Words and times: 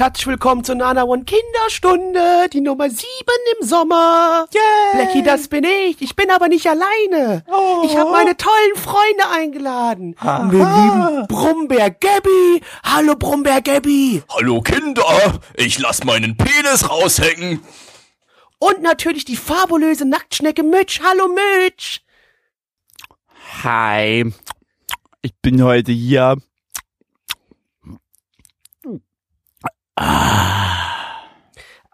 Herzlich 0.00 0.28
willkommen 0.28 0.64
zur 0.64 0.76
Nana 0.76 1.04
One 1.04 1.24
Kinderstunde, 1.24 2.48
die 2.50 2.62
Nummer 2.62 2.88
sieben 2.88 3.42
im 3.60 3.68
Sommer. 3.68 4.46
Yeah. 4.54 4.94
Blackie, 4.94 5.22
das 5.22 5.48
bin 5.48 5.62
ich. 5.64 6.00
Ich 6.00 6.16
bin 6.16 6.30
aber 6.30 6.48
nicht 6.48 6.66
alleine. 6.66 7.44
Oh. 7.46 7.82
Ich 7.84 7.94
habe 7.98 8.10
meine 8.10 8.34
tollen 8.34 8.76
Freunde 8.76 9.28
eingeladen. 9.30 10.16
Aha. 10.18 10.50
Wir 10.50 10.64
lieben 10.64 11.26
Brummbär 11.28 11.90
Gabby. 11.90 12.62
Hallo 12.82 13.14
Brummbär 13.14 13.60
Gabby. 13.60 14.22
Hallo 14.34 14.62
Kinder, 14.62 15.38
ich 15.54 15.78
lass 15.78 16.02
meinen 16.02 16.34
Penis 16.34 16.88
raushängen. 16.88 17.60
Und 18.58 18.80
natürlich 18.80 19.26
die 19.26 19.36
fabulöse 19.36 20.06
Nacktschnecke 20.06 20.62
Mitch. 20.62 21.02
Hallo 21.04 21.28
Mitch. 21.28 22.00
Hi. 23.64 24.32
Ich 25.20 25.34
bin 25.42 25.62
heute 25.62 25.92
hier. 25.92 26.38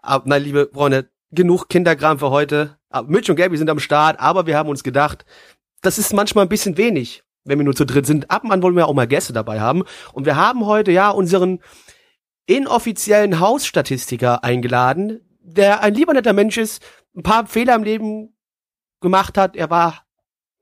Ah, 0.07 0.21
na, 0.23 0.37
liebe 0.37 0.69
Freunde, 0.73 1.09
genug 1.31 1.67
Kinderkram 1.67 2.19
für 2.19 2.29
heute. 2.31 2.77
Ah, 2.89 3.01
Mitch 3.01 3.29
und 3.29 3.35
Gabby 3.35 3.57
sind 3.57 3.69
am 3.69 3.79
Start, 3.79 4.19
aber 4.21 4.45
wir 4.45 4.57
haben 4.57 4.69
uns 4.69 4.83
gedacht, 4.83 5.25
das 5.81 5.97
ist 5.97 6.13
manchmal 6.13 6.45
ein 6.45 6.49
bisschen 6.49 6.77
wenig, 6.77 7.23
wenn 7.43 7.59
wir 7.59 7.65
nur 7.65 7.75
zu 7.75 7.85
dritt 7.85 8.05
sind. 8.05 8.31
Ab 8.31 8.45
und 8.45 8.51
an 8.53 8.63
wollen 8.63 8.77
wir 8.77 8.87
auch 8.87 8.93
mal 8.93 9.07
Gäste 9.07 9.33
dabei 9.33 9.59
haben. 9.59 9.83
Und 10.13 10.25
wir 10.25 10.37
haben 10.37 10.65
heute 10.65 10.91
ja 10.91 11.09
unseren 11.09 11.59
inoffiziellen 12.45 13.41
Hausstatistiker 13.41 14.43
eingeladen, 14.43 15.19
der 15.41 15.83
ein 15.83 15.93
lieber 15.93 16.13
netter 16.13 16.31
Mensch 16.31 16.57
ist, 16.57 16.81
ein 17.15 17.23
paar 17.23 17.45
Fehler 17.45 17.75
im 17.75 17.83
Leben 17.83 18.37
gemacht 19.01 19.37
hat. 19.37 19.57
Er 19.57 19.69
war 19.69 20.05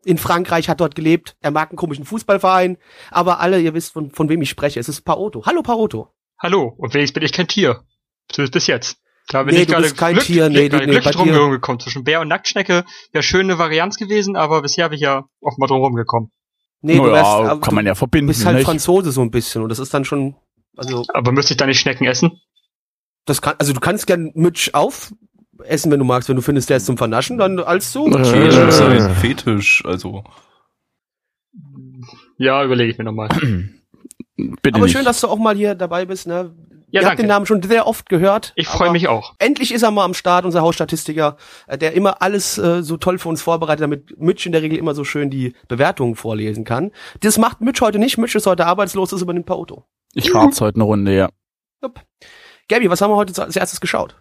in 0.04 0.18
Frankreich, 0.18 0.68
hat 0.68 0.80
dort 0.80 0.96
gelebt. 0.96 1.36
Er 1.42 1.52
mag 1.52 1.70
einen 1.70 1.78
komischen 1.78 2.06
Fußballverein. 2.06 2.78
Aber 3.12 3.40
alle, 3.40 3.60
ihr 3.60 3.76
wisst, 3.76 3.94
von, 3.94 4.10
von 4.10 4.30
wem 4.30 4.42
ich 4.42 4.50
spreche. 4.50 4.80
Es 4.80 4.90
ist 4.90 5.02
Paoto. 5.02 5.46
Hallo 5.46 5.62
Paoto. 5.62 6.16
Hallo, 6.40 6.74
und 6.78 6.94
wenigstens 6.94 7.14
bin 7.14 7.24
ich 7.24 7.34
kein 7.34 7.48
Tier. 7.48 7.84
Zumindest 8.30 8.54
bis 8.54 8.68
jetzt. 8.68 8.98
Da 9.30 9.44
bin 9.44 9.56
Nee, 9.56 9.62
ich 9.62 9.68
du 9.68 9.72
gerade 9.74 9.84
bist 9.84 9.98
kein 9.98 10.16
glück- 10.16 10.26
Tier, 10.26 10.50
nee, 10.50 10.70
du- 10.70 10.78
nee, 10.78 10.86
glücklich 10.86 11.16
drum 11.16 11.30
herumgekommen. 11.30 11.80
Zwischen 11.80 12.04
Bär 12.04 12.22
und 12.22 12.28
Nacktschnecke 12.28 12.86
wäre 13.12 13.24
schöne 13.24 13.58
Varianz 13.58 13.98
gewesen, 13.98 14.36
aber 14.36 14.62
bisher 14.62 14.90
bin 14.90 14.98
ich 14.98 15.02
ja 15.02 15.26
offenbar 15.42 15.68
drum 15.68 15.82
rumgekommen. 15.82 16.32
Nee, 16.82 16.98
du 16.98 17.04
naja, 17.04 17.14
wärst, 17.14 17.26
aber 17.28 17.50
kann 17.62 17.70
du 17.72 17.76
man 17.76 17.86
ja 17.88 17.96
verbinden. 17.96 18.28
bist 18.28 18.46
halt 18.46 18.58
nicht? 18.58 18.66
Franzose 18.66 19.12
so 19.12 19.22
ein 19.22 19.32
bisschen. 19.32 19.64
Und 19.64 19.70
das 19.70 19.80
ist 19.80 19.94
dann 19.94 20.06
schon, 20.06 20.36
also, 20.78 21.04
Aber 21.14 21.32
müsste 21.32 21.54
ich 21.54 21.58
da 21.58 21.66
nicht 21.66 21.80
Schnecken 21.80 22.06
essen? 22.06 22.40
das 23.26 23.42
kann, 23.42 23.56
also 23.58 23.74
du 23.74 23.80
kannst 23.80 24.06
gern 24.06 24.32
Mitch 24.36 24.70
aufessen, 24.74 25.16
wenn 25.92 25.98
du 26.00 26.06
magst. 26.06 26.30
Wenn 26.30 26.36
du 26.36 26.44
findest, 26.44 26.70
der 26.70 26.78
ist 26.78 26.86
zum 26.86 26.98
Vernaschen, 26.98 27.40
dann 27.40 27.58
als 27.60 27.92
so. 27.92 28.08
Äh. 28.08 28.24
Fetisch 28.24 28.56
ist 28.58 28.82
ein 28.82 29.16
Fetisch, 29.16 29.84
also. 29.86 30.24
Ja, 32.38 32.64
überlege 32.64 32.92
ich 32.92 32.98
mir 33.00 33.06
nochmal. 33.06 33.30
Bitte 34.38 34.76
Aber 34.76 34.86
nicht. 34.86 34.94
schön, 34.96 35.06
dass 35.06 35.22
du 35.22 35.28
auch 35.28 35.38
mal 35.38 35.56
hier 35.56 35.76
dabei 35.76 36.06
bist, 36.06 36.28
ne? 36.28 36.54
Ja, 36.92 37.02
Ihr 37.02 37.08
habt 37.08 37.20
den 37.20 37.24
danke. 37.24 37.34
Namen 37.34 37.46
schon 37.46 37.62
sehr 37.64 37.88
oft 37.88 38.08
gehört. 38.10 38.54
Ich 38.56 38.68
freue 38.68 38.92
mich 38.92 39.08
auch. 39.08 39.34
Endlich 39.40 39.74
ist 39.74 39.82
er 39.82 39.92
mal 39.92 40.06
am 40.06 40.14
Start, 40.14 40.46
unser 40.46 40.62
Hausstatistiker, 40.62 41.36
äh, 41.68 41.78
der 41.78 41.94
immer 41.94 42.22
alles 42.22 42.58
äh, 42.58 42.84
so 42.84 42.96
toll 42.98 43.18
für 43.18 43.28
uns 43.30 43.42
vorbereitet, 43.42 43.82
damit 43.84 44.20
Mitch 44.20 44.46
in 44.46 44.52
der 44.54 44.62
Regel 44.62 44.78
immer 44.78 44.94
so 44.96 45.04
schön 45.04 45.30
die 45.30 45.56
Bewertungen 45.68 46.16
vorlesen 46.16 46.64
kann. 46.64 46.92
Das 47.22 47.38
macht 47.38 47.60
Mitch 47.62 47.82
heute 47.84 48.00
nicht. 48.00 48.18
Mitch 48.18 48.38
ist 48.38 48.46
heute 48.46 48.66
arbeitslos, 48.66 49.10
das 49.10 49.22
übernimmt 49.22 49.46
Paoto. 49.46 49.84
ich 50.14 50.34
harz 50.34 50.62
heute 50.62 50.76
eine 50.76 50.84
Runde, 50.86 51.14
ja. 51.16 51.30
Jupp. 51.82 52.02
Gabi, 52.70 52.90
was 52.90 53.02
haben 53.02 53.12
wir 53.12 53.16
heute 53.18 53.42
als 53.42 53.56
erstes 53.56 53.82
geschaut? 53.82 54.16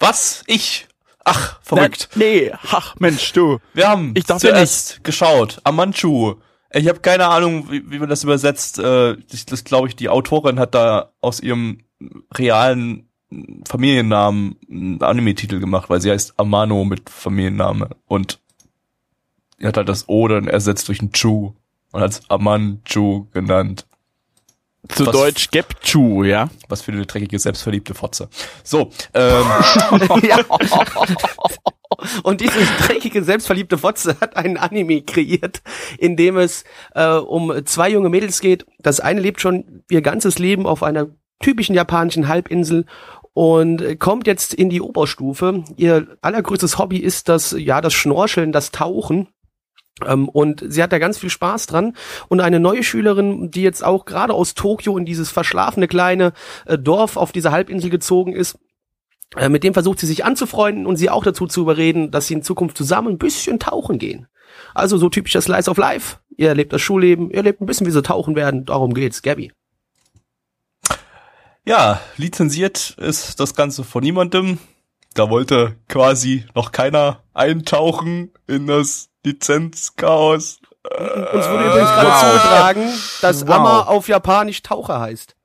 Was? 0.00 0.42
Ich? 0.46 0.88
Ach, 1.24 1.58
verrückt. 1.62 2.08
Nee, 2.14 2.52
ach 2.70 2.94
Mensch, 2.98 3.32
du. 3.32 3.58
Wir 3.74 3.88
haben 3.88 4.12
Ich 4.16 4.26
zuerst 4.26 5.02
geschaut. 5.04 5.60
Amanchu. 5.64 6.36
Ich 6.76 6.88
habe 6.88 7.00
keine 7.00 7.26
Ahnung, 7.26 7.70
wie, 7.70 7.90
wie 7.90 7.98
man 7.98 8.08
das 8.08 8.22
übersetzt. 8.24 8.78
Äh, 8.78 9.16
das, 9.30 9.46
das 9.46 9.64
glaube 9.64 9.88
ich, 9.88 9.96
die 9.96 10.08
Autorin 10.08 10.58
hat 10.58 10.74
da 10.74 11.10
aus 11.20 11.40
ihrem 11.40 11.78
realen 12.36 13.08
Familiennamen 13.66 14.56
einen 14.70 15.02
Anime-Titel 15.02 15.58
gemacht, 15.58 15.88
weil 15.90 16.00
sie 16.00 16.10
heißt 16.10 16.38
Amano 16.38 16.84
mit 16.84 17.08
Familienname. 17.10 17.90
Und 18.06 18.40
hat 19.62 19.76
halt 19.76 19.88
das 19.88 20.08
O 20.08 20.28
dann 20.28 20.48
ersetzt 20.48 20.88
durch 20.88 21.00
ein 21.00 21.12
Chu 21.12 21.54
und 21.92 22.00
hat 22.00 22.10
es 22.10 22.30
Amanchu 22.30 23.26
genannt. 23.32 23.86
Zu 24.88 25.06
Was- 25.06 25.12
Deutsch 25.12 25.50
Gepchu, 25.50 26.24
ja. 26.24 26.48
Was 26.68 26.82
für 26.82 26.92
eine 26.92 27.06
dreckige, 27.06 27.38
selbstverliebte 27.38 27.94
Fotze. 27.94 28.28
So, 28.62 28.90
ähm. 29.14 29.44
Und 32.22 32.40
diese 32.40 32.58
dreckige, 32.80 33.22
selbstverliebte 33.22 33.78
Fotze 33.78 34.16
hat 34.20 34.36
einen 34.36 34.56
Anime 34.56 35.02
kreiert, 35.02 35.62
in 35.98 36.16
dem 36.16 36.36
es 36.36 36.64
äh, 36.94 37.08
um 37.08 37.52
zwei 37.64 37.90
junge 37.90 38.08
Mädels 38.08 38.40
geht. 38.40 38.66
Das 38.78 39.00
eine 39.00 39.20
lebt 39.20 39.40
schon 39.40 39.82
ihr 39.90 40.02
ganzes 40.02 40.38
Leben 40.38 40.66
auf 40.66 40.82
einer 40.82 41.08
typischen 41.40 41.74
japanischen 41.74 42.28
Halbinsel 42.28 42.86
und 43.34 44.00
kommt 44.00 44.26
jetzt 44.26 44.54
in 44.54 44.70
die 44.70 44.80
Oberstufe. 44.80 45.62
Ihr 45.76 46.16
allergrößtes 46.22 46.78
Hobby 46.78 46.96
ist 46.96 47.28
das, 47.28 47.54
ja, 47.58 47.82
das 47.82 47.92
Schnorcheln, 47.92 48.52
das 48.52 48.70
Tauchen. 48.70 49.28
Ähm, 50.04 50.28
und 50.28 50.64
sie 50.66 50.82
hat 50.82 50.92
da 50.92 50.98
ganz 50.98 51.18
viel 51.18 51.30
Spaß 51.30 51.66
dran. 51.66 51.94
Und 52.28 52.40
eine 52.40 52.60
neue 52.60 52.82
Schülerin, 52.82 53.50
die 53.50 53.62
jetzt 53.62 53.84
auch 53.84 54.04
gerade 54.04 54.32
aus 54.34 54.54
Tokio 54.54 54.96
in 54.96 55.04
dieses 55.04 55.30
verschlafene 55.30 55.88
kleine 55.88 56.32
äh, 56.66 56.78
Dorf 56.78 57.16
auf 57.16 57.32
dieser 57.32 57.52
Halbinsel 57.52 57.90
gezogen 57.90 58.32
ist, 58.32 58.58
mit 59.48 59.64
dem 59.64 59.74
versucht 59.74 59.98
sie 59.98 60.06
sich 60.06 60.24
anzufreunden 60.24 60.86
und 60.86 60.96
sie 60.96 61.10
auch 61.10 61.24
dazu 61.24 61.46
zu 61.46 61.62
überreden, 61.62 62.10
dass 62.10 62.26
sie 62.26 62.34
in 62.34 62.42
Zukunft 62.42 62.76
zusammen 62.76 63.14
ein 63.14 63.18
bisschen 63.18 63.58
tauchen 63.58 63.98
gehen. 63.98 64.28
Also 64.74 64.98
so 64.98 65.08
typischer 65.08 65.40
Slice 65.40 65.70
of 65.70 65.78
Life. 65.78 66.18
Ihr 66.36 66.48
erlebt 66.48 66.72
das 66.72 66.80
Schulleben, 66.80 67.30
ihr 67.30 67.38
erlebt 67.38 67.60
ein 67.60 67.66
bisschen, 67.66 67.86
wie 67.86 67.90
sie 67.90 68.02
tauchen 68.02 68.36
werden. 68.36 68.64
Darum 68.64 68.94
geht's, 68.94 69.22
Gabby. 69.22 69.52
Ja, 71.64 72.00
lizenziient 72.16 72.96
ist 72.98 73.40
das 73.40 73.54
Ganze 73.54 73.82
von 73.82 74.02
niemandem. 74.02 74.58
Da 75.14 75.30
wollte 75.30 75.76
quasi 75.88 76.44
noch 76.54 76.72
keiner 76.72 77.22
eintauchen 77.34 78.32
in 78.46 78.66
das 78.66 79.08
Lizenzchaos. 79.24 80.60
Uns 80.84 81.48
wurde 81.48 81.66
übrigens 81.66 81.90
gerade 81.90 82.08
wow. 82.08 82.20
zugetragen, 82.20 82.92
dass 83.20 83.46
Wow. 83.46 83.54
Amma 83.54 83.80
auf 83.82 84.08
Japanisch 84.08 84.62
Taucher 84.62 85.00
heißt. 85.00 85.35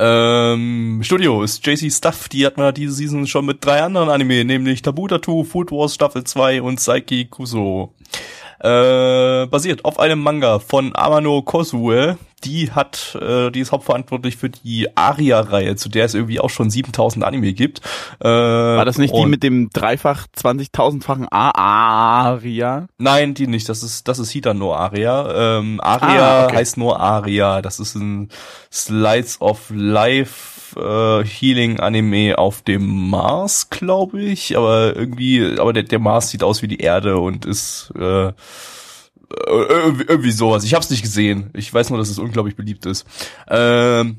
Ähm, 0.00 1.00
Studio 1.02 1.42
ist 1.42 1.66
JC 1.66 1.90
Stuff, 1.92 2.28
die 2.28 2.46
hat 2.46 2.56
man 2.56 2.72
diese 2.72 2.92
Season 2.92 3.26
schon 3.26 3.46
mit 3.46 3.64
drei 3.64 3.82
anderen 3.82 4.08
Anime, 4.08 4.44
nämlich 4.44 4.80
Tabu 4.82 5.08
Tattoo, 5.08 5.42
Food 5.42 5.72
Wars 5.72 5.94
Staffel 5.94 6.22
2 6.22 6.62
und 6.62 6.78
Saiki 6.78 7.24
Kuso. 7.24 7.92
Äh, 8.60 9.46
basiert 9.46 9.84
auf 9.84 9.98
einem 10.00 10.20
Manga 10.20 10.58
von 10.58 10.92
Amano 10.94 11.42
Kosue. 11.42 12.18
Die 12.44 12.70
hat, 12.70 13.18
äh, 13.20 13.50
die 13.50 13.58
ist 13.60 13.72
hauptverantwortlich 13.72 14.36
für 14.36 14.48
die 14.48 14.96
Aria-Reihe, 14.96 15.74
zu 15.74 15.88
der 15.88 16.04
es 16.04 16.14
irgendwie 16.14 16.38
auch 16.38 16.50
schon 16.50 16.70
7000 16.70 17.24
Anime 17.24 17.52
gibt. 17.52 17.80
Äh, 18.20 18.28
War 18.28 18.84
das 18.84 18.96
nicht 18.98 19.12
die 19.12 19.26
mit 19.26 19.42
dem 19.42 19.70
dreifach 19.70 20.26
20.000-fachen 20.36 21.26
A-Aria? 21.32 22.86
Nein, 22.98 23.34
die 23.34 23.46
nicht. 23.48 23.68
Das 23.68 23.82
ist, 23.82 24.06
das 24.06 24.18
ist 24.20 24.30
Hita 24.30 24.54
no 24.54 24.72
Aria. 24.74 25.58
Ähm, 25.58 25.80
Aria 25.82 26.42
Ah, 26.42 26.44
okay. 26.44 26.56
heißt 26.56 26.76
nur 26.76 27.00
Aria. 27.00 27.60
Das 27.62 27.80
ist 27.80 27.96
ein 27.96 28.28
Slides 28.72 29.40
of 29.40 29.70
Life 29.74 30.57
äh, 30.76 31.24
Healing 31.24 31.80
Anime 31.80 32.38
auf 32.38 32.62
dem 32.62 33.10
Mars, 33.10 33.70
glaube 33.70 34.20
ich. 34.20 34.56
Aber 34.56 34.96
irgendwie, 34.96 35.58
aber 35.58 35.72
der, 35.72 35.84
der 35.84 35.98
Mars 35.98 36.30
sieht 36.30 36.42
aus 36.42 36.62
wie 36.62 36.68
die 36.68 36.80
Erde 36.80 37.18
und 37.18 37.46
ist 37.46 37.92
äh, 37.96 38.32
irgendwie, 39.46 40.04
irgendwie 40.08 40.30
sowas. 40.30 40.64
Ich 40.64 40.74
habe 40.74 40.82
es 40.82 40.90
nicht 40.90 41.02
gesehen. 41.02 41.50
Ich 41.54 41.72
weiß 41.72 41.90
nur, 41.90 41.98
dass 41.98 42.08
es 42.08 42.18
unglaublich 42.18 42.56
beliebt 42.56 42.86
ist. 42.86 43.06
Ähm, 43.48 44.18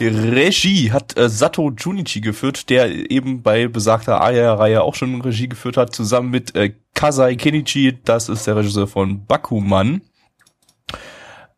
Regie 0.00 0.92
hat 0.92 1.16
äh, 1.16 1.28
Sato 1.28 1.70
Junichi 1.70 2.20
geführt, 2.20 2.68
der 2.68 3.10
eben 3.10 3.42
bei 3.42 3.66
besagter 3.68 4.20
Aya-Reihe 4.20 4.82
auch 4.82 4.94
schon 4.94 5.20
Regie 5.20 5.48
geführt 5.48 5.76
hat, 5.76 5.94
zusammen 5.94 6.30
mit 6.30 6.54
äh, 6.54 6.74
Kasai 6.94 7.36
Kenichi, 7.36 7.98
das 8.04 8.28
ist 8.28 8.46
der 8.46 8.56
Regisseur 8.56 8.86
von 8.86 9.24
Bakuman. 9.26 10.02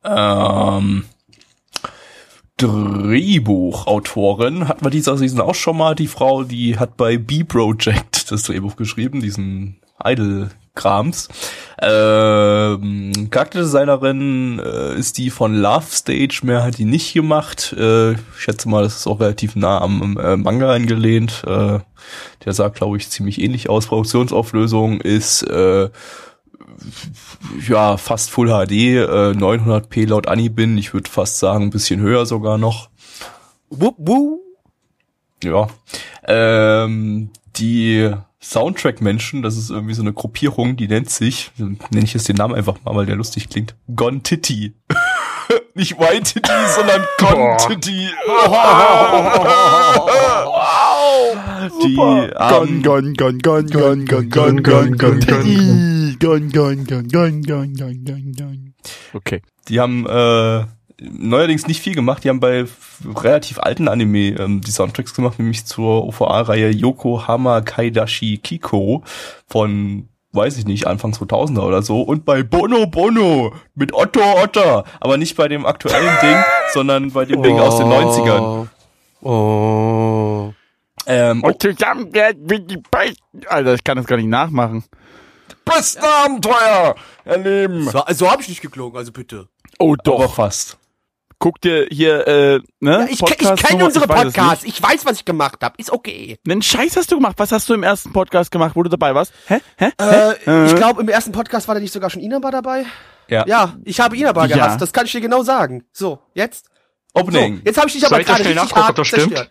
Ähm, 0.04 1.04
Drehbuchautorin 2.58 4.68
hatten 4.68 4.84
wir 4.84 4.90
dieser 4.90 5.16
Season 5.16 5.40
auch 5.40 5.54
schon 5.54 5.76
mal. 5.76 5.94
Die 5.94 6.08
Frau, 6.08 6.42
die 6.42 6.78
hat 6.78 6.96
bei 6.96 7.16
B-Project 7.16 8.32
das 8.32 8.42
Drehbuch 8.42 8.74
geschrieben, 8.76 9.20
diesen 9.20 9.76
Idol-Krams. 10.02 11.28
Ähm, 11.80 13.28
Charakterdesignerin 13.30 14.58
äh, 14.58 14.98
ist 14.98 15.18
die 15.18 15.30
von 15.30 15.54
Love 15.54 15.86
Stage, 15.88 16.40
mehr 16.42 16.64
hat 16.64 16.78
die 16.78 16.84
nicht 16.84 17.14
gemacht. 17.14 17.72
Äh, 17.78 18.12
ich 18.12 18.18
schätze 18.36 18.68
mal, 18.68 18.82
das 18.82 18.96
ist 18.96 19.06
auch 19.06 19.20
relativ 19.20 19.54
nah 19.54 19.80
am 19.80 20.18
äh, 20.18 20.36
Manga 20.36 20.72
angelehnt. 20.72 21.44
Äh, 21.46 21.78
der 22.44 22.52
sah, 22.52 22.68
glaube 22.68 22.96
ich, 22.96 23.08
ziemlich 23.08 23.40
ähnlich 23.40 23.70
aus. 23.70 23.86
Produktionsauflösung 23.86 25.00
ist 25.00 25.42
äh, 25.42 25.90
ja 27.68 27.96
fast 27.96 28.30
Full 28.30 28.48
HD, 28.48 28.72
äh, 28.72 29.32
900p 29.32 30.06
laut 30.06 30.28
Anibin. 30.28 30.78
Ich 30.78 30.92
würde 30.94 31.10
fast 31.10 31.38
sagen, 31.38 31.64
ein 31.64 31.70
bisschen 31.70 32.00
höher 32.00 32.26
sogar 32.26 32.58
noch. 32.58 32.90
Wup, 33.70 33.96
wup. 33.98 34.40
Ja. 35.42 35.68
Ähm, 36.26 37.30
die 37.56 38.10
Soundtrack-Menschen, 38.40 39.42
das 39.42 39.56
ist 39.56 39.70
irgendwie 39.70 39.94
so 39.94 40.02
eine 40.02 40.12
Gruppierung, 40.12 40.76
die 40.76 40.88
nennt 40.88 41.10
sich, 41.10 41.50
nenne 41.56 42.04
ich 42.04 42.14
jetzt 42.14 42.28
den 42.28 42.36
Namen 42.36 42.54
einfach 42.54 42.76
mal, 42.84 42.94
weil 42.94 43.06
der 43.06 43.16
lustig 43.16 43.48
klingt, 43.48 43.74
Gon 43.94 44.22
Titty. 44.22 44.74
Nicht 45.74 45.98
White 45.98 46.34
Titty, 46.34 46.52
sondern 46.74 47.04
Gon 47.18 47.34
Boah. 47.34 47.56
Titty. 47.56 48.08
Wow. 48.26 49.28
Die 51.82 51.96
haben, 51.96 52.82
Gun, 52.82 53.14
gun, 53.14 53.38
gun, 53.38 53.66
gun, 53.66 54.04
gun, 54.06 54.30
gun, 54.30 54.62
gun, 54.62 54.98
gun, 54.98 55.20
Teddy. 55.20 55.97
Gun, 56.18 56.50
gun, 56.50 56.84
gun, 56.86 57.08
gun, 57.08 57.42
gun, 57.42 57.74
gun, 57.74 58.04
gun, 58.04 58.32
gun. 58.36 58.74
Okay. 59.12 59.42
die 59.68 59.80
haben 59.80 60.06
äh, 60.06 60.64
neuerdings 61.00 61.66
nicht 61.66 61.80
viel 61.80 61.94
gemacht. 61.94 62.24
Die 62.24 62.28
haben 62.28 62.40
bei 62.40 62.64
relativ 63.04 63.58
alten 63.58 63.88
Anime 63.88 64.30
ähm, 64.38 64.60
die 64.60 64.70
Soundtracks 64.70 65.14
gemacht, 65.14 65.38
nämlich 65.38 65.64
zur 65.64 66.06
OVA-Reihe 66.06 66.70
Yokohama 66.70 67.60
Kaidashi 67.60 68.38
Kiko 68.38 69.02
von 69.46 70.08
weiß 70.32 70.58
ich 70.58 70.66
nicht, 70.66 70.86
Anfang 70.86 71.12
2000er 71.12 71.62
oder 71.62 71.82
so. 71.82 72.02
Und 72.02 72.24
bei 72.24 72.42
Bono 72.42 72.86
Bono 72.86 73.54
mit 73.74 73.94
Otto 73.94 74.20
Otter. 74.42 74.84
Aber 75.00 75.16
nicht 75.16 75.36
bei 75.36 75.48
dem 75.48 75.66
aktuellen 75.66 76.16
Ding, 76.22 76.36
sondern 76.72 77.10
bei 77.12 77.24
dem 77.24 77.42
Ding 77.42 77.58
aus 77.58 77.78
den 77.78 77.86
90ern. 77.86 78.68
Oh. 79.22 80.52
Ähm, 81.06 81.42
Und 81.42 81.62
zusammen 81.62 82.12
werden 82.12 82.48
wir 82.48 82.58
die 82.58 82.76
besten. 82.76 83.46
Alter, 83.48 83.74
ich 83.74 83.82
kann 83.82 83.96
das 83.96 84.06
gar 84.06 84.16
nicht 84.16 84.28
nachmachen. 84.28 84.84
Besten 85.68 86.02
Abenteuer 86.04 86.94
erleben. 87.24 87.88
So, 87.90 88.02
so 88.12 88.30
habe 88.30 88.42
ich 88.42 88.48
nicht 88.48 88.60
geklungen, 88.62 88.96
also 88.96 89.12
bitte. 89.12 89.48
Oh 89.78 89.92
Aber 89.92 90.02
doch. 90.02 90.34
fast. 90.34 90.76
Guck 91.40 91.60
dir 91.60 91.86
hier, 91.88 92.26
äh, 92.26 92.60
ne? 92.80 93.06
Ich, 93.10 93.20
ke- 93.20 93.32
ich 93.34 93.38
Podcast 93.38 93.64
kenne 93.64 93.84
unsere 93.84 94.06
ich 94.06 94.10
weiß 94.10 94.18
es 94.26 94.32
Podcasts. 94.34 94.64
Ich 94.64 94.82
weiß, 94.82 95.06
was 95.06 95.18
ich 95.18 95.24
gemacht 95.24 95.58
habe. 95.62 95.74
Ist 95.78 95.92
okay. 95.92 96.36
Nen 96.44 96.62
Scheiß 96.62 96.96
hast 96.96 97.12
du 97.12 97.16
gemacht. 97.16 97.34
Was 97.38 97.52
hast 97.52 97.68
du 97.68 97.74
im 97.74 97.84
ersten 97.84 98.12
Podcast 98.12 98.50
gemacht, 98.50 98.72
wo 98.74 98.82
du 98.82 98.90
dabei 98.90 99.14
warst? 99.14 99.32
Hä? 99.46 99.58
Hä? 99.76 99.90
Äh, 100.00 100.66
ich 100.66 100.74
glaube, 100.74 101.00
im 101.00 101.08
ersten 101.08 101.30
Podcast 101.30 101.68
war 101.68 101.76
da 101.76 101.80
nicht 101.80 101.92
sogar 101.92 102.10
schon 102.10 102.22
Inaba 102.22 102.50
dabei. 102.50 102.86
Ja. 103.28 103.44
Ja, 103.46 103.76
ich 103.84 104.00
habe 104.00 104.16
Inaba 104.16 104.46
Ja. 104.46 104.56
gehasst. 104.56 104.80
Das 104.82 104.92
kann 104.92 105.06
ich 105.06 105.12
dir 105.12 105.20
genau 105.20 105.44
sagen. 105.44 105.84
So, 105.92 106.18
jetzt? 106.34 106.66
So, 107.14 107.20
Opening. 107.22 107.62
jetzt 107.64 107.76
habe 107.78 107.86
ich 107.86 107.94
dich 107.94 108.04
aber 108.06 108.18
gerade 108.20 108.40
richtig 108.40 108.56
nachgucken, 108.56 108.80
ob 108.80 108.86
hart 108.86 108.98
das 108.98 109.06
stimmt? 109.06 109.22
zerstört. 109.36 109.50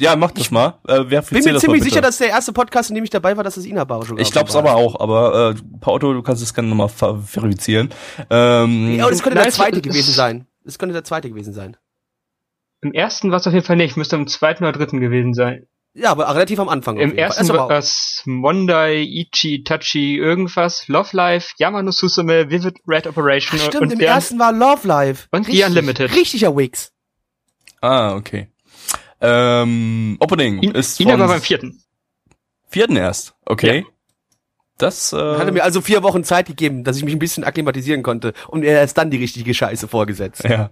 Ja, 0.00 0.16
mach 0.16 0.32
das 0.32 0.50
mal. 0.50 0.78
Äh, 0.88 1.04
wer 1.06 1.22
Bin 1.22 1.44
mir 1.44 1.56
ziemlich 1.58 1.82
sicher, 1.84 2.00
dass 2.00 2.18
der 2.18 2.28
erste 2.28 2.52
Podcast, 2.52 2.90
in 2.90 2.96
dem 2.96 3.04
ich 3.04 3.10
dabei 3.10 3.36
war, 3.36 3.44
dass 3.44 3.56
es 3.56 3.64
Inaba 3.64 4.04
schon 4.04 4.18
Ich 4.18 4.32
glaub's 4.32 4.56
aber 4.56 4.74
auch, 4.74 4.98
aber 5.00 5.50
äh, 5.56 5.78
Pauto, 5.80 6.12
du 6.12 6.22
kannst 6.22 6.42
es 6.42 6.52
gerne 6.52 6.68
nochmal 6.68 6.88
ver 6.88 7.18
verifizieren. 7.20 7.90
Ähm, 8.30 8.96
Ja, 8.96 9.06
und 9.06 9.12
es 9.12 9.22
könnte 9.22 9.36
Nein, 9.36 9.44
der 9.44 9.48
es- 9.50 9.54
zweite 9.54 9.76
es- 9.76 9.82
gewesen 9.82 10.12
sein. 10.12 10.46
Es 10.64 10.78
könnte 10.78 10.92
der 10.94 11.04
zweite 11.04 11.28
gewesen 11.28 11.52
sein. 11.52 11.76
Im 12.80 12.92
ersten 12.92 13.30
war 13.30 13.38
es 13.38 13.46
auf 13.46 13.52
jeden 13.52 13.64
Fall 13.64 13.76
nicht, 13.76 13.96
müsste 13.96 14.16
im 14.16 14.26
zweiten 14.26 14.64
oder 14.64 14.72
dritten 14.72 15.00
gewesen 15.00 15.32
sein. 15.34 15.66
Ja, 15.96 16.10
aber 16.10 16.28
relativ 16.34 16.58
am 16.58 16.68
Anfang. 16.68 16.96
Im 16.98 17.14
ersten 17.16 17.48
aber 17.50 17.60
war 17.60 17.68
das 17.68 18.22
Mondai, 18.24 18.96
Ichi, 19.02 19.62
Tachi, 19.62 20.16
irgendwas, 20.16 20.88
Love 20.88 21.10
Life, 21.16 21.52
Yamano 21.58 21.92
Susume, 21.92 22.50
Vivid 22.50 22.78
Red 22.88 23.06
Operation 23.06 23.60
Stimmt, 23.60 23.80
und 23.80 23.92
im 23.92 23.98
der- 24.00 24.08
ersten 24.08 24.38
war 24.40 24.52
Love 24.52 24.88
Live. 24.88 25.28
Und 25.30 25.46
The 25.46 25.52
Richtig- 25.52 25.66
Unlimited. 25.68 26.14
Richtiger 26.16 26.56
Wix. 26.56 26.90
ah, 27.80 28.14
okay. 28.16 28.48
Ähm, 29.24 30.16
Opening 30.20 30.62
In, 30.62 30.72
ist 30.72 31.02
von 31.02 31.18
war 31.18 31.28
beim 31.28 31.40
vierten. 31.40 31.82
vierten 32.68 32.96
erst. 32.96 33.34
Okay. 33.46 33.86
Das 34.76 35.12
äh, 35.12 35.16
Hat 35.16 35.46
er 35.46 35.52
mir 35.52 35.62
also 35.62 35.80
vier 35.80 36.02
Wochen 36.02 36.24
Zeit 36.24 36.46
gegeben, 36.46 36.84
dass 36.84 36.96
ich 36.96 37.04
mich 37.04 37.14
ein 37.14 37.20
bisschen 37.20 37.44
akklimatisieren 37.44 38.02
konnte. 38.02 38.34
Und 38.48 38.64
er 38.64 38.82
ist 38.82 38.98
dann 38.98 39.10
die 39.10 39.18
richtige 39.18 39.54
Scheiße 39.54 39.88
vorgesetzt. 39.88 40.44
ja. 40.44 40.70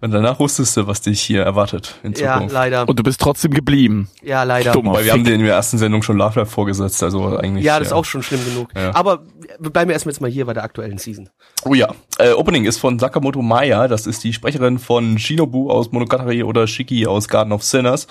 Und 0.00 0.10
danach 0.12 0.38
wusstest 0.38 0.76
du, 0.76 0.86
was 0.86 1.00
dich 1.00 1.20
hier 1.20 1.42
erwartet 1.42 1.96
in 2.02 2.12
Ja, 2.12 2.34
Zukunft. 2.34 2.54
leider. 2.54 2.88
Und 2.88 2.98
du 2.98 3.02
bist 3.02 3.20
trotzdem 3.20 3.52
geblieben. 3.52 4.08
Ja, 4.22 4.42
leider. 4.44 4.72
Dumm. 4.72 4.92
Weil 4.92 5.04
wir 5.04 5.12
haben 5.12 5.24
dir 5.24 5.34
in 5.34 5.42
der 5.44 5.54
ersten 5.54 5.78
Sendung 5.78 6.02
schon 6.02 6.16
Love 6.16 6.40
Life 6.40 6.50
vorgesetzt, 6.50 7.02
also 7.02 7.36
eigentlich. 7.36 7.64
Ja, 7.64 7.78
das 7.78 7.88
ist 7.88 7.92
auch 7.92 8.04
schon 8.04 8.22
schlimm 8.22 8.44
genug. 8.44 8.68
Ja. 8.76 8.94
Aber 8.94 9.22
wir 9.58 9.70
bleiben 9.70 9.90
erstmal 9.90 10.12
jetzt 10.12 10.20
mal 10.20 10.30
hier 10.30 10.44
bei 10.46 10.54
der 10.54 10.64
aktuellen 10.64 10.98
Season. 10.98 11.28
Oh 11.64 11.74
ja. 11.74 11.88
Äh, 12.18 12.32
Opening 12.32 12.64
ist 12.64 12.78
von 12.78 12.98
Sakamoto 12.98 13.42
Maya, 13.42 13.88
das 13.88 14.06
ist 14.06 14.22
die 14.24 14.32
Sprecherin 14.32 14.78
von 14.78 15.18
Shinobu 15.18 15.70
aus 15.70 15.92
Monogatari 15.92 16.42
oder 16.42 16.66
Shiki 16.66 17.06
aus 17.06 17.28
Garden 17.28 17.52
of 17.52 17.62
Sinners. 17.62 18.06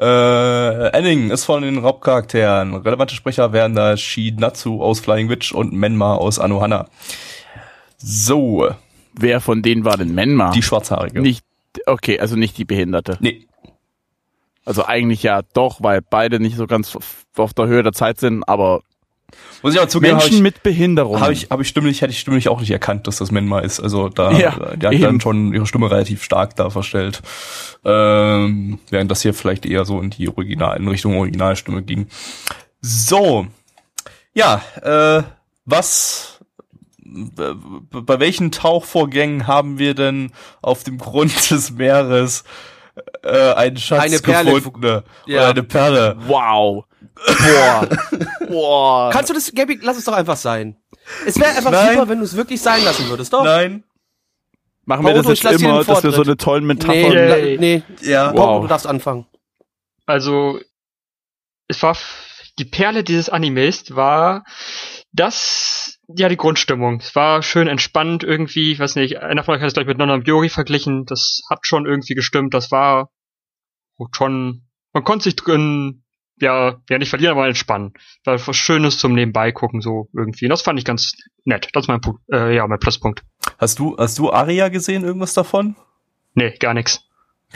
Äh, 0.00 0.88
Ending 0.90 1.30
ist 1.30 1.44
von 1.44 1.62
den 1.62 1.82
Hauptcharakteren. 1.82 2.74
Relevante 2.74 3.14
Sprecher 3.14 3.52
wären 3.52 3.74
da 3.74 3.96
Shinatsu 3.96 4.82
aus 4.82 5.00
Flying 5.00 5.28
Witch 5.28 5.52
und 5.52 5.72
Menma 5.72 6.14
aus 6.14 6.38
Anohana. 6.38 6.86
So, 7.98 8.68
Wer 9.18 9.40
von 9.40 9.62
denen 9.62 9.84
war 9.84 9.96
denn 9.96 10.14
Menma? 10.14 10.50
die 10.50 10.62
Schwarzhaarige. 10.62 11.20
Nicht, 11.20 11.44
okay, 11.86 12.18
also 12.20 12.36
nicht 12.36 12.56
die 12.58 12.64
Behinderte. 12.64 13.16
Nee, 13.20 13.46
Also 14.64 14.84
eigentlich 14.84 15.22
ja 15.22 15.42
doch, 15.54 15.82
weil 15.82 16.02
beide 16.02 16.40
nicht 16.40 16.56
so 16.56 16.66
ganz 16.66 16.96
auf- 16.96 17.52
der 17.54 17.66
Höhe 17.66 17.82
der 17.82 17.92
Zeit 17.92 18.18
sind, 18.18 18.42
aber 18.48 18.80
muss 19.62 19.74
ich 19.74 19.80
aber 19.80 19.88
zugeben, 19.88 20.14
habe 20.14 20.22
Menschen 20.24 20.36
ich, 20.38 20.42
mit 20.42 20.62
Behinderung. 20.62 21.20
hab 21.20 21.30
ich, 21.30 21.50
hab 21.50 21.60
ich 21.60 21.68
stimmlich, 21.68 22.00
hätte 22.00 22.12
ich 22.12 22.20
stimmlich 22.20 22.48
auch 22.48 22.60
nicht 22.60 22.70
erkannt, 22.70 23.06
dass 23.06 23.16
das 23.16 23.30
Menma 23.32 23.58
ist. 23.60 23.80
Also 23.80 24.08
da, 24.08 24.30
Ja, 24.32 24.76
die 24.76 24.86
hat 24.86 25.02
dann 25.02 25.20
schon 25.20 25.52
ihre 25.52 25.66
Stimme 25.66 25.90
relativ 25.90 26.22
stark 26.22 26.54
da 26.56 26.70
verstellt. 26.70 27.22
Ähm, 27.84 28.78
während 28.90 29.10
das 29.10 29.22
hier 29.22 29.34
vielleicht 29.34 29.66
eher 29.66 29.84
so 29.84 30.00
in 30.00 30.10
die 30.10 30.28
Original, 30.28 30.76
in 30.76 30.86
Richtung 30.88 31.16
Originalstimme 31.16 31.82
ging. 31.82 32.06
So. 32.80 33.46
Ja, 34.34 34.62
äh, 34.82 35.22
was, 35.64 36.35
bei 37.90 38.20
welchen 38.20 38.50
Tauchvorgängen 38.52 39.46
haben 39.46 39.78
wir 39.78 39.94
denn 39.94 40.32
auf 40.62 40.82
dem 40.84 40.98
Grund 40.98 41.50
des 41.50 41.70
Meeres 41.72 42.44
äh, 43.22 43.52
einen 43.54 43.76
Schatz 43.76 44.02
Eine 44.02 44.18
Perle 44.20 44.54
gefunden? 44.54 45.02
Ja. 45.26 45.38
Oder 45.40 45.48
eine 45.50 45.62
Perle? 45.62 46.16
wow. 46.26 46.84
Boah. 47.26 47.88
Boah. 48.48 49.10
Kannst 49.12 49.30
du 49.30 49.34
das, 49.34 49.50
Gabi, 49.54 49.78
lass 49.82 49.96
es 49.96 50.04
doch 50.04 50.12
einfach 50.12 50.36
sein. 50.36 50.76
Es 51.26 51.38
wäre 51.38 51.50
einfach 51.56 51.70
Nein. 51.70 51.94
super, 51.94 52.08
wenn 52.08 52.18
du 52.18 52.24
es 52.24 52.36
wirklich 52.36 52.60
sein 52.60 52.84
lassen 52.84 53.08
würdest, 53.08 53.32
doch? 53.32 53.44
Nein? 53.44 53.84
Machen 54.84 55.04
wir 55.04 55.12
Auto, 55.14 55.30
das 55.30 55.42
jetzt 55.42 55.62
immer, 55.62 55.82
dass 55.82 56.02
wir 56.04 56.12
so 56.12 56.22
eine 56.22 56.36
tollen 56.36 56.66
Nee, 56.66 56.74
Metaphern... 56.74 57.12
Ja. 57.12 57.26
la- 57.26 57.36
nee. 57.58 57.82
Ja. 58.02 58.32
Wow. 58.32 58.38
Wow. 58.38 58.62
du 58.62 58.68
darfst 58.68 58.86
anfangen. 58.86 59.26
Also, 60.04 60.60
es 61.68 61.82
war, 61.82 61.92
f- 61.92 62.42
die 62.58 62.64
Perle 62.66 63.02
dieses 63.02 63.28
Animes 63.28 63.96
war 63.96 64.44
das, 65.12 65.95
ja, 66.08 66.28
die 66.28 66.36
Grundstimmung. 66.36 66.98
Es 67.00 67.14
war 67.14 67.42
schön 67.42 67.68
entspannt 67.68 68.22
irgendwie, 68.22 68.72
ich 68.72 68.78
weiß 68.78 68.96
nicht, 68.96 69.18
einer 69.18 69.44
von 69.44 69.54
euch 69.54 69.60
hat 69.60 69.68
es 69.68 69.74
gleich 69.74 69.86
mit 69.86 69.98
Nonna 69.98 70.18
Biori 70.18 70.48
verglichen, 70.48 71.04
das 71.04 71.42
hat 71.50 71.66
schon 71.66 71.86
irgendwie 71.86 72.14
gestimmt, 72.14 72.54
das 72.54 72.70
war 72.70 73.10
schon, 74.12 74.66
man 74.92 75.04
konnte 75.04 75.24
sich 75.24 75.36
drin, 75.36 76.04
ja, 76.38 76.76
ja 76.88 76.98
nicht 76.98 77.08
verlieren, 77.08 77.32
aber 77.32 77.46
entspannen. 77.46 77.94
War 78.24 78.46
was 78.46 78.56
Schönes 78.56 78.98
zum 78.98 79.14
Nebenbei 79.14 79.52
gucken, 79.52 79.80
so 79.80 80.08
irgendwie. 80.12 80.44
Und 80.44 80.50
das 80.50 80.62
fand 80.62 80.78
ich 80.78 80.84
ganz 80.84 81.14
nett. 81.44 81.70
Das 81.72 81.84
ist 81.84 81.88
mein, 81.88 82.00
äh, 82.30 82.54
ja, 82.54 82.66
mein 82.66 82.78
Pluspunkt. 82.78 83.22
Hast 83.58 83.78
du, 83.78 83.96
hast 83.96 84.18
du 84.18 84.30
Aria 84.30 84.68
gesehen, 84.68 85.02
irgendwas 85.02 85.32
davon? 85.32 85.76
Nee, 86.34 86.50
gar 86.58 86.74
nix. 86.74 87.05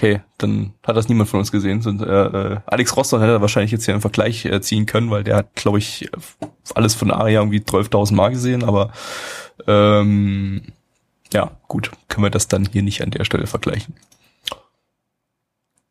Okay, 0.00 0.22
dann 0.38 0.72
hat 0.82 0.96
das 0.96 1.10
niemand 1.10 1.28
von 1.28 1.40
uns 1.40 1.52
gesehen. 1.52 1.82
Sind, 1.82 2.00
äh, 2.00 2.06
äh, 2.06 2.56
Alex 2.64 2.96
Roston 2.96 3.20
hätte 3.20 3.42
wahrscheinlich 3.42 3.70
jetzt 3.70 3.84
hier 3.84 3.92
einen 3.92 4.00
Vergleich 4.00 4.46
äh, 4.46 4.62
ziehen 4.62 4.86
können, 4.86 5.10
weil 5.10 5.24
der 5.24 5.36
hat, 5.36 5.54
glaube 5.56 5.76
ich, 5.76 6.06
äh, 6.06 6.46
alles 6.74 6.94
von 6.94 7.10
Aria 7.10 7.40
irgendwie 7.40 7.58
12.000 7.60 8.14
Mal 8.14 8.30
gesehen, 8.30 8.64
aber 8.64 8.92
ähm, 9.66 10.62
ja, 11.34 11.50
gut, 11.68 11.90
können 12.08 12.24
wir 12.24 12.30
das 12.30 12.48
dann 12.48 12.66
hier 12.72 12.82
nicht 12.82 13.02
an 13.02 13.10
der 13.10 13.24
Stelle 13.24 13.46
vergleichen. 13.46 13.94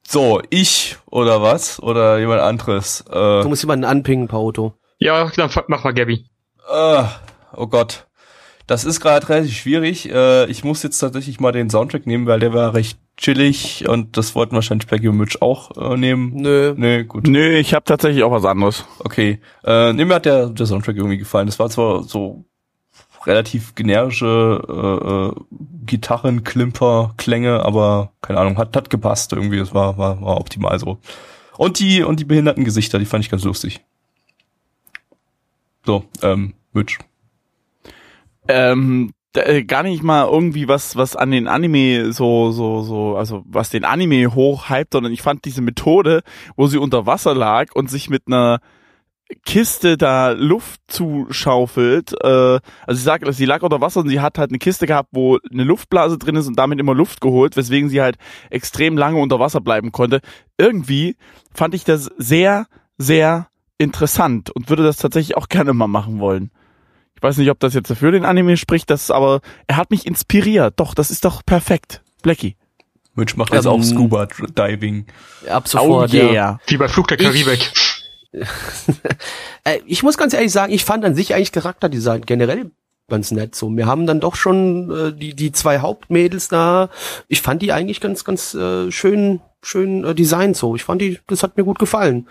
So, 0.08 0.42
ich 0.50 0.98
oder 1.06 1.44
was? 1.44 1.80
Oder 1.80 2.18
jemand 2.18 2.42
anderes? 2.42 3.02
Äh, 3.12 3.44
Du 3.44 3.50
musst 3.50 3.62
jemanden 3.62 3.86
anpingen, 3.86 4.28
Pauto. 4.28 4.74
Ja, 4.98 5.30
dann 5.36 5.52
mach 5.68 5.84
mal 5.84 5.94
Gabby. 5.94 6.26
äh, 6.68 7.04
oh 7.56 7.68
Gott. 7.68 8.08
Das 8.66 8.86
ist 8.86 9.02
gerade 9.02 9.28
relativ 9.30 9.56
schwierig. 9.56 10.10
Äh, 10.12 10.46
ich 10.48 10.64
muss 10.64 10.82
jetzt 10.82 10.98
tatsächlich 10.98 11.40
mal 11.40 11.52
den 11.52 11.70
Soundtrack 11.70 12.08
nehmen, 12.08 12.26
weil 12.26 12.40
der 12.40 12.54
war 12.54 12.74
recht 12.74 13.00
chillig 13.20 13.88
und 13.88 14.18
das 14.18 14.34
wollten 14.34 14.56
wahrscheinlich 14.56 14.88
Becky 14.88 15.10
und 15.10 15.18
Mitch 15.18 15.38
auch 15.42 15.76
äh, 15.78 15.98
nehmen. 15.98 16.32
Nö. 16.36 16.74
Nee, 16.76 17.04
gut. 17.04 17.28
Nö, 17.28 17.58
ich 17.58 17.74
habe 17.74 17.86
tatsächlich 17.86 18.24
auch 18.24 18.32
was 18.32 18.46
anderes. 18.46 18.86
Okay. 19.00 19.40
Äh, 19.64 19.94
nee, 19.94 20.06
mir 20.06 20.16
hat 20.16 20.26
der, 20.26 20.50
der 20.50 20.66
Soundtrack 20.66 20.96
irgendwie 20.96 21.18
gefallen. 21.18 21.48
Das 21.48 21.60
war 21.60 21.70
zwar 21.70 22.04
so 22.04 22.46
relativ 23.26 23.76
generische 23.76 24.62
äh, 24.68 25.38
äh, 25.38 25.66
Gitarren, 25.86 26.44
Klimper, 26.44 27.14
Klänge, 27.18 27.66
aber 27.66 28.14
keine 28.22 28.40
Ahnung, 28.40 28.58
hat, 28.58 28.76
hat 28.76 28.90
gepasst 28.90 29.34
irgendwie. 29.34 29.60
Es 29.60 29.74
war, 29.74 29.98
war, 29.98 30.22
war 30.22 30.38
optimal 30.38 30.80
so. 30.80 31.00
Und 31.58 31.80
die, 31.80 32.04
und 32.04 32.20
die 32.20 32.26
behinderten 32.26 32.64
Gesichter, 32.64 33.00
die 33.00 33.06
fand 33.06 33.26
ich 33.26 33.30
ganz 33.32 33.44
lustig. 33.44 33.82
So, 35.86 36.06
ähm, 36.22 36.54
Mitch. 36.72 37.00
ähm, 38.48 39.12
äh, 39.36 39.64
gar 39.64 39.84
nicht 39.84 40.04
mal 40.04 40.28
irgendwie 40.28 40.68
was, 40.68 40.96
was 40.96 41.16
an 41.16 41.32
den 41.32 41.48
Anime 41.48 42.12
so, 42.14 42.52
so, 42.52 42.82
so, 42.82 43.16
also 43.16 43.44
was 43.46 43.70
den 43.70 43.86
Anime 43.86 44.34
hochhypt, 44.34 44.94
sondern 44.94 45.14
ich 45.14 45.22
fand 45.22 45.46
diese 45.46 45.62
Methode, 45.62 46.22
wo 46.56 46.68
sie 46.68 46.78
unter 46.78 47.06
Wasser 47.06 47.36
lag 47.36 47.74
und 47.76 47.90
sich 47.90 48.10
mit 48.10 48.24
einer 48.28 48.60
Kiste 49.46 49.98
da 49.98 50.32
Luft 50.32 50.82
zuschaufelt. 50.88 52.14
Äh, 52.24 52.28
also 52.28 52.62
sie 52.88 53.04
sagt, 53.04 53.32
sie 53.34 53.46
lag 53.46 53.62
unter 53.62 53.82
Wasser 53.82 54.00
und 54.00 54.10
sie 54.10 54.20
hat 54.20 54.38
halt 54.40 54.50
eine 54.50 54.58
Kiste 54.58 54.88
gehabt, 54.88 55.10
wo 55.12 55.38
eine 55.52 55.64
Luftblase 55.64 56.18
drin 56.18 56.36
ist 56.36 56.48
und 56.48 56.58
damit 56.58 56.80
immer 56.80 56.96
Luft 56.96 57.22
geholt, 57.22 57.56
weswegen 57.56 57.90
sie 57.90 58.02
halt 58.02 58.18
extrem 58.50 58.98
lange 58.98 59.20
unter 59.20 59.40
Wasser 59.40 59.62
bleiben 59.62 59.92
konnte. 59.92 60.22
Irgendwie 60.58 61.16
fand 61.54 61.76
ich 61.76 61.84
das 61.84 62.10
sehr, 62.18 62.66
sehr 62.98 63.48
interessant 63.78 64.50
und 64.50 64.70
würde 64.70 64.84
das 64.84 64.98
tatsächlich 64.98 65.38
auch 65.38 65.48
gerne 65.48 65.74
mal 65.74 65.88
machen 65.88 66.20
wollen. 66.20 66.52
Ich 67.20 67.24
weiß 67.24 67.36
nicht, 67.38 67.50
ob 67.50 67.60
das 67.60 67.74
jetzt 67.74 67.92
für 67.92 68.12
den 68.14 68.24
Anime 68.24 68.56
spricht, 68.56 68.90
das 68.90 69.12
aber 69.12 69.42
er 69.68 69.76
hat 69.76 69.92
mich 69.92 70.06
inspiriert. 70.06 70.76
Doch, 70.78 70.94
das 70.94 71.12
ist 71.12 71.26
doch 71.26 71.46
perfekt. 71.46 72.02
Blackie. 72.22 72.56
Mitch 73.14 73.36
macht 73.36 73.54
jetzt 73.54 73.66
Ähm, 73.66 73.72
auch 73.72 73.84
Scuba 73.84 74.26
Diving. 74.26 75.06
Ab 75.50 75.68
sofort, 75.68 76.14
oh 76.14 76.16
yeah. 76.16 76.32
ja. 76.32 76.60
Wie 76.68 76.78
bei 76.78 76.88
Flug 76.88 77.10
der 77.10 77.20
Ich- 77.20 77.26
Karibik. 77.26 77.72
Äh, 79.66 79.80
ich 79.86 80.04
muss 80.04 80.18
ganz 80.18 80.34
ehrlich 80.34 80.52
sagen, 80.52 80.72
ich 80.72 80.86
fand 80.86 81.04
an 81.04 81.16
sich 81.16 81.34
eigentlich 81.34 81.52
Charakterdesign 81.52 82.22
generell 82.22 82.72
ganz 83.10 83.32
nett 83.32 83.56
so. 83.56 83.70
Wir 83.76 83.88
haben 83.88 84.06
dann 84.08 84.20
doch 84.22 84.36
schon 84.36 84.92
äh, 84.92 85.12
die 85.14 85.34
die 85.34 85.52
zwei 85.52 85.80
Hauptmädels 85.80 86.48
da. 86.48 86.90
Ich 87.28 87.42
fand 87.42 87.62
die 87.62 87.74
eigentlich 87.74 88.00
ganz 88.00 88.24
ganz 88.24 88.54
äh, 88.54 88.92
schön 88.92 89.42
schön 89.62 90.04
äh, 90.04 90.16
designt 90.16 90.56
so. 90.58 90.76
Ich 90.76 90.84
fand 90.84 91.02
die 91.02 91.20
das 91.28 91.44
hat 91.44 91.58
mir 91.58 91.64
gut 91.64 91.80
gefallen. 91.80 92.28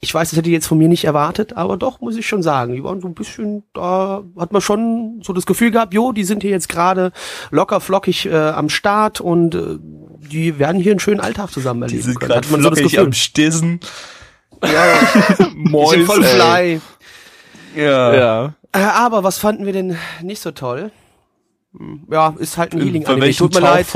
Ich 0.00 0.12
weiß, 0.12 0.30
das 0.30 0.36
hätte 0.38 0.48
ich 0.50 0.52
jetzt 0.54 0.66
von 0.66 0.76
mir 0.78 0.88
nicht 0.88 1.04
erwartet, 1.04 1.56
aber 1.56 1.76
doch 1.78 2.00
muss 2.00 2.16
ich 2.16 2.26
schon 2.26 2.42
sagen, 2.42 2.74
die 2.74 2.84
waren 2.84 3.00
so 3.00 3.08
ein 3.08 3.14
bisschen 3.14 3.62
da 3.72 4.22
hat 4.38 4.52
man 4.52 4.60
schon 4.60 5.20
so 5.24 5.32
das 5.32 5.46
Gefühl 5.46 5.70
gehabt, 5.70 5.94
jo, 5.94 6.12
die 6.12 6.24
sind 6.24 6.42
hier 6.42 6.50
jetzt 6.50 6.68
gerade 6.68 7.12
locker 7.50 7.80
flockig 7.80 8.26
äh, 8.26 8.34
am 8.34 8.68
Start 8.68 9.20
und 9.20 9.54
äh, 9.54 9.78
die 10.30 10.58
werden 10.58 10.80
hier 10.82 10.92
einen 10.92 11.00
schönen 11.00 11.20
Alltag 11.20 11.50
zusammen 11.50 11.80
Die 11.80 11.84
erleben 11.94 12.02
sind 12.02 12.20
können. 12.20 12.32
gerade 12.32 12.46
Hat 12.46 12.52
man 12.52 12.62
so 12.62 12.70
das 12.70 12.78
flockig 12.80 12.92
Gefühl. 12.96 13.06
am 13.06 13.12
Stissen. 13.14 13.80
Die 14.62 15.86
sind 15.90 16.04
voll 16.06 16.24
fly. 16.24 16.80
Ja. 17.76 18.14
Ja. 18.14 18.54
Äh, 18.72 18.78
aber 18.80 19.22
was 19.24 19.38
fanden 19.38 19.66
wir 19.66 19.72
denn 19.72 19.96
nicht 20.22 20.42
so 20.42 20.50
toll? 20.50 20.90
Hm, 21.76 22.06
Ja, 22.10 22.34
ist 22.38 22.58
halt 22.58 22.72
ein 22.74 22.80
healing 22.80 23.04
Bei 23.04 23.20
welchen 23.20 23.38
Tut 23.38 23.54
mir 23.54 23.60
leid. 23.60 23.86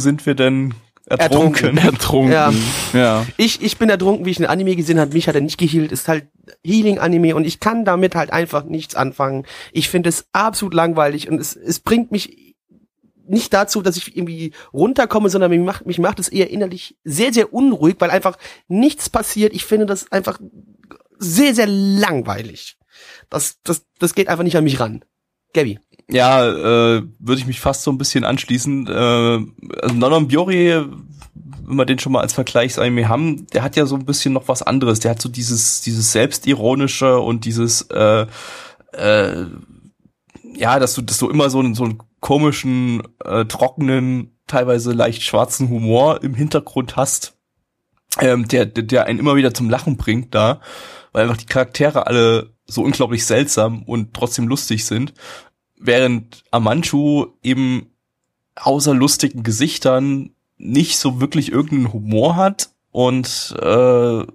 Sind 0.00 0.26
wir 0.26 0.34
denn 0.34 0.74
ertrunken? 1.06 1.78
Ertrunken. 1.78 2.32
Ja. 2.32 2.52
ja. 2.92 3.26
Ich, 3.36 3.62
ich 3.62 3.76
bin 3.78 3.90
ertrunken, 3.90 4.24
wie 4.24 4.30
ich 4.30 4.38
ein 4.38 4.46
Anime 4.46 4.76
gesehen 4.76 5.00
habe. 5.00 5.12
Mich 5.12 5.28
hat 5.28 5.34
er 5.34 5.40
nicht 5.40 5.58
geheilt. 5.58 5.92
Ist 5.92 6.08
halt 6.08 6.26
Healing 6.64 6.98
Anime 6.98 7.34
und 7.34 7.44
ich 7.44 7.60
kann 7.60 7.84
damit 7.84 8.14
halt 8.14 8.32
einfach 8.32 8.64
nichts 8.64 8.94
anfangen. 8.94 9.44
Ich 9.72 9.88
finde 9.88 10.08
es 10.08 10.26
absolut 10.32 10.74
langweilig 10.74 11.28
und 11.28 11.40
es, 11.40 11.56
es 11.56 11.80
bringt 11.80 12.12
mich 12.12 12.54
nicht 13.26 13.52
dazu, 13.52 13.82
dass 13.82 13.96
ich 13.96 14.16
irgendwie 14.16 14.52
runterkomme, 14.72 15.28
sondern 15.28 15.50
mich 15.50 15.60
macht, 15.60 15.86
mich 15.86 15.98
macht 15.98 16.18
es 16.18 16.28
eher 16.28 16.50
innerlich 16.50 16.96
sehr, 17.04 17.32
sehr 17.32 17.52
unruhig, 17.52 17.96
weil 17.98 18.10
einfach 18.10 18.36
nichts 18.68 19.08
passiert. 19.08 19.52
Ich 19.54 19.64
finde 19.64 19.86
das 19.86 20.10
einfach 20.10 20.40
sehr, 21.18 21.54
sehr 21.54 21.66
langweilig. 21.66 22.76
Das, 23.30 23.60
das, 23.62 23.86
das 23.98 24.14
geht 24.14 24.28
einfach 24.28 24.44
nicht 24.44 24.56
an 24.56 24.64
mich 24.64 24.80
ran. 24.80 25.04
Gabby. 25.54 25.78
Ja, 26.10 26.46
äh, 26.46 27.02
würde 27.18 27.40
ich 27.40 27.46
mich 27.46 27.60
fast 27.60 27.82
so 27.82 27.90
ein 27.90 27.98
bisschen 27.98 28.24
anschließen. 28.24 28.86
Äh, 28.86 28.90
also 28.90 29.94
Nonon 29.94 30.28
Biori, 30.28 30.84
wenn 31.64 31.76
wir 31.76 31.86
den 31.86 31.98
schon 31.98 32.12
mal 32.12 32.20
als 32.20 32.32
Vergleichsanime 32.32 33.08
haben, 33.08 33.46
der 33.48 33.62
hat 33.62 33.76
ja 33.76 33.86
so 33.86 33.94
ein 33.94 34.04
bisschen 34.04 34.32
noch 34.32 34.48
was 34.48 34.62
anderes. 34.62 35.00
Der 35.00 35.12
hat 35.12 35.22
so 35.22 35.28
dieses, 35.28 35.80
dieses 35.80 36.12
selbstironische 36.12 37.18
und 37.18 37.44
dieses, 37.44 37.82
äh, 37.90 38.26
äh, 38.92 39.46
ja, 40.54 40.78
dass 40.78 40.94
du, 40.94 41.02
dass 41.02 41.18
du 41.18 41.30
immer 41.30 41.50
so 41.50 41.60
einen, 41.60 41.74
so 41.74 41.84
einen 41.84 42.02
komischen, 42.20 43.02
äh, 43.24 43.44
trockenen, 43.46 44.36
teilweise 44.46 44.92
leicht 44.92 45.22
schwarzen 45.22 45.70
Humor 45.70 46.22
im 46.22 46.34
Hintergrund 46.34 46.96
hast, 46.96 47.38
ähm, 48.20 48.46
der, 48.48 48.66
der 48.66 49.06
einen 49.06 49.18
immer 49.18 49.36
wieder 49.36 49.54
zum 49.54 49.70
Lachen 49.70 49.96
bringt 49.96 50.34
da, 50.34 50.60
weil 51.12 51.22
einfach 51.22 51.38
die 51.38 51.46
Charaktere 51.46 52.06
alle 52.06 52.52
so 52.66 52.82
unglaublich 52.82 53.24
seltsam 53.24 53.82
und 53.84 54.12
trotzdem 54.12 54.46
lustig 54.46 54.84
sind 54.84 55.14
während 55.84 56.44
Amanchu 56.50 57.26
eben 57.42 57.86
außer 58.54 58.94
lustigen 58.94 59.42
Gesichtern 59.42 60.30
nicht 60.58 60.98
so 60.98 61.20
wirklich 61.20 61.50
irgendeinen 61.50 61.92
Humor 61.92 62.36
hat 62.36 62.70
und 62.90 63.54
äh, 63.60 64.26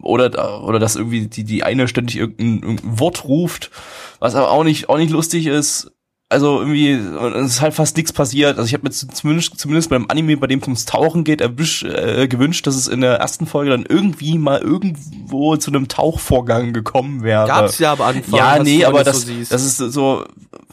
oder 0.00 0.62
oder 0.62 0.78
dass 0.78 0.96
irgendwie 0.96 1.26
die 1.26 1.44
die 1.44 1.62
eine 1.62 1.88
ständig 1.88 2.16
irgendein, 2.16 2.62
irgendein 2.62 3.00
Wort 3.00 3.24
ruft, 3.24 3.70
was 4.18 4.34
aber 4.34 4.50
auch 4.50 4.64
nicht 4.64 4.88
auch 4.88 4.98
nicht 4.98 5.10
lustig 5.10 5.46
ist. 5.46 5.90
Also 6.28 6.58
irgendwie 6.58 6.90
es 6.90 7.52
ist 7.52 7.60
halt 7.60 7.74
fast 7.74 7.96
nichts 7.96 8.12
passiert. 8.12 8.58
Also 8.58 8.66
ich 8.66 8.74
habe 8.74 8.82
mir 8.82 8.90
zumindest 8.90 9.60
zumindest 9.60 9.90
beim 9.90 10.06
Anime, 10.08 10.36
bei 10.36 10.48
dem 10.48 10.58
es 10.58 10.64
ums 10.64 10.84
Tauchen 10.84 11.22
geht, 11.22 11.40
erwisch, 11.40 11.84
äh, 11.84 12.26
gewünscht, 12.26 12.66
dass 12.66 12.74
es 12.74 12.88
in 12.88 13.00
der 13.00 13.14
ersten 13.18 13.46
Folge 13.46 13.70
dann 13.70 13.86
irgendwie 13.88 14.36
mal 14.36 14.60
irgendwo 14.60 15.56
zu 15.56 15.70
einem 15.70 15.86
Tauchvorgang 15.86 16.72
gekommen 16.72 17.22
wäre. 17.22 17.46
Gab's 17.46 17.78
ja 17.78 17.92
am 17.92 18.00
Anfang. 18.00 18.38
Ja, 18.38 18.60
nee, 18.60 18.84
aber 18.84 19.04
das, 19.04 19.22
so 19.22 19.32
das 19.48 19.62
ist 19.64 19.76
so, 19.76 20.24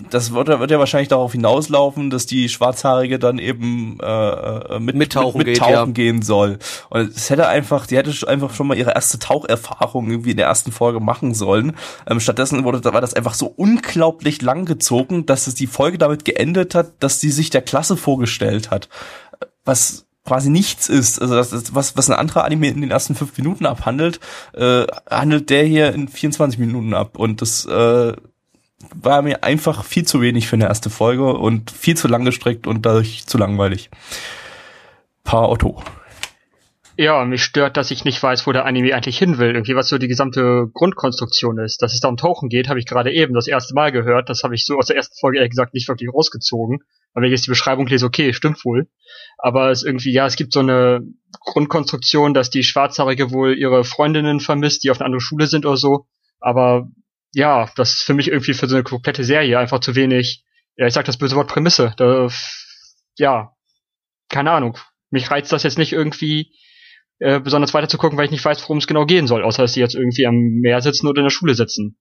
das 0.10 0.33
wird, 0.33 0.48
wird 0.48 0.72
ja 0.72 0.79
wahrscheinlich 0.79 1.10
darauf 1.10 1.33
hinauslaufen, 1.33 2.10
dass 2.10 2.25
die 2.25 2.50
Schwarzhaarige 2.50 3.19
dann 3.19 3.38
eben 3.38 4.00
äh, 4.01 4.79
mit, 4.79 4.95
Mittauchen 4.95 5.38
mit, 5.38 5.48
mit 5.48 5.55
geht, 5.55 5.57
tauchen 5.60 5.72
ja. 5.72 5.86
gehen 5.86 6.22
soll. 6.22 6.57
Und 6.89 7.15
es 7.15 7.29
hätte 7.29 7.48
einfach, 7.48 7.86
die 7.86 7.98
hätte 7.98 8.27
einfach 8.27 8.53
schon 8.53 8.67
mal 8.67 8.77
ihre 8.77 8.95
erste 8.95 9.19
Taucherfahrung 9.19 10.10
irgendwie 10.10 10.31
in 10.31 10.38
der 10.38 10.48
ersten 10.48 10.72
Folge 10.72 11.00
machen 11.00 11.33
sollen. 11.33 11.74
Ähm, 12.07 12.19
stattdessen 12.19 12.63
wurde, 12.63 12.83
war 12.83 13.01
das 13.01 13.13
einfach 13.13 13.33
so 13.33 13.53
unglaublich 13.55 14.41
lang 14.41 14.65
gezogen, 14.65 15.25
dass 15.25 15.42
es 15.47 15.55
die 15.55 15.67
Folge 15.67 15.97
damit 15.97 16.25
geendet 16.25 16.75
hat, 16.75 16.91
dass 17.00 17.19
sie 17.19 17.31
sich 17.31 17.50
der 17.50 17.62
Klasse 17.62 17.97
vorgestellt 17.97 18.71
hat. 18.71 18.89
Was 19.65 20.05
quasi 20.25 20.50
nichts 20.50 20.89
ist. 20.89 21.21
Also 21.21 21.35
das 21.35 21.51
ist 21.51 21.75
was, 21.75 21.97
was 21.97 22.09
ein 22.09 22.17
anderer 22.17 22.45
Anime 22.45 22.69
in 22.69 22.81
den 22.81 22.91
ersten 22.91 23.15
fünf 23.15 23.38
Minuten 23.38 23.65
abhandelt, 23.65 24.19
äh, 24.53 24.85
handelt 25.09 25.50
der 25.50 25.63
hier 25.65 25.93
in 25.93 26.07
24 26.07 26.59
Minuten 26.59 26.93
ab. 26.93 27.17
Und 27.17 27.41
das 27.41 27.65
äh, 27.65 28.13
war 28.95 29.21
mir 29.21 29.43
einfach 29.43 29.83
viel 29.83 30.05
zu 30.05 30.21
wenig 30.21 30.47
für 30.47 30.55
eine 30.55 30.67
erste 30.67 30.89
Folge 30.89 31.33
und 31.33 31.71
viel 31.71 31.97
zu 31.97 32.07
lang 32.07 32.25
gestreckt 32.25 32.67
und 32.67 32.85
dadurch 32.85 33.25
zu 33.25 33.38
langweilig. 33.38 33.89
Paar 35.23 35.50
Otto. 35.50 35.81
Ja, 36.95 37.25
mich 37.25 37.43
stört, 37.43 37.75
dass 37.75 37.89
ich 37.89 38.05
nicht 38.05 38.21
weiß, 38.21 38.45
wo 38.45 38.51
der 38.51 38.65
Anime 38.65 38.93
eigentlich 38.93 39.17
hin 39.17 39.39
will. 39.39 39.55
Irgendwie, 39.55 39.75
was 39.75 39.89
so 39.89 39.97
die 39.97 40.07
gesamte 40.07 40.67
Grundkonstruktion 40.73 41.57
ist. 41.57 41.81
Dass 41.81 41.93
es 41.93 42.00
da 42.00 42.07
um 42.07 42.17
Tauchen 42.17 42.50
geht, 42.50 42.69
habe 42.69 42.79
ich 42.79 42.85
gerade 42.85 43.12
eben 43.12 43.33
das 43.33 43.47
erste 43.47 43.73
Mal 43.73 43.91
gehört. 43.91 44.29
Das 44.29 44.43
habe 44.43 44.53
ich 44.53 44.65
so 44.65 44.77
aus 44.77 44.88
der 44.88 44.97
ersten 44.97 45.15
Folge 45.19 45.39
ehrlich 45.39 45.50
gesagt 45.50 45.73
nicht 45.73 45.88
wirklich 45.88 46.13
rausgezogen. 46.13 46.83
Aber 47.13 47.23
wenn 47.23 47.29
ich 47.29 47.38
jetzt 47.38 47.47
die 47.47 47.51
Beschreibung 47.51 47.88
lese, 47.88 48.05
okay, 48.05 48.31
stimmt 48.31 48.63
wohl. 48.63 48.88
Aber 49.39 49.71
es 49.71 49.83
irgendwie, 49.83 50.12
ja, 50.12 50.27
es 50.27 50.35
gibt 50.35 50.53
so 50.53 50.59
eine 50.59 51.01
Grundkonstruktion, 51.39 52.35
dass 52.35 52.51
die 52.51 52.63
Schwarzhaarige 52.63 53.31
wohl 53.31 53.57
ihre 53.57 53.83
Freundinnen 53.83 54.39
vermisst, 54.39 54.83
die 54.83 54.91
auf 54.91 55.00
eine 55.00 55.05
andere 55.05 55.21
Schule 55.21 55.47
sind 55.47 55.65
oder 55.65 55.77
so. 55.77 56.05
Aber 56.39 56.89
ja, 57.33 57.71
das 57.75 57.95
ist 57.95 58.03
für 58.03 58.13
mich 58.13 58.27
irgendwie 58.27 58.53
für 58.53 58.67
so 58.67 58.75
eine 58.75 58.83
komplette 58.83 59.23
Serie 59.23 59.57
einfach 59.57 59.79
zu 59.79 59.95
wenig. 59.95 60.43
Ja, 60.75 60.85
ich 60.85 60.93
sag 60.93 61.05
das 61.05 61.17
böse 61.17 61.35
Wort 61.35 61.50
Prämisse. 61.50 61.93
Da, 61.97 62.27
ja, 63.17 63.53
keine 64.29 64.51
Ahnung. 64.51 64.77
Mich 65.09 65.31
reizt 65.31 65.51
das 65.51 65.63
jetzt 65.63 65.79
nicht 65.79 65.93
irgendwie 65.93 66.51
äh, 67.23 67.39
besonders 67.39 67.73
weiter 67.73 67.87
zu 67.87 67.97
gucken, 67.97 68.17
weil 68.17 68.25
ich 68.25 68.31
nicht 68.31 68.43
weiß, 68.43 68.61
worum 68.63 68.79
es 68.79 68.87
genau 68.87 69.05
gehen 69.05 69.27
soll, 69.27 69.43
außer 69.43 69.61
dass 69.61 69.73
sie 69.73 69.79
jetzt 69.79 69.95
irgendwie 69.95 70.27
am 70.27 70.35
Meer 70.35 70.81
sitzen 70.81 71.07
oder 71.07 71.19
in 71.19 71.25
der 71.25 71.31
Schule 71.31 71.55
sitzen. 71.55 71.97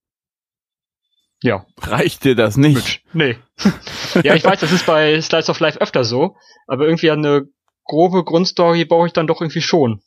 Ja, 1.41 1.65
Reicht 1.81 2.25
dir 2.25 2.35
das 2.35 2.57
nicht? 2.57 3.01
nee. 3.13 3.37
ja, 4.23 4.35
ich 4.35 4.43
weiß, 4.43 4.59
das 4.59 4.73
ist 4.73 4.85
bei 4.85 5.19
Slice 5.21 5.49
of 5.49 5.59
Life 5.61 5.79
öfter 5.79 6.03
so, 6.03 6.35
aber 6.67 6.85
irgendwie 6.85 7.09
eine 7.09 7.47
grobe 7.85 8.25
Grundstory 8.25 8.83
baue 8.83 9.07
ich 9.07 9.13
dann 9.13 9.27
doch 9.27 9.39
irgendwie 9.39 9.61
schon. 9.61 10.01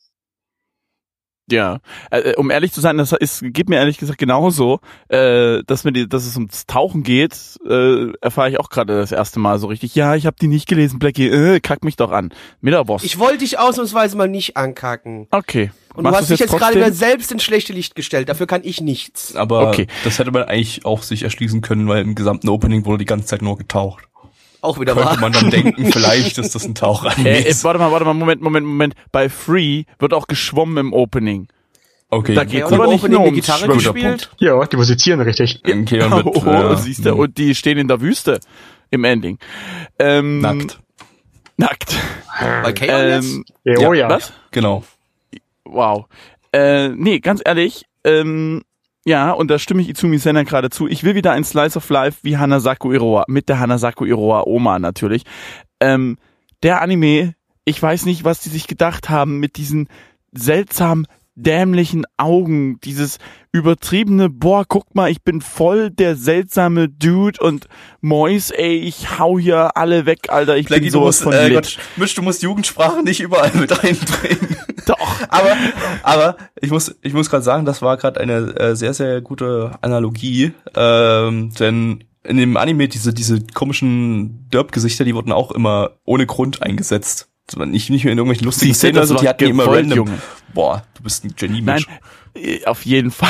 Ja, 1.51 1.79
äh, 2.11 2.35
um 2.35 2.51
ehrlich 2.51 2.73
zu 2.73 2.81
sein, 2.81 2.99
das 2.99 3.13
ist, 3.13 3.43
geht 3.45 3.69
mir 3.69 3.77
ehrlich 3.77 3.99
gesagt 3.99 4.19
genauso, 4.19 4.81
äh, 5.09 5.63
dass 5.67 5.85
mir 5.85 5.93
die, 5.93 6.09
dass 6.09 6.27
es 6.27 6.35
ums 6.35 6.67
Tauchen 6.67 7.05
geht, 7.05 7.37
äh, 7.69 8.11
erfahre 8.21 8.51
ich 8.51 8.59
auch 8.59 8.69
gerade 8.69 8.97
das 8.99 9.13
erste 9.13 9.39
Mal 9.39 9.59
so 9.61 9.69
richtig. 9.69 9.95
Ja, 9.95 10.17
ich 10.17 10.27
habe 10.27 10.37
die 10.41 10.49
nicht 10.49 10.67
gelesen, 10.67 10.99
Blackie, 10.99 11.29
äh, 11.29 11.61
kack 11.61 11.85
mich 11.85 11.95
doch 11.97 12.11
an. 12.11 12.33
Mittwochs. 12.61 13.05
Ich 13.05 13.19
wollte 13.21 13.39
dich 13.39 13.59
ausnahmsweise 13.61 14.17
mal 14.17 14.29
nicht 14.29 14.57
ankacken. 14.57 15.29
Okay. 15.31 15.71
Und 15.95 16.03
Machst 16.03 16.17
du 16.17 16.21
hast 16.23 16.31
dich 16.31 16.41
jetzt 16.41 16.51
gerade 16.51 16.61
trotzdem? 16.75 16.81
wieder 16.83 16.93
selbst 16.93 17.33
ins 17.33 17.45
schlechte 17.45 17.73
Licht 17.73 17.95
gestellt. 17.95 18.29
Dafür 18.29 18.47
kann 18.47 18.63
ich 18.65 18.81
nichts. 18.81 19.35
Aber 19.37 19.69
Okay. 19.69 19.87
das 20.05 20.19
hätte 20.19 20.31
man 20.33 20.43
eigentlich 20.45 20.85
auch 20.85 21.03
sich 21.03 21.23
erschließen 21.23 21.61
können, 21.63 21.87
weil 21.89 22.03
im 22.03 22.15
gesamten 22.15 22.49
Opening 22.49 22.85
wurde 22.85 22.99
die 22.99 23.05
ganze 23.07 23.27
Zeit 23.29 23.41
nur 23.43 23.57
getaucht. 23.57 24.05
Auch 24.61 24.81
wieder 24.81 24.95
Könnte 24.95 25.11
wahr. 25.11 25.21
man 25.21 25.33
dann 25.33 25.51
denken, 25.51 25.87
vielleicht 25.93 26.39
ist 26.39 26.55
das 26.55 26.65
ein 26.65 26.75
Tauchanime. 26.75 27.47
Äh, 27.47 27.55
warte 27.63 27.79
mal, 27.79 27.91
warte 27.93 28.05
mal, 28.05 28.15
Moment, 28.15 28.41
Moment, 28.41 28.67
Moment. 28.67 28.95
Bei 29.13 29.29
Free 29.29 29.85
wird 29.99 30.13
auch 30.15 30.27
geschwommen 30.27 30.79
im 30.79 30.93
Opening. 30.93 31.49
Okay, 32.09 32.35
Da 32.35 32.43
Ja, 32.43 32.69
im 32.69 32.75
aber 32.75 32.87
nicht 32.87 33.03
nur 33.03 33.11
die 33.11 33.17
ums 33.17 33.35
Gitarre 33.35 33.69
gespielt. 33.69 34.31
Ja, 34.39 34.65
die 34.65 34.77
musizieren 34.77 35.21
richtig. 35.21 35.61
okay 35.65 35.99
dann 35.99 36.11
wird, 36.25 36.27
oh, 36.27 36.73
äh, 36.73 36.77
siehst 36.77 37.05
du, 37.05 37.15
und 37.15 37.37
die 37.37 37.55
stehen 37.55 37.79
in 37.79 37.89
der 37.89 38.01
Wüste 38.01 38.39
im 38.91 39.05
Ending. 39.05 39.39
Ähm, 39.99 40.41
nackt. 40.41 40.81
Nackt. 41.57 41.95
Bei 42.39 42.73
Kaon 42.73 43.09
jetzt? 43.09 43.35
Ähm, 43.35 43.45
Ja, 43.65 43.89
oh 43.89 43.93
ja. 43.93 44.09
Was? 44.09 44.33
Genau. 44.53 44.85
Wow. 45.65 46.07
Äh, 46.53 46.91
nee, 46.91 47.19
ganz 47.19 47.43
ehrlich, 47.45 47.87
ähm, 48.05 48.63
Ja, 49.09 49.31
und 49.31 49.53
da 49.53 49.61
stimme 49.61 49.83
ich 49.83 49.89
Izumi 49.89 50.19
Senna 50.19 50.43
gerade 50.43 50.69
zu. 50.69 50.89
Ich 50.89 51.05
will 51.05 51.15
wieder 51.15 51.31
ein 51.31 51.45
Slice 51.45 51.77
of 51.77 51.89
Life 51.91 52.19
wie 52.23 52.39
Hanasaku 52.39 52.93
Iroha, 52.93 53.25
mit 53.29 53.49
der 53.49 53.61
Hanasaku 53.61 54.05
Iroha 54.05 54.43
Oma 54.45 54.81
natürlich. 54.81 55.23
Ähm, 55.79 56.19
der 56.65 56.83
Anime, 56.83 57.35
ich 57.65 57.81
weiß 57.81 58.05
nicht, 58.05 58.25
was 58.25 58.41
die 58.41 58.49
sich 58.49 58.67
gedacht 58.67 59.09
haben 59.09 59.39
mit 59.39 59.59
diesen 59.59 59.89
seltsam 60.33 61.07
dämlichen 61.37 62.05
Augen, 62.17 62.81
dieses 62.81 63.19
übertriebene, 63.53 64.29
boah, 64.31 64.65
guck 64.67 64.95
mal, 64.95 65.11
ich 65.11 65.23
bin 65.23 65.41
voll 65.41 65.91
der 65.91 66.17
seltsame 66.17 66.89
Dude 66.89 67.39
und 67.41 67.69
Mois, 68.01 68.51
ey, 68.51 68.77
ich 68.77 69.19
hau 69.19 69.39
hier 69.39 69.77
alle 69.77 70.07
weg, 70.07 70.29
Alter, 70.29 70.57
ich 70.57 70.67
Blackie, 70.67 70.85
bin 70.85 70.93
du 70.93 70.99
sowas 70.99 71.23
musst, 71.23 71.23
von 71.23 71.33
äh. 71.33 71.51
Gott, 71.51 71.79
Misch, 71.97 72.15
du 72.15 72.23
musst 72.23 72.43
Jugendsprache 72.43 73.03
nicht 73.03 73.21
überall 73.21 73.53
mit 73.55 73.73
einbringen. 73.73 74.57
Doch. 74.87 75.21
aber, 75.29 75.57
aber 76.03 76.37
ich 76.61 76.71
muss, 76.71 76.97
ich 77.03 77.13
muss 77.13 77.29
gerade 77.29 77.43
sagen, 77.43 77.65
das 77.65 77.83
war 77.83 77.97
gerade 77.97 78.21
eine 78.21 78.57
äh, 78.57 78.77
sehr, 78.77 78.95
sehr 78.95 79.21
gute 79.21 79.73
Analogie, 79.81 80.53
ähm, 80.75 81.53
denn 81.59 82.05
in 82.25 82.37
dem 82.39 82.57
Anime 82.57 82.89
diese, 82.89 83.13
diese 83.13 83.41
komischen 83.55 84.49
Derp-Gesichter, 84.51 85.05
die 85.05 85.15
wurden 85.15 85.33
auch 85.33 85.51
immer 85.51 85.91
ohne 86.05 86.27
Grund 86.27 86.63
eingesetzt. 86.63 87.29
Nicht, 87.55 87.91
nicht 87.91 88.05
nur 88.05 88.13
in 88.13 88.19
irgendwelchen 88.19 88.45
lustigen 88.45 88.75
Szenen, 88.75 88.95
das 88.95 89.11
also 89.11 89.23
die 89.23 89.29
hatten 89.29 89.45
immer 89.45 89.67
random. 89.67 89.97
Junge. 89.99 90.19
Boah, 90.53 90.83
du 90.95 91.03
bist 91.03 91.25
ein 91.25 91.35
Genie, 91.37 91.61
Nein, 91.63 91.85
äh, 92.35 92.65
auf 92.65 92.85
jeden 92.85 93.11
Fall. 93.13 93.29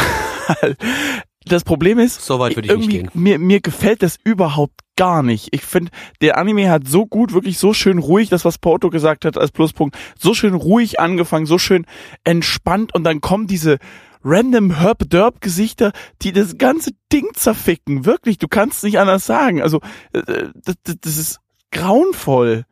Das 1.44 1.64
Problem 1.64 1.99
ist, 1.99 2.23
So 2.25 2.38
weit 2.38 2.56
würde 2.56 2.66
ich 2.68 2.75
nicht 2.75 2.85
irgendwie 2.92 2.99
gehen. 3.02 3.11
mir 3.14 3.38
mir 3.38 3.61
gefällt 3.61 4.02
das 4.02 4.18
überhaupt 4.25 4.80
gar 4.96 5.23
nicht. 5.23 5.49
Ich 5.52 5.62
finde, 5.62 5.92
der 6.23 6.38
Anime 6.38 6.70
hat 6.70 6.88
so 6.88 7.06
gut, 7.06 7.35
wirklich 7.35 7.58
so 7.58 7.75
schön 7.75 7.99
ruhig, 7.99 8.30
das 8.30 8.44
was 8.44 8.58
Porto 8.58 8.88
gesagt 8.90 9.25
hat 9.25 9.37
als 9.37 9.52
Pluspunkt, 9.52 9.96
so 10.18 10.32
schön 10.35 10.54
ruhig 10.54 10.99
angefangen, 10.99 11.46
so 11.46 11.58
schön 11.58 11.85
entspannt 12.25 12.94
und 12.94 13.04
dann 13.04 13.20
kommen 13.20 13.46
diese 13.46 13.78
random 14.25 14.80
Herb 14.80 15.08
Derb 15.08 15.40
Gesichter, 15.40 15.92
die 16.23 16.32
das 16.32 16.58
ganze 16.58 16.90
Ding 17.12 17.28
zerficken. 17.35 18.06
Wirklich, 18.06 18.38
du 18.38 18.49
kannst 18.49 18.82
nicht 18.82 18.99
anders 18.99 19.25
sagen. 19.26 19.62
Also 19.62 19.80
äh, 20.12 20.23
das, 20.54 20.75
das, 20.82 20.96
das 21.00 21.16
ist 21.18 21.38
grauenvoll. 21.70 22.64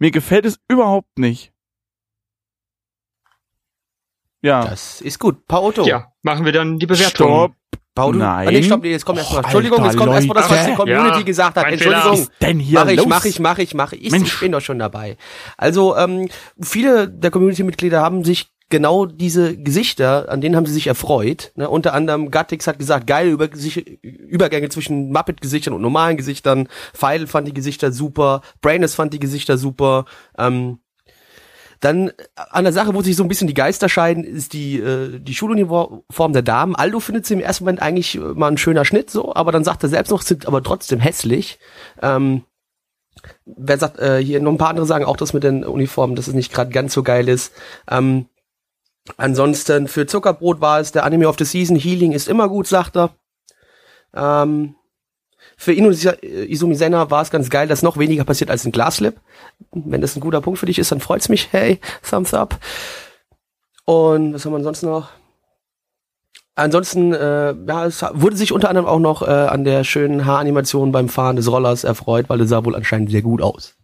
Mir 0.00 0.10
gefällt 0.10 0.46
es 0.46 0.58
überhaupt 0.66 1.18
nicht. 1.18 1.52
Ja. 4.42 4.64
Das 4.64 5.02
ist 5.02 5.18
gut. 5.18 5.46
Paoto. 5.46 5.86
Ja, 5.86 6.12
machen 6.22 6.46
wir 6.46 6.52
dann 6.52 6.78
die 6.78 6.86
Bewertung. 6.86 7.28
Stopp. 7.28 7.54
Nein. 8.14 8.48
Ah, 8.48 8.50
nee, 8.50 8.62
stopp, 8.62 8.82
nee, 8.82 8.92
jetzt 8.92 9.04
kommt 9.04 9.18
erstmal. 9.18 9.42
Entschuldigung, 9.44 9.84
jetzt 9.84 9.96
kommt 9.98 10.12
erstmal 10.12 10.34
das, 10.36 10.50
was 10.50 10.66
die. 10.66 10.74
Community 10.74 11.18
Ja, 11.18 11.22
gesagt 11.22 11.56
hat. 11.58 11.66
Entschuldigung. 11.66 12.12
Was 12.12 12.20
ist 12.20 12.32
denn 12.40 12.58
hier 12.58 12.80
Mach 12.80 12.88
ich, 12.88 12.96
los? 12.96 13.06
mach 13.06 13.24
ich, 13.26 13.40
mach 13.40 13.58
ich, 13.58 13.74
mach 13.74 13.92
ich. 13.92 14.04
Ich 14.06 14.12
Mensch. 14.12 14.40
bin 14.40 14.52
doch 14.52 14.62
schon 14.62 14.78
dabei. 14.78 15.18
Also, 15.58 15.94
ähm, 15.98 16.30
viele 16.58 17.10
der 17.10 17.30
Community-Mitglieder 17.30 18.00
haben 18.00 18.24
sich 18.24 18.50
genau 18.70 19.04
diese 19.04 19.56
Gesichter, 19.56 20.30
an 20.30 20.40
denen 20.40 20.56
haben 20.56 20.66
sie 20.66 20.72
sich 20.72 20.86
erfreut. 20.86 21.52
Ne? 21.56 21.68
Unter 21.68 21.92
anderem 21.92 22.30
Gattix 22.30 22.66
hat 22.66 22.78
gesagt, 22.78 23.06
geil 23.06 23.28
über 23.28 23.48
Übergänge 24.02 24.68
zwischen 24.68 25.10
Muppet-Gesichtern 25.12 25.74
und 25.74 25.82
normalen 25.82 26.16
Gesichtern. 26.16 26.68
Feidel 26.94 27.26
fand 27.26 27.48
die 27.48 27.54
Gesichter 27.54 27.92
super. 27.92 28.42
Brainus 28.62 28.94
fand 28.94 29.12
die 29.12 29.20
Gesichter 29.20 29.58
super. 29.58 30.06
Ähm, 30.38 30.78
dann 31.80 32.08
äh, 32.08 32.12
an 32.36 32.64
der 32.64 32.72
Sache, 32.72 32.94
wo 32.94 33.02
sich 33.02 33.16
so 33.16 33.24
ein 33.24 33.28
bisschen 33.28 33.48
die 33.48 33.54
Geister 33.54 33.88
scheiden, 33.88 34.22
ist 34.22 34.52
die, 34.52 34.78
äh, 34.78 35.18
die 35.18 35.34
Schuluniform 35.34 36.32
der 36.32 36.42
Damen. 36.42 36.76
Aldo 36.76 37.00
findet 37.00 37.26
sie 37.26 37.34
im 37.34 37.40
ersten 37.40 37.64
Moment 37.64 37.82
eigentlich 37.82 38.14
äh, 38.14 38.20
mal 38.20 38.48
ein 38.48 38.58
schöner 38.58 38.84
Schnitt 38.84 39.10
so, 39.10 39.34
aber 39.34 39.50
dann 39.50 39.64
sagt 39.64 39.82
er 39.82 39.88
selbst 39.88 40.10
noch, 40.10 40.22
sind 40.22 40.46
aber 40.46 40.62
trotzdem 40.62 41.00
hässlich. 41.00 41.58
Ähm, 42.00 42.44
wer 43.44 43.78
sagt, 43.78 43.98
äh, 43.98 44.22
hier 44.22 44.40
noch 44.40 44.52
ein 44.52 44.58
paar 44.58 44.70
andere 44.70 44.86
sagen 44.86 45.04
auch 45.04 45.16
das 45.16 45.32
mit 45.32 45.42
den 45.42 45.64
Uniformen, 45.64 46.14
dass 46.14 46.28
es 46.28 46.34
nicht 46.34 46.52
gerade 46.52 46.70
ganz 46.70 46.92
so 46.92 47.02
geil 47.02 47.28
ist. 47.28 47.52
Ähm, 47.90 48.26
ansonsten 49.16 49.88
für 49.88 50.06
Zuckerbrot 50.06 50.60
war 50.60 50.80
es 50.80 50.92
der 50.92 51.04
Anime 51.04 51.28
of 51.28 51.36
the 51.38 51.44
Season. 51.44 51.76
Healing 51.76 52.12
ist 52.12 52.28
immer 52.28 52.48
gut, 52.48 52.66
sagt 52.66 52.96
er. 52.96 53.10
Ähm, 54.14 54.74
für 55.56 55.72
Inu- 55.72 56.22
Izumi 56.22 56.74
Senna 56.74 57.10
war 57.10 57.22
es 57.22 57.30
ganz 57.30 57.50
geil, 57.50 57.68
dass 57.68 57.82
noch 57.82 57.96
weniger 57.96 58.24
passiert 58.24 58.50
als 58.50 58.64
in 58.64 58.72
Glaslip. 58.72 59.20
Wenn 59.72 60.00
das 60.00 60.16
ein 60.16 60.20
guter 60.20 60.40
Punkt 60.40 60.58
für 60.58 60.66
dich 60.66 60.78
ist, 60.78 60.92
dann 60.92 61.00
freut's 61.00 61.28
mich. 61.28 61.48
Hey, 61.52 61.80
thumbs 62.08 62.34
up. 62.34 62.58
Und 63.84 64.34
was 64.34 64.44
haben 64.44 64.52
wir 64.52 64.62
sonst 64.62 64.82
noch? 64.82 65.08
Ansonsten, 66.54 67.12
äh, 67.14 67.54
ja, 67.66 67.86
es 67.86 68.02
wurde 68.12 68.36
sich 68.36 68.52
unter 68.52 68.68
anderem 68.68 68.86
auch 68.86 68.98
noch 68.98 69.22
äh, 69.22 69.30
an 69.30 69.64
der 69.64 69.84
schönen 69.84 70.26
Haaranimation 70.26 70.92
beim 70.92 71.08
Fahren 71.08 71.36
des 71.36 71.50
Rollers 71.50 71.84
erfreut, 71.84 72.28
weil 72.28 72.40
es 72.42 72.50
sah 72.50 72.64
wohl 72.64 72.76
anscheinend 72.76 73.10
sehr 73.10 73.22
gut 73.22 73.40
aus. 73.40 73.76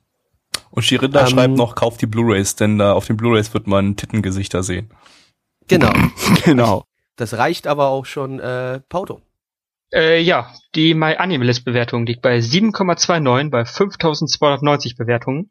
Und 0.70 0.82
Shirinda 0.82 1.22
Ähm, 1.22 1.28
schreibt 1.28 1.56
noch, 1.56 1.74
kauft 1.74 2.02
die 2.02 2.06
Blu-Rays, 2.06 2.56
denn 2.56 2.78
da 2.78 2.92
auf 2.92 3.06
den 3.06 3.16
Blu-Rays 3.16 3.54
wird 3.54 3.66
man 3.66 3.96
Tittengesichter 3.96 4.62
sehen. 4.62 4.90
Genau. 5.68 5.92
Genau. 6.44 6.84
Das 7.16 7.38
reicht 7.38 7.66
aber 7.66 7.88
auch 7.88 8.04
schon, 8.04 8.40
äh, 8.40 8.80
Pauto. 8.88 9.22
Äh, 9.92 10.20
ja, 10.20 10.52
die 10.74 10.94
MyAnimalist-Bewertung 10.94 12.04
liegt 12.04 12.20
bei 12.20 12.38
7,29 12.38 13.50
bei 13.50 13.64
5290 13.64 14.96
Bewertungen. 14.96 15.48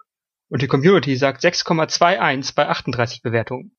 Und 0.49 0.61
die 0.61 0.67
Community 0.67 1.15
sagt 1.15 1.43
6,21 1.43 2.53
bei 2.55 2.69
38 2.69 3.21
Bewertungen. 3.23 3.75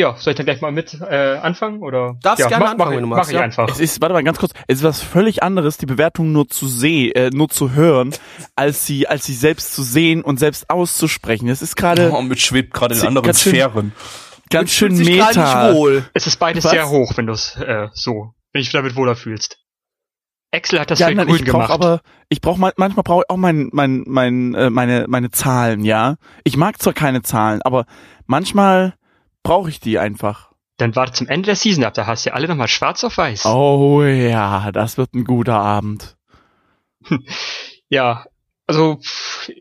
Ja, 0.00 0.14
soll 0.16 0.30
ich 0.30 0.36
dann 0.36 0.46
gleich 0.46 0.60
mal 0.60 0.70
mit 0.70 0.96
äh, 1.00 1.38
anfangen? 1.38 1.82
Oder? 1.82 2.14
Darfst 2.22 2.38
ja, 2.38 2.46
gerne 2.48 2.64
mach, 2.66 2.70
anfangen, 2.72 2.88
mach, 2.90 2.94
wenn 2.96 3.02
du 3.02 3.08
mach 3.08 3.16
magst, 3.16 3.30
ich 3.32 3.34
ja. 3.36 3.40
einfach. 3.42 3.68
Es 3.68 3.80
ist, 3.80 4.00
warte 4.00 4.12
mal 4.14 4.22
ganz 4.22 4.38
kurz, 4.38 4.52
es 4.68 4.78
ist 4.78 4.84
was 4.84 5.02
völlig 5.02 5.42
anderes, 5.42 5.76
die 5.76 5.86
Bewertung 5.86 6.30
nur 6.30 6.46
zu 6.46 6.68
sehen, 6.68 7.12
äh, 7.16 7.30
nur 7.30 7.48
zu 7.48 7.72
hören, 7.72 8.14
als 8.54 8.86
sie, 8.86 9.08
als 9.08 9.24
sie 9.26 9.34
selbst 9.34 9.74
zu 9.74 9.82
sehen 9.82 10.22
und 10.22 10.38
selbst 10.38 10.70
auszusprechen. 10.70 11.48
Das 11.48 11.62
ist 11.62 11.74
gerade 11.74 12.12
Oh, 12.12 12.22
mit 12.22 12.38
schwebt 12.40 12.72
gerade 12.74 12.94
in 12.94 13.04
anderen 13.08 13.26
ganz 13.26 13.42
schön- 13.42 13.54
Sphären. 13.54 13.92
ganz 14.50 14.70
schön 14.70 14.94
sich 14.94 15.08
gerade 15.18 15.74
meta. 15.74 16.04
Es 16.14 16.28
ist 16.28 16.36
beides 16.38 16.62
Was? 16.64 16.70
sehr 16.70 16.88
hoch, 16.88 17.14
wenn 17.16 17.26
du 17.26 17.32
es 17.32 17.56
äh, 17.56 17.88
so, 17.92 18.34
wenn 18.52 18.60
dich 18.62 18.70
damit 18.70 18.94
wohler 18.94 19.16
fühlst. 19.16 19.58
Excel 20.52 20.78
hat 20.78 20.92
das 20.92 21.00
Ja, 21.00 21.08
für 21.08 21.14
nein, 21.16 21.28
ich 21.28 21.42
brauche 21.44 21.52
gemacht. 21.52 21.70
aber, 21.72 22.00
ich 22.28 22.40
brauche 22.40 22.58
manchmal 22.58 23.02
brauche 23.02 23.22
ich 23.26 23.30
auch 23.30 23.36
mein, 23.36 23.68
mein, 23.72 24.04
mein, 24.06 24.54
äh, 24.54 24.70
meine, 24.70 25.06
meine 25.08 25.30
Zahlen, 25.32 25.84
ja. 25.84 26.14
Ich 26.44 26.56
mag 26.56 26.80
zwar 26.80 26.92
keine 26.92 27.22
Zahlen, 27.22 27.60
aber 27.62 27.84
manchmal 28.26 28.94
brauche 29.42 29.70
ich 29.70 29.80
die 29.80 29.98
einfach. 29.98 30.52
Dann 30.76 30.94
warte 30.94 31.12
zum 31.12 31.26
Ende 31.26 31.46
der 31.46 31.56
Season 31.56 31.84
ab, 31.84 31.94
da 31.94 32.06
hast 32.06 32.24
du 32.24 32.30
ja 32.30 32.34
alle 32.34 32.46
nochmal 32.46 32.68
schwarz 32.68 33.02
auf 33.02 33.16
weiß. 33.16 33.46
Oh 33.46 34.02
ja, 34.02 34.70
das 34.70 34.96
wird 34.96 35.14
ein 35.14 35.24
guter 35.24 35.56
Abend. 35.56 36.16
Ja, 37.90 38.26
also 38.66 39.00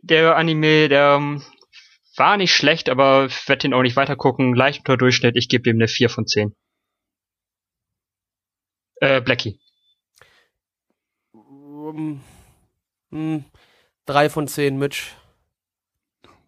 der 0.02 0.36
Anime, 0.36 0.90
der 0.90 1.16
ähm, 1.16 1.42
war 2.18 2.36
nicht 2.36 2.54
schlecht, 2.54 2.90
aber 2.90 3.28
ich 3.28 3.48
werde 3.48 3.62
den 3.62 3.74
auch 3.74 3.82
nicht 3.82 3.96
weiter 3.96 4.18
gucken. 4.18 4.54
Leicht 4.54 4.80
unter 4.80 4.98
Durchschnitt, 4.98 5.38
ich 5.38 5.48
gebe 5.48 5.63
dem 5.63 5.78
eine 5.78 5.88
4 5.88 6.10
von 6.10 6.28
10. 6.28 6.54
Äh, 9.00 9.22
Blackie. 9.22 9.60
Um, 11.32 12.22
hm, 13.12 13.46
drei 14.06 14.30
von 14.30 14.48
zehn, 14.48 14.78
Mitch. 14.78 15.16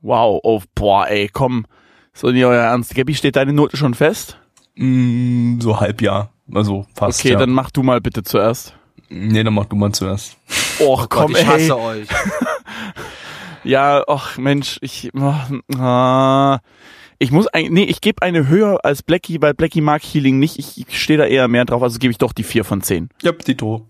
Wow, 0.02 0.40
oh 0.44 0.62
boah, 0.76 1.08
ey, 1.08 1.30
komm. 1.30 1.66
So 2.14 2.32
nicht 2.32 2.46
euer 2.46 2.64
Ernst. 2.64 2.96
Gabby, 2.96 3.16
steht 3.16 3.36
deine 3.36 3.54
Note 3.54 3.78
schon 3.78 3.94
fest? 3.94 4.38
Mm, 4.76 5.60
so 5.60 5.80
halb 5.80 6.02
ja. 6.02 6.30
Also 6.54 6.86
fast. 6.96 7.20
Okay, 7.20 7.34
ja. 7.34 7.40
dann 7.40 7.52
mach 7.52 7.72
du 7.72 7.84
mal 7.84 8.02
bitte 8.02 8.24
zuerst. 8.24 8.74
Nee, 9.10 9.44
dann 9.44 9.54
mach 9.54 9.66
du 9.66 9.76
mal 9.76 9.92
zuerst. 9.92 10.38
Och, 10.80 11.10
komm, 11.10 11.32
Gott, 11.32 11.32
ich 11.32 11.38
ey. 11.38 11.46
hasse 11.46 11.78
euch. 11.78 12.08
Ja, 13.64 14.04
ach 14.08 14.38
Mensch, 14.38 14.80
ich 14.82 15.12
ah, 15.16 16.60
ich 17.18 17.32
muss 17.32 17.48
eigentlich 17.48 17.72
nee, 17.72 17.84
ich 17.84 18.02
gebe 18.02 18.22
eine 18.22 18.48
höher 18.48 18.80
als 18.84 19.04
Blackie, 19.04 19.42
weil 19.42 19.54
Blackie 19.54 19.82
mag 19.82 20.02
Healing 20.02 20.40
nicht. 20.40 20.58
Ich, 20.58 20.78
ich 20.78 21.02
stehe 21.02 21.20
da 21.20 21.26
eher 21.26 21.48
mehr 21.48 21.66
drauf, 21.66 21.84
also 21.84 22.00
gebe 22.00 22.12
ich 22.12 22.18
doch 22.18 22.34
die 22.34 22.44
4 22.44 22.64
von 22.64 22.82
10. 22.82 23.10
Ja, 23.22 23.32
Tito. 23.34 23.86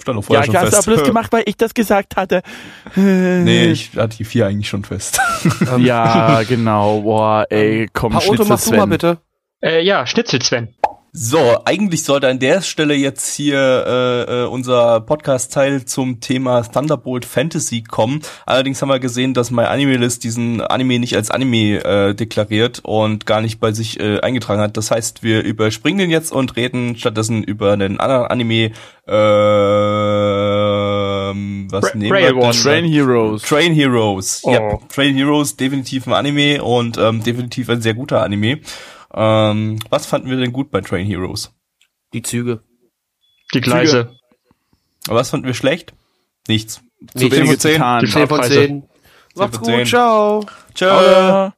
Stand 0.00 0.16
Ja, 0.16 0.22
vorher 0.22 0.40
ich 0.44 0.46
schon 0.46 0.56
hab's 0.56 0.70
fest. 0.70 0.88
aber 0.88 0.96
bloß 0.96 1.06
gemacht, 1.06 1.32
weil 1.32 1.42
ich 1.46 1.56
das 1.56 1.74
gesagt 1.74 2.16
hatte. 2.16 2.42
Nee, 2.96 3.66
ich 3.66 3.90
hatte 3.96 4.16
die 4.16 4.24
vier 4.24 4.46
eigentlich 4.46 4.68
schon 4.68 4.84
fest. 4.84 5.20
Ja, 5.78 6.42
genau. 6.48 7.00
Boah, 7.02 7.46
ey, 7.50 7.88
komm, 7.92 8.12
Paoto, 8.12 8.26
Schnitzel 8.26 8.46
mach 8.48 8.60
du 8.60 8.70
mal 8.70 8.76
Sven. 8.78 8.88
bitte. 8.90 9.18
Äh, 9.62 9.82
ja, 9.84 10.06
Schnitzel 10.06 10.40
Sven. 10.42 10.74
So, 11.12 11.58
eigentlich 11.64 12.04
sollte 12.04 12.28
an 12.28 12.38
der 12.38 12.62
Stelle 12.62 12.94
jetzt 12.94 13.34
hier 13.34 13.58
äh, 13.58 14.42
äh, 14.42 14.44
unser 14.46 15.00
Podcast-Teil 15.00 15.84
zum 15.84 16.20
Thema 16.20 16.62
Thunderbolt 16.62 17.24
Fantasy 17.24 17.82
kommen. 17.82 18.20
Allerdings 18.46 18.80
haben 18.80 18.90
wir 18.90 19.00
gesehen, 19.00 19.34
dass 19.34 19.50
My 19.50 19.64
Anime 19.64 19.96
List 19.96 20.22
diesen 20.22 20.60
Anime 20.60 21.00
nicht 21.00 21.16
als 21.16 21.32
Anime 21.32 21.82
äh, 21.84 22.14
deklariert 22.14 22.78
und 22.84 23.26
gar 23.26 23.40
nicht 23.40 23.58
bei 23.58 23.72
sich 23.72 23.98
äh, 23.98 24.20
eingetragen 24.20 24.60
hat. 24.60 24.76
Das 24.76 24.92
heißt, 24.92 25.24
wir 25.24 25.42
überspringen 25.42 25.98
den 25.98 26.10
jetzt 26.10 26.30
und 26.30 26.54
reden 26.54 26.96
stattdessen 26.96 27.42
über 27.42 27.72
einen 27.72 27.98
anderen 27.98 28.26
Anime. 28.28 28.70
ähm, 29.08 29.18
was 31.72 31.86
Ra- 31.86 31.96
nehmen 31.98 32.16
wir? 32.16 32.36
One. 32.36 32.52
Train 32.52 32.84
Heroes. 32.84 33.42
Train 33.42 33.74
Heroes. 33.74 34.42
Oh. 34.44 34.52
Ja, 34.52 34.78
Train 34.88 35.16
Heroes, 35.16 35.56
definitiv 35.56 36.06
ein 36.06 36.12
Anime 36.12 36.62
und 36.62 36.98
ähm, 36.98 37.20
definitiv 37.24 37.68
ein 37.68 37.82
sehr 37.82 37.94
guter 37.94 38.22
Anime. 38.22 38.60
Ähm, 39.12 39.78
was 39.90 40.06
fanden 40.06 40.30
wir 40.30 40.36
denn 40.36 40.52
gut 40.52 40.70
bei 40.70 40.80
Train 40.80 41.06
Heroes? 41.06 41.52
Die 42.12 42.22
Züge. 42.22 42.62
Die 43.54 43.60
Gleise. 43.60 44.16
Aber 45.08 45.18
was 45.18 45.30
fanden 45.30 45.46
wir 45.46 45.54
schlecht? 45.54 45.92
Nichts. 46.48 46.82
Zu 47.14 47.28
zehn 47.28 47.32
wenige 47.32 47.46
von 47.52 47.58
zehn. 47.58 47.72
Titanen. 47.74 48.06
Die 48.06 48.12
10 48.12 48.20
von 48.20 48.28
Fahrpreise. 48.28 48.54
10. 48.66 48.88
Macht's 49.34 49.56
von 49.56 49.64
10. 49.64 49.78
gut, 49.78 49.88
ciao. 49.88 50.46
Ciao. 50.74 51.52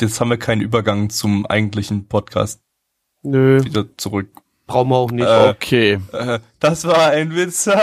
Jetzt 0.00 0.20
haben 0.20 0.30
wir 0.30 0.38
keinen 0.38 0.60
Übergang 0.60 1.08
zum 1.10 1.46
eigentlichen 1.46 2.08
Podcast 2.08 2.60
Nö, 3.22 3.62
wieder 3.64 3.86
zurück. 3.96 4.28
brauchen 4.66 4.88
wir 4.90 4.96
auch 4.96 5.10
nicht. 5.12 5.24
Äh, 5.26 5.48
Okay. 5.50 6.00
Äh, 6.12 6.40
das 6.58 6.84
war 6.84 7.10
ein 7.10 7.34
Witz. 7.34 7.66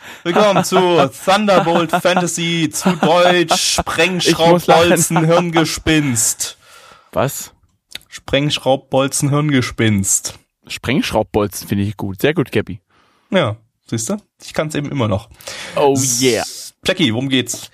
Willkommen 0.24 0.64
zu 0.64 0.76
Thunderbolt 1.24 1.92
Fantasy, 1.92 2.68
zu 2.72 2.96
Deutsch, 2.96 3.76
Sprengschraubbolzen, 3.76 5.24
Hirngespinst. 5.24 6.58
Was? 7.12 7.54
Sprengschraubbolzen, 8.08 9.30
Hirngespinst. 9.30 10.38
Sprengschraubbolzen 10.66 11.68
finde 11.68 11.84
ich 11.84 11.96
gut. 11.96 12.20
Sehr 12.20 12.34
gut, 12.34 12.50
Gabby. 12.50 12.80
Ja, 13.30 13.56
siehst 13.86 14.10
du? 14.10 14.16
Ich 14.42 14.52
kann 14.52 14.68
es 14.68 14.74
eben 14.74 14.90
immer 14.90 15.06
noch. 15.06 15.30
Oh 15.76 15.96
yeah. 16.20 16.44
Jackie, 16.84 17.12
worum 17.12 17.28
geht's? 17.28 17.70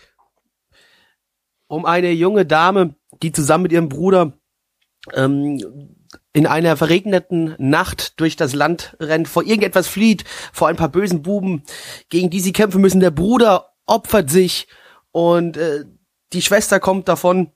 um 1.71 1.87
eine 1.87 2.11
junge 2.11 2.45
Dame, 2.45 2.97
die 3.23 3.31
zusammen 3.31 3.63
mit 3.63 3.73
ihrem 3.73 3.89
Bruder 3.89 4.33
ähm, 5.15 5.59
in 6.33 6.47
einer 6.47 6.77
verregneten 6.77 7.55
Nacht 7.59 8.21
durch 8.21 8.37
das 8.37 8.55
Land 8.55 8.97
rennt, 9.01 9.29
vor 9.29 9.43
irgendetwas 9.43 9.89
flieht, 9.89 10.25
vor 10.53 10.69
ein 10.69 10.77
paar 10.77 10.89
bösen 10.89 11.23
Buben, 11.23 11.65
gegen 12.09 12.31
die 12.31 12.41
sie 12.41 12.53
kämpfen 12.53 12.81
müssen. 12.81 13.01
Der 13.01 13.11
Bruder 13.11 13.73
opfert 13.87 14.31
sich 14.31 14.69
und 15.11 15.57
äh, 15.57 15.85
die 16.33 16.43
Schwester 16.43 16.79
kommt 16.79 17.09
davon 17.09 17.51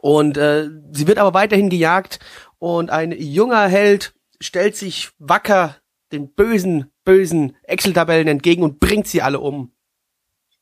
und 0.00 0.36
äh, 0.36 0.68
sie 0.92 1.06
wird 1.06 1.18
aber 1.18 1.34
weiterhin 1.34 1.70
gejagt 1.70 2.20
und 2.58 2.90
ein 2.90 3.12
junger 3.12 3.66
Held 3.66 4.14
stellt 4.40 4.76
sich 4.76 5.10
wacker 5.18 5.76
den 6.12 6.32
bösen, 6.32 6.92
bösen 7.04 7.56
Excel-Tabellen 7.64 8.28
entgegen 8.28 8.62
und 8.62 8.80
bringt 8.80 9.08
sie 9.08 9.22
alle 9.22 9.40
um. 9.40 9.72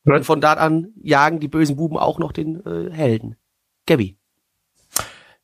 Und 0.05 0.25
von 0.25 0.40
dort 0.40 0.59
an 0.59 0.92
jagen 1.03 1.40
die 1.40 1.49
bösen 1.49 1.77
Buben 1.77 1.99
auch 1.99 2.18
noch 2.18 2.33
den 2.33 2.64
äh, 2.64 2.90
Helden. 2.92 3.37
Gabby. 3.87 4.16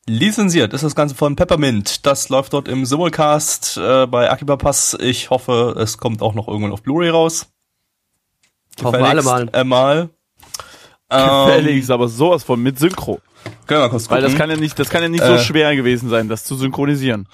Lizenziert 0.05 0.73
ist 0.73 0.83
das 0.83 0.95
Ganze 0.95 1.15
von 1.15 1.35
Peppermint. 1.37 2.05
Das 2.05 2.27
läuft 2.29 2.51
dort 2.53 2.67
im 2.67 2.85
Simulcast 2.85 3.77
äh, 3.77 4.05
bei 4.05 4.29
Akiba 4.29 4.57
Pass. 4.57 4.97
Ich 4.99 5.29
hoffe, 5.29 5.75
es 5.79 5.97
kommt 5.97 6.21
auch 6.21 6.33
noch 6.33 6.47
irgendwann 6.49 6.73
auf 6.73 6.83
Blu-ray 6.83 7.09
raus. 7.09 7.47
Hoffen 8.83 8.99
wir 8.99 9.05
alle 9.07 9.23
mal. 9.23 9.45
Gefälligst 9.45 9.55
Einmal. 9.55 10.09
Gefälligst, 11.09 11.91
aber 11.91 12.07
sowas 12.09 12.43
von 12.43 12.61
mit 12.61 12.79
Synchro. 12.79 13.21
Können 13.67 13.79
wir 13.81 13.85
mal 13.85 13.89
kurz 13.89 14.09
Weil 14.09 14.21
das 14.21 14.31
gucken. 14.31 14.39
kann 14.39 14.49
ja 14.49 14.55
nicht, 14.57 14.77
das 14.77 14.89
kann 14.89 15.03
ja 15.03 15.09
nicht 15.09 15.23
so 15.23 15.33
Äh. 15.33 15.39
schwer 15.39 15.75
gewesen 15.75 16.09
sein, 16.09 16.27
das 16.27 16.43
zu 16.43 16.55
synchronisieren. 16.55 17.27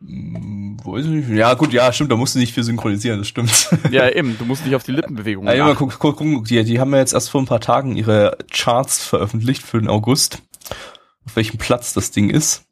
Weiß 0.00 1.04
ich 1.04 1.10
nicht. 1.10 1.28
Ja, 1.30 1.54
gut, 1.54 1.72
ja, 1.72 1.92
stimmt, 1.92 2.12
da 2.12 2.16
musst 2.16 2.34
du 2.34 2.38
nicht 2.40 2.52
viel 2.52 2.64
synchronisieren, 2.64 3.18
das 3.20 3.28
stimmt. 3.28 3.68
Ja, 3.90 4.08
eben, 4.10 4.36
du 4.38 4.44
musst 4.44 4.64
nicht 4.66 4.74
auf 4.74 4.82
die 4.82 4.90
Lippenbewegungen 4.92 5.56
Ja, 5.56 5.64
mal 5.64 5.70
achten. 5.72 5.88
guck, 5.88 5.98
guck, 5.98 6.16
guck, 6.18 6.44
die, 6.46 6.62
die 6.64 6.78
haben 6.78 6.92
ja 6.92 6.98
jetzt 6.98 7.14
erst 7.14 7.30
vor 7.30 7.40
ein 7.40 7.46
paar 7.46 7.60
Tagen 7.60 7.96
ihre 7.96 8.36
Charts 8.52 9.04
veröffentlicht 9.04 9.62
für 9.62 9.78
den 9.80 9.88
August. 9.88 10.42
Auf 11.26 11.36
welchem 11.36 11.58
Platz 11.58 11.92
das 11.94 12.10
Ding 12.10 12.30
ist. 12.30 12.64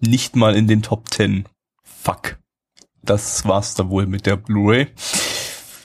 Nicht 0.00 0.36
mal 0.36 0.54
in 0.56 0.66
den 0.68 0.82
Top 0.82 1.12
10. 1.12 1.46
Fuck. 1.82 2.36
Das 3.02 3.46
war's 3.46 3.74
da 3.74 3.88
wohl 3.88 4.06
mit 4.06 4.26
der 4.26 4.36
Blu-ray. 4.36 4.88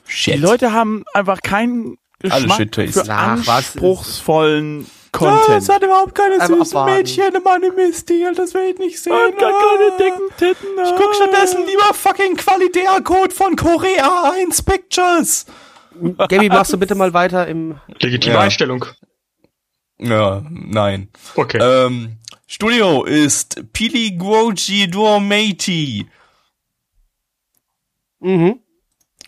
Shit. 0.06 0.36
Die 0.36 0.39
Leute 0.39 0.73
haben 0.73 1.06
einfach 1.13 1.41
keinen 1.41 1.97
Alle 2.23 2.41
Geschmack 2.41 2.58
Shit-Taste. 2.58 3.06
für 3.06 3.12
Ach, 3.13 3.47
anspruchsvollen 3.47 4.86
Ah, 5.13 5.17
Content. 5.17 5.58
es 5.63 5.69
hat 5.69 5.84
überhaupt 5.84 6.15
keine 6.15 6.36
Einfach 6.36 6.47
süßen 6.47 6.77
abwarten. 6.77 6.93
Mädchen 6.97 7.36
im 7.36 7.45
Anime-Stil, 7.47 8.34
das 8.34 8.54
will 8.54 8.71
ich 8.73 8.80
nicht 8.80 8.99
sehen. 8.99 9.12
Und 9.13 9.38
gar 9.38 9.51
keine 9.51 9.97
dicken 9.97 10.30
Titten. 10.38 10.67
Ich 10.84 10.91
guck 10.97 11.13
stattdessen 11.15 11.65
lieber 11.65 11.93
fucking 11.93 12.36
Qualitätscode 12.38 13.34
von 13.34 13.56
Korea 13.56 14.32
1 14.34 14.62
Pictures. 14.63 15.45
Gabby, 16.17 16.47
machst 16.49 16.71
du 16.73 16.77
bitte 16.77 16.95
mal 16.95 17.13
weiter 17.13 17.45
im 17.47 17.77
Legitime 17.99 18.36
Ja. 18.36 18.39
Einstellung. 18.41 18.86
Ja, 20.01 20.43
nein. 20.49 21.09
Okay. 21.35 21.59
Ähm, 21.61 22.17
Studio 22.47 23.03
ist 23.03 23.71
Pili 23.71 24.11
Guoji 24.17 24.89
Dormeiti. 24.89 26.07
Mhm. 28.19 28.59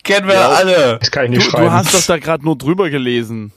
Kennen 0.02 0.26
wir 0.28 0.34
Ja. 0.34 0.48
alle. 0.50 0.98
das 0.98 1.10
kann 1.10 1.24
ich 1.26 1.30
Du, 1.30 1.36
nicht 1.38 1.50
schreiben. 1.50 1.66
du 1.66 1.72
hast 1.72 1.94
doch 1.94 2.02
da 2.06 2.18
gerade 2.18 2.44
nur 2.44 2.56
drüber 2.58 2.90
gelesen. 2.90 3.52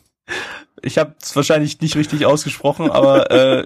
Ich 0.82 0.98
habe 0.98 1.16
es 1.22 1.36
wahrscheinlich 1.36 1.82
nicht 1.82 1.96
richtig 1.96 2.26
ausgesprochen, 2.26 2.90
aber 2.90 3.30
äh, 3.32 3.66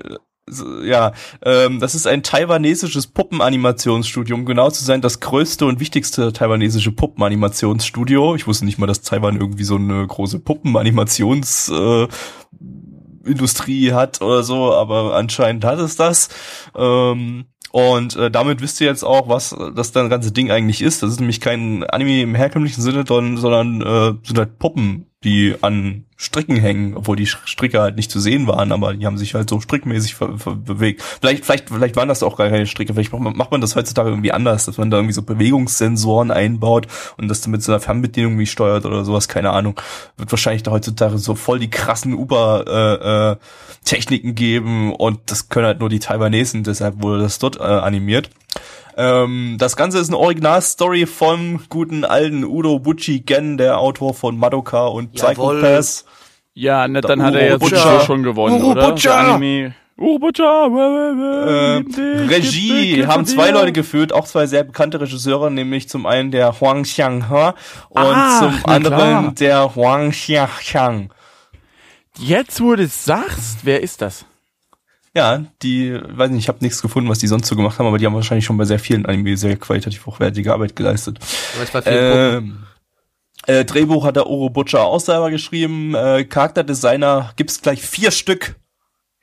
ja, 0.84 1.14
ähm, 1.44 1.80
das 1.80 1.94
ist 1.94 2.08
ein 2.08 2.24
taiwanesisches 2.24 3.08
Puppenanimationsstudio, 3.08 4.36
um 4.36 4.46
genau 4.46 4.70
zu 4.72 4.84
sein, 4.84 5.02
das 5.02 5.20
größte 5.20 5.66
und 5.66 5.80
wichtigste 5.80 6.34
taiwanesische 6.34 6.92
Puppenanimationsstudio. 6.92 8.36
Ich 8.36 8.48
wusste 8.48 8.66
nicht 8.66 8.80
mal, 8.80 8.88
dass 8.88 9.02
Taiwan 9.02 9.40
irgendwie 9.40 9.64
so 9.64 9.76
eine 9.76 10.06
große 10.08 10.40
Puppenanimations 10.40 11.70
äh, 11.70 12.08
Industrie 13.26 13.94
hat 13.94 14.22
oder 14.22 14.44
so, 14.44 14.74
aber 14.74 15.16
anscheinend 15.16 15.66
hat 15.66 15.80
es 15.80 15.96
das. 15.96 16.30
Ähm, 16.76 17.46
und 17.72 18.18
äh, 18.18 18.30
damit 18.30 18.62
wisst 18.62 18.82
ihr 18.82 18.88
jetzt 18.88 19.04
auch, 19.04 19.30
was 19.30 19.56
das 19.76 19.94
dann 19.94 20.10
ganze 20.10 20.32
Ding 20.32 20.52
eigentlich 20.52 20.82
ist. 20.82 21.04
Das 21.04 21.12
ist 21.12 21.20
nämlich 21.20 21.40
kein 21.40 21.84
Anime 21.86 22.22
im 22.22 22.36
herkömmlichen 22.36 22.82
Sinne, 22.82 23.06
sondern, 23.08 23.38
sondern 23.38 23.82
äh, 23.82 24.28
sind 24.28 24.38
halt 24.38 24.60
Puppen, 24.60 25.06
die 25.24 25.56
an 25.62 26.06
Stricken 26.18 26.56
hängen, 26.56 26.96
obwohl 26.96 27.16
die 27.16 27.28
Stricke 27.28 27.80
halt 27.80 27.96
nicht 27.96 28.12
zu 28.12 28.20
sehen 28.20 28.48
waren, 28.48 28.72
aber 28.72 28.94
die 28.94 29.06
haben 29.06 29.18
sich 29.18 29.36
halt 29.36 29.50
so 29.50 29.60
strickmäßig 29.60 30.18
bewegt. 30.18 31.02
Vielleicht, 31.02 31.46
vielleicht, 31.46 31.70
vielleicht 31.70 31.96
waren 31.96 32.08
das 32.08 32.24
auch 32.24 32.38
gar 32.38 32.50
keine 32.50 32.66
Stricke. 32.68 32.94
Vielleicht 32.94 33.12
macht 33.12 33.22
man, 33.22 33.36
macht 33.36 33.52
man 33.52 33.62
das 33.62 33.76
heutzutage 33.76 34.10
irgendwie 34.10 34.32
anders, 34.32 34.66
dass 34.66 34.78
man 34.78 34.90
da 34.90 34.98
irgendwie 34.98 35.14
so 35.14 35.22
Bewegungssensoren 35.22 36.32
einbaut 36.32 36.88
und 37.18 37.28
das 37.28 37.42
dann 37.42 37.52
mit 37.52 37.62
so 37.62 37.72
einer 37.72 37.82
Fernbedienung 37.82 38.34
irgendwie 38.34 38.48
steuert 38.48 38.86
oder 38.86 39.04
sowas. 39.06 39.28
Keine 39.28 39.52
Ahnung. 39.52 39.80
Wird 40.18 40.32
wahrscheinlich 40.32 40.64
da 40.64 40.72
heutzutage 40.72 41.18
so 41.20 41.36
voll 41.36 41.60
die 41.60 41.70
krassen 41.70 42.14
Uber 42.14 43.38
äh, 43.88 43.96
äh, 43.96 44.32
geben 44.34 44.94
und 44.94 45.20
das 45.28 45.50
können 45.50 45.66
halt 45.66 45.80
nur 45.80 45.90
die 45.90 46.00
Taiwanesen, 46.00 46.64
deshalb 46.64 47.02
wurde 47.02 47.22
das 47.22 47.40
dort 47.40 47.58
äh, 47.58 47.64
animiert. 47.64 48.30
Ähm, 48.98 49.56
das 49.60 49.76
Ganze 49.76 50.00
ist 50.00 50.10
eine 50.10 50.18
Originalstory 50.18 51.06
vom 51.06 51.62
guten 51.70 52.04
alten 52.06 52.44
Udo 52.44 52.80
Bucci 52.80 53.20
Gen, 53.22 53.58
der 53.58 53.80
Autor 53.80 54.14
von 54.14 54.38
Madoka 54.38 54.86
und 54.88 55.14
Psycho 55.14 55.54
Jawohl. 55.54 55.62
Pass. 55.62 56.06
Ja, 56.54 56.88
ne, 56.88 57.02
dann 57.02 57.20
Der 57.20 57.28
hat 57.28 57.36
er 57.36 57.46
ja 57.46 57.60
sowieso 57.60 57.76
Butcher. 57.76 58.02
schon 58.02 58.24
gewonnen, 58.24 58.62
Uro 58.62 58.72
oder? 58.72 58.90
Butcher. 58.92 59.40
Uro 59.98 60.20
Butcher. 60.20 60.68
Äh, 60.68 61.84
Regie 62.28 63.06
haben 63.08 63.26
zwei 63.26 63.48
dir. 63.48 63.54
Leute 63.54 63.72
geführt, 63.72 64.12
auch 64.14 64.26
zwei 64.26 64.48
sehr 64.48 64.64
bekannte 64.64 65.00
Regisseure, 65.00 65.50
nämlich 65.52 65.88
zum 65.88 66.06
einen 66.06 66.32
der 66.32 66.60
Huang 66.60 66.84
Xianghe 66.84 67.54
und 67.90 68.02
Ach, 68.02 68.40
zum 68.40 68.66
anderen 68.66 68.98
klar. 68.98 69.34
der 69.40 69.76
Huang 69.76 70.12
Xiaqiang. 70.12 71.12
Jetzt, 72.18 72.62
wo 72.62 72.76
du 72.76 72.84
es 72.84 73.06
sagst, 73.06 73.60
wer 73.64 73.82
ist 73.82 74.02
das? 74.02 74.26
Ja, 75.14 75.44
die, 75.62 75.94
weiß 75.94 76.32
nicht, 76.32 76.44
ich 76.44 76.48
habe 76.48 76.60
nichts 76.62 76.82
gefunden, 76.82 77.10
was 77.10 77.20
die 77.20 77.28
sonst 77.28 77.48
so 77.48 77.56
gemacht 77.58 77.78
haben, 77.78 77.88
aber 77.88 77.98
die 77.98 78.06
haben 78.06 78.14
wahrscheinlich 78.14 78.46
schon 78.46 78.58
bei 78.58 78.64
sehr 78.64 78.80
vielen 78.80 79.06
Anime 79.06 79.36
sehr 79.36 79.58
qualitativ 79.58 80.06
hochwertige 80.06 80.54
Arbeit 80.54 80.76
geleistet. 80.76 81.20
Ähm, 81.86 82.64
äh, 83.46 83.66
Drehbuch 83.66 84.06
hat 84.06 84.16
der 84.16 84.28
Oro 84.28 84.50
Butcher 84.50 84.84
auch 84.84 85.02
selber 85.02 85.30
geschrieben. 85.30 85.96
Äh, 85.96 86.24
Charakterdesigner 86.24 87.34
gibt's 87.36 87.62
gleich 87.62 87.82
vier 87.82 88.12
Stück. 88.12 88.56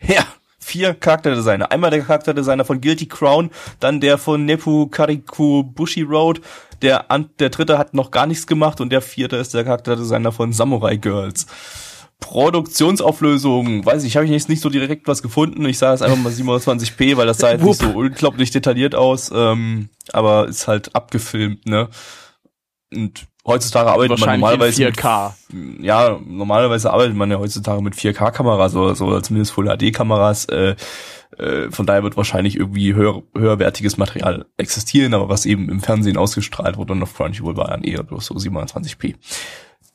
Ja, 0.01 0.25
vier 0.59 0.93
Charakterdesigner. 0.93 1.73
Einmal 1.73 1.91
der 1.91 2.03
Charakterdesigner 2.03 2.67
von 2.67 2.81
Guilty 2.81 3.07
Crown, 3.07 3.51
dann 3.81 4.01
der 4.01 4.19
von 4.19 4.45
Nepu 4.45 4.89
Kariku 4.89 5.63
Bushi 5.63 6.03
Road. 6.03 6.43
Der, 6.83 7.07
der 7.41 7.49
dritte 7.49 7.79
hat 7.79 7.95
noch 7.95 8.11
gar 8.11 8.27
nichts 8.27 8.47
gemacht 8.47 8.81
und 8.81 8.91
der 8.91 9.01
vierte 9.01 9.37
ist 9.37 9.55
der 9.55 9.65
Charakterdesigner 9.65 10.33
von 10.33 10.53
Samurai 10.53 10.97
Girls. 10.97 11.47
Produktionsauflösung, 12.21 13.87
weiß 13.87 14.03
ich, 14.05 14.17
habe 14.17 14.27
ich 14.27 14.33
jetzt 14.33 14.49
nicht 14.49 14.61
so 14.61 14.69
direkt 14.69 15.07
was 15.07 15.23
gefunden. 15.23 15.65
Ich 15.67 15.79
sage 15.79 15.93
das 15.93 16.03
einfach 16.03 16.19
mal 16.19 16.33
720p, 16.33 17.17
weil 17.17 17.27
das 17.27 17.39
sah 17.39 17.53
jetzt 17.53 17.65
nicht 17.65 17.81
so 17.81 17.91
unglaublich 17.91 18.51
detailliert 18.51 18.95
aus, 18.95 19.31
ähm, 19.33 19.89
aber 20.13 20.49
ist 20.49 20.67
halt 20.67 20.95
abgefilmt, 20.95 21.67
ne? 21.67 21.89
Und 22.93 23.27
heutzutage 23.47 23.91
arbeitet 23.91 24.19
man 24.19 24.41
normalerweise 24.41 24.85
in 24.85 24.95
4K. 24.95 25.33
Mit, 25.53 25.85
ja, 25.85 26.19
normalerweise 26.25 26.91
arbeitet 26.91 27.15
man 27.15 27.31
ja 27.31 27.39
heutzutage 27.39 27.83
mit 27.83 27.95
4K-Kameras 27.95 28.75
oder 28.75 28.95
so, 28.97 29.07
oder 29.07 29.23
zumindest 29.23 29.53
Full 29.53 29.67
HD-Kameras. 29.67 30.47
Äh, 30.47 30.75
äh, 31.37 31.71
von 31.71 31.87
daher 31.87 32.03
wird 32.03 32.17
wahrscheinlich 32.17 32.57
irgendwie 32.57 32.95
höher, 32.95 33.23
höherwertiges 33.37 33.97
Material 33.97 34.47
existieren, 34.57 35.15
aber 35.15 35.29
was 35.29 35.47
eben 35.47 35.69
im 35.69 35.81
Fernsehen 35.81 36.17
ausgestrahlt 36.17 36.79
wurde 36.79 36.95
und 36.95 37.03
auf 37.03 37.15
Crunchyroll 37.15 37.57
war 37.57 37.69
dann 37.69 37.85
eher 37.85 38.03
bloß 38.03 38.27
so 38.27 38.35
27p. 38.35 39.15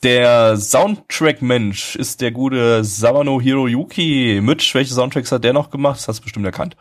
Der 0.03 0.57
Soundtrack-Mensch 0.57 1.95
ist 1.95 2.19
der 2.19 2.31
gute 2.31 2.83
Sawano 2.83 3.39
Hiroyuki. 3.39 4.41
Mitch, 4.43 4.75
welche 4.75 4.93
Soundtracks 4.93 5.31
hat 5.31 5.45
der 5.45 5.53
noch 5.53 5.69
gemacht? 5.69 5.97
Das 5.97 6.09
hast 6.09 6.19
du 6.19 6.23
bestimmt 6.23 6.45
erkannt. 6.45 6.75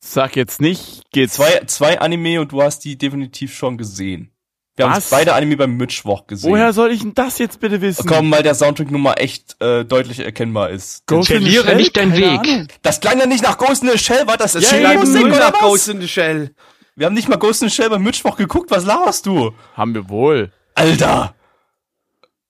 Sag 0.00 0.34
jetzt 0.34 0.60
nicht, 0.60 1.02
geht's. 1.12 1.34
Zwei, 1.34 1.60
zwei 1.66 2.00
Anime 2.00 2.40
und 2.40 2.50
du 2.50 2.60
hast 2.62 2.80
die 2.84 2.98
definitiv 2.98 3.54
schon 3.54 3.78
gesehen. 3.78 4.32
Wir 4.76 4.90
haben 4.90 5.02
beide 5.08 5.34
Anime 5.34 5.56
beim 5.56 5.76
Mitchwoch 5.76 6.26
gesehen. 6.26 6.50
Woher 6.50 6.72
soll 6.72 6.90
ich 6.90 7.02
denn 7.02 7.14
das 7.14 7.38
jetzt 7.38 7.60
bitte 7.60 7.80
wissen? 7.80 8.06
Komm, 8.06 8.32
weil 8.32 8.42
der 8.42 8.56
Soundtrack 8.56 8.90
nun 8.90 9.02
mal 9.02 9.14
echt 9.14 9.56
äh, 9.62 9.84
deutlich 9.84 10.18
erkennbar 10.18 10.70
ist. 10.70 11.06
Ghost 11.06 11.30
in 11.30 11.38
the 11.38 11.42
Verliere 11.44 11.66
Shell? 11.68 11.76
nicht 11.76 11.96
deinen 11.96 12.16
Weg. 12.16 12.40
Ahnung. 12.40 12.68
Das 12.82 13.00
klang 13.00 13.20
ja 13.20 13.26
nicht 13.26 13.44
nach 13.44 13.56
Ghost 13.56 13.84
in 13.84 13.90
the 13.90 13.98
Shell, 13.98 14.26
war 14.26 14.36
das? 14.36 14.54
Das 14.54 14.68
Shell 14.68 14.80
klang 14.80 14.98
Musik 14.98 15.24
oder 15.26 15.38
nach 15.38 15.52
was? 15.52 15.60
Ghost 15.60 15.88
in 15.88 16.00
the 16.00 16.08
Shell. 16.08 16.50
Wir 16.96 17.06
haben 17.06 17.14
nicht 17.14 17.28
mal 17.28 17.36
Ghost 17.36 17.62
in 17.62 17.68
the 17.68 17.74
Shell 17.74 17.88
beim 17.88 18.02
Mitchwoch 18.02 18.36
geguckt, 18.36 18.72
was 18.72 18.84
laberst 18.84 19.26
du? 19.26 19.52
Haben 19.74 19.94
wir 19.94 20.08
wohl. 20.08 20.50
Alter! 20.74 21.34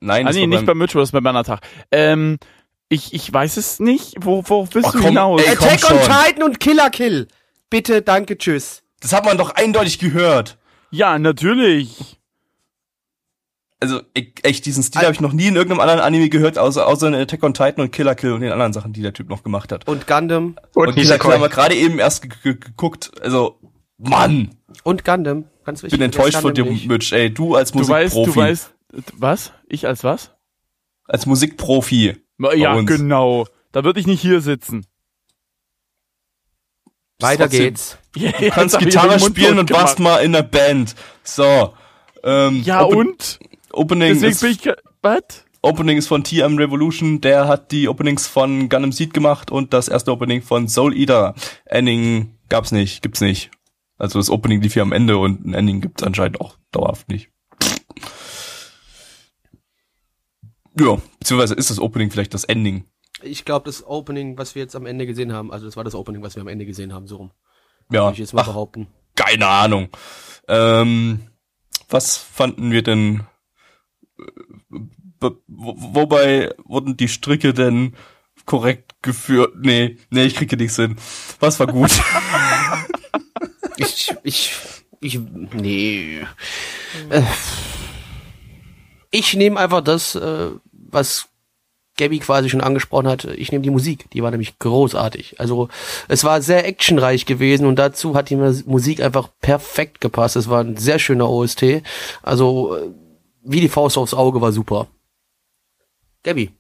Nein, 0.01 0.27
Ah, 0.27 0.33
nee, 0.33 0.47
nicht 0.47 0.67
beim- 0.67 0.79
Mitchell, 0.79 1.01
das 1.01 1.09
ist 1.09 1.13
beim 1.13 1.25
Bannertag. 1.25 1.61
Ähm, 1.91 2.39
ich, 2.89 3.15
ich 3.15 3.33
weiß 3.33 3.57
es 3.57 3.81
nicht. 3.81 4.15
Wo, 4.21 4.43
wo 4.47 4.65
bist 4.65 4.87
Oh, 4.89 4.91
du 4.93 4.99
komm, 4.99 5.07
hinaus? 5.09 5.43
ey, 5.43 5.57
komm 5.57 5.69
Attack 5.69 5.91
on. 5.91 5.99
Titan 6.01 6.43
und 6.43 6.61
Killer 6.61 6.91
Kill. 6.91 7.29
Bitte, 7.71 8.03
danke, 8.03 8.37
tschüss. 8.37 8.83
Das 9.01 9.13
hat 9.13 9.25
man 9.25 9.39
doch 9.39 9.55
eindeutig 9.55 9.99
gehört. 9.99 10.59
Ja, 10.91 11.19
natürlich. 11.19 12.19
Also 13.81 14.01
ich, 14.15 14.33
echt, 14.45 14.65
diesen 14.67 14.83
Stil 14.83 15.03
habe 15.03 15.13
ich 15.13 15.21
noch 15.21 15.33
nie 15.33 15.47
in 15.49 15.57
irgendeinem 15.57 15.81
anderen 15.81 16.01
Anime 16.01 16.29
gehört, 16.31 16.59
außer, 16.59 16.87
außer 16.87 17.09
in 17.09 17.15
Attack 17.15 17.43
on 17.43 17.53
Titan 17.53 17.81
und 17.85 17.91
Killer 17.91 18.15
Kill 18.15 18.33
und 18.33 18.41
den 18.41 18.53
anderen 18.53 18.73
Sachen, 18.73 18.93
die 18.93 19.03
der 19.03 19.13
Typ 19.13 19.29
noch 19.29 19.43
gemacht 19.43 19.73
hat. 19.73 19.87
Und 19.89 20.07
Gundam. 20.07 20.57
Und, 20.75 20.89
Und 20.89 20.95
Killer 20.95 21.19
Kill 21.19 21.33
haben 21.33 21.43
wir 21.43 21.49
gerade 21.49 21.75
eben 21.75 21.99
erst 21.99 22.23
ge 22.23 22.31
ge 22.43 22.55
geguckt. 22.55 23.11
Also, 23.21 23.59
Mann, 23.99 24.55
Und 24.85 25.05
Gundam. 25.05 25.45
Ganz 25.65 25.81
ich 25.81 25.85
wichtig. 25.85 25.99
bin 25.99 26.05
enttäuscht 26.07 26.37
von 26.39 26.55
dir. 26.55 26.65
Mitch. 26.65 27.13
Ey, 27.15 27.33
du 27.33 27.55
als 27.55 27.73
Du 27.73 27.79
weißt, 27.89 28.15
Musikprofi. 28.15 28.31
du 28.33 28.37
weißt, 28.47 28.73
was? 29.15 29.53
Ich 29.69 29.87
als 29.87 30.05
was? 30.05 30.31
als 31.07 31.27
Musikprofi. 31.27 32.17
Ja, 32.57 32.75
uns. 32.75 32.89
genau. 32.91 33.47
Da 33.73 33.85
würde 33.85 34.01
ich 34.01 34.07
nicht 34.07 34.21
hier 34.23 34.41
sitzen. 34.41 34.87
Weiter 37.21 37.45
Trotzdem- 37.45 37.61
geht's. 37.61 37.99
Ja, 38.17 38.31
Du 38.31 38.49
kannst 38.51 38.79
Gitarre 38.79 39.19
spielen 39.19 39.59
und 39.59 39.71
warst 39.73 39.99
mal 39.99 40.19
in 40.19 40.33
der 40.33 40.43
Band. 40.45 40.95
So. 41.25 41.75
Ähm, 42.23 42.63
Ja, 42.65 42.85
Open- 42.85 43.09
und? 43.09 43.39
Opening 43.73 44.21
Deswegen 44.21 44.31
ist, 44.33 44.41
bin 44.63 44.73
ich, 44.73 44.79
was? 45.03 45.45
Opening 45.63 45.99
ist 45.99 46.07
von 46.07 46.23
TM 46.23 46.57
Revolution, 46.59 47.21
der 47.21 47.49
hat 47.49 47.73
die 47.73 47.89
Openings 47.89 48.27
von 48.29 48.69
Gundam 48.69 48.93
Seed 48.93 49.13
gemacht 49.15 49.51
und 49.51 49.73
das 49.73 49.89
erste 49.89 50.13
Opening 50.13 50.43
von 50.43 50.69
Soul 50.69 50.97
Eater. 50.97 51.35
Ending 51.65 52.37
gab's 52.49 52.71
nicht, 52.71 53.03
gibt's 53.03 53.21
nicht. 53.21 53.51
Also 53.99 54.19
das 54.19 54.31
Opening 54.31 54.61
lief 54.61 54.73
hier 54.75 54.83
am 54.83 54.93
Ende 54.93 55.17
und 55.19 55.45
ein 55.47 55.55
Ending 55.55 55.81
gibt's 55.81 56.03
anscheinend 56.03 56.41
auch 56.41 56.57
dauerhaft 56.73 57.09
nicht. 57.09 57.31
Ja, 60.79 60.99
beziehungsweise 61.21 61.55
ist 61.55 61.71
das 61.71 61.79
Opening 61.79 62.11
vielleicht 62.11 62.35
das 62.35 62.45
Ending. 62.45 62.85
Ich 63.23 63.45
glaube, 63.45 63.67
das 63.67 63.87
Opening, 63.87 64.37
was 64.37 64.55
wir 64.55 64.63
jetzt 64.63 64.75
am 64.75 64.87
Ende 64.87 65.07
gesehen 65.07 65.33
haben, 65.33 65.53
also 65.53 65.67
das 65.67 65.77
war 65.77 65.85
das 65.85 65.95
Opening, 65.95 66.23
was 66.23 66.35
wir 66.35 66.41
am 66.43 66.49
Ende 66.49 66.67
gesehen 66.67 66.93
haben, 66.93 67.07
so 67.07 67.17
rum. 67.17 67.31
Ja, 67.91 68.05
Würde 68.07 68.15
ich 68.15 68.19
jetzt 68.19 68.33
mal 68.35 68.43
Ach, 68.43 68.47
behaupten. 68.47 68.89
keine 69.15 69.47
Ahnung. 69.47 69.89
Ähm, 70.49 71.21
was 71.89 72.17
fanden 72.19 72.73
wir 72.73 72.83
denn? 72.83 73.23
äh, 74.19 74.25
wo- 75.21 75.37
Wobei 75.47 76.53
wurden 76.65 76.97
die 76.97 77.09
Stricke 77.09 77.55
denn 77.55 77.95
korrekt 78.47 78.97
geführt? 79.01 79.55
Nee, 79.61 79.97
nee, 80.11 80.25
ich 80.25 80.35
kriege 80.35 80.57
nichts 80.57 80.77
hin. 80.77 80.97
Was 81.39 81.61
war 81.61 81.69
gut? 81.69 81.91
Ich, 83.77 84.15
ich, 84.23 84.53
ich, 85.01 85.19
nee. 85.53 86.21
Äh, 87.11 87.23
Ich 89.11 89.35
nehme 89.35 89.59
einfach 89.61 89.81
das, 89.81 90.15
äh, 90.17 90.51
was 90.73 91.29
Gabby 91.97 92.19
quasi 92.19 92.51
schon 92.51 92.61
angesprochen 92.61 93.07
hat. 93.07 93.25
Ich 93.25 93.53
nehme 93.53 93.63
die 93.63 93.71
Musik. 93.71 94.11
Die 94.11 94.23
war 94.23 94.33
nämlich 94.33 94.59
großartig. 94.59 95.39
Also 95.39 95.69
es 96.09 96.25
war 96.25 96.43
sehr 96.43 96.67
actionreich 96.67 97.25
gewesen 97.25 97.67
und 97.67 97.77
dazu 97.79 98.17
hat 98.17 98.31
die 98.31 98.37
Mus- 98.37 98.65
Musik 98.67 99.01
einfach 99.01 99.29
perfekt 99.41 100.01
gepasst. 100.01 100.35
Es 100.35 100.49
war 100.49 100.61
ein 100.65 100.77
sehr 100.77 100.99
schöner 100.99 101.31
OST. 101.31 101.83
Also 102.23 102.77
äh, 102.77 102.91
wie 103.45 103.61
die 103.61 103.69
Faust 103.69 103.97
aufs 103.99 104.15
Auge 104.15 104.41
war 104.41 104.51
super. 104.53 104.89
Gabby. 106.25 106.51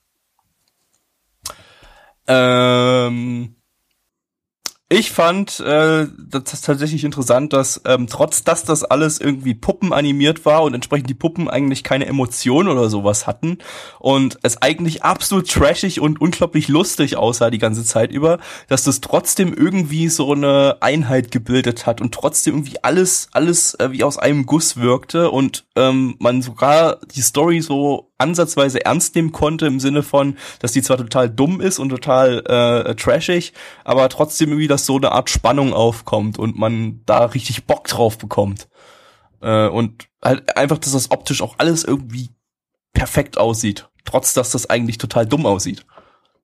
ähm, 2.26 3.56
ich 4.90 5.12
fand 5.12 5.60
äh, 5.60 6.06
das 6.28 6.60
tatsächlich 6.60 7.04
interessant, 7.04 7.54
dass 7.54 7.80
ähm, 7.86 8.06
trotz 8.06 8.44
dass 8.44 8.64
das 8.64 8.84
alles 8.84 9.18
irgendwie 9.18 9.54
puppenanimiert 9.54 10.44
war 10.44 10.62
und 10.62 10.74
entsprechend 10.74 11.08
die 11.08 11.14
Puppen 11.14 11.48
eigentlich 11.48 11.82
keine 11.82 12.04
Emotionen 12.04 12.68
oder 12.68 12.90
sowas 12.90 13.26
hatten 13.26 13.58
und 13.98 14.38
es 14.42 14.60
eigentlich 14.60 15.02
absolut 15.02 15.50
trashig 15.50 16.00
und 16.00 16.20
unglaublich 16.20 16.68
lustig 16.68 17.16
aussah 17.16 17.48
die 17.48 17.58
ganze 17.58 17.84
Zeit 17.84 18.12
über, 18.12 18.38
dass 18.68 18.84
das 18.84 19.00
trotzdem 19.00 19.54
irgendwie 19.54 20.10
so 20.10 20.32
eine 20.32 20.76
Einheit 20.80 21.30
gebildet 21.30 21.86
hat 21.86 22.02
und 22.02 22.12
trotzdem 22.12 22.54
irgendwie 22.54 22.84
alles 22.84 23.28
alles 23.32 23.74
äh, 23.76 23.90
wie 23.90 24.04
aus 24.04 24.18
einem 24.18 24.44
Guss 24.44 24.76
wirkte 24.76 25.30
und 25.30 25.64
ähm, 25.76 26.16
man 26.18 26.42
sogar 26.42 27.00
die 27.14 27.22
Story 27.22 27.62
so 27.62 28.12
ansatzweise 28.18 28.84
ernst 28.84 29.14
nehmen 29.14 29.32
konnte 29.32 29.66
im 29.66 29.80
Sinne 29.80 30.02
von, 30.02 30.36
dass 30.60 30.72
die 30.72 30.82
zwar 30.82 30.96
total 30.96 31.28
dumm 31.28 31.60
ist 31.60 31.78
und 31.78 31.88
total 31.88 32.44
äh, 32.46 32.94
trashig, 32.94 33.52
aber 33.84 34.08
trotzdem 34.08 34.50
irgendwie, 34.50 34.68
dass 34.68 34.86
so 34.86 34.96
eine 34.96 35.12
Art 35.12 35.30
Spannung 35.30 35.72
aufkommt 35.72 36.38
und 36.38 36.56
man 36.56 37.00
da 37.06 37.24
richtig 37.26 37.64
Bock 37.64 37.88
drauf 37.88 38.18
bekommt. 38.18 38.68
Äh, 39.40 39.68
und 39.68 40.08
halt 40.22 40.56
einfach, 40.56 40.78
dass 40.78 40.92
das 40.92 41.10
optisch 41.10 41.42
auch 41.42 41.56
alles 41.58 41.84
irgendwie 41.84 42.30
perfekt 42.92 43.36
aussieht, 43.36 43.88
trotz 44.04 44.32
dass 44.32 44.50
das 44.50 44.70
eigentlich 44.70 44.98
total 44.98 45.26
dumm 45.26 45.46
aussieht. 45.46 45.84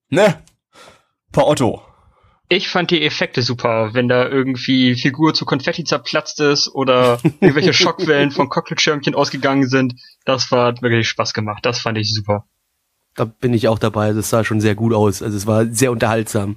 Ne? 0.09 0.43
Per 1.33 1.47
Otto. 1.47 1.83
Ich 2.53 2.69
fand 2.69 2.91
die 2.91 3.03
Effekte 3.03 3.43
super, 3.43 3.91
wenn 3.95 4.09
da 4.09 4.29
irgendwie 4.29 4.97
Figur 4.97 5.35
zu 5.35 5.45
Konfetti 5.45 5.85
zerplatzt 5.85 6.41
ist 6.41 6.69
oder 6.69 7.21
irgendwelche 7.41 7.73
Schockwellen 7.73 8.33
von 8.33 8.49
Cocktailschirmchen 8.49 9.15
ausgegangen 9.15 9.69
sind. 9.69 9.95
Das 10.31 10.53
war 10.53 10.66
hat 10.66 10.83
wirklich 10.83 11.09
Spaß 11.09 11.35
gemacht. 11.35 11.66
Das 11.66 11.81
fand 11.81 11.99
ich 11.99 12.14
super. 12.14 12.47
Da 13.14 13.25
bin 13.25 13.53
ich 13.53 13.66
auch 13.66 13.81
dabei. 13.81 14.12
Das 14.12 14.31
sah 14.31 14.45
schon 14.45 14.61
sehr 14.61 14.77
gut 14.77 14.95
aus. 14.95 15.23
Also 15.23 15.37
es 15.37 15.47
war 15.47 15.66
sehr 15.66 15.90
unterhaltsam. 15.90 16.57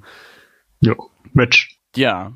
Jo, 0.80 1.10
Mitch. 1.34 1.80
Ja. 1.96 2.34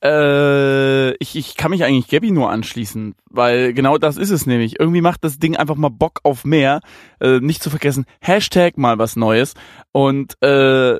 Äh, 0.00 1.14
ich, 1.16 1.34
ich 1.34 1.56
kann 1.56 1.72
mich 1.72 1.82
eigentlich 1.82 2.06
Gabby 2.06 2.30
nur 2.30 2.50
anschließen, 2.52 3.16
weil 3.28 3.74
genau 3.74 3.98
das 3.98 4.16
ist 4.16 4.30
es 4.30 4.46
nämlich. 4.46 4.78
Irgendwie 4.78 5.00
macht 5.00 5.24
das 5.24 5.40
Ding 5.40 5.56
einfach 5.56 5.74
mal 5.74 5.88
Bock 5.88 6.20
auf 6.22 6.44
mehr. 6.44 6.80
Äh, 7.20 7.40
nicht 7.40 7.60
zu 7.60 7.70
vergessen, 7.70 8.04
Hashtag 8.20 8.78
mal 8.78 8.98
was 8.98 9.16
Neues. 9.16 9.54
Und 9.90 10.40
äh, 10.42 10.98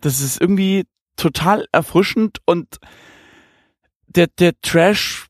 das 0.00 0.20
ist 0.22 0.40
irgendwie 0.40 0.86
total 1.16 1.66
erfrischend 1.72 2.38
und 2.46 2.78
der, 4.06 4.28
der 4.38 4.58
Trash 4.62 5.26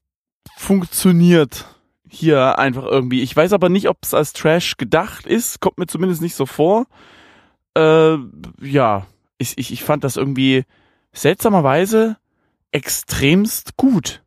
funktioniert 0.57 1.67
hier 2.11 2.59
einfach 2.59 2.85
irgendwie. 2.85 3.23
Ich 3.23 3.37
weiß 3.37 3.53
aber 3.53 3.69
nicht, 3.69 3.89
ob 3.89 3.99
es 4.03 4.15
als 4.15 4.33
Trash 4.33 4.77
gedacht 4.77 5.27
ist. 5.27 5.61
Kommt 5.61 5.79
mir 5.79 5.87
zumindest 5.87 6.23
nicht 6.23 6.35
so 6.35 6.47
vor. 6.47 6.87
Äh, 7.77 8.17
ja, 8.61 9.07
ich, 9.39 9.57
ich, 9.57 9.73
ich 9.73 9.85
fand 9.85 10.05
das 10.05 10.17
irgendwie 10.17 10.65
seltsamerweise 11.13 12.17
extremst 12.73 13.77
gut. 13.77 14.23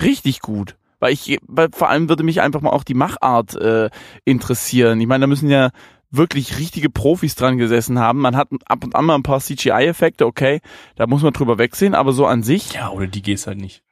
Richtig 0.00 0.40
gut. 0.40 0.76
Weil 0.98 1.12
ich, 1.12 1.38
weil 1.46 1.68
vor 1.72 1.88
allem 1.88 2.08
würde 2.08 2.22
mich 2.22 2.40
einfach 2.40 2.60
mal 2.60 2.70
auch 2.70 2.84
die 2.84 2.94
Machart 2.94 3.54
äh, 3.54 3.90
interessieren. 4.24 5.00
Ich 5.00 5.06
meine, 5.06 5.22
da 5.22 5.26
müssen 5.26 5.50
ja 5.50 5.70
wirklich 6.10 6.58
richtige 6.58 6.88
Profis 6.88 7.34
dran 7.34 7.58
gesessen 7.58 7.98
haben. 7.98 8.20
Man 8.20 8.36
hat 8.36 8.48
ab 8.66 8.84
und 8.84 8.94
an 8.94 9.04
mal 9.04 9.14
ein 9.14 9.22
paar 9.22 9.40
CGI-Effekte, 9.40 10.24
okay, 10.24 10.60
da 10.94 11.06
muss 11.06 11.22
man 11.22 11.32
drüber 11.32 11.58
wegsehen, 11.58 11.94
aber 11.94 12.12
so 12.12 12.26
an 12.26 12.42
sich, 12.42 12.72
Ja, 12.72 12.90
oder 12.90 13.06
die 13.06 13.22
geht's 13.22 13.46
halt 13.46 13.58
nicht. 13.58 13.82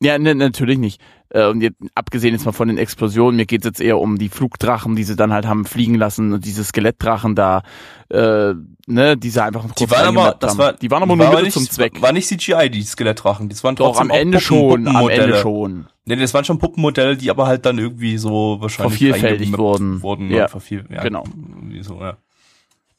Ja, 0.00 0.18
ne, 0.18 0.34
natürlich 0.34 0.78
nicht. 0.78 1.00
Äh, 1.30 1.46
und 1.46 1.60
jetzt, 1.60 1.76
abgesehen 1.94 2.34
jetzt 2.34 2.44
mal 2.44 2.52
von 2.52 2.68
den 2.68 2.78
Explosionen, 2.78 3.36
mir 3.36 3.46
geht's 3.46 3.64
jetzt 3.64 3.80
eher 3.80 3.98
um 3.98 4.18
die 4.18 4.28
Flugdrachen, 4.28 4.96
die 4.96 5.04
sie 5.04 5.16
dann 5.16 5.32
halt 5.32 5.46
haben 5.46 5.64
fliegen 5.64 5.94
lassen 5.94 6.32
und 6.32 6.44
diese 6.44 6.64
Skelettdrachen 6.64 7.34
da, 7.34 7.62
äh, 8.10 8.54
ne, 8.86 9.16
die 9.16 9.30
sie 9.30 9.42
einfach 9.42 9.62
kurz 9.62 9.76
Die 9.76 9.90
waren 9.90 10.16
aber, 10.16 10.36
das 10.38 10.52
haben. 10.52 10.58
war, 10.58 10.72
die 10.74 10.90
waren 10.90 11.02
aber 11.02 11.16
nur 11.16 11.26
war 11.26 11.32
Mittel 11.32 11.44
nicht, 11.44 11.54
zum 11.54 11.68
Zweck. 11.68 12.00
War 12.02 12.12
nicht 12.12 12.28
CGI, 12.28 12.70
die 12.70 12.82
Skelettdrachen. 12.82 13.48
Das 13.48 13.64
waren 13.64 13.76
Doch, 13.76 14.00
am 14.00 14.10
auch 14.10 14.16
Ende 14.16 14.40
schon, 14.40 14.88
am. 14.88 15.08
Ende 15.08 15.38
schon. 15.38 15.86
Nee, 16.06 16.16
das 16.16 16.34
waren 16.34 16.44
schon 16.44 16.58
Puppenmodelle, 16.58 17.16
die 17.16 17.30
aber 17.30 17.46
halt 17.46 17.64
dann 17.64 17.78
irgendwie 17.78 18.18
so 18.18 18.58
wahrscheinlich 18.60 18.98
Vervielfältigt 18.98 19.56
wurden. 19.56 20.02
wurden 20.02 20.30
Ja, 20.30 20.48
verviel, 20.48 20.84
ja, 20.90 21.02
genau. 21.02 21.24
So, 21.80 21.98
ja. 22.00 22.18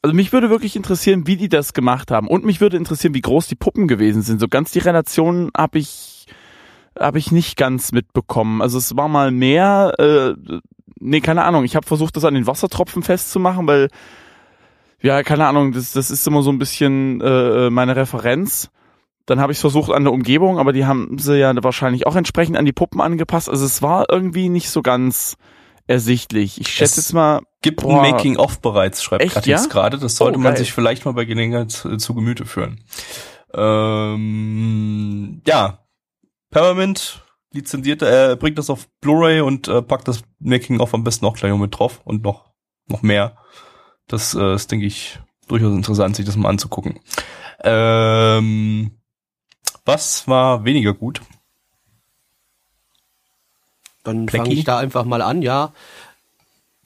Also 0.01 0.15
mich 0.15 0.33
würde 0.33 0.49
wirklich 0.49 0.75
interessieren, 0.75 1.25
wie 1.25 1.35
die 1.35 1.49
das 1.49 1.73
gemacht 1.73 2.11
haben. 2.11 2.27
Und 2.27 2.45
mich 2.45 2.61
würde 2.61 2.77
interessieren, 2.77 3.13
wie 3.13 3.21
groß 3.21 3.47
die 3.47 3.55
Puppen 3.55 3.87
gewesen 3.87 4.21
sind. 4.21 4.39
So 4.39 4.47
ganz 4.47 4.71
die 4.71 4.79
Relation 4.79 5.51
habe 5.55 5.79
ich, 5.79 6.25
habe 6.99 7.19
ich 7.19 7.31
nicht 7.31 7.57
ganz 7.57 7.91
mitbekommen. 7.91 8.61
Also 8.61 8.77
es 8.77 8.95
war 8.95 9.07
mal 9.07 9.31
mehr, 9.31 9.93
äh, 9.99 10.33
nee, 10.99 11.21
keine 11.21 11.43
Ahnung. 11.43 11.63
Ich 11.63 11.75
habe 11.75 11.85
versucht, 11.85 12.15
das 12.15 12.25
an 12.25 12.33
den 12.33 12.47
Wassertropfen 12.47 13.03
festzumachen, 13.03 13.67
weil, 13.67 13.89
ja, 15.01 15.23
keine 15.23 15.47
Ahnung, 15.47 15.71
das, 15.71 15.91
das 15.93 16.11
ist 16.11 16.25
immer 16.27 16.41
so 16.41 16.51
ein 16.51 16.59
bisschen 16.59 17.21
äh, 17.21 17.69
meine 17.69 17.95
Referenz. 17.95 18.69
Dann 19.25 19.39
habe 19.39 19.51
ich 19.51 19.59
versucht 19.59 19.91
an 19.91 20.03
der 20.03 20.13
Umgebung, 20.13 20.59
aber 20.59 20.71
die 20.71 20.85
haben 20.85 21.17
sie 21.17 21.37
ja 21.37 21.51
wahrscheinlich 21.63 22.05
auch 22.05 22.15
entsprechend 22.15 22.57
an 22.57 22.65
die 22.65 22.73
Puppen 22.73 23.01
angepasst. 23.01 23.49
Also 23.49 23.65
es 23.65 23.81
war 23.81 24.05
irgendwie 24.09 24.49
nicht 24.49 24.69
so 24.69 24.83
ganz 24.83 25.35
ersichtlich. 25.87 26.61
Ich 26.61 26.67
schätze 26.67 26.99
Es 26.99 27.07
jetzt 27.07 27.13
mal, 27.13 27.41
Gibt 27.61 27.81
Boah. 27.81 28.03
ein 28.03 28.11
Making-of 28.11 28.61
bereits, 28.61 29.01
schreibt 29.01 29.31
Katix 29.31 29.63
ja? 29.63 29.67
gerade. 29.67 29.97
Das 29.97 30.17
sollte 30.17 30.37
Oh, 30.37 30.41
man 30.41 30.55
sich 30.55 30.71
vielleicht 30.71 31.05
mal 31.05 31.13
bei 31.13 31.25
Gelegenheit 31.25 31.71
zu, 31.71 31.97
zu 31.97 32.13
Gemüte 32.13 32.45
führen. 32.45 32.83
Ähm, 33.55 35.41
ja, 35.47 35.79
Peppermint 36.55 37.21
lizenziert, 37.51 38.01
äh, 38.01 38.37
bringt 38.39 38.57
das 38.57 38.69
auf 38.69 38.87
Blu-ray 39.01 39.41
und 39.41 39.67
äh, 39.67 39.81
packt 39.81 40.07
das 40.07 40.21
Making-of 40.39 40.93
am 40.93 41.03
besten 41.03 41.25
auch 41.25 41.35
gleich 41.35 41.51
noch 41.51 41.57
mit 41.57 41.77
drauf 41.77 41.99
und 42.05 42.23
noch, 42.23 42.45
noch 42.87 43.01
mehr. 43.01 43.35
Das 44.07 44.33
äh, 44.35 44.55
ist, 44.55 44.71
denke 44.71 44.85
ich, 44.85 45.19
durchaus 45.49 45.73
interessant, 45.73 46.15
sich 46.15 46.25
das 46.25 46.37
mal 46.37 46.47
anzugucken. 46.47 47.01
Ähm, 47.61 48.91
was 49.83 50.29
war 50.29 50.63
weniger 50.63 50.93
gut? 50.93 51.19
Dann 54.05 54.29
fange 54.29 54.53
ich 54.53 54.63
da 54.63 54.77
einfach 54.77 55.03
mal 55.03 55.21
an, 55.21 55.41
ja. 55.41 55.73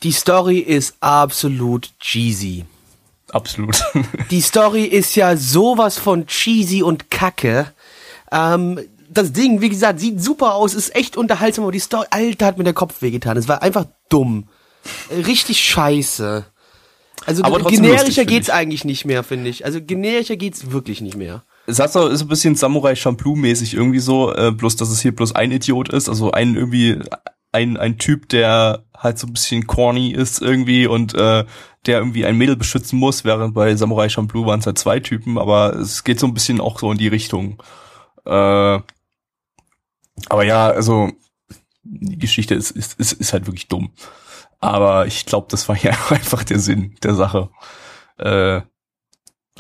Die 0.02 0.14
Story 0.14 0.58
ist 0.58 0.98
absolut 1.00 1.92
cheesy. 2.00 2.66
Absolut. 3.32 3.84
Die 4.32 4.42
Story 4.42 4.86
ist 4.86 5.14
ja 5.14 5.38
sowas 5.38 6.00
von 6.00 6.26
cheesy 6.26 6.82
und 6.82 7.12
kacke. 7.12 7.72
Ähm, 8.32 8.80
das 9.10 9.32
Ding, 9.32 9.62
wie 9.62 9.70
gesagt, 9.70 10.00
sieht 10.00 10.22
super 10.22 10.54
aus, 10.54 10.74
ist 10.74 10.96
echt 10.96 11.18
unterhaltsam, 11.18 11.64
aber 11.64 11.72
die 11.72 11.80
Story, 11.80 12.08
Alter, 12.12 12.46
hat 12.46 12.58
mir 12.58 12.64
der 12.64 12.74
Kopf 12.74 13.02
wehgetan. 13.02 13.38
Es 13.38 13.48
war 13.48 13.62
einfach 13.62 13.86
dumm. 14.10 14.48
Richtig 15.12 15.60
scheiße. 15.60 16.46
Also 17.26 17.44
Aber 17.44 17.60
generischer 17.60 18.06
lustig, 18.06 18.28
geht's 18.28 18.48
ich. 18.48 18.54
eigentlich 18.54 18.86
nicht 18.86 19.06
mehr, 19.06 19.24
finde 19.24 19.50
ich. 19.50 19.66
Also 19.66 19.82
generischer 19.82 20.38
geht's 20.38 20.72
wirklich 20.72 21.02
nicht 21.02 21.18
mehr. 21.18 21.44
Es 21.66 21.80
hat 21.80 21.92
so, 21.92 22.08
ist 22.08 22.22
ein 22.22 22.28
bisschen 22.28 22.56
Samurai 22.56 22.96
Champloo 22.96 23.36
mäßig 23.36 23.74
irgendwie 23.74 24.00
so, 24.00 24.34
äh, 24.34 24.52
bloß 24.52 24.78
dass 24.78 24.90
es 24.90 25.02
hier 25.02 25.14
bloß 25.14 25.36
ein 25.36 25.52
Idiot 25.52 25.90
ist, 25.90 26.08
also 26.10 26.32
ein 26.32 26.56
irgendwie 26.56 27.00
ein 27.52 27.78
ein 27.78 27.98
Typ, 27.98 28.30
der 28.30 28.86
halt 28.98 29.20
so 29.20 29.28
ein 29.28 29.34
bisschen 29.34 29.68
corny 29.68 30.12
ist 30.12 30.42
irgendwie 30.42 30.88
und 30.88 31.14
äh, 31.14 31.46
der 31.86 32.00
irgendwie 32.00 32.26
ein 32.26 32.38
Mädel 32.38 32.56
beschützen 32.56 32.98
muss, 32.98 33.24
während 33.26 33.54
bei 33.54 33.76
Samurai 33.76 34.10
Champloo 34.10 34.46
waren 34.46 34.60
es 34.62 34.66
halt 34.66 34.78
zwei 34.78 35.00
Typen, 35.00 35.38
aber 35.38 35.76
es 35.76 36.04
geht 36.04 36.20
so 36.20 36.28
ein 36.28 36.34
bisschen 36.34 36.62
auch 36.62 36.80
so 36.80 36.92
in 36.92 36.98
die 36.98 37.08
Richtung. 37.08 37.62
Äh, 38.26 38.80
aber 40.30 40.44
ja, 40.44 40.68
also 40.68 41.12
die 41.84 42.18
Geschichte 42.18 42.56
ist 42.56 42.72
ist 42.72 43.00
ist, 43.00 43.14
ist 43.14 43.34
halt 43.34 43.48
wirklich 43.48 43.68
dumm. 43.68 43.92
Aber 44.60 45.08
ich 45.08 45.26
glaube, 45.26 45.48
das 45.50 45.70
war 45.70 45.78
ja 45.82 45.92
einfach 46.10 46.44
der 46.44 46.60
Sinn 46.60 46.96
der 47.04 47.16
Sache. 47.16 47.50
Äh, 48.18 48.62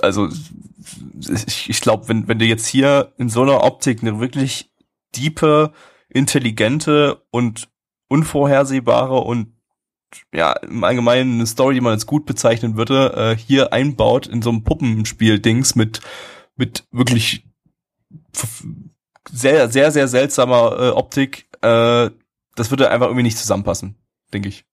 also 0.01 0.29
ich, 1.47 1.69
ich 1.69 1.81
glaube, 1.81 2.07
wenn, 2.07 2.27
wenn 2.27 2.39
du 2.39 2.45
jetzt 2.45 2.67
hier 2.67 3.13
in 3.17 3.29
so 3.29 3.41
einer 3.41 3.63
Optik 3.63 4.01
eine 4.01 4.19
wirklich 4.19 4.71
diepe, 5.15 5.73
intelligente 6.09 7.23
und 7.31 7.69
unvorhersehbare 8.07 9.19
und 9.19 9.53
ja, 10.33 10.53
im 10.53 10.83
Allgemeinen 10.83 11.35
eine 11.35 11.45
Story, 11.45 11.75
die 11.75 11.81
man 11.81 11.93
als 11.93 12.07
gut 12.07 12.25
bezeichnen 12.25 12.77
würde, 12.77 13.13
äh, 13.15 13.37
hier 13.37 13.73
einbaut 13.73 14.25
in 14.25 14.41
so 14.41 14.49
einem 14.49 14.63
Puppenspiel-Dings 14.63 15.75
mit, 15.75 16.01
mit 16.55 16.87
wirklich 16.91 17.45
sehr, 19.31 19.69
sehr, 19.69 19.91
sehr 19.91 20.07
seltsamer 20.07 20.77
äh, 20.79 20.89
Optik, 20.89 21.47
äh, 21.61 22.09
das 22.55 22.69
würde 22.71 22.89
einfach 22.91 23.07
irgendwie 23.07 23.23
nicht 23.23 23.37
zusammenpassen, 23.37 23.95
denke 24.33 24.49
ich. 24.49 24.65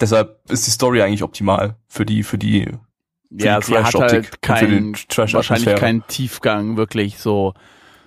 Deshalb 0.00 0.38
ist 0.50 0.66
die 0.66 0.70
Story 0.70 1.02
eigentlich 1.02 1.22
optimal 1.22 1.76
für 1.88 2.06
die, 2.06 2.22
für 2.22 2.38
die 2.38 2.60
Ja, 3.30 3.58
die 3.58 3.66
sie 3.66 3.76
hat 3.76 3.92
Trash-Optik 3.92 4.38
halt 4.48 4.58
für 4.60 4.92
Trash-Atmosphäre. 5.08 5.32
wahrscheinlich 5.34 5.74
keinen 5.76 6.06
Tiefgang, 6.06 6.76
wirklich 6.76 7.18
so. 7.18 7.54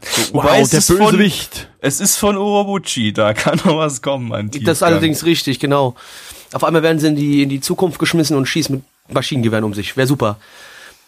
so 0.02 0.34
Wobei 0.34 0.50
wow, 0.54 0.62
es 0.62 0.70
der 0.70 0.80
ist 0.80 0.88
von- 0.88 0.98
Bösewicht. 0.98 1.70
Es 1.80 2.00
ist 2.00 2.18
von 2.18 2.38
Urobuchi, 2.38 3.12
da 3.12 3.34
kann 3.34 3.60
noch 3.66 3.78
was 3.78 4.02
kommen 4.02 4.32
an 4.34 4.48
Das 4.48 4.56
ist 4.56 4.64
Tiefgang. 4.66 4.88
allerdings 4.90 5.26
richtig, 5.26 5.60
genau. 5.60 5.96
Auf 6.54 6.64
einmal 6.64 6.82
werden 6.84 7.00
sie 7.00 7.08
in 7.08 7.16
die, 7.16 7.44
in 7.44 7.50
die 7.50 7.62
Zukunft 7.62 8.00
geschmissen 8.00 8.38
und 8.38 8.46
schießen 8.46 8.76
mit 8.76 9.14
Maschinengewehren 9.14 9.64
um 9.66 9.74
sich. 9.74 9.96
Wäre 9.98 10.08
super. 10.08 10.38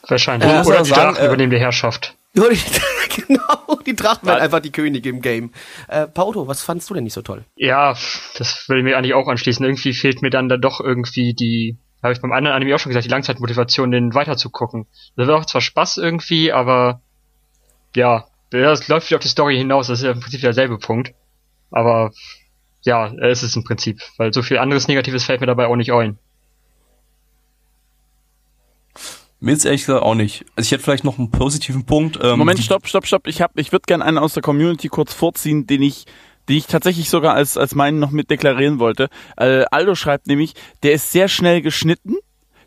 Wahrscheinlich. 0.08 0.50
Äh, 0.50 0.62
Oder 0.62 0.76
man 0.76 0.84
die 0.84 0.90
sagen, 0.90 1.02
Drachen 1.14 1.18
äh, 1.24 1.28
übernehmen 1.28 1.52
die 1.52 1.60
Herrschaft. 1.60 2.16
Die- 2.36 2.42
genau, 3.28 3.80
die 3.86 3.96
Drachen 3.96 4.26
werden 4.28 4.38
Was? 4.38 4.44
einfach 4.44 4.60
die 4.60 4.72
Könige 4.72 5.10
im 5.10 5.22
Game. 5.22 5.52
Äh, 5.88 6.08
Pauto, 6.08 6.48
was 6.48 6.64
fandst 6.64 6.90
du 6.90 6.94
denn 6.96 7.04
nicht 7.04 7.14
so 7.14 7.22
toll? 7.22 7.46
Ja, 7.56 7.96
das 8.38 8.66
will 8.68 8.80
ich 8.80 8.84
mir 8.84 8.98
eigentlich 8.98 9.14
auch 9.14 9.28
anschließen. 9.28 9.64
Irgendwie 9.64 9.94
fehlt 9.94 10.22
mir 10.22 10.30
dann 10.32 10.50
da 10.50 10.58
doch 10.58 10.80
irgendwie 10.80 11.34
die, 11.34 11.78
habe 12.02 12.14
ich 12.14 12.22
beim 12.22 12.32
anderen 12.32 12.56
Anime 12.56 12.74
auch 12.76 12.80
schon 12.80 12.90
gesagt, 12.90 13.06
die 13.06 13.10
Langzeitmotivation, 13.12 13.92
den 13.92 14.14
weiterzugucken. 14.16 14.88
Das 15.16 15.28
wird 15.28 15.38
auch 15.38 15.46
zwar 15.46 15.62
Spaß 15.62 15.98
irgendwie, 15.98 16.52
aber 16.52 17.02
ja, 17.96 18.26
das 18.50 18.88
läuft 18.88 19.10
wieder 19.10 19.18
auf 19.18 19.24
die 19.24 19.28
Story 19.30 19.58
hinaus. 19.58 19.88
Das 19.88 20.00
ist 20.00 20.06
ja 20.06 20.12
im 20.12 20.20
Prinzip 20.20 20.42
derselbe 20.42 20.78
Punkt. 20.80 21.14
Aber 21.70 22.12
ja, 22.82 23.14
es 23.14 23.44
ist 23.44 23.56
im 23.56 23.64
Prinzip, 23.64 24.02
weil 24.18 24.34
so 24.34 24.42
viel 24.42 24.58
anderes 24.58 24.88
Negatives 24.88 25.24
fällt 25.24 25.42
mir 25.42 25.48
dabei 25.48 25.68
auch 25.68 25.76
nicht 25.76 25.94
ein. 25.94 26.18
Mir 29.44 29.52
jetzt 29.52 29.66
ehrlich 29.66 29.82
gesagt 29.86 30.04
auch 30.04 30.16
nicht. 30.16 30.46
Also 30.56 30.68
ich 30.68 30.72
hätte 30.72 30.84
vielleicht 30.84 31.04
noch 31.04 31.18
einen 31.20 31.30
positiven 31.30 31.86
Punkt. 31.86 32.18
Ähm, 32.22 32.40
Moment, 32.40 32.60
die- 32.60 32.64
stopp, 32.64 32.88
stopp, 32.88 33.06
stopp. 33.06 33.28
Ich 33.28 33.42
hab, 33.42 33.60
ich 33.60 33.74
würde 33.74 33.84
gerne 33.86 34.06
einen 34.06 34.18
aus 34.18 34.34
der 34.34 34.42
Community 34.42 34.88
kurz 34.88 35.14
vorziehen, 35.14 35.68
den 35.68 35.82
ich, 35.82 36.06
den 36.48 36.56
ich 36.56 36.68
tatsächlich 36.68 37.10
sogar 37.10 37.34
als 37.34 37.58
als 37.58 37.76
meinen 37.76 38.00
noch 38.00 38.12
mit 38.12 38.30
deklarieren 38.30 38.80
wollte. 38.80 39.10
Äh, 39.36 39.66
Aldo 39.70 39.96
schreibt 39.96 40.28
nämlich, 40.28 40.54
der 40.84 40.94
ist 40.94 41.12
sehr 41.12 41.28
schnell 41.28 41.62
geschnitten. 41.62 42.16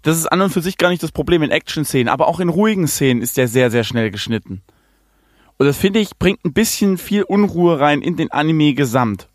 Das 0.03 0.19
ist 0.19 0.27
an 0.27 0.43
und 0.43 0.51
für 0.53 0.61
sich 0.61 0.77
gar 0.77 0.91
nicht 0.91 1.03
das 1.03 1.12
Problem 1.12 1.43
in 1.43 1.51
Action-Szenen, 1.51 2.09
aber 2.09 2.29
auch 2.29 2.41
in 2.41 2.51
ruhigen 2.51 2.87
Szenen 2.87 3.23
ist 3.23 3.39
der 3.39 3.49
sehr, 3.49 3.71
sehr 3.71 3.83
schnell 3.83 4.11
geschnitten. 4.11 4.61
Und 5.57 5.65
das 5.67 5.79
finde 5.79 6.01
ich 6.01 6.11
bringt 6.19 6.45
ein 6.45 6.53
bisschen 6.53 6.99
viel 6.99 7.23
Unruhe 7.23 7.81
rein 7.81 8.03
in 8.03 8.17
den 8.19 8.31
Anime 8.31 8.75
gesamt. 8.75 9.29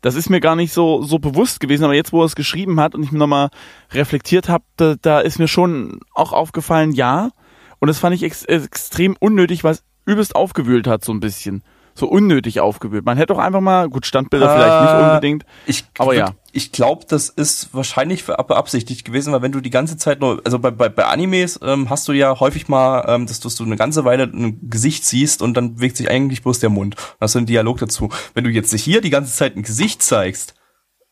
Das 0.00 0.14
ist 0.14 0.30
mir 0.30 0.40
gar 0.40 0.56
nicht 0.56 0.72
so 0.72 1.02
so 1.02 1.18
bewusst 1.18 1.60
gewesen, 1.60 1.84
aber 1.84 1.94
jetzt, 1.94 2.12
wo 2.12 2.22
er 2.22 2.26
es 2.26 2.34
geschrieben 2.34 2.80
hat 2.80 2.94
und 2.94 3.02
ich 3.02 3.12
mir 3.12 3.18
nochmal 3.18 3.50
reflektiert 3.92 4.48
habe, 4.48 4.64
da, 4.76 4.94
da 5.00 5.20
ist 5.20 5.38
mir 5.38 5.48
schon 5.48 6.00
auch 6.14 6.32
aufgefallen, 6.32 6.92
ja. 6.92 7.30
Und 7.78 7.88
das 7.88 7.98
fand 7.98 8.14
ich 8.14 8.22
ex 8.22 8.44
extrem 8.44 9.16
unnötig, 9.18 9.64
weil 9.64 9.72
es 9.72 9.84
übelst 10.06 10.34
aufgewühlt 10.34 10.86
hat, 10.86 11.04
so 11.04 11.12
ein 11.12 11.20
bisschen. 11.20 11.62
So 11.94 12.06
unnötig 12.08 12.60
aufgewühlt. 12.60 13.04
Man 13.04 13.16
hätte 13.16 13.34
doch 13.34 13.38
einfach 13.38 13.60
mal, 13.60 13.88
gut, 13.88 14.06
Standbilder 14.06 14.48
vielleicht 14.54 14.82
nicht 14.82 14.92
Äh, 14.92 15.08
unbedingt. 15.08 15.44
Ich, 15.66 15.84
Aber 15.98 16.14
ja. 16.14 16.34
Ich 16.52 16.72
glaube, 16.72 17.04
das 17.08 17.28
ist 17.28 17.72
wahrscheinlich 17.72 18.24
beabsichtigt 18.26 19.04
gewesen, 19.04 19.32
weil 19.32 19.42
wenn 19.42 19.52
du 19.52 19.60
die 19.60 19.70
ganze 19.70 19.96
Zeit 19.96 20.20
nur, 20.20 20.40
also 20.44 20.58
bei, 20.58 20.72
bei, 20.72 20.88
bei 20.88 21.04
Animes 21.04 21.60
ähm, 21.62 21.88
hast 21.90 22.08
du 22.08 22.12
ja 22.12 22.40
häufig 22.40 22.66
mal, 22.66 23.04
ähm, 23.06 23.26
dass, 23.26 23.38
dass 23.38 23.54
du 23.54 23.64
eine 23.64 23.76
ganze 23.76 24.04
Weile 24.04 24.24
ein 24.24 24.58
Gesicht 24.68 25.04
siehst 25.04 25.42
und 25.42 25.54
dann 25.56 25.76
bewegt 25.76 25.96
sich 25.96 26.10
eigentlich 26.10 26.42
bloß 26.42 26.58
der 26.58 26.70
Mund. 26.70 26.96
Dann 26.96 27.04
hast 27.20 27.36
du 27.36 27.38
einen 27.38 27.46
Dialog 27.46 27.78
dazu. 27.78 28.08
Wenn 28.34 28.42
du 28.44 28.50
jetzt 28.50 28.74
hier 28.74 29.00
die 29.00 29.10
ganze 29.10 29.32
Zeit 29.32 29.56
ein 29.56 29.62
Gesicht 29.62 30.02
zeigst, 30.02 30.54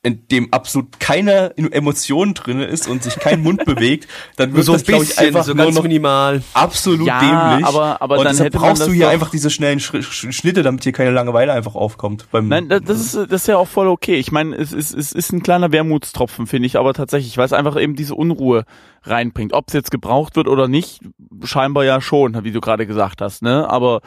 in 0.04 0.28
dem 0.28 0.52
absolut 0.52 1.00
keine 1.00 1.56
Emotion 1.56 2.32
drinne 2.32 2.66
ist 2.66 2.86
und 2.86 3.02
sich 3.02 3.16
kein 3.16 3.42
Mund 3.42 3.64
bewegt, 3.66 4.06
dann 4.36 4.54
wird 4.54 4.64
so 4.64 4.72
ein 4.72 4.78
das, 4.78 4.84
glaube 4.86 5.02
ich, 5.02 5.10
bisschen, 5.10 5.26
einfach 5.26 5.44
so 5.44 5.54
nur 5.54 5.64
ganz 5.64 5.74
noch 5.76 5.82
minimal. 5.82 6.40
absolut 6.54 7.04
Ja, 7.06 7.18
dämlich. 7.50 7.66
aber- 7.66 8.00
aber 8.00 8.18
und 8.18 8.24
dann 8.24 8.32
deshalb 8.32 8.52
brauchst 8.52 8.82
du 8.82 8.86
das 8.86 8.94
hier 8.94 9.06
doch- 9.06 9.12
einfach 9.12 9.30
diese 9.30 9.50
schnellen 9.50 9.80
Schri- 9.80 10.02
Sch- 10.04 10.30
Schnitte, 10.32 10.62
damit 10.62 10.84
hier 10.84 10.92
keine 10.92 11.10
Langeweile 11.10 11.52
einfach 11.52 11.74
aufkommt. 11.74 12.28
Beim 12.30 12.46
Nein, 12.46 12.68
da- 12.68 12.78
das 12.78 13.00
ist, 13.00 13.14
das 13.16 13.42
ist 13.42 13.46
ja 13.48 13.56
auch 13.56 13.66
voll 13.66 13.88
okay. 13.88 14.14
Ich 14.14 14.30
meine, 14.30 14.54
es 14.54 14.72
ist, 14.72 14.94
es 14.94 15.10
ist 15.12 15.32
ein 15.32 15.42
kleiner 15.42 15.72
Wermutstropfen, 15.72 16.46
finde 16.46 16.66
ich, 16.66 16.76
aber 16.78 16.94
tatsächlich, 16.94 17.36
weil 17.36 17.46
es 17.46 17.52
einfach 17.52 17.76
eben 17.78 17.96
diese 17.96 18.14
Unruhe 18.14 18.66
reinbringt. 19.02 19.52
Ob 19.52 19.66
es 19.66 19.74
jetzt 19.74 19.90
gebraucht 19.90 20.36
wird 20.36 20.46
oder 20.46 20.68
nicht, 20.68 21.00
scheinbar 21.42 21.84
ja 21.84 22.00
schon, 22.00 22.44
wie 22.44 22.52
du 22.52 22.60
gerade 22.60 22.86
gesagt 22.86 23.20
hast, 23.20 23.42
ne? 23.42 23.68
Aber 23.68 24.00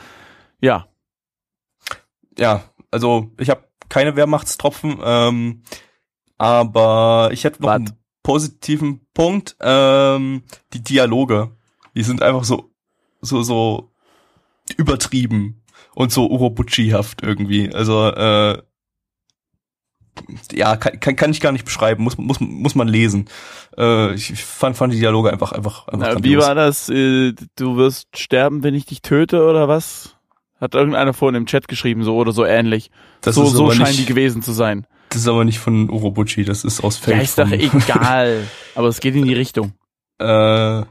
ja, 0.61 0.87
ja, 2.37 2.63
also 2.91 3.29
ich 3.37 3.49
habe 3.49 3.63
keine 3.91 4.15
Wehrmachtstropfen, 4.15 4.97
ähm, 5.03 5.63
aber 6.37 7.29
ich 7.31 7.43
hätte 7.43 7.61
noch 7.61 7.69
Wat? 7.69 7.75
einen 7.81 7.99
positiven 8.23 9.01
Punkt. 9.13 9.55
Ähm, 9.59 10.43
die 10.73 10.81
Dialoge, 10.81 11.51
die 11.95 12.03
sind 12.03 12.23
einfach 12.23 12.43
so 12.43 12.71
so 13.21 13.43
so 13.43 13.91
übertrieben 14.77 15.61
und 15.93 16.11
so 16.11 16.27
Urobuchi-haft 16.27 17.21
irgendwie. 17.21 17.71
Also 17.73 18.07
äh, 18.07 18.61
ja, 20.51 20.77
kann, 20.77 20.99
kann, 20.99 21.15
kann 21.15 21.31
ich 21.31 21.41
gar 21.41 21.51
nicht 21.51 21.65
beschreiben, 21.65 22.03
muss, 22.03 22.17
muss, 22.17 22.39
muss 22.39 22.75
man 22.75 22.87
lesen. 22.87 23.29
Äh, 23.77 24.13
ich 24.13 24.43
fand, 24.43 24.77
fand 24.77 24.93
die 24.93 24.99
Dialoge 24.99 25.31
einfach, 25.31 25.51
einfach, 25.51 25.87
einfach 25.87 26.15
Na, 26.15 26.23
wie 26.23 26.37
war 26.37 26.55
das? 26.55 26.89
Äh, 26.89 27.33
Du 27.55 27.77
wirst 27.77 28.17
sterben, 28.17 28.63
wenn 28.63 28.75
ich 28.75 28.85
dich 28.85 29.01
töte 29.01 29.43
oder 29.43 29.67
was? 29.67 30.15
Hat 30.61 30.75
irgendeiner 30.75 31.13
vorhin 31.13 31.35
im 31.35 31.45
Chat 31.47 31.67
geschrieben, 31.67 32.03
so 32.03 32.15
oder 32.15 32.31
so 32.31 32.45
ähnlich. 32.45 32.91
Das 33.21 33.35
so 33.35 33.43
ist 33.43 33.51
so 33.53 33.71
scheinen 33.71 33.87
nicht- 33.89 33.99
die 33.99 34.05
gewesen 34.05 34.41
zu 34.41 34.51
sein. 34.53 34.87
Das 35.09 35.19
ist 35.21 35.27
aber 35.27 35.43
nicht 35.43 35.59
von 35.59 35.89
Urobuchi, 35.89 36.45
das 36.45 36.63
ist 36.63 36.81
aus 36.83 36.95
Feld. 36.95 37.17
Ja, 37.17 37.23
ist 37.23 37.37
doch 37.37 37.49
vom- 37.49 37.81
egal. 37.81 38.47
Aber 38.75 38.87
es 38.87 39.01
geht 39.01 39.13
in 39.15 39.25
die 39.25 39.33
Richtung. 39.33 39.73
Äh, 40.19 40.83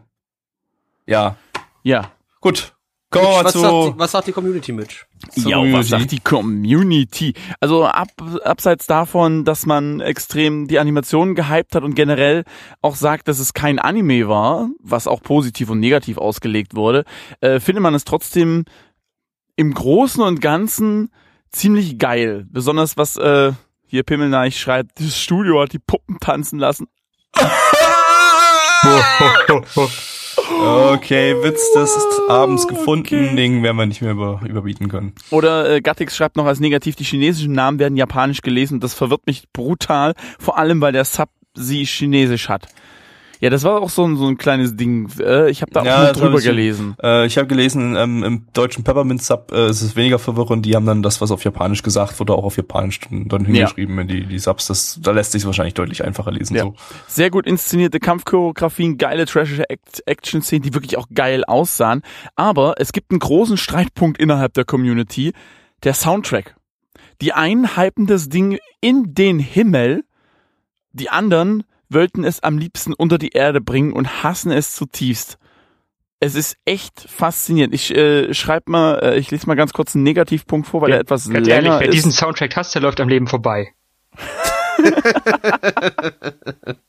ja, 1.06 1.36
Ja. 1.82 2.10
gut. 2.42 2.74
Kommen 3.12 3.24
wir 3.26 3.30
mal 3.38 3.44
Was 3.44 3.52
zu. 3.54 3.58
sagt, 3.58 3.72
die, 3.72 3.98
was 3.98 4.10
sagt 4.12 4.26
die 4.28 4.32
Community, 4.32 4.70
Mitch? 4.72 5.04
Ja, 5.34 5.56
was 5.72 5.88
sagt 5.88 6.12
die 6.12 6.20
Community? 6.20 7.34
Also 7.58 7.84
ab, 7.84 8.06
abseits 8.44 8.86
davon, 8.86 9.44
dass 9.44 9.66
man 9.66 9.98
extrem 10.00 10.68
die 10.68 10.78
Animationen 10.78 11.34
gehypt 11.34 11.74
hat 11.74 11.82
und 11.82 11.94
generell 11.94 12.44
auch 12.82 12.94
sagt, 12.94 13.26
dass 13.26 13.40
es 13.40 13.52
kein 13.52 13.80
Anime 13.80 14.28
war, 14.28 14.68
was 14.80 15.08
auch 15.08 15.22
positiv 15.22 15.70
und 15.70 15.80
negativ 15.80 16.18
ausgelegt 16.18 16.76
wurde, 16.76 17.04
äh, 17.40 17.58
findet 17.58 17.82
man 17.82 17.94
es 17.94 18.04
trotzdem 18.04 18.64
im 19.60 19.74
Großen 19.74 20.22
und 20.22 20.40
Ganzen 20.40 21.10
ziemlich 21.50 21.98
geil. 21.98 22.46
Besonders 22.50 22.96
was 22.96 23.18
äh, 23.18 23.52
hier 23.86 24.04
Pimmelneich 24.04 24.58
schreibt, 24.58 24.98
das 24.98 25.20
Studio 25.20 25.60
hat 25.60 25.74
die 25.74 25.78
Puppen 25.78 26.18
tanzen 26.18 26.58
lassen. 26.58 26.86
Okay, 30.62 31.34
Witz 31.42 31.72
des 31.74 31.96
Abends 32.28 32.66
gefunden. 32.66 33.04
okay. 33.04 33.36
Den 33.36 33.62
werden 33.62 33.76
wir 33.76 33.86
nicht 33.86 34.02
mehr 34.02 34.12
über, 34.12 34.40
überbieten 34.46 34.88
können. 34.88 35.12
Oder 35.30 35.70
äh, 35.70 35.80
Gattix 35.80 36.16
schreibt 36.16 36.36
noch 36.36 36.46
als 36.46 36.60
negativ, 36.60 36.96
die 36.96 37.04
chinesischen 37.04 37.52
Namen 37.52 37.78
werden 37.78 37.96
japanisch 37.96 38.40
gelesen. 38.42 38.80
Das 38.80 38.94
verwirrt 38.94 39.26
mich 39.26 39.44
brutal, 39.52 40.14
vor 40.38 40.58
allem 40.58 40.80
weil 40.80 40.92
der 40.92 41.04
Sub 41.04 41.28
sie 41.54 41.84
chinesisch 41.84 42.48
hat. 42.48 42.68
Ja, 43.40 43.48
das 43.48 43.64
war 43.64 43.80
auch 43.80 43.88
so 43.88 44.04
ein, 44.06 44.16
so 44.16 44.26
ein 44.28 44.36
kleines 44.36 44.76
Ding. 44.76 45.08
Äh, 45.18 45.50
Ich 45.50 45.62
habe 45.62 45.72
da 45.72 45.80
auch 45.80 45.84
Ja, 45.86 46.06
hab 46.08 46.12
drüber 46.12 46.38
ich- 46.38 46.44
gelesen. 46.44 46.94
Äh, 47.02 47.24
ich 47.26 47.38
habe 47.38 47.46
gelesen, 47.48 47.96
ähm, 47.96 48.22
im 48.22 48.46
deutschen 48.52 48.84
Peppermint 48.84 49.22
Sub 49.22 49.50
äh, 49.52 49.70
ist 49.70 49.80
es 49.80 49.96
weniger 49.96 50.18
verwirrend. 50.18 50.66
Die 50.66 50.76
haben 50.76 50.84
dann 50.84 51.02
das, 51.02 51.20
was 51.22 51.30
auf 51.30 51.42
Japanisch 51.42 51.82
gesagt 51.82 52.20
wurde, 52.20 52.34
auch 52.34 52.44
auf 52.44 52.58
Japanisch 52.58 53.00
dann 53.10 53.44
hingeschrieben 53.46 53.98
in 54.00 54.08
die, 54.08 54.26
die 54.26 54.38
Subs. 54.38 54.66
Das, 54.66 54.98
da 55.02 55.12
lässt 55.12 55.32
sich 55.32 55.46
wahrscheinlich 55.46 55.72
deutlich 55.74 56.04
einfacher 56.04 56.30
lesen. 56.32 56.54
Ja. 56.54 56.64
So. 56.64 56.74
Sehr 57.08 57.30
gut 57.30 57.46
inszenierte 57.46 57.98
Kampfchoreografien, 57.98 58.98
geile 58.98 59.24
trashige 59.24 59.68
Act- 59.70 60.02
Action-Szenen, 60.06 60.62
die 60.62 60.74
wirklich 60.74 60.98
auch 60.98 61.06
geil 61.14 61.42
aussahen. 61.44 62.02
Aber 62.36 62.74
es 62.78 62.92
gibt 62.92 63.10
einen 63.10 63.20
großen 63.20 63.56
Streitpunkt 63.56 64.20
innerhalb 64.20 64.52
der 64.52 64.66
Community, 64.66 65.32
der 65.82 65.94
Soundtrack. 65.94 66.56
Die 67.22 67.32
einen 67.32 67.76
hypen 67.76 68.06
das 68.06 68.28
Ding 68.28 68.58
in 68.82 69.14
den 69.14 69.38
Himmel, 69.38 70.04
die 70.92 71.08
anderen 71.08 71.64
wollten 71.92 72.24
es 72.24 72.42
am 72.42 72.58
liebsten 72.58 72.94
unter 72.94 73.18
die 73.18 73.30
Erde 73.30 73.60
bringen 73.60 73.92
und 73.92 74.22
hassen 74.22 74.50
es 74.50 74.74
zutiefst. 74.74 75.38
Es 76.20 76.34
ist 76.34 76.56
echt 76.66 77.00
faszinierend. 77.08 77.74
Ich 77.74 77.94
äh, 77.94 78.34
schreib 78.34 78.68
mal, 78.68 78.98
äh, 79.02 79.18
ich 79.18 79.30
lese 79.30 79.46
mal 79.46 79.54
ganz 79.54 79.72
kurz 79.72 79.94
einen 79.94 80.04
Negativpunkt 80.04 80.68
vor, 80.68 80.82
weil 80.82 80.90
Ja, 80.90 80.96
er 80.96 81.00
etwas 81.00 81.24
Ganz 81.30 81.46
länger 81.46 81.54
ehrlich, 81.54 81.70
wer 81.80 81.88
ist. 81.88 81.94
diesen 81.94 82.12
Soundtrack 82.12 82.54
hasst, 82.56 82.74
der 82.74 82.82
läuft 82.82 83.00
am 83.00 83.08
Leben 83.08 83.26
vorbei. 83.26 83.72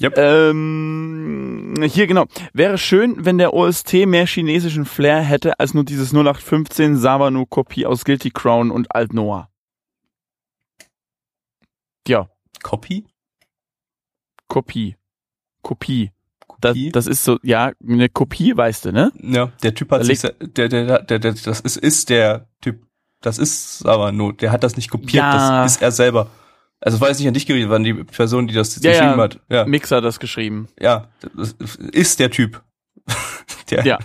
Ähm, 0.00 1.74
hier 1.88 2.06
genau. 2.06 2.26
Wäre 2.52 2.78
schön, 2.78 3.24
wenn 3.24 3.38
der 3.38 3.54
OST 3.54 3.92
mehr 4.06 4.26
chinesischen 4.26 4.86
Flair 4.86 5.20
hätte, 5.20 5.58
als 5.60 5.72
nur 5.72 5.84
dieses 5.84 6.12
0815 6.12 6.96
Savano-Kopie 6.96 7.86
aus 7.86 8.04
Guilty 8.04 8.30
Crown 8.30 8.70
und 8.70 8.94
Alt 8.94 9.14
Noah. 9.14 9.48
Ja, 12.08 12.28
Copy? 12.62 13.04
Kopie. 14.48 14.96
Kopie. 15.62 16.10
Das, 16.60 16.70
Kopie? 16.72 16.90
das 16.92 17.06
ist 17.06 17.24
so, 17.24 17.38
ja, 17.42 17.72
eine 17.86 18.08
Kopie, 18.08 18.56
weißt 18.56 18.86
du, 18.86 18.92
ne? 18.92 19.12
Ja, 19.20 19.52
der 19.62 19.74
Typ 19.74 19.90
hat 19.90 20.04
sich, 20.04 20.20
der, 20.20 20.68
der, 20.68 20.68
der, 21.02 21.18
der, 21.18 21.32
das 21.32 21.60
ist, 21.60 21.76
ist 21.76 22.10
der 22.10 22.48
Typ. 22.60 22.82
Das 23.20 23.38
ist 23.38 23.84
aber 23.86 24.12
nur, 24.12 24.34
der 24.34 24.52
hat 24.52 24.62
das 24.62 24.76
nicht 24.76 24.90
kopiert, 24.90 25.14
Ja. 25.14 25.62
das 25.62 25.76
ist 25.76 25.82
er 25.82 25.92
selber. 25.92 26.30
Also 26.80 27.04
jetzt 27.06 27.18
nicht 27.18 27.28
an 27.28 27.34
dich 27.34 27.46
gerichtet, 27.46 27.70
waren 27.70 27.82
die 27.84 27.94
Person, 27.94 28.46
die 28.46 28.52
das 28.54 28.76
Ja, 28.82 28.90
geschrieben 28.90 29.16
ja. 29.16 29.22
hat. 29.22 29.40
Ja, 29.48 29.64
Mixer 29.64 30.00
das 30.02 30.20
geschrieben. 30.20 30.68
ja, 30.78 31.08
das 31.34 31.52
ist 31.92 32.20
der 32.20 32.30
Typ. 32.30 32.62
der, 33.70 33.84
Ja. 33.86 33.98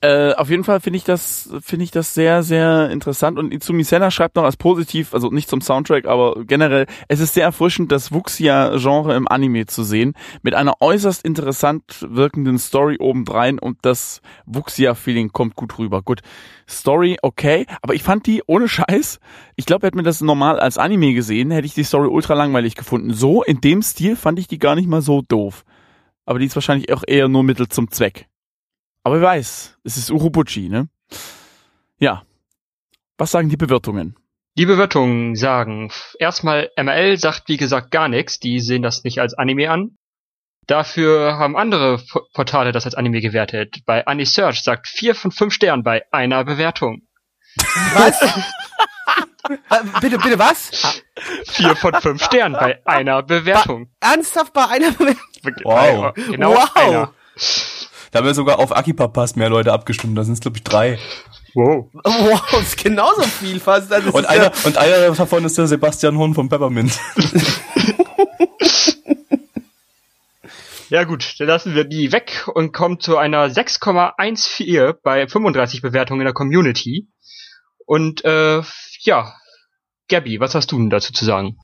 Äh, 0.00 0.32
auf 0.34 0.48
jeden 0.48 0.62
Fall 0.62 0.78
finde 0.78 0.96
ich 0.96 1.02
das 1.02 1.50
finde 1.60 1.82
ich 1.82 1.90
das 1.90 2.14
sehr 2.14 2.44
sehr 2.44 2.88
interessant 2.88 3.36
und 3.36 3.52
Izumi 3.52 3.82
Senna 3.82 4.12
schreibt 4.12 4.36
noch 4.36 4.44
als 4.44 4.56
positiv, 4.56 5.12
also 5.12 5.30
nicht 5.30 5.50
zum 5.50 5.60
Soundtrack, 5.60 6.06
aber 6.06 6.44
generell, 6.44 6.86
es 7.08 7.18
ist 7.18 7.34
sehr 7.34 7.42
erfrischend, 7.42 7.90
das 7.90 8.12
Wuxia-Genre 8.12 9.16
im 9.16 9.26
Anime 9.26 9.66
zu 9.66 9.82
sehen, 9.82 10.14
mit 10.42 10.54
einer 10.54 10.74
äußerst 10.80 11.24
interessant 11.24 12.06
wirkenden 12.08 12.58
Story 12.58 12.98
obendrein 13.00 13.58
und 13.58 13.78
das 13.82 14.20
Wuxia-Feeling 14.46 15.30
kommt 15.32 15.56
gut 15.56 15.76
rüber. 15.80 16.02
Gut, 16.02 16.20
Story 16.68 17.18
okay, 17.22 17.66
aber 17.82 17.94
ich 17.94 18.04
fand 18.04 18.24
die 18.28 18.44
ohne 18.46 18.68
Scheiß, 18.68 19.18
ich 19.56 19.66
glaube, 19.66 19.84
hätte 19.88 19.96
mir 19.96 20.04
das 20.04 20.20
normal 20.20 20.60
als 20.60 20.78
Anime 20.78 21.12
gesehen, 21.12 21.50
hätte 21.50 21.66
ich 21.66 21.74
die 21.74 21.82
Story 21.82 22.06
ultra 22.06 22.34
langweilig 22.34 22.76
gefunden. 22.76 23.12
So 23.14 23.42
in 23.42 23.60
dem 23.60 23.82
Stil 23.82 24.14
fand 24.14 24.38
ich 24.38 24.46
die 24.46 24.60
gar 24.60 24.76
nicht 24.76 24.88
mal 24.88 25.02
so 25.02 25.22
doof. 25.22 25.64
Aber 26.24 26.38
die 26.38 26.46
ist 26.46 26.54
wahrscheinlich 26.54 26.92
auch 26.92 27.02
eher 27.04 27.26
nur 27.26 27.42
Mittel 27.42 27.66
zum 27.66 27.90
Zweck. 27.90 28.28
Aber 29.08 29.22
wer 29.22 29.28
weiß, 29.28 29.78
es 29.84 29.96
ist 29.96 30.10
Urobuchi, 30.10 30.68
ne? 30.68 30.90
Ja. 31.98 32.24
Was 33.16 33.30
sagen 33.30 33.48
die 33.48 33.56
Bewertungen? 33.56 34.16
Die 34.58 34.66
Bewertungen 34.66 35.34
sagen, 35.34 35.90
erstmal 36.18 36.70
ML 36.76 37.16
sagt 37.16 37.44
wie 37.48 37.56
gesagt 37.56 37.90
gar 37.90 38.08
nichts, 38.08 38.38
die 38.38 38.60
sehen 38.60 38.82
das 38.82 39.04
nicht 39.04 39.18
als 39.20 39.32
Anime 39.32 39.70
an. 39.70 39.96
Dafür 40.66 41.38
haben 41.38 41.56
andere 41.56 41.96
P- 41.96 42.20
Portale 42.34 42.70
das 42.72 42.84
als 42.84 42.94
Anime 42.96 43.22
gewertet. 43.22 43.78
Bei 43.86 44.06
AniSearch 44.06 44.62
sagt 44.62 44.86
4 44.88 45.14
von 45.14 45.30
5 45.32 45.54
Sternen 45.54 45.82
bei 45.82 46.02
einer 46.12 46.44
Bewertung. 46.44 47.00
Was? 47.94 48.20
Äh, 49.70 49.78
bitte, 50.02 50.18
bitte 50.18 50.38
was? 50.38 51.02
4 51.46 51.74
von 51.76 51.94
5 51.94 52.22
Sternen 52.22 52.54
bei 52.60 52.84
einer 52.86 53.22
Bewertung. 53.22 53.88
Ernsthaft 54.00 54.52
bei 54.52 54.66
einer 54.68 54.90
Bewertung? 54.90 55.22
Wow. 55.64 56.12
Genau 56.14 56.52
Wow. 56.52 56.76
einer. 56.76 57.14
Da 58.10 58.18
haben 58.18 58.26
wir 58.26 58.34
sogar 58.34 58.58
auf 58.58 58.76
Akipapas 58.76 59.36
mehr 59.36 59.50
Leute 59.50 59.72
abgestimmt, 59.72 60.16
da 60.16 60.24
sind 60.24 60.34
es 60.34 60.40
glaube 60.40 60.58
ich 60.58 60.64
drei. 60.64 60.98
Wow. 61.54 61.90
Wow, 62.04 62.62
ist 62.62 62.76
genauso 62.82 63.22
viel 63.22 63.58
fast. 63.58 63.90
Das 63.90 64.04
Und 64.04 64.20
ist 64.20 64.26
einer, 64.26 64.44
ja, 64.44 64.52
und 64.64 64.76
einer 64.76 65.10
davon 65.10 65.44
ist 65.44 65.58
der 65.58 65.66
Sebastian 65.66 66.16
Horn 66.18 66.34
von 66.34 66.48
Peppermint. 66.48 66.98
Ja 70.90 71.04
gut, 71.04 71.34
dann 71.38 71.48
lassen 71.48 71.74
wir 71.74 71.84
die 71.84 72.12
weg 72.12 72.48
und 72.54 72.72
kommen 72.72 72.98
zu 72.98 73.18
einer 73.18 73.48
6,14 73.48 74.94
bei 75.02 75.26
35 75.26 75.82
Bewertungen 75.82 76.22
in 76.22 76.24
der 76.24 76.32
Community. 76.32 77.08
Und 77.84 78.24
äh, 78.24 78.62
ja, 79.00 79.34
Gabby, 80.08 80.40
was 80.40 80.54
hast 80.54 80.72
du 80.72 80.78
denn 80.78 80.88
dazu 80.88 81.12
zu 81.12 81.26
sagen? 81.26 81.58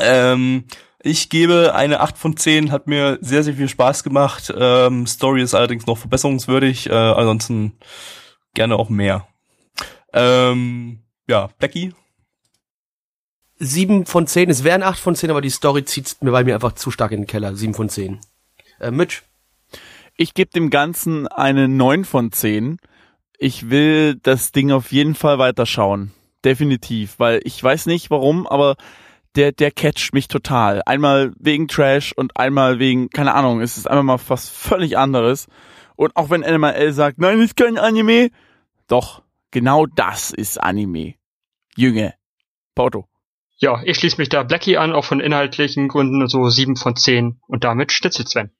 Ähm, 0.00 0.66
ich 1.02 1.30
gebe 1.30 1.74
eine 1.74 2.00
8 2.00 2.18
von 2.18 2.36
10, 2.36 2.72
hat 2.72 2.86
mir 2.86 3.18
sehr, 3.20 3.42
sehr 3.42 3.54
viel 3.54 3.68
Spaß 3.68 4.04
gemacht. 4.04 4.52
Ähm, 4.56 5.06
Story 5.06 5.42
ist 5.42 5.54
allerdings 5.54 5.86
noch 5.86 5.98
verbesserungswürdig, 5.98 6.88
äh, 6.88 6.92
ansonsten 6.92 7.78
gerne 8.54 8.76
auch 8.76 8.88
mehr. 8.88 9.26
Ähm, 10.12 11.00
ja, 11.28 11.48
Becky? 11.58 11.94
sieben 13.60 14.06
von 14.06 14.26
zehn. 14.26 14.50
Es 14.50 14.64
wären 14.64 14.82
acht 14.82 14.98
von 14.98 15.14
zehn, 15.14 15.30
aber 15.30 15.42
die 15.42 15.50
Story 15.50 15.84
zieht 15.84 16.16
mir 16.22 16.32
bei 16.32 16.42
mir 16.42 16.54
einfach 16.54 16.72
zu 16.72 16.90
stark 16.90 17.12
in 17.12 17.20
den 17.20 17.26
Keller. 17.26 17.54
Sieben 17.54 17.74
von 17.74 17.88
zehn. 17.88 18.18
Äh, 18.80 18.90
Mitch? 18.90 19.22
Ich 20.16 20.34
gebe 20.34 20.50
dem 20.50 20.70
Ganzen 20.70 21.28
eine 21.28 21.68
9 21.68 22.04
von 22.04 22.32
10. 22.32 22.78
Ich 23.38 23.70
will 23.70 24.16
das 24.16 24.52
Ding 24.52 24.72
auf 24.72 24.92
jeden 24.92 25.14
Fall 25.14 25.38
weiterschauen. 25.38 26.12
Definitiv, 26.44 27.18
weil 27.18 27.40
ich 27.44 27.62
weiß 27.62 27.86
nicht 27.86 28.10
warum, 28.10 28.46
aber 28.46 28.76
der, 29.36 29.52
der 29.52 29.70
catcht 29.70 30.12
mich 30.12 30.28
total. 30.28 30.82
Einmal 30.86 31.32
wegen 31.38 31.68
Trash 31.68 32.12
und 32.12 32.36
einmal 32.36 32.78
wegen, 32.78 33.10
keine 33.10 33.34
Ahnung, 33.34 33.60
es 33.60 33.76
ist 33.76 33.88
einfach 33.88 34.02
mal 34.02 34.20
was 34.28 34.48
völlig 34.48 34.98
anderes. 34.98 35.46
Und 35.96 36.16
auch 36.16 36.30
wenn 36.30 36.40
NML 36.40 36.92
sagt, 36.92 37.18
nein, 37.18 37.40
ist 37.40 37.56
kein 37.56 37.78
Anime. 37.78 38.30
Doch, 38.88 39.22
genau 39.50 39.86
das 39.86 40.30
ist 40.30 40.60
Anime. 40.60 41.14
Jünge. 41.76 42.14
Porto. 42.74 43.06
Ja, 43.58 43.82
ich 43.84 43.98
schließe 43.98 44.16
mich 44.16 44.30
da 44.30 44.42
Blackie 44.42 44.78
an, 44.78 44.92
auch 44.92 45.04
von 45.04 45.20
inhaltlichen 45.20 45.88
Gründen 45.88 46.26
so 46.28 46.48
7 46.48 46.76
von 46.76 46.96
10 46.96 47.40
und 47.46 47.64
damit 47.64 47.92
Stitzel 47.92 48.26
Sven. 48.26 48.50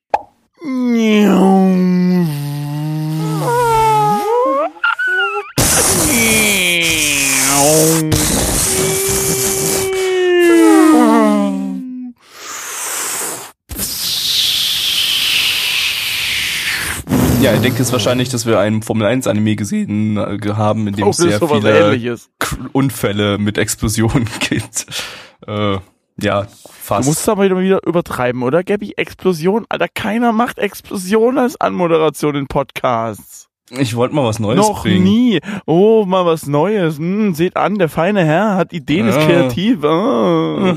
Ja, 17.61 17.67
ich 17.67 17.73
denke 17.73 17.83
es 17.83 17.93
wahrscheinlich, 17.93 18.31
dass 18.31 18.47
wir 18.47 18.59
einen 18.59 18.81
Formel 18.83 19.07
1 19.07 19.27
Anime 19.27 19.55
gesehen 19.55 20.17
äh, 20.17 20.39
haben, 20.55 20.87
in 20.87 20.95
dem 20.95 21.07
Oh, 21.07 21.11
es 21.11 21.19
sehr 21.19 21.39
viele 21.39 22.17
Unfälle 22.73 23.37
mit 23.37 23.59
Explosionen 23.59 24.27
gibt. 24.49 24.87
Äh, 25.47 25.77
ja, 26.23 26.43
Du 26.45 26.49
fast. 26.81 27.07
musst 27.07 27.29
aber 27.29 27.45
wieder 27.45 27.59
wieder 27.61 27.87
übertreiben, 27.87 28.43
oder, 28.45 28.65
Gabby? 28.65 28.95
Explosion? 28.97 29.67
Alter, 29.69 29.89
keiner 29.95 30.33
macht 30.33 30.59
Explosion 30.59 31.37
als 31.37 31.61
Anmoderation 31.61 32.35
in 32.35 32.47
Podcasts. 32.47 33.49
ich 33.71 33.95
wollte 33.95 34.15
mal 34.15 34.25
was 34.25 34.39
Neues 34.39 34.57
Noch 34.57 34.83
bringen. 34.85 35.05
nie. 35.05 35.39
Oh, 35.67 36.07
mal 36.07 36.25
was 36.25 36.47
Neues. 36.47 36.97
Hm, 36.97 37.35
seht 37.35 37.57
an, 37.59 37.77
der 37.79 37.91
feine 37.91 38.25
Herr 38.25 38.57
hat 38.57 38.73
Ideen, 38.73 39.07
ist 39.07 39.17
Ja. 39.17 39.27
kreativ. 39.27 39.85
Ah. 39.85 40.77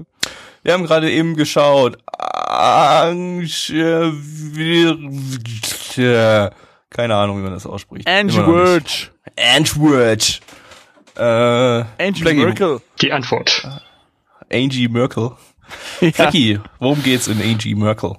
Wir 0.66 0.72
haben 0.72 0.84
gerade 0.84 1.08
eben 1.12 1.36
geschaut. 1.36 1.96
Keine 6.90 7.14
Ahnung, 7.14 7.38
wie 7.38 7.42
man 7.42 7.52
das 7.52 7.66
ausspricht. 7.66 8.08
Wurch. 8.08 9.12
Ange-Wurch. 9.36 10.40
Äh, 11.16 11.22
Angie 11.22 12.20
Blackie, 12.20 12.44
Merkel. 12.44 12.80
Die 13.00 13.12
Antwort. 13.12 13.80
Angie 14.52 14.88
Merkel. 14.88 15.30
Ja. 16.00 16.10
Blackie, 16.10 16.60
worum 16.80 17.00
geht's 17.02 17.28
in 17.28 17.40
Angie 17.40 17.74
Merkel? 17.76 18.16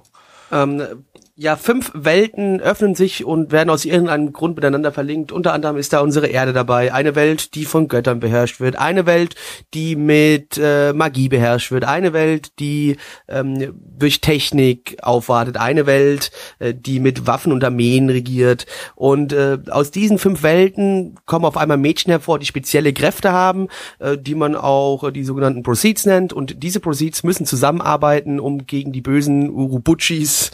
Ähm, 0.50 1.04
ja, 1.40 1.54
fünf 1.54 1.92
Welten 1.94 2.60
öffnen 2.60 2.96
sich 2.96 3.24
und 3.24 3.52
werden 3.52 3.70
aus 3.70 3.84
irgendeinem 3.84 4.32
Grund 4.32 4.56
miteinander 4.56 4.90
verlinkt. 4.90 5.30
Unter 5.30 5.52
anderem 5.52 5.76
ist 5.76 5.92
da 5.92 6.00
unsere 6.00 6.26
Erde 6.26 6.52
dabei. 6.52 6.92
Eine 6.92 7.14
Welt, 7.14 7.54
die 7.54 7.64
von 7.64 7.86
Göttern 7.86 8.18
beherrscht 8.18 8.58
wird. 8.58 8.76
Eine 8.76 9.06
Welt, 9.06 9.36
die 9.72 9.94
mit 9.94 10.58
äh, 10.60 10.92
Magie 10.92 11.28
beherrscht 11.28 11.70
wird. 11.70 11.84
Eine 11.84 12.12
Welt, 12.12 12.58
die 12.58 12.96
ähm, 13.28 13.72
durch 13.72 14.20
Technik 14.20 14.96
aufwartet. 15.02 15.58
Eine 15.58 15.86
Welt, 15.86 16.32
äh, 16.58 16.74
die 16.74 16.98
mit 16.98 17.28
Waffen 17.28 17.52
und 17.52 17.62
Armeen 17.62 18.10
regiert. 18.10 18.66
Und 18.96 19.32
äh, 19.32 19.58
aus 19.70 19.92
diesen 19.92 20.18
fünf 20.18 20.42
Welten 20.42 21.20
kommen 21.24 21.44
auf 21.44 21.56
einmal 21.56 21.76
Mädchen 21.76 22.10
hervor, 22.10 22.40
die 22.40 22.46
spezielle 22.46 22.92
Kräfte 22.92 23.30
haben, 23.30 23.68
äh, 24.00 24.18
die 24.18 24.34
man 24.34 24.56
auch 24.56 25.04
äh, 25.04 25.12
die 25.12 25.22
sogenannten 25.22 25.62
Proceeds 25.62 26.04
nennt. 26.04 26.32
Und 26.32 26.64
diese 26.64 26.80
Proceeds 26.80 27.22
müssen 27.22 27.46
zusammenarbeiten, 27.46 28.40
um 28.40 28.66
gegen 28.66 28.90
die 28.90 29.02
bösen 29.02 29.50
Urubuchis 29.50 30.50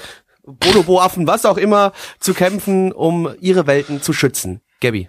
Bonobo-Affen, 0.47 1.27
was 1.27 1.45
auch 1.47 1.57
immer, 1.57 1.93
zu 2.21 2.35
kämpfen, 2.35 2.93
um 2.93 3.29
ihre 3.41 3.67
Welten 3.67 4.03
zu 4.03 4.13
schützen. 4.13 4.61
Gabby. 4.81 5.09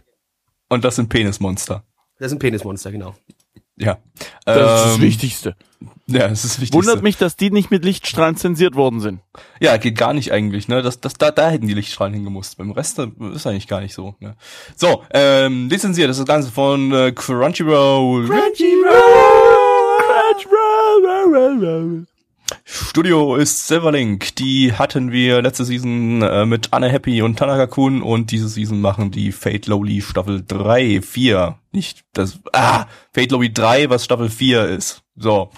Und 0.69 0.83
das 0.83 0.95
sind 0.95 1.09
Penismonster. 1.09 1.83
Das 2.19 2.29
sind 2.29 2.39
Penismonster, 2.39 2.91
genau. 2.91 3.15
Ja. 3.77 3.97
Das 4.45 4.55
ist 4.55 4.85
das 4.85 4.95
Ähm, 4.95 5.01
Wichtigste. 5.01 5.55
Ja, 6.07 6.27
das 6.29 6.45
ist 6.45 6.61
wichtig. 6.61 6.73
Wundert 6.73 7.03
mich, 7.03 7.17
dass 7.17 7.35
die 7.35 7.51
nicht 7.51 7.71
mit 7.71 7.83
Lichtstrahlen 7.83 8.37
zensiert 8.37 8.75
worden 8.75 9.01
sind. 9.01 9.19
Ja, 9.59 9.75
geht 9.77 9.97
gar 9.97 10.13
nicht 10.13 10.31
eigentlich, 10.31 10.67
ne? 10.67 10.81
Das, 10.81 11.01
das, 11.01 11.15
da, 11.15 11.31
da 11.31 11.49
hätten 11.49 11.67
die 11.67 11.73
Lichtstrahlen 11.73 12.13
hingemusst. 12.13 12.57
Beim 12.57 12.71
Rest 12.71 12.99
ist 12.99 13.47
eigentlich 13.47 13.67
gar 13.67 13.81
nicht 13.81 13.93
so. 13.93 14.15
Ne? 14.19 14.35
So, 14.75 15.03
ähm, 15.11 15.67
lizenziert, 15.69 16.09
das 16.09 16.17
ist 16.17 16.27
das 16.27 16.33
Ganze 16.33 16.51
von 16.51 16.91
äh, 16.93 17.11
Crunchyroll. 17.11 18.29
Studio 22.63 23.35
ist 23.35 23.67
Silverlink. 23.67 24.35
Die 24.35 24.73
hatten 24.73 25.11
wir 25.11 25.41
letzte 25.41 25.65
Season 25.65 26.21
äh, 26.21 26.45
mit 26.45 26.73
Anne 26.73 26.89
Happy 26.89 27.21
und 27.21 27.37
Tanaka 27.37 27.67
Kun 27.67 28.01
und 28.01 28.31
diese 28.31 28.47
Season 28.49 28.81
machen 28.81 29.11
die 29.11 29.31
Fate 29.31 29.67
Lowly 29.67 30.01
Staffel 30.01 30.43
3, 30.47 31.01
4. 31.01 31.57
Nicht 31.71 32.05
das, 32.13 32.39
ah, 32.53 32.85
Fate 33.13 33.31
Lowly 33.31 33.51
3, 33.51 33.89
was 33.89 34.05
Staffel 34.05 34.29
4 34.29 34.67
ist. 34.69 35.03
So. 35.15 35.49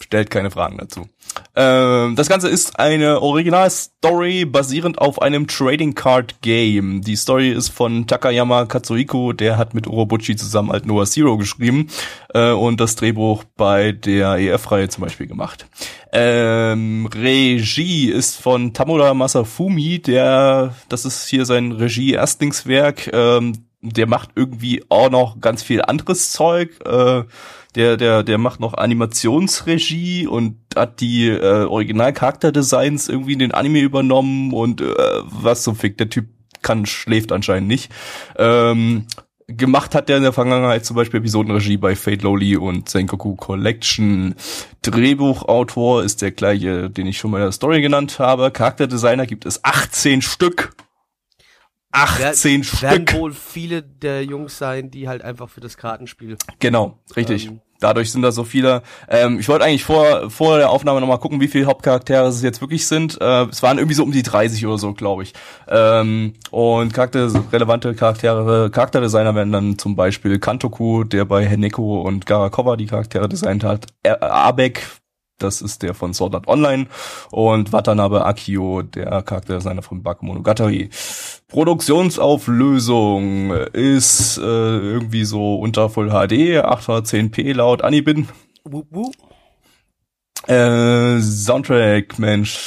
Stellt 0.00 0.30
keine 0.30 0.50
Fragen 0.50 0.78
dazu. 0.78 1.08
Ähm, 1.54 2.16
das 2.16 2.28
Ganze 2.28 2.48
ist 2.48 2.78
eine 2.78 3.20
Original-Story 3.20 4.46
basierend 4.46 4.98
auf 4.98 5.20
einem 5.20 5.46
Trading 5.46 5.94
Card 5.94 6.40
Game. 6.40 7.02
Die 7.02 7.16
Story 7.16 7.50
ist 7.50 7.68
von 7.68 8.06
Takayama 8.06 8.64
Katsuhiko, 8.64 9.32
der 9.32 9.58
hat 9.58 9.74
mit 9.74 9.86
Urobuchi 9.86 10.34
zusammen 10.36 10.70
Alt 10.70 10.86
Noah 10.86 11.04
Zero 11.04 11.36
geschrieben 11.36 11.88
äh, 12.32 12.52
und 12.52 12.80
das 12.80 12.96
Drehbuch 12.96 13.44
bei 13.56 13.92
der 13.92 14.36
EF-Reihe 14.36 14.88
zum 14.88 15.04
Beispiel 15.04 15.26
gemacht. 15.26 15.66
Ähm, 16.12 17.08
Regie 17.14 18.10
ist 18.10 18.40
von 18.40 18.72
Tamura 18.72 19.12
Masafumi, 19.12 19.98
der, 19.98 20.74
das 20.88 21.04
ist 21.04 21.28
hier 21.28 21.44
sein 21.44 21.72
Regie-Erstlingswerk, 21.72 23.10
ähm, 23.12 23.66
der 23.82 24.06
macht 24.06 24.30
irgendwie 24.36 24.84
auch 24.88 25.10
noch 25.10 25.40
ganz 25.40 25.62
viel 25.62 25.82
anderes 25.82 26.32
Zeug. 26.32 26.70
Äh, 26.86 27.24
der, 27.74 27.96
der, 27.96 28.22
der 28.22 28.38
macht 28.38 28.60
noch 28.60 28.74
Animationsregie 28.74 30.26
und 30.26 30.56
hat 30.76 31.00
die 31.00 31.28
äh, 31.28 31.64
Original-Charakterdesigns 31.64 33.08
irgendwie 33.08 33.32
in 33.32 33.38
den 33.38 33.52
Anime 33.52 33.80
übernommen 33.80 34.52
und 34.52 34.80
äh, 34.80 34.94
was 35.24 35.62
zum 35.62 35.76
Fick, 35.76 35.98
der 35.98 36.10
Typ 36.10 36.26
kann, 36.60 36.86
schläft 36.86 37.32
anscheinend 37.32 37.68
nicht. 37.68 37.90
Ähm, 38.36 39.06
gemacht 39.48 39.94
hat 39.94 40.08
er 40.08 40.16
in 40.16 40.22
der 40.22 40.32
Vergangenheit 40.32 40.84
zum 40.84 40.96
Beispiel 40.96 41.20
Episodenregie 41.20 41.76
bei 41.76 41.96
Fate 41.96 42.22
Lowly 42.22 42.56
und 42.56 42.88
Sengoku 42.88 43.34
Collection. 43.36 44.34
Drehbuchautor 44.82 46.02
ist 46.04 46.22
der 46.22 46.30
gleiche, 46.30 46.90
den 46.90 47.06
ich 47.06 47.18
schon 47.18 47.30
mal 47.30 47.38
in 47.38 47.44
der 47.44 47.52
Story 47.52 47.80
genannt 47.80 48.18
habe. 48.18 48.50
Charakterdesigner 48.50 49.26
gibt 49.26 49.46
es 49.46 49.64
18 49.64 50.22
Stück. 50.22 50.74
18 51.92 52.64
Werden 52.82 53.06
Stück. 53.08 53.20
wohl 53.20 53.32
viele 53.32 53.82
der 53.82 54.24
Jungs 54.24 54.58
sein, 54.58 54.90
die 54.90 55.08
halt 55.08 55.22
einfach 55.22 55.48
für 55.48 55.60
das 55.60 55.76
Kartenspiel. 55.76 56.36
Genau, 56.58 56.98
richtig. 57.14 57.48
Ähm. 57.48 57.60
Dadurch 57.80 58.12
sind 58.12 58.22
da 58.22 58.30
so 58.30 58.44
viele. 58.44 58.82
Ähm, 59.08 59.40
ich 59.40 59.48
wollte 59.48 59.64
eigentlich 59.64 59.84
vor, 59.84 60.30
vor 60.30 60.56
der 60.58 60.70
Aufnahme 60.70 61.00
nochmal 61.00 61.18
gucken, 61.18 61.40
wie 61.40 61.48
viele 61.48 61.66
Hauptcharaktere 61.66 62.28
es 62.28 62.40
jetzt 62.40 62.60
wirklich 62.60 62.86
sind. 62.86 63.20
Äh, 63.20 63.46
es 63.46 63.60
waren 63.62 63.78
irgendwie 63.78 63.94
so 63.96 64.04
um 64.04 64.12
die 64.12 64.22
30 64.22 64.64
oder 64.66 64.78
so, 64.78 64.94
glaube 64.94 65.24
ich. 65.24 65.32
Ähm, 65.68 66.34
und 66.52 66.94
Charakter, 66.94 67.28
relevante 67.52 67.94
Charaktere, 67.94 68.70
Charakterdesigner 68.70 69.34
werden 69.34 69.52
dann 69.52 69.78
zum 69.78 69.96
Beispiel 69.96 70.38
Kantoku, 70.38 71.02
der 71.02 71.24
bei 71.24 71.44
Heneko 71.44 72.02
und 72.02 72.24
Garakova 72.24 72.76
die 72.76 72.86
Charaktere 72.86 73.28
designt 73.28 73.64
hat. 73.64 73.86
Abek, 74.20 74.86
das 75.38 75.60
ist 75.60 75.82
der 75.82 75.94
von 75.94 76.14
Sword 76.14 76.34
Art 76.34 76.48
Online. 76.48 76.86
Und 77.30 77.72
Watanabe 77.72 78.24
Akio, 78.24 78.82
der 78.82 79.22
Charakterdesigner 79.22 79.82
von 79.82 80.02
Bakemonogatari. 80.02 80.90
Produktionsauflösung 81.48 83.50
ist 83.72 84.38
äh, 84.38 84.42
irgendwie 84.42 85.24
so 85.24 85.56
unter 85.56 85.90
Full 85.90 86.10
HD, 86.10 86.64
810p 86.64 87.54
laut 87.54 87.82
Anibin. 87.82 88.28
Wup, 88.64 88.86
wup. 88.90 89.31
Äh, 90.48 91.20
Soundtrack, 91.20 92.18
Mensch, 92.18 92.58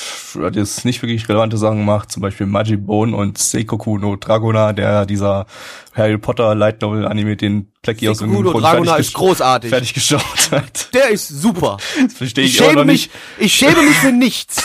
hat 0.42 0.56
jetzt 0.56 0.86
nicht 0.86 1.02
wirklich 1.02 1.28
relevante 1.28 1.58
Sachen 1.58 1.80
gemacht, 1.80 2.10
zum 2.12 2.22
Beispiel 2.22 2.48
Majibone 2.48 3.16
und 3.16 3.38
Seikoku 3.38 3.98
no 3.98 4.16
Dragona, 4.16 4.72
der 4.72 5.06
dieser 5.06 5.46
Harry 5.94 6.18
Potter 6.18 6.56
Light 6.56 6.82
Novel 6.82 7.06
Anime, 7.06 7.36
den 7.36 7.72
Plecky 7.82 8.08
aus 8.08 8.20
Sekokudo 8.20 8.52
Grund 8.52 8.64
Dragona 8.64 8.92
fertig, 8.92 9.08
ist 9.08 9.14
großartig. 9.14 9.70
fertig 9.70 9.94
geschaut 9.94 10.52
hat. 10.52 10.94
Der 10.94 11.10
ist 11.10 11.28
super. 11.28 11.78
Das 12.04 12.14
verstehe 12.14 12.46
Ich 12.46 12.56
ich, 12.56 12.62
auch 12.62 12.68
noch 12.68 12.72
schäme 12.72 12.86
mich, 12.86 13.10
nicht. 13.10 13.46
ich 13.46 13.54
schäme 13.54 13.82
mich 13.84 13.96
für 13.98 14.12
nichts. 14.12 14.64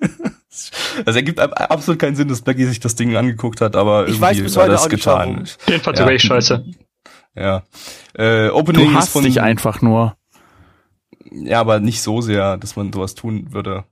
Das 1.04 1.16
ergibt 1.16 1.40
ab- 1.40 1.52
absolut 1.70 1.98
keinen 1.98 2.14
Sinn, 2.16 2.28
dass 2.28 2.42
Plecky 2.42 2.66
sich 2.66 2.78
das 2.80 2.94
Ding 2.94 3.16
angeguckt 3.16 3.60
hat, 3.60 3.74
aber 3.76 4.04
Ich 4.06 4.14
irgendwie 4.20 4.44
weiß 4.44 4.56
war 4.56 4.62
heute 4.64 4.72
das 4.72 4.82
auch 4.82 4.88
nicht, 4.88 4.96
getan. 5.04 5.48
Den 5.68 5.80
fand 5.80 5.98
Ja. 5.98 6.08
ich 6.10 6.22
scheiße. 6.22 6.64
Ja. 7.34 7.62
Äh, 8.14 8.48
Opening 8.50 8.84
Du 8.84 8.90
ist 8.90 8.96
hast 8.96 9.08
von, 9.10 9.24
dich 9.24 9.40
einfach 9.40 9.82
nur. 9.82 10.16
Ja, 11.34 11.60
aber 11.60 11.80
nicht 11.80 12.02
so 12.02 12.20
sehr, 12.20 12.56
dass 12.56 12.76
man 12.76 12.92
sowas 12.92 13.14
tun 13.14 13.52
würde. 13.52 13.84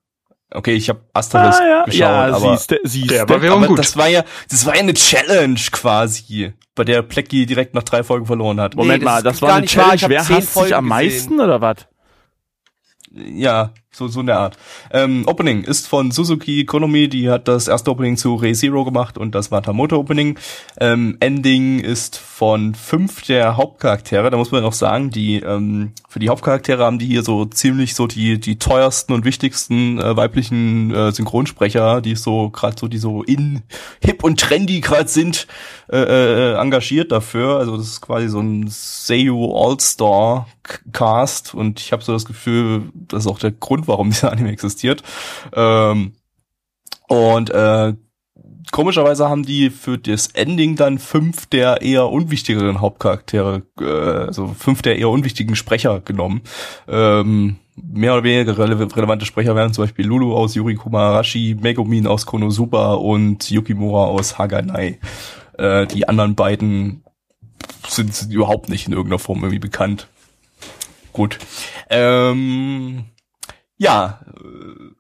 Okay, 0.52 0.74
ich 0.74 0.88
habe 0.88 1.00
Asterix 1.12 1.58
geschaut, 1.58 1.94
ja, 1.94 2.34
aber, 2.34 2.56
siehste, 2.56 2.80
siehste. 2.82 3.14
Der 3.14 3.28
war 3.28 3.56
aber 3.56 3.68
gut. 3.68 3.78
das 3.78 3.96
war 3.96 4.08
ja, 4.08 4.24
das 4.48 4.66
war 4.66 4.74
ja 4.74 4.80
eine 4.80 4.94
Challenge 4.94 5.60
quasi, 5.70 6.54
bei 6.74 6.82
der 6.82 7.02
Plecky 7.02 7.46
direkt 7.46 7.74
nach 7.74 7.84
drei 7.84 8.02
Folgen 8.02 8.26
verloren 8.26 8.60
hat. 8.60 8.74
Moment 8.74 9.00
Nee, 9.00 9.04
das 9.04 9.14
mal, 9.14 9.22
das 9.22 9.42
war 9.42 9.54
eine. 9.54 9.66
Challenge. 9.66 10.02
Wer 10.08 10.28
hasst 10.28 10.54
sich 10.54 10.74
am 10.74 10.86
meisten 10.86 11.40
oder 11.40 11.60
was? 11.60 11.86
Ja, 13.12 13.72
so, 13.92 14.06
so 14.06 14.20
in 14.20 14.26
der 14.26 14.38
Art. 14.38 14.56
Ähm, 14.92 15.24
Opening 15.26 15.64
ist 15.64 15.88
von 15.88 16.12
Suzuki 16.12 16.64
Konomi, 16.64 17.08
die 17.08 17.28
hat 17.28 17.48
das 17.48 17.66
erste 17.66 17.90
Opening 17.90 18.16
zu 18.16 18.36
Re 18.36 18.52
Zero 18.52 18.84
gemacht 18.84 19.18
und 19.18 19.34
das 19.34 19.50
Watamoto 19.50 19.96
Opening. 19.96 20.38
Ähm, 20.78 21.16
Ending 21.18 21.80
ist 21.80 22.16
von 22.16 22.74
fünf 22.74 23.22
der 23.22 23.56
Hauptcharaktere, 23.56 24.30
da 24.30 24.36
muss 24.36 24.52
man 24.52 24.62
noch 24.62 24.72
sagen, 24.74 25.10
die, 25.10 25.40
ähm, 25.40 25.92
für 26.08 26.20
die 26.20 26.28
Hauptcharaktere 26.28 26.84
haben 26.84 27.00
die 27.00 27.06
hier 27.06 27.24
so 27.24 27.44
ziemlich 27.46 27.94
so 27.94 28.06
die, 28.06 28.38
die 28.38 28.58
teuersten 28.58 29.12
und 29.12 29.24
wichtigsten 29.24 29.98
äh, 29.98 30.16
weiblichen 30.16 30.94
äh, 30.94 31.10
Synchronsprecher, 31.10 32.00
die 32.00 32.14
so 32.14 32.50
gerade 32.50 32.76
so, 32.78 32.86
die 32.86 32.98
so 32.98 33.24
in 33.24 33.62
hip 34.02 34.22
und 34.22 34.38
trendy 34.38 34.80
gerade 34.80 35.08
sind, 35.08 35.48
äh, 35.90 35.98
äh, 35.98 36.54
engagiert 36.54 37.10
dafür. 37.10 37.58
Also 37.58 37.76
das 37.76 37.88
ist 37.88 38.00
quasi 38.00 38.28
so 38.28 38.38
ein 38.38 38.66
Seiyu 38.68 39.52
All-Star 39.52 40.46
Cast 40.92 41.54
und 41.54 41.80
ich 41.80 41.92
habe 41.92 42.02
so 42.02 42.12
das 42.12 42.24
Gefühl, 42.24 42.90
das 42.94 43.24
ist 43.24 43.26
auch 43.26 43.38
der 43.38 43.50
Grund, 43.50 43.79
warum 43.86 44.10
dieser 44.10 44.32
Anime 44.32 44.50
existiert. 44.50 45.02
Ähm, 45.54 46.12
und 47.08 47.50
äh, 47.50 47.94
komischerweise 48.70 49.28
haben 49.28 49.44
die 49.44 49.70
für 49.70 49.98
das 49.98 50.28
Ending 50.28 50.76
dann 50.76 50.98
fünf 50.98 51.46
der 51.46 51.82
eher 51.82 52.08
unwichtigeren 52.08 52.80
Hauptcharaktere, 52.80 53.62
äh, 53.80 54.26
also 54.26 54.48
fünf 54.48 54.82
der 54.82 54.98
eher 54.98 55.08
unwichtigen 55.08 55.56
Sprecher 55.56 56.00
genommen. 56.00 56.42
Ähm, 56.88 57.56
mehr 57.74 58.12
oder 58.12 58.24
weniger 58.24 58.58
rele 58.58 58.78
relevante 58.96 59.26
Sprecher 59.26 59.56
wären 59.56 59.72
zum 59.72 59.84
Beispiel 59.84 60.06
Lulu 60.06 60.34
aus 60.34 60.54
Yuri 60.54 60.74
Kumarashi, 60.74 61.56
Megumin 61.60 62.06
aus 62.06 62.26
Konosuba 62.26 62.94
und 62.94 63.50
Yukimura 63.50 64.04
aus 64.04 64.38
Haganai. 64.38 64.98
Äh, 65.58 65.86
die 65.86 66.08
anderen 66.08 66.34
beiden 66.34 67.04
sind, 67.88 68.14
sind 68.14 68.32
überhaupt 68.32 68.68
nicht 68.68 68.86
in 68.86 68.92
irgendeiner 68.92 69.18
Form 69.18 69.38
irgendwie 69.38 69.58
bekannt. 69.58 70.08
Gut. 71.12 71.38
Ähm, 71.88 73.04
ja, 73.80 74.20
äh, 74.36 74.90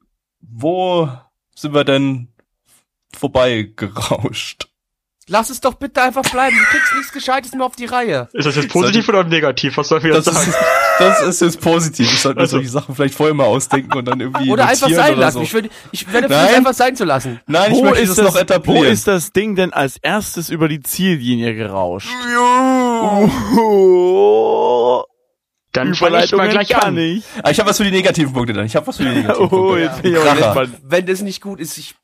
wo 0.40 1.08
sind 1.54 1.74
wir 1.74 1.84
denn 1.84 2.28
vorbeigerauscht? 3.16 4.66
Lass 5.28 5.48
es 5.48 5.60
doch 5.60 5.74
bitte 5.74 6.02
einfach 6.02 6.22
bleiben. 6.22 6.56
Du 6.58 6.64
kriegst 6.64 6.92
nichts 6.96 7.12
Gescheites 7.12 7.52
mehr 7.52 7.64
auf 7.64 7.76
die 7.76 7.84
Reihe. 7.84 8.28
Ist 8.32 8.46
das 8.46 8.56
jetzt 8.56 8.70
positiv 8.70 9.08
oder 9.08 9.22
negativ? 9.22 9.76
Was 9.76 9.86
soll 9.88 9.98
ich 10.04 10.12
Das 10.12 10.26
jetzt 10.26 10.34
sagen? 10.34 10.48
ist, 10.50 10.58
das 10.98 11.22
ist 11.22 11.40
jetzt 11.40 11.60
positiv. 11.60 12.12
Ich 12.12 12.18
sollte 12.20 12.36
mir 12.38 12.42
Also. 12.42 12.56
solche 12.56 12.70
Sachen 12.70 12.96
vielleicht 12.96 13.14
vorher 13.14 13.34
mal 13.34 13.44
ausdenken 13.44 13.96
und 13.96 14.06
dann 14.06 14.18
irgendwie 14.20 14.50
Oder 14.50 14.66
einfach 14.66 14.88
sein 14.88 15.12
oder 15.12 15.20
lassen. 15.20 15.36
So. 15.38 15.42
Ich, 15.44 15.54
würde, 15.54 15.70
ich 15.92 16.12
werde 16.12 16.28
Nein. 16.28 16.48
es 16.48 16.54
einfach 16.56 16.74
sein 16.74 16.96
zu 16.96 17.04
lassen. 17.04 17.38
Nein, 17.46 17.70
ich 17.70 17.78
wo 17.78 17.84
möchte 17.84 18.00
ist 18.00 18.08
das, 18.08 18.16
das, 18.16 18.26
noch 18.26 18.34
wo 18.34 18.38
etablieren. 18.40 18.86
ist 18.86 19.06
das 19.06 19.30
Ding 19.30 19.54
denn 19.54 19.72
als 19.72 19.98
erstes 19.98 20.48
über 20.50 20.66
die 20.68 20.80
Ziellinie 20.80 21.54
gerauscht? 21.54 22.08
Dann 25.72 25.94
fange 25.94 26.24
ich 26.24 26.32
mal 26.32 26.48
gleich 26.48 26.68
kann 26.70 26.82
an. 26.82 26.98
ich. 26.98 27.24
Ah, 27.42 27.50
ich 27.50 27.58
habe 27.60 27.70
was 27.70 27.76
für 27.76 27.84
die 27.84 27.90
negativen 27.92 28.32
Punkte 28.32 28.52
dann. 28.52 28.66
Ich 28.66 28.74
habe 28.76 28.86
was 28.86 28.96
für 28.96 29.04
die 29.04 29.10
negativen 29.10 29.44
Oh, 29.44 29.48
Punkte. 29.48 29.80
jetzt 29.80 30.02
bin 30.02 30.14
ich 30.14 30.20
Kracher. 30.20 30.36
gespannt. 30.36 30.80
Wenn 30.82 31.06
das 31.06 31.22
nicht 31.22 31.40
gut 31.40 31.60
ist, 31.60 31.78
ich 31.78 31.94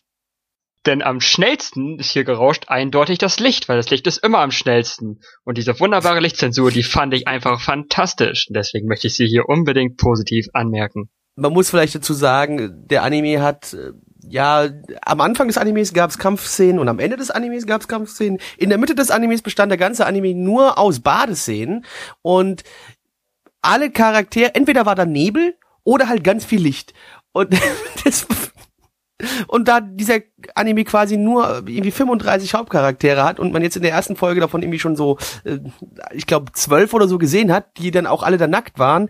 Denn 0.87 1.03
am 1.03 1.21
schnellsten 1.21 1.99
ist 1.99 2.11
hier 2.13 2.23
gerauscht 2.23 2.67
eindeutig 2.69 3.19
das 3.19 3.41
Licht, 3.41 3.69
weil 3.69 3.77
das 3.77 3.91
Licht 3.91 4.07
ist 4.07 4.19
immer 4.19 4.39
am 4.39 4.53
schnellsten. 4.53 5.21
Und 5.45 5.59
diese 5.59 5.79
wunderbare 5.81 6.21
Lichtzensur, 6.21 6.71
die 6.71 6.85
fand 6.85 7.13
ich 7.13 7.27
einfach 7.27 7.61
fantastisch. 7.61 8.47
Deswegen 8.51 8.87
möchte 8.87 9.09
ich 9.09 9.15
sie 9.17 9.27
hier 9.27 9.49
unbedingt 9.49 9.97
positiv 9.97 10.47
anmerken. 10.53 11.09
man 11.35 11.53
muss 11.53 11.71
vielleicht 11.71 11.97
dazu 11.97 12.13
sagen, 12.15 12.85
der 12.87 13.03
Anime 13.03 13.43
hat 13.43 13.73
äh, 13.75 13.91
ja 14.29 14.69
am 15.03 15.21
Anfang 15.21 15.49
des 15.49 15.59
Animes 15.59 15.93
gab 15.93 16.11
es 16.11 16.19
Kampfszenen 16.19 16.79
und 16.79 16.89
am 16.89 16.99
Ende 17.01 17.17
des 17.17 17.31
Animes 17.33 17.67
gab 17.67 17.81
es 17.81 17.89
Kampfszenen. 17.89 18.39
In 18.59 18.69
der 18.71 18.79
Mitte 18.79 18.95
des 18.95 19.11
Animes 19.11 19.43
bestand 19.43 19.71
der 19.71 19.77
ganze 19.79 20.07
Anime 20.07 20.35
nur 20.35 20.79
aus 20.79 21.01
Badeszenen 21.01 21.85
und 22.23 22.63
alle 23.67 23.91
Charaktere, 23.91 24.55
entweder 24.55 24.87
war 24.87 24.95
da 24.95 25.05
Nebel 25.05 25.57
oder 25.85 26.09
halt 26.09 26.25
ganz 26.25 26.45
viel 26.45 26.61
Licht. 26.61 26.95
Und 27.33 27.55
das 28.05 28.27
und 29.49 29.67
da 29.67 29.81
dieser 29.81 30.19
Anime 30.55 30.85
quasi 30.85 31.17
nur 31.17 31.63
irgendwie 31.67 31.91
35 31.91 32.53
Hauptcharaktere 32.53 33.25
hat 33.25 33.41
und 33.41 33.53
man 33.53 33.63
jetzt 33.63 33.77
in 33.77 33.83
der 33.83 33.93
ersten 33.93 34.15
Folge 34.15 34.41
davon 34.41 34.63
irgendwie 34.63 34.79
schon 34.79 34.95
so, 34.95 35.17
äh, 35.45 35.59
ich 36.13 36.27
glaube, 36.27 36.53
zwölf 36.53 36.93
oder 36.93 37.09
so 37.09 37.17
gesehen 37.17 37.51
hat, 37.51 37.79
die 37.79 37.91
dann 37.91 38.07
auch 38.07 38.23
alle 38.23 38.37
da 38.37 38.47
nackt 38.47 38.79
waren, 38.79 39.09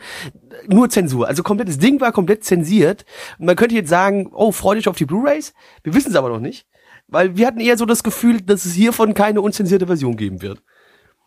nur 0.68 0.88
Zensur. 0.90 1.26
Also 1.26 1.42
komplett, 1.42 1.68
das 1.68 1.78
Ding 1.78 2.00
war 2.00 2.12
komplett 2.12 2.44
zensiert. 2.44 3.04
Man 3.38 3.56
könnte 3.56 3.74
jetzt 3.74 3.90
sagen, 3.90 4.30
oh, 4.32 4.52
freu 4.52 4.76
dich 4.76 4.88
auf 4.88 4.96
die 4.96 5.06
Blu-Rays. 5.06 5.54
Wir 5.82 5.94
wissen 5.94 6.10
es 6.10 6.16
aber 6.16 6.28
noch 6.28 6.40
nicht. 6.40 6.66
Weil 7.08 7.36
wir 7.36 7.46
hatten 7.46 7.60
eher 7.60 7.76
so 7.76 7.84
das 7.84 8.02
Gefühl, 8.02 8.40
dass 8.40 8.64
es 8.64 8.74
hiervon 8.74 9.14
keine 9.14 9.40
unzensierte 9.40 9.86
Version 9.86 10.16
geben 10.16 10.42
wird. 10.42 10.62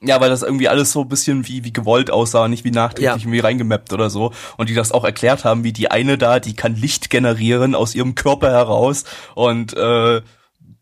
Ja, 0.02 0.22
weil 0.22 0.30
das 0.30 0.43
irgendwie 0.43 0.70
alles 0.70 0.93
so 0.93 1.02
ein 1.02 1.10
bisschen 1.10 1.45
wie, 1.47 1.66
wie 1.66 1.74
gewollt 1.74 2.10
aussah, 2.10 2.47
nicht 2.47 2.64
wie 2.64 2.72
nachträglich 2.72 3.06
Ja. 3.06 3.16
irgendwie 3.18 3.39
reingemappt 3.39 3.91
oder 3.91 4.10
so. 4.10 4.32
Und 4.56 4.70
die 4.70 4.74
das 4.74 4.93
auch 4.93 5.04
erklärt 5.04 5.43
haben, 5.43 5.64
wie 5.66 5.74
die 5.74 5.91
eine 5.91 6.18
da, 6.18 6.39
die 6.39 6.56
kann 6.56 6.76
Licht 6.76 7.10
generieren 7.10 7.76
aus 7.76 7.95
ihrem 7.95 8.16
Körper 8.16 8.50
heraus 8.50 9.04
und 9.36 9.76
äh, 9.76 10.22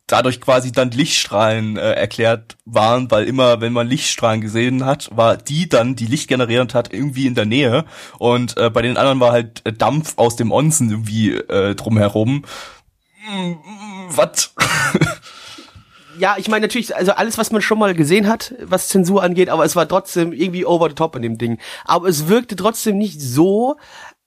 dadurch 0.05 0.39
quasi 0.39 0.71
dann 0.71 0.91
Lichtstrahlen 0.91 1.77
äh, 1.77 1.93
erklärt 1.93 2.57
waren, 2.65 3.09
weil 3.11 3.25
immer, 3.25 3.59
wenn 3.59 3.73
man 3.73 3.87
Lichtstrahlen 3.87 4.39
gesehen 4.39 4.85
hat, 4.85 5.09
war 5.11 5.35
die 5.35 5.67
dann, 5.67 5.95
die 5.95 6.05
Licht 6.05 6.27
generierend 6.29 6.75
hat, 6.75 6.93
irgendwie 6.93 7.25
in 7.25 7.33
der 7.35 7.45
Nähe. 7.45 7.85
Und 8.19 8.55
äh, 8.57 8.69
bei 8.69 8.83
den 8.83 8.97
anderen 8.97 9.19
war 9.19 9.31
halt 9.31 9.61
äh, 9.65 9.73
Dampf 9.73 10.13
aus 10.17 10.35
dem 10.35 10.51
Onsen 10.51 10.91
irgendwie 10.91 11.31
äh, 11.33 11.73
drumherum. 11.75 12.45
Hm, 13.25 13.57
Was? 14.11 14.53
Ja, 16.19 16.35
ich 16.37 16.47
meine 16.47 16.61
natürlich, 16.61 16.95
also 16.95 17.11
alles, 17.11 17.37
was 17.37 17.51
man 17.51 17.61
schon 17.61 17.79
mal 17.79 17.93
gesehen 17.93 18.27
hat, 18.27 18.55
was 18.61 18.89
Zensur 18.89 19.23
angeht, 19.23 19.49
aber 19.49 19.65
es 19.65 19.75
war 19.75 19.87
trotzdem 19.87 20.33
irgendwie 20.33 20.65
over 20.65 20.89
the 20.89 20.95
top 20.95 21.15
in 21.15 21.21
dem 21.21 21.37
Ding. 21.37 21.59
Aber 21.85 22.07
es 22.07 22.27
wirkte 22.27 22.55
trotzdem 22.55 22.97
nicht 22.97 23.21
so, 23.21 23.75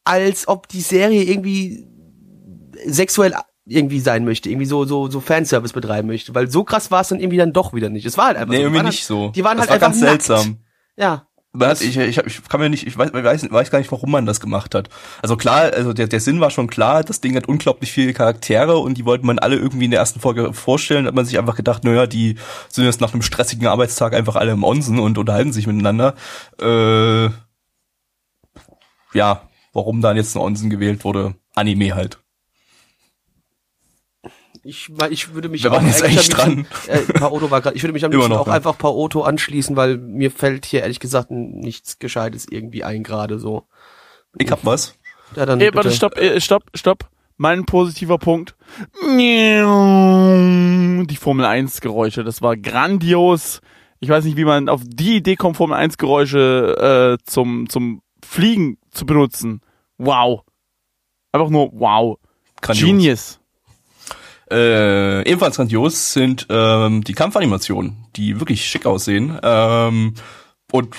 als 0.05 0.49
ob 0.49 0.69
die 0.69 0.81
Serie 0.81 1.23
irgendwie 1.25 1.87
sexuell 2.87 3.35
irgendwie 3.67 4.01
sein 4.01 4.25
möchte, 4.25 4.51
irgendwie 4.51 4.67
so 4.67 4.85
so 4.85 5.09
so 5.09 5.21
Fanservice 5.21 5.73
betreiben 5.73 6.09
möchte, 6.09 6.35
weil 6.35 6.51
so 6.51 6.65
krass 6.65 6.91
war 6.91 7.03
es 7.03 7.09
dann 7.09 7.21
irgendwie 7.21 7.37
dann 7.37 7.53
doch 7.53 7.73
wieder 7.73 7.89
nicht. 7.89 8.07
Es 8.07 8.17
war 8.19 8.27
halt 8.27 8.37
einfach 8.37 8.53
nee, 8.53 8.59
so. 8.59 8.63
Irgendwie 8.63 8.87
nicht 8.87 9.05
so. 9.05 9.25
Halt, 9.25 9.37
die 9.37 9.45
waren 9.45 9.59
das 9.59 9.69
halt 9.69 9.81
war 9.81 9.89
einfach 9.89 10.01
ganz 10.01 10.01
nackt. 10.01 10.23
seltsam. 10.23 10.59
Ja. 10.97 11.27
Hat, 11.59 11.81
ich, 11.81 11.97
ich, 11.97 12.19
ich 12.19 12.49
kann 12.49 12.61
mir 12.61 12.71
nicht, 12.71 12.87
ich 12.87 12.97
weiß, 12.97 13.13
weiß, 13.13 13.51
weiß 13.51 13.71
gar 13.73 13.81
nicht, 13.81 13.91
warum 13.91 14.13
man 14.13 14.25
das 14.25 14.39
gemacht 14.39 14.73
hat. 14.73 14.89
Also 15.21 15.37
klar, 15.37 15.73
also 15.73 15.93
der, 15.93 16.07
der 16.07 16.21
Sinn 16.21 16.39
war 16.39 16.51
schon 16.51 16.69
klar, 16.69 17.03
das 17.03 17.21
Ding 17.21 17.35
hat 17.35 17.49
unglaublich 17.49 17.91
viele 17.91 18.13
Charaktere 18.13 18.79
und 18.79 18.97
die 18.97 19.05
wollten 19.05 19.27
man 19.27 19.41
alle 19.41 19.57
irgendwie 19.57 19.87
in 19.87 19.91
der 19.91 19.99
ersten 19.99 20.21
Folge 20.21 20.53
vorstellen, 20.53 21.07
hat 21.07 21.15
man 21.15 21.25
sich 21.25 21.41
einfach 21.41 21.57
gedacht, 21.57 21.83
naja, 21.83 22.07
die 22.07 22.37
sind 22.69 22.85
jetzt 22.85 23.01
nach 23.01 23.13
einem 23.13 23.23
stressigen 23.23 23.67
Arbeitstag 23.67 24.15
einfach 24.15 24.37
alle 24.37 24.53
im 24.53 24.63
Onsen 24.63 25.01
und 25.01 25.19
unterhalten 25.19 25.53
sich 25.53 25.67
miteinander. 25.67 26.15
Äh, 26.61 27.31
ja, 29.13 29.43
warum 29.73 30.03
dann 30.03 30.17
jetzt 30.17 30.37
ein 30.37 30.41
Onsen 30.43 30.71
gewählt 30.71 31.03
wurde? 31.03 31.35
Anime 31.57 31.97
halt. 31.97 32.20
Ich, 34.63 34.91
ich 35.11 35.35
würde 35.35 35.49
mich 35.49 35.65
Wir 35.65 35.71
waren 35.71 35.87
jetzt 35.87 36.03
eigentlich 36.03 36.19
echt 36.19 36.39
am 36.39 36.57
liebsten- 36.59 36.91
Äh, 36.91 36.99
Paoto 37.19 37.51
war 37.51 37.61
grad, 37.63 37.75
ich 37.75 37.83
würde 37.83 37.93
mich 37.95 38.05
am 38.05 38.13
liebsten 38.13 38.33
auch 38.33 38.47
ja. 38.47 38.53
einfach 38.53 38.77
Paoto 38.77 39.23
anschließen, 39.23 39.75
weil 39.77 39.97
mir 39.97 40.31
fällt 40.31 40.67
hier 40.67 40.83
ehrlich 40.83 41.01
gesagt 41.01 41.31
nichts 41.31 41.99
Gescheites 41.99 42.47
irgendwie 42.51 42.85
ein 42.85 43.03
gerade 43.03 43.39
so. 43.39 43.65
Ich 44.39 44.51
hab 44.51 44.65
was. 44.65 44.95
Ja, 45.37 45.47
dann 45.47 45.61
Ey, 45.61 45.75
warte, 45.75 45.91
stopp, 45.91 46.17
äh, 46.19 46.41
stopp, 46.41 46.65
stopp. 46.75 47.09
Mein 47.37 47.65
positiver 47.65 48.19
Punkt. 48.19 48.55
Die 51.07 51.17
Formel 51.17 51.47
1 51.47 51.81
Geräusche, 51.81 52.23
das 52.23 52.43
war 52.43 52.57
grandios. 52.57 53.61
Ich 53.99 54.09
weiß 54.11 54.25
nicht, 54.25 54.37
wie 54.37 54.45
man 54.45 54.69
auf 54.69 54.83
die 54.85 55.17
Idee 55.17 55.37
kommt, 55.37 55.57
Formel 55.57 55.77
1 55.77 55.97
Geräusche 55.97 57.17
äh, 57.19 57.25
zum, 57.25 57.69
zum 57.69 58.03
Fliegen 58.23 58.79
zu 58.91 59.07
benutzen. 59.07 59.63
Wow. 59.97 60.43
Einfach 61.33 61.49
nur 61.51 61.71
wow. 61.73 62.19
Grandios. 62.61 62.87
Genius. 62.87 63.40
Äh, 64.51 65.29
ebenfalls 65.29 65.57
grandios 65.57 66.13
sind 66.13 66.47
ähm, 66.51 67.05
die 67.05 67.13
Kampfanimationen, 67.13 68.07
die 68.17 68.39
wirklich 68.41 68.67
schick 68.67 68.87
aussehen. 68.87 69.39
Ähm, 69.43 70.15
und 70.73 70.97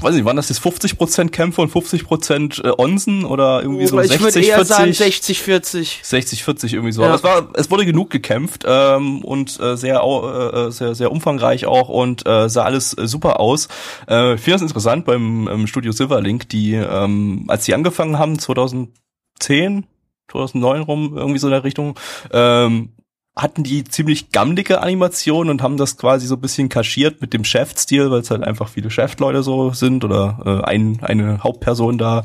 weiß 0.00 0.14
nicht, 0.14 0.24
waren 0.24 0.36
das 0.36 0.48
jetzt 0.48 0.62
50% 0.62 1.28
Kämpfe 1.28 1.60
und 1.60 1.70
50% 1.70 2.64
äh, 2.64 2.72
Onsen 2.78 3.26
oder 3.26 3.60
irgendwie 3.62 3.86
so 3.86 4.00
ich 4.00 4.08
60, 4.08 4.24
würde 4.24 4.40
eher 4.40 4.54
40? 4.56 4.76
sagen 4.76 4.92
60, 4.94 5.42
40. 5.42 6.00
60, 6.02 6.44
40 6.44 6.72
irgendwie 6.72 6.92
so. 6.92 7.02
Ja. 7.02 7.08
Aber 7.08 7.16
es 7.16 7.22
war, 7.22 7.48
es 7.54 7.70
wurde 7.70 7.84
genug 7.84 8.08
gekämpft 8.08 8.64
ähm, 8.66 9.22
und 9.22 9.60
äh, 9.60 9.76
sehr, 9.76 10.02
au- 10.02 10.66
äh, 10.68 10.72
sehr, 10.72 10.94
sehr 10.94 11.12
umfangreich 11.12 11.66
auch 11.66 11.90
und 11.90 12.26
äh, 12.26 12.48
sah 12.48 12.62
alles 12.64 12.96
äh, 12.96 13.06
super 13.06 13.38
aus. 13.38 13.68
Äh, 14.08 14.34
ich 14.34 14.40
finde 14.40 14.54
das 14.54 14.62
interessant 14.62 15.04
beim 15.04 15.46
ähm, 15.48 15.66
Studio 15.66 15.92
Silverlink, 15.92 16.48
die, 16.48 16.72
ähm, 16.74 17.44
als 17.48 17.66
die 17.66 17.74
angefangen 17.74 18.18
haben, 18.18 18.38
2010, 18.38 19.84
2009 20.30 20.82
rum, 20.82 21.16
irgendwie 21.16 21.38
so 21.38 21.46
in 21.48 21.52
der 21.52 21.64
Richtung, 21.64 21.98
ähm, 22.32 22.90
hatten 23.36 23.62
die 23.62 23.84
ziemlich 23.84 24.32
gammelige 24.32 24.82
Animationen 24.82 25.50
und 25.50 25.62
haben 25.62 25.76
das 25.76 25.96
quasi 25.96 26.26
so 26.26 26.34
ein 26.34 26.40
bisschen 26.40 26.68
kaschiert 26.68 27.20
mit 27.20 27.32
dem 27.32 27.44
Chef-Stil, 27.44 28.10
weil 28.10 28.20
es 28.20 28.30
halt 28.30 28.42
einfach 28.42 28.68
viele 28.68 28.90
Chefleute 28.90 29.42
so 29.42 29.72
sind 29.72 30.04
oder 30.04 30.40
äh, 30.44 30.64
ein, 30.68 30.98
eine 31.02 31.42
Hauptperson 31.42 31.96
da. 31.96 32.24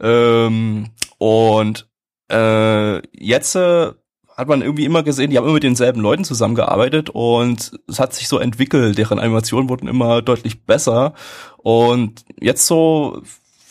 Ähm, 0.00 0.90
und 1.18 1.88
äh, 2.30 3.00
jetzt 3.18 3.56
äh, 3.56 3.92
hat 4.36 4.48
man 4.48 4.62
irgendwie 4.62 4.84
immer 4.84 5.02
gesehen, 5.02 5.30
die 5.30 5.38
haben 5.38 5.44
immer 5.44 5.54
mit 5.54 5.62
denselben 5.62 6.00
Leuten 6.00 6.24
zusammengearbeitet 6.24 7.10
und 7.10 7.72
es 7.88 8.00
hat 8.00 8.14
sich 8.14 8.28
so 8.28 8.38
entwickelt, 8.38 8.98
deren 8.98 9.18
Animationen 9.18 9.68
wurden 9.68 9.88
immer 9.88 10.22
deutlich 10.22 10.64
besser 10.64 11.14
und 11.58 12.24
jetzt 12.40 12.66
so 12.66 13.22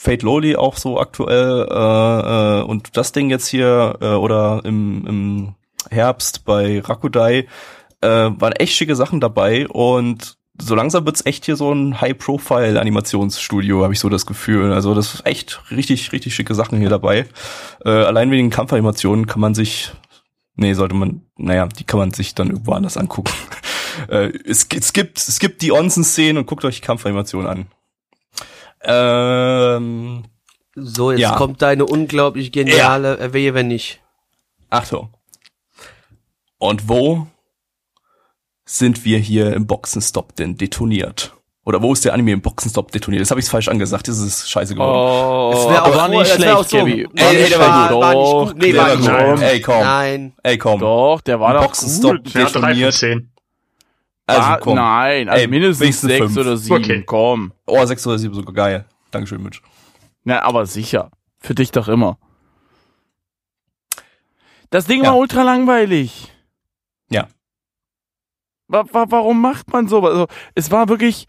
Fate 0.03 0.21
Lowly 0.21 0.57
auch 0.57 0.75
so 0.75 0.99
aktuell 0.99 1.65
äh, 1.71 2.59
äh, 2.59 2.63
und 2.63 2.97
das 2.97 3.13
Ding 3.13 3.29
jetzt 3.29 3.47
hier 3.47 3.95
äh, 4.01 4.07
oder 4.07 4.59
im, 4.65 5.07
im 5.07 5.55
Herbst 5.89 6.43
bei 6.43 6.81
Rakudai 6.81 7.47
äh, 8.01 8.07
waren 8.07 8.51
echt 8.51 8.75
schicke 8.75 8.97
Sachen 8.97 9.21
dabei 9.21 9.65
und 9.65 10.37
so 10.61 10.75
langsam 10.75 11.05
wird's 11.05 11.25
echt 11.25 11.45
hier 11.45 11.55
so 11.55 11.71
ein 11.71 12.01
High-Profile-Animationsstudio, 12.01 13.81
habe 13.81 13.93
ich 13.93 13.99
so 14.01 14.09
das 14.09 14.25
Gefühl. 14.25 14.73
Also 14.73 14.93
das 14.93 15.13
ist 15.13 15.25
echt 15.25 15.61
richtig, 15.71 16.11
richtig 16.11 16.35
schicke 16.35 16.53
Sachen 16.53 16.79
hier 16.79 16.89
dabei. 16.89 17.25
Äh, 17.85 17.89
allein 17.89 18.29
wegen 18.29 18.49
Kampfanimationen 18.49 19.25
kann 19.25 19.39
man 19.39 19.55
sich, 19.55 19.93
nee, 20.55 20.73
sollte 20.73 20.95
man, 20.95 21.21
naja, 21.37 21.65
die 21.67 21.85
kann 21.85 21.99
man 21.99 22.11
sich 22.11 22.35
dann 22.35 22.49
irgendwo 22.49 22.73
anders 22.73 22.97
angucken. 22.97 23.31
äh, 24.09 24.33
es, 24.45 24.67
es 24.75 24.91
gibt, 24.91 25.17
es 25.17 25.39
gibt 25.39 25.61
die 25.61 25.71
Onsen-Szenen 25.71 26.39
und 26.39 26.45
guckt 26.45 26.65
euch 26.65 26.81
die 26.81 26.85
Kampfanimationen 26.85 27.47
an. 27.47 27.67
Ähm, 28.84 30.23
So, 30.75 31.11
jetzt 31.11 31.19
Ja. 31.21 31.36
kommt 31.36 31.61
deine 31.61 31.86
unglaublich 31.86 32.51
geniale 32.51 33.17
Erwehe, 33.17 33.53
wenn 33.53 33.67
nicht. 33.67 34.01
Achtung. 34.71 35.13
Und 36.57 36.89
wo 36.89 37.27
sind 38.65 39.05
wir 39.05 39.19
hier 39.19 39.53
im 39.53 39.67
Boxenstopp 39.67 40.36
denn 40.36 40.57
detoniert? 40.57 41.34
Oder 41.65 41.81
wo 41.81 41.93
ist 41.93 42.03
der 42.03 42.13
Anime 42.13 42.31
im 42.31 42.41
Boxenstopp 42.41 42.91
detoniert? 42.91 43.21
Das 43.21 43.29
habe 43.31 43.39
ich 43.39 43.45
falsch 43.47 43.67
angesagt. 43.67 44.07
Das 44.07 44.17
ist 44.17 44.49
scheiße 44.49 44.73
geworden. 44.73 44.97
Oh, 44.97 45.51
Es 45.53 45.65
auch 45.79 45.95
war 45.95 46.07
nicht 46.09 46.27
schlecht, 46.27 46.69
so- 46.69 46.77
Gabby. 46.77 47.07
War 47.13 47.31
Ey, 47.31 47.41
nicht 47.43 47.59
war 47.59 47.88
schlecht, 47.88 47.91
gut. 47.91 48.01
war 48.01 48.13
nicht 48.15 48.23
Doch, 48.34 48.47
gut. 48.47 48.57
Nee, 48.57 48.71
Der 48.71 48.81
war 48.81 48.88
war 48.89 48.95
nicht 49.27 49.39
gut. 49.39 49.41
Ey, 49.43 49.61
komm. 49.61 49.79
Nein. 49.81 50.34
Ey, 50.43 50.57
komm. 50.57 50.79
Doch, 50.79 51.21
der 51.21 51.39
war 51.39 51.53
doch 51.53 51.61
Boxenstopp 51.63 52.23
gut. 52.23 52.34
Ja, 52.34 52.45
detoniert. 52.45 52.93
zehn. 52.95 53.29
Also 54.26 54.41
Ah, 54.41 54.57
komm. 54.57 54.76
Nein, 54.76 55.28
also 55.30 55.41
Ey, 55.41 55.47
mindestens 55.47 56.01
sechs 56.01 56.17
fünf. 56.26 56.38
oder 56.38 56.55
sieben. 56.57 56.76
Okay. 56.84 57.03
Komm. 57.05 57.51
Oh, 57.65 57.84
6 57.86 58.07
oder 58.07 58.17
7 58.17 58.34
sogar 58.34 58.53
geil. 58.53 58.86
Dankeschön, 59.11 59.43
Mitch. 59.43 59.61
Na, 60.24 60.41
aber 60.43 60.65
sicher. 60.65 61.11
Für 61.39 61.53
dich 61.55 61.71
doch 61.71 61.88
immer. 61.89 62.17
Das 64.69 64.86
Ding 64.86 65.03
Ja. 65.03 65.09
war 65.11 65.17
ultra 65.17 65.43
langweilig. 65.43 66.32
Ja. 67.09 67.28
Wa 68.67 68.86
wa 68.91 69.05
warum 69.09 69.41
macht 69.41 69.71
man 69.71 69.88
so? 69.88 70.01
Also, 70.05 70.28
es 70.55 70.71
war 70.71 70.88
wirklich 70.89 71.28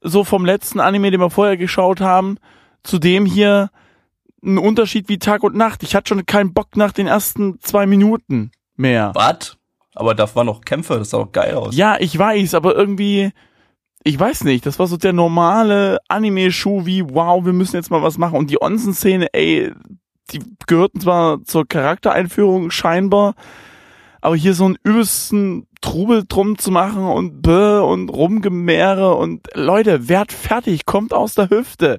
so 0.00 0.24
vom 0.24 0.44
letzten 0.44 0.80
Anime, 0.80 1.10
den 1.10 1.20
wir 1.20 1.30
vorher 1.30 1.56
geschaut 1.56 2.00
haben, 2.00 2.38
zu 2.82 2.98
dem 2.98 3.24
hier 3.24 3.70
ein 4.44 4.58
Unterschied 4.58 5.08
wie 5.08 5.18
Tag 5.20 5.44
und 5.44 5.54
Nacht. 5.54 5.84
Ich 5.84 5.94
hatte 5.94 6.08
schon 6.08 6.26
keinen 6.26 6.52
Bock 6.52 6.76
nach 6.76 6.90
den 6.92 7.06
ersten 7.06 7.60
zwei 7.60 7.86
Minuten 7.86 8.50
mehr. 8.74 9.12
Was? 9.14 9.56
Aber 9.94 10.14
da 10.14 10.32
waren 10.34 10.46
noch 10.46 10.62
Kämpfe, 10.62 10.98
das 10.98 11.10
sah 11.10 11.18
doch 11.18 11.32
geil 11.32 11.54
aus. 11.54 11.76
Ja, 11.76 11.96
ich 11.98 12.18
weiß, 12.18 12.54
aber 12.54 12.74
irgendwie, 12.74 13.30
ich 14.04 14.18
weiß 14.18 14.44
nicht, 14.44 14.64
das 14.66 14.78
war 14.78 14.86
so 14.86 14.96
der 14.96 15.12
normale 15.12 15.98
Anime-Schuh 16.08 16.86
wie, 16.86 17.04
wow, 17.08 17.44
wir 17.44 17.52
müssen 17.52 17.76
jetzt 17.76 17.90
mal 17.90 18.02
was 18.02 18.18
machen. 18.18 18.38
Und 18.38 18.50
die 18.50 18.60
Onsen-Szene, 18.60 19.28
ey, 19.32 19.72
die 20.30 20.40
gehörten 20.66 21.00
zwar 21.00 21.44
zur 21.44 21.66
Charaktereinführung 21.66 22.70
scheinbar, 22.70 23.34
aber 24.20 24.36
hier 24.36 24.54
so 24.54 24.64
einen 24.64 24.78
übelsten 24.82 25.66
Trubel 25.80 26.24
drum 26.26 26.56
zu 26.56 26.70
machen 26.70 27.04
und 27.04 27.42
bäh 27.42 27.80
und 27.80 28.08
Rumgemehre 28.08 29.14
und 29.14 29.48
Leute, 29.54 30.08
werd 30.08 30.32
fertig, 30.32 30.86
kommt 30.86 31.12
aus 31.12 31.34
der 31.34 31.50
Hüfte. 31.50 31.98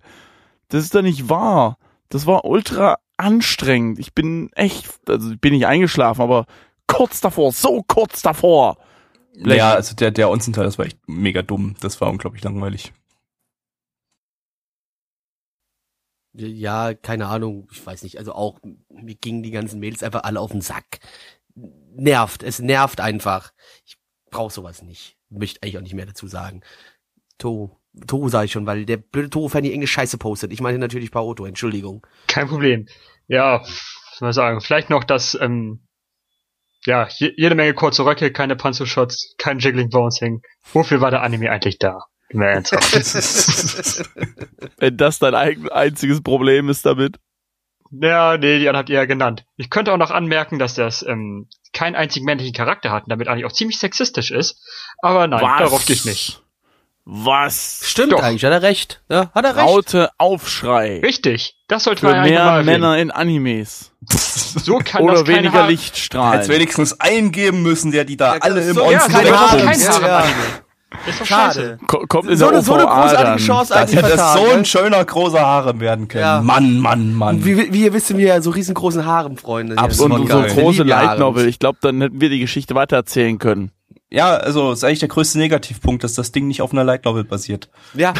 Das 0.69 0.83
ist 0.83 0.95
doch 0.95 1.01
nicht 1.01 1.29
wahr. 1.29 1.77
Das 2.09 2.25
war 2.25 2.45
ultra 2.45 2.97
anstrengend. 3.17 3.99
Ich 3.99 4.13
bin 4.13 4.49
echt, 4.53 4.87
also 5.07 5.31
ich 5.31 5.39
bin 5.39 5.53
nicht 5.53 5.67
eingeschlafen, 5.67 6.21
aber 6.21 6.45
kurz 6.93 7.21
davor, 7.21 7.51
so 7.51 7.83
kurz 7.83 8.21
davor. 8.21 8.77
Blech. 9.33 9.57
Ja, 9.57 9.73
also 9.73 9.95
der, 9.95 10.11
der 10.11 10.29
Onsen-Teil, 10.29 10.65
das 10.65 10.77
war 10.77 10.85
echt 10.85 10.99
mega 11.07 11.41
dumm. 11.41 11.75
Das 11.81 11.99
war 12.01 12.09
unglaublich 12.09 12.43
langweilig. 12.43 12.93
Ja, 16.33 16.93
keine 16.93 17.27
Ahnung, 17.27 17.67
ich 17.71 17.85
weiß 17.85 18.03
nicht. 18.03 18.17
Also 18.17 18.33
auch, 18.33 18.59
mir 18.89 19.15
gingen 19.15 19.43
die 19.43 19.51
ganzen 19.51 19.79
Mädels 19.79 20.03
einfach 20.03 20.23
alle 20.23 20.39
auf 20.39 20.51
den 20.51 20.61
Sack. 20.61 20.99
Nervt, 21.55 22.41
es 22.43 22.59
nervt 22.59 23.01
einfach. 23.01 23.53
Ich 23.85 23.97
brauch 24.31 24.51
sowas 24.51 24.81
nicht. 24.81 25.17
Möchte 25.29 25.61
eigentlich 25.61 25.77
auch 25.77 25.81
nicht 25.81 25.93
mehr 25.93 26.07
dazu 26.07 26.27
sagen. 26.27 26.61
To, 27.37 27.79
To 28.07 28.29
sag 28.29 28.45
ich 28.45 28.51
schon, 28.51 28.65
weil 28.65 28.85
der 28.85 28.97
blöde 28.97 29.29
To-Fan 29.29 29.63
hier 29.63 29.71
irgendeine 29.71 29.87
Scheiße 29.87 30.17
postet. 30.17 30.51
Ich 30.51 30.61
meine 30.61 30.79
natürlich 30.79 31.11
Paoto, 31.11 31.45
Entschuldigung. 31.45 32.05
Kein 32.27 32.47
Problem. 32.47 32.87
Ja, 33.27 33.61
was 33.61 34.17
soll 34.17 34.27
man 34.27 34.33
sagen. 34.33 34.61
Vielleicht 34.61 34.89
noch 34.89 35.03
das, 35.03 35.37
ähm, 35.39 35.81
ja, 36.85 37.07
je, 37.09 37.33
jede 37.35 37.55
Menge 37.55 37.73
kurze 37.73 38.05
Röcke, 38.05 38.31
keine 38.31 38.55
Panzershots, 38.55 39.35
kein 39.37 39.59
Jiggling 39.59 39.89
Bouncing. 39.89 40.41
Wofür 40.73 41.01
war 41.01 41.11
der 41.11 41.21
Anime 41.21 41.51
eigentlich 41.51 41.79
da? 41.79 42.05
Wenn 44.77 44.97
das 44.97 45.19
dein 45.19 45.35
ein, 45.35 45.69
einziges 45.69 46.23
Problem 46.23 46.67
ist 46.69 46.85
damit. 46.85 47.17
ja, 47.91 48.37
nee, 48.37 48.59
die 48.59 48.67
anderen 48.67 48.77
habt 48.77 48.89
ihr 48.89 48.95
ja 48.95 49.05
genannt. 49.05 49.45
Ich 49.55 49.69
könnte 49.69 49.93
auch 49.93 49.97
noch 49.97 50.09
anmerken, 50.11 50.57
dass 50.57 50.73
das 50.73 51.03
ähm, 51.03 51.47
keinen 51.73 51.95
einzigen 51.95 52.25
männlichen 52.25 52.53
Charakter 52.53 52.91
hat 52.91 53.03
und 53.03 53.11
damit 53.11 53.27
eigentlich 53.27 53.45
auch 53.45 53.51
ziemlich 53.51 53.79
sexistisch 53.79 54.31
ist. 54.31 54.59
Aber 55.01 55.27
nein, 55.27 55.41
Was? 55.41 55.59
darauf 55.59 55.85
gehe 55.85 55.95
ich 55.95 56.05
nicht. 56.05 56.42
Was? 57.05 57.81
Stimmt 57.83 58.13
Doch. 58.13 58.23
eigentlich, 58.23 58.45
hat 58.45 58.51
er 58.53 58.61
recht. 58.61 59.01
Ja, 59.09 59.29
hat 59.35 59.43
er 59.43 59.55
recht. 59.55 59.67
Raute 59.67 60.09
Aufschrei. 60.17 61.01
Richtig, 61.03 61.57
das 61.67 61.83
sollte 61.83 61.99
Für 62.01 62.05
man 62.07 62.15
eigentlich 62.19 62.31
mehr. 62.31 62.63
Männer 62.63 62.97
in 62.97 63.11
Animes. 63.11 63.91
So 64.63 64.77
kann 64.77 65.01
Oder 65.01 65.13
das 65.15 65.23
kein 65.23 65.37
weniger 65.37 65.65
Lichtstrahlen. 65.67 66.39
Hätte 66.41 66.53
wenigstens 66.53 66.99
eingeben 66.99 67.63
müssen, 67.63 67.91
der 67.91 68.05
die 68.05 68.15
da 68.17 68.35
Ja, 68.35 68.41
alle 68.41 68.61
im 68.61 68.75
so- 68.75 68.91
ja, 68.91 69.03
Onsen 69.03 69.21
Ja. 69.81 70.23
Ist 71.07 71.19
doch 71.21 71.25
Schade. 71.25 71.79
Ko- 71.87 72.05
Kommt 72.07 72.29
in 72.29 72.37
So 72.37 72.45
der 72.45 72.53
eine, 72.53 72.61
so 72.63 72.73
eine 72.75 72.83
großartige 72.85 73.23
dann. 73.23 73.37
Chance 73.39 73.73
Das 73.73 73.81
eigentlich 73.81 73.95
hätte 73.97 74.07
vertan. 74.09 74.37
so 74.37 74.45
ne? 74.45 74.53
ein 74.53 74.65
schöner 74.65 75.03
großer 75.03 75.41
Harem 75.41 75.79
werden 75.79 76.07
können. 76.07 76.21
Ja. 76.23 76.41
Mann, 76.43 76.77
Mann, 76.77 77.13
Mann. 77.15 77.43
Wie, 77.43 77.73
wie 77.73 77.83
ihr 77.83 77.93
wisst, 77.93 78.07
sind 78.07 78.19
wir 78.19 78.27
ja 78.27 78.41
so 78.41 78.51
riesengroßen 78.51 79.03
Harem-Freunde. 79.03 79.75
Absolut 79.79 80.19
Und 80.19 80.29
Ja, 80.29 80.35
so 80.35 80.41
geil. 80.43 80.51
große 80.53 80.83
Light. 80.83 81.17
Novel. 81.17 81.47
Ich 81.47 81.57
glaube, 81.57 81.79
dann 81.81 81.99
hätten 81.99 82.21
wir 82.21 82.29
die 82.29 82.39
Geschichte 82.39 82.75
weitererzählen 82.75 83.39
können. 83.39 83.71
Ja, 84.13 84.35
also 84.35 84.71
ist 84.73 84.83
eigentlich 84.83 84.99
der 84.99 85.09
größte 85.09 85.39
Negativpunkt, 85.39 86.03
dass 86.03 86.13
das 86.13 86.31
Ding 86.31 86.47
nicht 86.47 86.61
auf 86.61 86.71
einer 86.71 86.83
Light 86.83 87.03
Novel 87.03 87.23
basiert. 87.23 87.71
Ja. 87.95 88.13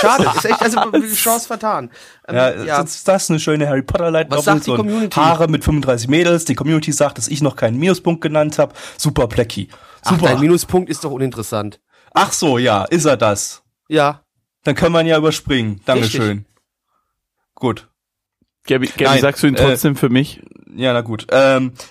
Schade, 0.00 0.24
ist 0.34 0.46
echt, 0.46 0.62
also 0.62 0.80
Chance 1.14 1.46
vertan. 1.46 1.90
Ähm, 2.26 2.36
Ja, 2.36 2.50
ja. 2.64 2.82
das 2.82 2.94
ist 2.94 3.06
das 3.06 3.28
eine 3.28 3.38
schöne 3.38 3.68
Harry 3.68 3.82
Potter 3.82 4.10
Light 4.10 4.30
Was 4.30 4.46
Novel, 4.46 4.54
sagt 4.54 4.66
die 4.66 4.70
so 4.70 4.76
Community? 4.76 5.14
Haare 5.14 5.48
mit 5.48 5.62
35 5.62 6.08
Mädels. 6.08 6.46
Die 6.46 6.54
Community 6.54 6.90
sagt, 6.90 7.18
dass 7.18 7.28
ich 7.28 7.42
noch 7.42 7.56
keinen 7.56 7.78
Minuspunkt 7.78 8.22
genannt 8.22 8.58
habe. 8.58 8.72
Super 8.96 9.28
Plecky. 9.28 9.68
Ach, 10.04 10.12
Super. 10.12 10.28
dein 10.28 10.40
Minuspunkt 10.40 10.88
ist 10.88 11.04
doch 11.04 11.10
uninteressant. 11.10 11.80
Ach 12.14 12.32
so, 12.32 12.56
ja, 12.56 12.84
ist 12.84 13.04
er 13.04 13.18
das? 13.18 13.62
Ja. 13.88 14.22
Dann 14.64 14.74
kann 14.74 14.90
man 14.90 15.06
ja 15.06 15.18
überspringen. 15.18 15.82
Dankeschön. 15.84 16.46
Gut. 17.54 17.90
Gabi, 18.66 18.86
Gabi 18.86 19.04
Nein, 19.04 19.20
sagst 19.20 19.42
du 19.42 19.48
ihn 19.48 19.54
äh, 19.54 19.62
trotzdem 19.66 19.96
für 19.96 20.08
mich? 20.08 20.40
Ja, 20.74 20.94
na 20.94 21.02
gut. 21.02 21.26
Ähm, 21.30 21.72
äh, 21.76 21.82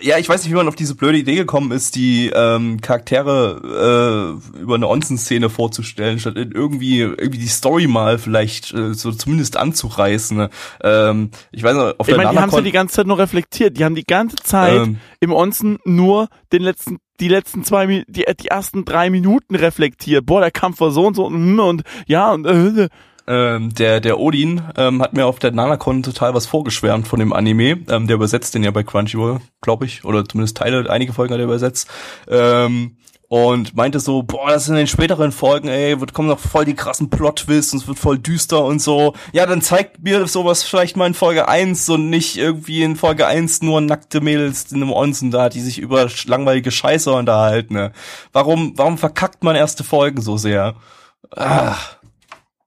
ja, 0.00 0.18
ich 0.18 0.28
weiß 0.28 0.42
nicht, 0.42 0.52
wie 0.52 0.56
man 0.56 0.68
auf 0.68 0.76
diese 0.76 0.94
blöde 0.94 1.18
Idee 1.18 1.34
gekommen 1.34 1.72
ist, 1.72 1.96
die 1.96 2.30
ähm, 2.34 2.80
Charaktere 2.80 4.38
äh, 4.54 4.58
über 4.60 4.74
eine 4.74 4.88
Onsen-Szene 4.88 5.50
vorzustellen, 5.50 6.18
statt 6.18 6.36
irgendwie 6.36 7.00
irgendwie 7.00 7.38
die 7.38 7.48
Story 7.48 7.86
mal 7.86 8.18
vielleicht 8.18 8.72
äh, 8.74 8.94
so 8.94 9.12
zumindest 9.12 9.56
anzureißen. 9.56 10.36
ne? 10.36 10.50
Ähm, 10.82 11.30
ich 11.50 11.62
weiß 11.62 11.74
noch, 11.74 11.98
auf 11.98 12.08
Ich 12.08 12.14
der 12.14 12.16
meine, 12.16 12.30
die 12.30 12.38
haben 12.38 12.50
ja 12.50 12.60
die 12.60 12.72
ganze 12.72 12.96
Zeit 12.96 13.06
nur 13.06 13.18
reflektiert. 13.18 13.76
Die 13.76 13.84
haben 13.84 13.94
die 13.94 14.04
ganze 14.04 14.36
Zeit 14.36 14.76
Ähm. 14.76 14.98
im 15.20 15.32
Onsen 15.32 15.78
nur 15.84 16.28
den 16.52 16.62
letzten, 16.62 16.98
die 17.20 17.28
letzten 17.28 17.64
zwei, 17.64 17.86
die, 17.86 18.24
die 18.40 18.48
ersten 18.48 18.84
drei 18.84 19.10
Minuten 19.10 19.54
reflektiert. 19.54 20.26
Boah, 20.26 20.40
der 20.40 20.50
Kampf 20.50 20.80
war 20.80 20.90
so 20.90 21.06
und 21.06 21.14
so 21.14 21.26
und, 21.26 21.58
und 21.58 21.82
ja 22.06 22.32
und 22.32 22.46
äh, 22.46 22.88
ähm, 23.28 23.74
der 23.74 24.00
der 24.00 24.18
Odin 24.18 24.62
ähm, 24.76 25.02
hat 25.02 25.12
mir 25.12 25.26
auf 25.26 25.38
der 25.38 25.52
Nanacon 25.52 26.02
total 26.02 26.34
was 26.34 26.46
vorgeschwärmt 26.46 27.06
von 27.06 27.20
dem 27.20 27.32
Anime. 27.32 27.80
Ähm, 27.88 28.06
der 28.06 28.16
übersetzt 28.16 28.54
den 28.54 28.64
ja 28.64 28.70
bei 28.70 28.82
Crunchyroll, 28.82 29.40
glaube 29.60 29.84
ich, 29.84 30.04
oder 30.04 30.24
zumindest 30.24 30.56
Teile, 30.56 30.88
einige 30.90 31.12
Folgen 31.12 31.34
hat 31.34 31.40
er 31.40 31.44
übersetzt. 31.44 31.88
Ähm, 32.26 32.96
und 33.28 33.76
meinte 33.76 34.00
so, 34.00 34.22
boah, 34.22 34.48
das 34.48 34.68
in 34.68 34.74
den 34.74 34.86
späteren 34.86 35.32
Folgen, 35.32 35.68
ey, 35.68 36.00
wird 36.00 36.14
kommen 36.14 36.28
noch 36.28 36.38
voll 36.38 36.64
die 36.64 36.74
krassen 36.74 37.10
Plot-Twists 37.10 37.74
und 37.74 37.82
es 37.82 37.86
wird 37.86 37.98
voll 37.98 38.18
düster 38.18 38.64
und 38.64 38.80
so. 38.80 39.12
Ja, 39.32 39.44
dann 39.44 39.60
zeigt 39.60 40.02
mir 40.02 40.26
sowas 40.26 40.62
vielleicht 40.62 40.96
mal 40.96 41.06
in 41.06 41.12
Folge 41.12 41.46
1 41.46 41.90
und 41.90 42.08
nicht 42.08 42.38
irgendwie 42.38 42.82
in 42.82 42.96
Folge 42.96 43.26
1 43.26 43.60
nur 43.60 43.82
nackte 43.82 44.22
Mädels 44.22 44.72
in 44.72 44.82
einem 44.82 44.92
Onsen 44.92 45.30
da, 45.30 45.50
die 45.50 45.60
sich 45.60 45.78
über 45.78 46.08
langweilige 46.24 46.70
Scheiße 46.70 47.12
unterhalten. 47.12 47.74
Ne? 47.74 47.92
Warum, 48.32 48.72
warum 48.76 48.96
verkackt 48.96 49.44
man 49.44 49.56
erste 49.56 49.84
Folgen 49.84 50.22
so 50.22 50.38
sehr? 50.38 50.76
Ah. 51.36 51.76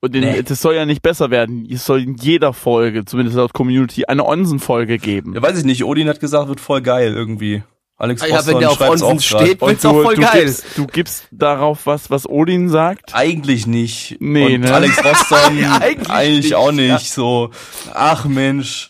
Und 0.02 0.14
den, 0.14 0.24
Nee. 0.24 0.44
das 0.44 0.62
soll 0.62 0.76
ja 0.76 0.86
nicht 0.86 1.02
besser 1.02 1.30
werden. 1.32 1.68
Es 1.72 1.86
soll 1.86 2.02
in 2.02 2.16
jeder 2.16 2.54
Folge, 2.54 3.06
zumindest 3.06 3.38
laut 3.38 3.54
Community, 3.54 4.06
eine 4.06 4.26
Onsen-Folge 4.26 4.98
geben. 4.98 5.34
Ja, 5.36 5.42
weiß 5.42 5.60
ich 5.60 5.64
nicht. 5.64 5.84
Odin 5.86 6.10
hat 6.10 6.20
gesagt, 6.20 6.48
wird 6.50 6.60
voll 6.60 6.82
geil 6.82 7.14
irgendwie. 7.14 7.64
Alex 7.98 8.24
Ah 8.24 8.26
ja, 8.28 8.34
wenn 8.48 8.54
Boston 8.56 8.60
der 8.62 8.72
auf 8.72 8.82
Onsen 8.82 9.20
steht, 9.22 9.62
wird's 9.62 9.86
auch 9.86 10.02
voll 10.02 10.16
du 10.16 10.22
geil. 10.22 10.46
Gibst, 10.46 10.66
du 10.76 10.88
gibst 10.88 11.28
darauf 11.32 11.86
was, 11.86 12.10
was 12.10 12.28
Odin 12.28 12.68
sagt. 12.68 13.14
Eigentlich 13.14 13.68
nicht. 13.68 14.18
Nee, 14.20 14.56
Und 14.56 14.62
ne? 14.62 14.74
Alex 14.74 14.96
Boston 15.04 15.58
Ja, 15.60 15.78
eigentlich, 15.78 16.10
eigentlich 16.10 16.44
nicht, 16.46 16.56
auch 16.56 16.72
nicht. 16.72 16.88
ja. 16.88 16.98
So, 16.98 17.52
ach 17.94 18.26
Mensch. 18.26 18.90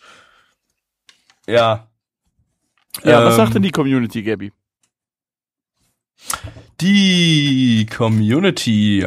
Ja. 1.45 1.87
Ja, 3.03 3.25
was 3.25 3.33
Ähm, 3.33 3.37
sagt 3.37 3.55
denn 3.55 3.63
die 3.63 3.71
Community, 3.71 4.23
Gabby? 4.23 4.53
Die 6.79 7.85
Community, 7.95 9.05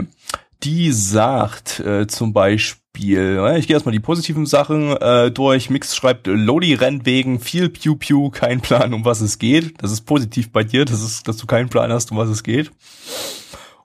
die 0.65 0.93
sagt 0.93 1.81
äh, 1.81 2.07
zum 2.07 2.33
Beispiel, 2.33 3.39
äh, 3.39 3.59
ich 3.59 3.67
gehe 3.67 3.75
erstmal 3.75 3.93
die 3.93 4.01
positiven 4.01 4.47
Sachen 4.47 4.97
äh, 4.97 5.31
durch. 5.31 5.69
Mix 5.69 5.95
schreibt, 5.95 6.27
Lodi 6.27 6.75
rennt 6.75 7.05
wegen 7.05 7.39
viel 7.39 7.69
Pew 7.69 7.97
Pew, 7.97 8.31
kein 8.31 8.61
Plan, 8.61 8.95
um 8.95 9.05
was 9.05 9.21
es 9.21 9.39
geht. 9.39 9.83
Das 9.83 9.93
ist 9.93 10.03
positiv 10.03 10.51
bei 10.51 10.65
dir, 10.65 10.85
das 10.85 11.03
ist, 11.03 11.29
dass 11.29 11.37
du 11.37 11.47
keinen 11.47 11.69
Plan 11.69 11.93
hast, 11.93 12.11
um 12.11 12.17
was 12.17 12.29
es 12.29 12.43
geht. 12.43 12.71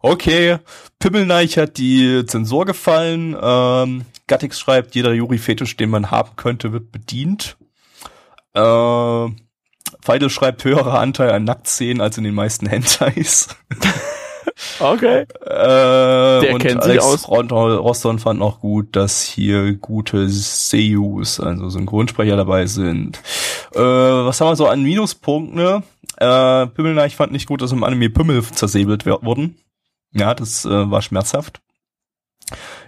Okay, 0.01 0.59
Pimmelneich 0.99 1.57
hat 1.57 1.77
die 1.77 2.25
Zensur 2.25 2.65
gefallen. 2.65 3.35
Ähm, 3.41 4.05
Gattix 4.27 4.59
schreibt, 4.59 4.95
jeder 4.95 5.13
Juri-Fetisch, 5.13 5.75
den 5.75 5.89
man 5.89 6.11
haben 6.11 6.37
könnte, 6.37 6.71
wird 6.71 6.91
bedient. 6.93 7.57
Äh, 8.53 9.27
Feidel 10.01 10.29
schreibt, 10.29 10.63
höherer 10.63 10.99
Anteil 10.99 11.31
an 11.31 11.43
Nacktszenen 11.43 11.99
als 11.99 12.17
in 12.17 12.23
den 12.23 12.35
meisten 12.35 12.65
Hentais. 12.69 13.49
Okay. 14.79 15.25
Äh, 15.41 16.41
Der 16.41 16.53
und 16.53 16.59
kennt 16.59 16.83
sich 16.83 16.99
aus. 16.99 17.27
Roston 17.27 18.19
fand 18.19 18.41
auch 18.41 18.59
gut, 18.59 18.95
dass 18.95 19.23
hier 19.23 19.73
gute 19.75 20.29
Seiyus, 20.29 21.39
also 21.39 21.69
Synchronsprecher 21.69 22.35
dabei 22.35 22.65
sind. 22.65 23.19
Äh, 23.73 23.79
was 23.79 24.39
haben 24.39 24.49
wir 24.49 24.55
so 24.55 24.67
an 24.67 24.83
Minuspunkten? 24.83 25.55
Ne? 25.55 25.83
Äh, 26.17 26.67
Pimmelneich 26.67 27.15
fand 27.15 27.31
nicht 27.31 27.47
gut, 27.47 27.61
dass 27.61 27.71
im 27.71 27.83
Anime 27.83 28.09
Pimmel 28.09 28.43
zersäbelt 28.43 29.05
wurden. 29.05 29.57
Ja, 30.11 30.33
das 30.33 30.65
äh, 30.65 30.91
war 30.91 31.01
schmerzhaft. 31.01 31.61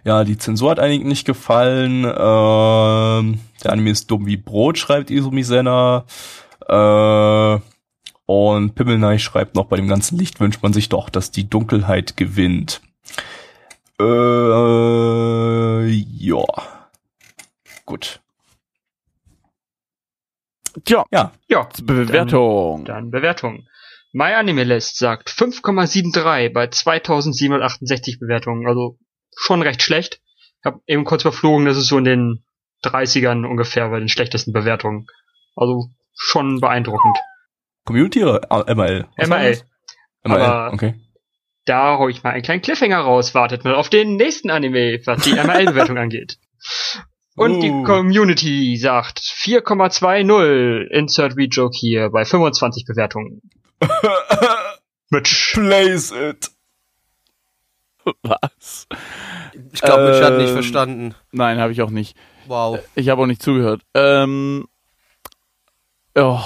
Ja, 0.03 0.23
die 0.23 0.37
Zensur 0.37 0.71
hat 0.71 0.79
einigen 0.79 1.07
nicht 1.07 1.25
gefallen. 1.25 2.03
Ähm, 2.03 3.39
der 3.63 3.71
Anime 3.71 3.91
ist 3.91 4.09
dumm 4.09 4.25
wie 4.25 4.37
Brot, 4.37 4.77
schreibt 4.77 5.11
Izumi 5.11 5.43
Senna. 5.43 6.05
Äh, 6.67 7.59
und 8.31 8.75
Pimmelneich 8.75 9.21
schreibt 9.23 9.55
noch, 9.55 9.65
bei 9.65 9.75
dem 9.75 9.89
ganzen 9.89 10.17
Licht 10.17 10.39
wünscht 10.39 10.63
man 10.63 10.71
sich 10.71 10.87
doch, 10.87 11.09
dass 11.09 11.31
die 11.31 11.49
Dunkelheit 11.49 12.15
gewinnt. 12.15 12.81
Äh, 13.99 15.87
ja. 15.89 16.45
Gut. 17.85 18.21
Tja, 20.85 21.03
Ja. 21.11 21.33
Ja, 21.49 21.67
Bewertung. 21.83 22.85
dann 22.85 23.11
Bewertung. 23.11 23.67
My 24.13 24.33
Anime 24.33 24.63
List 24.63 24.97
sagt 24.97 25.29
5,73 25.29 26.53
bei 26.53 26.67
2768 26.67 28.19
Bewertungen, 28.19 28.65
also 28.65 28.97
schon 29.35 29.61
recht 29.61 29.81
schlecht. 29.81 30.21
Ich 30.59 30.65
habe 30.65 30.79
eben 30.87 31.03
kurz 31.03 31.23
überflogen, 31.23 31.65
das 31.65 31.75
ist 31.75 31.87
so 31.87 31.97
in 31.97 32.05
den 32.05 32.45
30ern 32.85 33.45
ungefähr 33.45 33.89
bei 33.89 33.99
den 33.99 34.09
schlechtesten 34.09 34.53
Bewertungen. 34.53 35.07
Also 35.55 35.89
schon 36.13 36.61
beeindruckend. 36.61 37.17
Community 37.85 38.23
oder 38.23 38.41
äh, 38.67 38.73
ML? 38.75 39.07
Was 39.17 39.27
ML. 39.29 39.57
ML, 40.23 40.41
Aber- 40.41 40.73
okay. 40.73 40.95
da 41.65 41.97
hol 41.97 42.09
ich 42.11 42.23
mal 42.23 42.31
einen 42.31 42.43
kleinen 42.43 42.61
Cliffhanger 42.61 42.99
raus. 42.99 43.33
Wartet 43.33 43.63
mal 43.63 43.75
auf 43.75 43.89
den 43.89 44.15
nächsten 44.15 44.49
Anime, 44.49 44.99
was 45.05 45.23
die 45.23 45.33
MRL-Bewertung 45.33 45.97
angeht. 45.97 46.37
Und 47.35 47.55
Uh. 47.55 47.61
die 47.61 47.69
Community 47.85 48.77
sagt 48.77 49.19
4,20 49.19 50.87
Insert 50.91 51.35
Rejoke 51.37 51.75
hier 51.77 52.09
bei 52.09 52.25
25 52.25 52.85
Bewertungen. 52.85 53.41
Mitch. 55.09 55.53
Place 55.53 56.11
it. 56.11 56.51
Was? 58.23 58.87
Ich 59.73 59.81
glaube, 59.81 60.05
Mitch 60.11 60.23
hat 60.23 60.37
nicht 60.37 60.47
Ähm, 60.49 60.53
verstanden. 60.53 61.15
Nein, 61.31 61.59
habe 61.59 61.71
ich 61.71 61.81
auch 61.81 61.89
nicht. 61.89 62.15
Wow. 62.47 62.79
Ich 62.95 63.09
habe 63.09 63.21
auch 63.21 63.27
nicht 63.27 63.41
zugehört. 63.41 63.81
Ähm, 63.93 64.67
oh, 66.15 66.39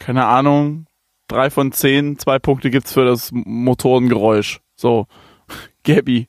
keine 0.00 0.26
Ahnung. 0.26 0.86
Drei 1.28 1.50
von 1.50 1.70
zehn, 1.70 2.18
zwei 2.18 2.40
Punkte 2.40 2.70
gibt's 2.70 2.92
für 2.92 3.04
das 3.04 3.30
Motorengeräusch. 3.32 4.60
So, 4.74 5.06
Gabby. 5.84 6.26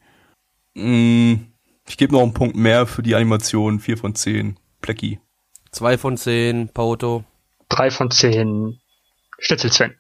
Mm, 0.76 1.34
ich 1.88 1.98
gebe 1.98 2.14
noch 2.14 2.22
einen 2.22 2.36
Punkt 2.36 2.56
mehr 2.56 2.86
für 2.86 3.02
die 3.02 3.16
Animation. 3.16 3.80
4 3.80 3.98
von 3.98 4.14
10. 4.14 4.60
Plecky. 4.82 5.20
Zwei 5.72 5.98
von 5.98 6.18
zehn, 6.18 6.70
Pauto. 6.70 7.24
Drei 7.70 7.92
von 7.92 8.12
zehn. 8.12 8.80
Schnitzel 9.40 9.72
Sven. 9.72 9.96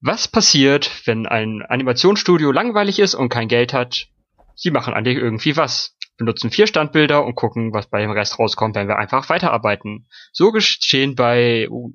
Was 0.00 0.28
passiert, 0.28 0.90
wenn 1.04 1.26
ein 1.26 1.62
Animationsstudio 1.62 2.50
langweilig 2.52 2.98
ist 2.98 3.14
und 3.14 3.28
kein 3.28 3.48
Geld 3.48 3.74
hat? 3.74 4.08
Sie 4.54 4.70
machen 4.70 4.94
eigentlich 4.94 5.18
irgendwie 5.18 5.56
was. 5.56 5.96
Benutzen 6.16 6.50
vier 6.50 6.66
Standbilder 6.66 7.24
und 7.24 7.34
gucken, 7.34 7.72
was 7.72 7.88
bei 7.88 8.00
dem 8.00 8.10
Rest 8.10 8.38
rauskommt, 8.38 8.76
wenn 8.76 8.88
wir 8.88 8.98
einfach 8.98 9.28
weiterarbeiten. 9.28 10.06
So 10.32 10.52
geschehen 10.52 11.14
bei 11.14 11.68
uh, 11.70 11.92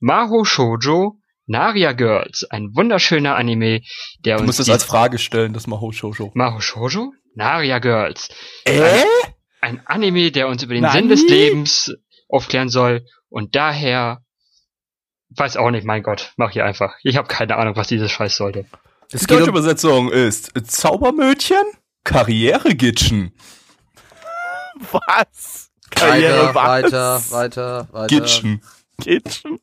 Maho 0.00 0.44
Shoujo 0.44 1.18
Naria 1.46 1.92
Girls, 1.92 2.44
ein 2.50 2.74
wunderschöner 2.74 3.36
Anime, 3.36 3.82
der 4.18 4.36
Du 4.36 4.42
uns 4.42 4.48
musst 4.48 4.60
es 4.60 4.68
als 4.68 4.84
Frage 4.84 5.18
stellen, 5.18 5.52
das 5.52 5.66
Maho 5.66 5.92
Shoujo. 5.92 6.32
Maho 6.34 6.60
Shoujo? 6.60 7.12
Naria 7.34 7.78
Girls. 7.78 8.28
Äh? 8.64 9.04
Ein 9.60 9.82
Anime, 9.86 10.32
der 10.32 10.48
uns 10.48 10.62
über 10.62 10.74
den 10.74 10.82
Nani? 10.82 10.98
Sinn 10.98 11.08
des 11.08 11.22
Lebens 11.22 11.94
aufklären 12.28 12.68
soll 12.68 13.06
und 13.28 13.54
daher 13.54 14.22
weiß 15.30 15.56
auch 15.56 15.70
nicht, 15.70 15.86
mein 15.86 16.02
Gott, 16.02 16.32
mach 16.36 16.50
hier 16.50 16.64
einfach. 16.64 16.94
Ich 17.02 17.16
habe 17.16 17.28
keine 17.28 17.56
Ahnung, 17.56 17.76
was 17.76 17.88
dieses 17.88 18.10
Scheiß 18.10 18.36
sollte. 18.36 18.66
Es 19.12 19.20
Die 19.20 19.26
deutsche 19.26 19.44
um, 19.44 19.50
Übersetzung 19.50 20.10
ist 20.10 20.50
Zaubermödchen, 20.68 21.62
Karrieregitschen. 22.04 23.32
Was? 24.90 25.70
weiter, 25.94 26.54
was? 26.54 26.54
weiter, 26.54 27.22
weiter, 27.30 27.88
weiter. 27.92 28.06
Gitschen. 28.08 28.62
Kitchen? 29.00 29.58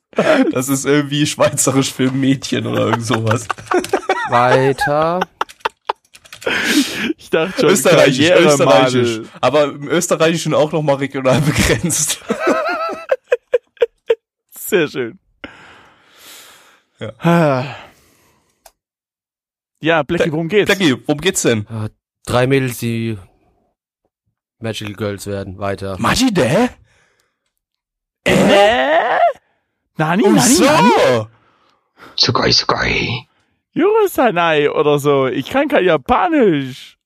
Das 0.52 0.70
ist 0.70 0.86
irgendwie 0.86 1.26
schweizerisch 1.26 1.92
für 1.92 2.12
Mädchen 2.12 2.68
oder 2.68 2.88
irgend 2.88 3.06
sowas. 3.06 3.48
Weiter. 4.30 5.20
Ich 7.18 7.30
dachte 7.30 7.62
schon, 7.62 7.70
Österreichisch, 7.70 8.30
österreichisch. 8.30 9.22
Aber 9.42 9.64
im 9.66 9.88
Österreichischen 9.88 10.54
auch 10.54 10.72
nochmal 10.72 10.96
regional 10.96 11.40
begrenzt. 11.42 12.20
Sehr 14.52 14.88
schön. 14.88 15.20
Ja. 17.00 17.76
Ja, 19.82 20.04
Blackie, 20.04 20.32
worum 20.32 20.48
geht's? 20.48 20.68
Blackie, 20.68 20.98
worum 21.06 21.20
geht's 21.22 21.42
denn? 21.42 21.66
Drei 22.26 22.48
Mädels, 22.48 22.78
die 22.78 23.18
Magical 24.60 24.94
Girls 24.94 25.28
werden. 25.28 25.60
Weiter. 25.60 25.98
Majide? 28.26 28.54
Äh? 28.54 29.20
Nani, 29.98 30.24
Oh, 30.26 30.30
nani, 30.32 30.60
nani? 30.60 30.90
so. 30.98 31.28
Sugoi, 32.16 32.52
sugoi. 32.52 33.28
Yurusanai 33.74 34.70
oder 34.70 35.00
so. 35.00 35.28
Ich 35.28 35.50
kann 35.50 35.68
kein 35.68 35.86
Japanisch. 35.86 36.98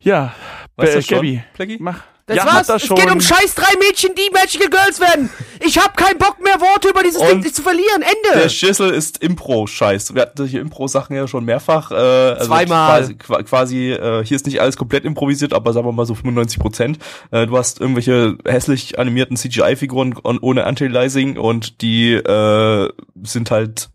Ja, 0.00 0.34
Weißt 0.76 0.92
äh, 0.92 0.96
du 0.96 1.02
schon, 1.02 1.42
Gabby, 1.56 1.76
mach. 1.78 2.02
Das 2.26 2.36
ja, 2.36 2.46
war's. 2.46 2.66
das 2.68 2.84
Es 2.84 2.88
geht 2.88 3.10
um 3.10 3.20
scheiß 3.20 3.54
drei 3.54 3.76
Mädchen, 3.78 4.14
die 4.14 4.30
Magical 4.32 4.68
Girls 4.70 5.00
werden. 5.00 5.28
Ich 5.64 5.78
hab 5.78 5.96
keinen 5.96 6.18
Bock 6.18 6.42
mehr, 6.42 6.60
Worte 6.60 6.88
über 6.88 7.02
dieses 7.02 7.20
Und 7.20 7.42
Ding 7.44 7.52
zu 7.52 7.62
verlieren. 7.62 8.02
Der 8.24 8.34
Ende. 8.42 8.50
Schüssel 8.50 8.90
ist 8.90 9.18
Impro-Scheiß. 9.18 10.14
Wir 10.14 10.22
hatten 10.22 10.36
solche 10.36 10.58
Impro-Sachen 10.60 11.16
ja 11.16 11.26
schon 11.26 11.44
mehrfach. 11.44 11.90
Äh, 11.90 11.94
also 11.94 12.46
Zweimal. 12.46 13.00
Quasi, 13.00 13.14
qua- 13.16 13.42
quasi 13.42 13.90
äh, 13.92 14.24
hier 14.24 14.36
ist 14.36 14.46
nicht 14.46 14.60
alles 14.60 14.76
komplett 14.76 15.04
improvisiert, 15.04 15.52
aber 15.52 15.72
sagen 15.72 15.86
wir 15.86 15.92
mal 15.92 16.06
so 16.06 16.14
95 16.14 16.58
Prozent. 16.60 16.98
Äh, 17.32 17.46
du 17.46 17.56
hast 17.58 17.80
irgendwelche 17.80 18.36
hässlich 18.46 18.98
animierten 18.98 19.36
CGI-Figuren 19.36 20.16
ohne 20.22 20.64
Anti-Aliasing 20.64 21.36
und 21.38 21.82
die 21.82 22.12
äh, 22.14 22.88
sind 23.22 23.50
halt 23.50 23.90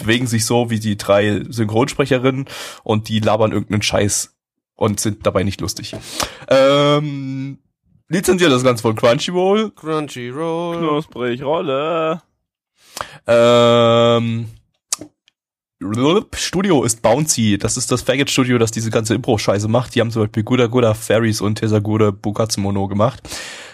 bewegen 0.00 0.26
sich 0.26 0.44
so 0.46 0.70
wie 0.70 0.78
die 0.78 0.96
drei 0.96 1.42
Synchronsprecherinnen 1.48 2.46
und 2.84 3.08
die 3.08 3.18
labern 3.20 3.52
irgendeinen 3.52 3.82
Scheiß 3.82 4.34
und 4.76 5.00
sind 5.00 5.26
dabei 5.26 5.42
nicht 5.42 5.60
lustig. 5.60 5.96
Ähm, 6.48 7.58
lizenziert 8.10 8.52
das 8.52 8.62
Ganze 8.62 8.82
von 8.82 8.94
Crunchyroll. 8.94 9.70
Crunchyroll. 9.70 10.76
Knusprig 10.78 11.42
Rolle. 11.42 12.20
Ähm, 13.26 14.46
Studio 16.34 16.84
ist 16.84 17.00
Bouncy. 17.00 17.56
Das 17.56 17.78
ist 17.78 17.90
das 17.90 18.02
Faggot-Studio, 18.02 18.58
das 18.58 18.70
diese 18.70 18.90
ganze 18.90 19.14
Impro-Scheiße 19.14 19.68
macht. 19.68 19.94
Die 19.94 20.00
haben 20.00 20.10
zum 20.10 20.24
Beispiel 20.24 20.42
Guda 20.42 20.66
Guda 20.66 20.92
Fairies 20.92 21.40
und 21.40 21.54
Tesagure 21.54 22.12
Bukatsumono 22.12 22.86
gemacht. 22.88 23.22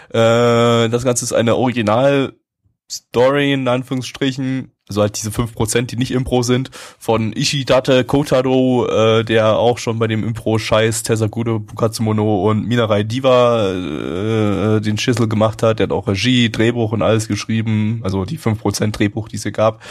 Äh, 0.09 0.87
das 0.87 1.03
Ganze 1.03 1.25
ist 1.25 1.33
eine 1.33 1.57
Original-Story, 1.57 3.51
in 3.51 3.67
Anführungsstrichen. 3.67 4.71
Also 4.89 5.01
halt 5.01 5.17
diese 5.17 5.29
5%, 5.29 5.87
die 5.87 5.97
nicht 5.97 6.11
Impro 6.11 6.43
sind, 6.43 6.71
von 6.97 7.33
Ishidate 7.33 8.05
Kotaro, 8.05 8.87
äh, 8.87 9.23
der 9.25 9.57
auch 9.57 9.77
schon 9.77 9.99
bei 9.99 10.07
dem 10.07 10.23
Impro-Scheiß 10.23 11.03
Tesagure 11.03 11.59
Bukatsumono 11.59 12.49
und 12.49 12.65
Minarai 12.65 13.03
Diva 13.03 13.73
äh, 13.73 14.79
den 14.79 14.97
Schissel 14.97 15.27
gemacht 15.27 15.61
hat. 15.61 15.79
Der 15.79 15.85
hat 15.85 15.91
auch 15.91 16.07
Regie, 16.07 16.49
Drehbuch 16.49 16.93
und 16.93 17.01
alles 17.01 17.27
geschrieben. 17.27 17.99
Also 18.03 18.23
die 18.23 18.39
5% 18.39 18.91
Drehbuch, 18.91 19.27
die 19.27 19.35
es 19.35 19.43
hier 19.43 19.51
gab. 19.51 19.81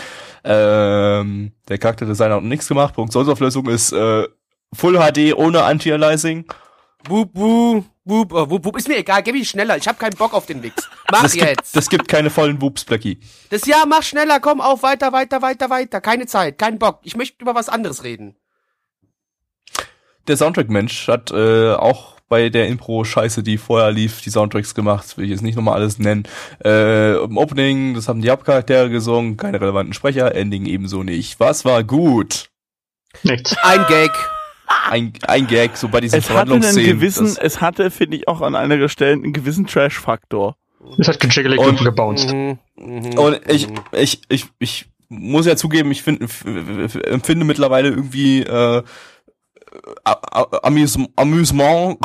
Ähm, 0.44 1.53
der 1.68 1.78
Charakterdesigner 1.78 2.36
hat 2.36 2.44
nichts 2.44 2.68
gemacht. 2.68 2.94
Produktionsauflösung 2.94 3.68
ist 3.68 3.92
äh, 3.92 4.26
Full 4.72 4.99
HD 4.99 5.34
ohne 5.34 5.64
Anti-Aliasing. 5.64 6.47
Wup, 7.09 7.31
wup, 7.35 7.85
wup, 8.05 8.33
äh, 8.33 8.51
wup, 8.51 8.65
wup. 8.65 8.77
Ist 8.77 8.89
mir 8.89 8.99
egal, 8.99 9.23
gib 9.23 9.35
mich 9.35 9.49
schneller. 9.49 9.77
Ich 9.77 9.87
hab 9.87 9.99
keinen 9.99 10.17
Bock 10.17 10.35
auf 10.35 10.47
den 10.47 10.63
Wix. 10.63 10.89
Mach 11.11 11.23
Das 11.23 11.33
gibt, 11.33 11.47
jetzt. 11.47 11.77
das 11.77 11.89
gibt 11.89 12.09
keine 12.09 12.31
vollen 12.31 12.61
Whoops, 12.61 12.85
Blackie. 12.85 13.21
Das 13.51 13.67
ja, 13.67 13.85
mach 13.87 14.03
schneller, 14.03 14.41
komm 14.41 14.61
auf, 14.61 14.83
weiter, 14.83 15.13
weiter, 15.13 15.41
weiter, 15.43 15.71
weiter. 15.71 16.01
Keine 16.01 16.27
Zeit, 16.27 16.59
kein 16.59 16.79
Bock. 16.79 17.01
Ich 17.05 17.17
möchte 17.17 17.41
über 17.43 17.55
was 17.55 17.69
anderes 17.69 18.03
reden. 18.03 18.37
Der 20.27 20.37
Soundtrack-Mensch 20.37 21.07
hat 21.07 21.31
äh, 21.31 21.75
auch 21.75 22.17
bei 22.29 22.49
der 22.49 22.67
Impro-Scheiße, 22.67 23.45
die 23.45 23.57
vorher 23.59 23.93
lief, 23.93 24.21
die 24.21 24.31
Soundtracks 24.31 24.75
gemacht. 24.75 25.17
Will 25.17 25.27
ich 25.27 25.31
jetzt 25.31 25.43
nicht 25.43 25.55
nochmal 25.55 25.75
alles 25.75 26.01
nennen. 26.01 26.25
Äh, 26.65 27.17
Im 27.23 27.37
Opening, 27.37 27.95
das 27.95 28.09
haben 28.09 28.21
die 28.21 28.31
Hauptcharaktere 28.31 28.91
gesungen, 28.91 29.37
keine 29.37 29.61
relevanten 29.61 29.95
Sprecher, 29.95 30.35
Ending 30.35 30.67
ebenso 30.67 31.05
nicht. 31.05 31.39
Was 31.39 31.65
war 31.65 31.85
gut? 31.85 32.51
Nichts. 33.23 33.57
Ein 33.63 33.87
Gag. 33.87 34.11
Ein, 34.67 35.12
ein 35.27 35.47
Gag, 35.47 35.77
so 35.77 35.89
bei 35.89 36.01
diesen 36.01 36.19
Es 36.19 36.31
hatte 36.31 36.55
einen 36.55 36.77
gewissen, 36.77 37.37
es 37.41 37.61
hatte, 37.61 37.91
finde 37.91 38.17
ich, 38.17 38.29
auch 38.29 38.41
an 38.41 38.55
einer 38.55 38.89
Stelle 38.89 39.12
einen 39.12 39.33
gewissen 39.33 39.67
Trash-Faktor. 39.67 40.57
Es 40.99 41.09
hat 41.09 41.21
gejiggelig 41.21 41.59
Und- 41.59 41.79
und 41.79 41.85
gebounced. 41.85 42.33
Mhm, 42.33 42.59
mhm, 42.77 43.19
Und 43.19 43.41
ich, 43.49 43.69
mhm. 43.69 43.81
ich, 43.93 44.23
ich, 44.29 44.47
ich 44.59 44.87
muss 45.09 45.47
ja 45.47 45.57
zugeben, 45.57 45.91
ich 45.91 46.03
finde, 46.03 46.27
empfinde 47.05 47.45
mittlerweile 47.45 47.89
irgendwie 47.91 48.43
äh, 48.43 48.83
Amüs 50.62 50.99
Amüsement 51.17 51.99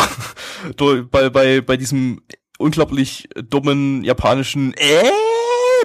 bei, 1.12 1.30
bei, 1.30 1.62
bei 1.62 1.78
diesem 1.78 2.22
unglaublich 2.58 3.30
dummen 3.36 4.04
japanischen 4.04 4.74
äh, 4.74 5.10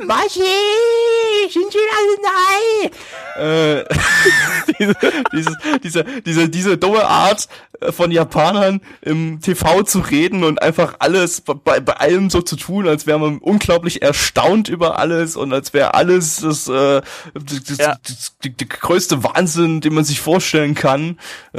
Machi, 0.04 0.40
äh, 3.38 3.84
diese, 4.78 4.94
diese, 5.32 5.50
diese, 5.82 6.04
diese, 6.24 6.48
diese 6.48 6.76
dumme 6.78 7.06
Art 7.06 7.48
äh, 7.80 7.92
von 7.92 8.10
Japanern 8.10 8.80
im 9.02 9.40
TV 9.40 9.82
zu 9.82 10.00
reden 10.00 10.44
und 10.44 10.60
einfach 10.62 10.96
alles 10.98 11.40
bei, 11.40 11.80
bei 11.80 11.92
allem 11.94 12.30
so 12.30 12.42
zu 12.42 12.56
tun, 12.56 12.86
als 12.88 13.06
wäre 13.06 13.18
man 13.18 13.38
unglaublich 13.38 14.02
erstaunt 14.02 14.68
über 14.68 14.98
alles 14.98 15.36
und 15.36 15.52
als 15.52 15.72
wäre 15.72 15.94
alles 15.94 16.40
das, 16.40 16.68
äh, 16.68 17.00
das, 17.34 17.64
das, 17.68 17.78
Ja. 17.78 17.96
das, 18.06 18.34
die, 18.44 18.50
die 18.50 18.68
größte 18.68 19.22
Wahnsinn, 19.24 19.80
den 19.80 19.94
man 19.94 20.04
sich 20.04 20.20
vorstellen 20.20 20.74
kann. 20.74 21.18
Äh, 21.54 21.58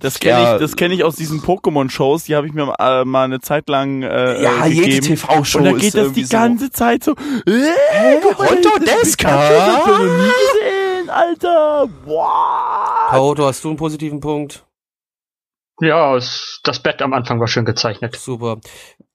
Das 0.00 0.18
kenne 0.20 0.42
ja, 0.42 0.54
ich, 0.54 0.60
das 0.60 0.76
kenne 0.76 0.94
ich 0.94 1.04
aus 1.04 1.16
diesen 1.16 1.40
Pokémon-Shows. 1.40 2.24
Die 2.24 2.34
habe 2.36 2.46
ich 2.46 2.52
mir 2.52 2.72
äh, 2.78 3.04
mal 3.04 3.24
eine 3.24 3.40
Zeit 3.40 3.68
lang 3.68 4.02
äh, 4.02 4.42
Ja, 4.42 4.64
äh, 4.64 4.68
jede 4.68 4.86
gegeben. 4.86 5.06
TV-Show 5.06 5.58
Und 5.58 5.64
da 5.64 5.72
geht 5.72 5.94
das 5.94 6.12
die 6.12 6.24
so. 6.24 6.36
ganze 6.36 6.70
Zeit 6.70 7.04
so. 7.04 7.12
Äh, 7.46 8.20
mal, 8.38 8.60
das 8.62 8.98
ist 9.08 9.20
Deska? 9.20 9.50
Alter. 11.14 11.88
Wow. 12.04 13.10
Paoto, 13.10 13.46
hast 13.46 13.62
du 13.64 13.68
einen 13.68 13.76
positiven 13.76 14.20
Punkt? 14.20 14.66
Ja, 15.80 16.14
das 16.14 16.80
Bett 16.82 17.02
am 17.02 17.12
Anfang 17.12 17.40
war 17.40 17.48
schön 17.48 17.64
gezeichnet. 17.64 18.16
Super. 18.16 18.58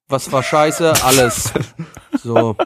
Was 0.07 0.31
war 0.31 0.43
scheiße? 0.43 0.93
Alles. 1.03 1.53
So. 2.21 2.57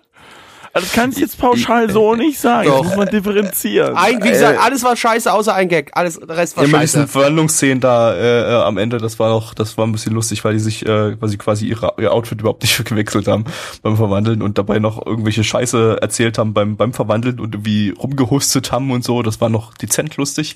Also 0.73 0.87
das 0.87 0.95
kannst 0.95 1.17
du 1.17 1.21
jetzt 1.21 1.37
pauschal 1.37 1.89
so 1.91 2.15
nicht 2.15 2.39
sagen. 2.39 2.67
Doch. 2.67 2.79
Das 2.79 2.87
muss 2.87 2.95
man 2.97 3.07
differenzieren. 3.09 3.95
Ein, 3.95 4.23
wie 4.23 4.29
gesagt, 4.29 4.59
alles 4.59 4.83
war 4.83 4.95
scheiße, 4.95 5.31
außer 5.31 5.53
ein 5.53 5.69
Gag. 5.69 5.91
Alles, 5.93 6.19
der 6.19 6.35
Rest 6.35 6.57
war 6.57 6.65
Ja, 6.65 6.71
mit 6.71 6.81
diesen 6.81 7.01
scheiße. 7.01 7.11
Verwandlungsszenen 7.11 7.79
da 7.79 8.13
äh, 8.15 8.51
äh, 8.51 8.63
am 8.63 8.77
Ende, 8.77 8.97
das 8.97 9.19
war 9.19 9.31
auch, 9.31 9.53
das 9.53 9.77
war 9.77 9.85
ein 9.85 9.91
bisschen 9.91 10.13
lustig, 10.13 10.43
weil 10.43 10.53
die 10.53 10.59
sich, 10.59 10.83
äh, 10.85 11.21
weil 11.21 11.29
sie 11.29 11.37
quasi 11.37 11.67
ihre, 11.67 11.93
ihr 11.99 12.11
Outfit 12.11 12.39
überhaupt 12.41 12.63
nicht 12.63 12.83
gewechselt 12.85 13.27
haben 13.27 13.45
beim 13.83 13.97
Verwandeln 13.97 14.41
und 14.41 14.57
dabei 14.57 14.79
noch 14.79 15.05
irgendwelche 15.05 15.43
Scheiße 15.43 15.99
erzählt 16.01 16.39
haben 16.39 16.53
beim 16.53 16.75
beim 16.75 16.91
Verwandeln 16.91 17.39
und 17.39 17.53
irgendwie 17.53 17.91
rumgehustet 17.91 18.71
haben 18.71 18.89
und 18.91 19.03
so. 19.03 19.21
Das 19.21 19.39
war 19.41 19.49
noch 19.49 19.75
dezent 19.75 20.17
lustig. 20.17 20.55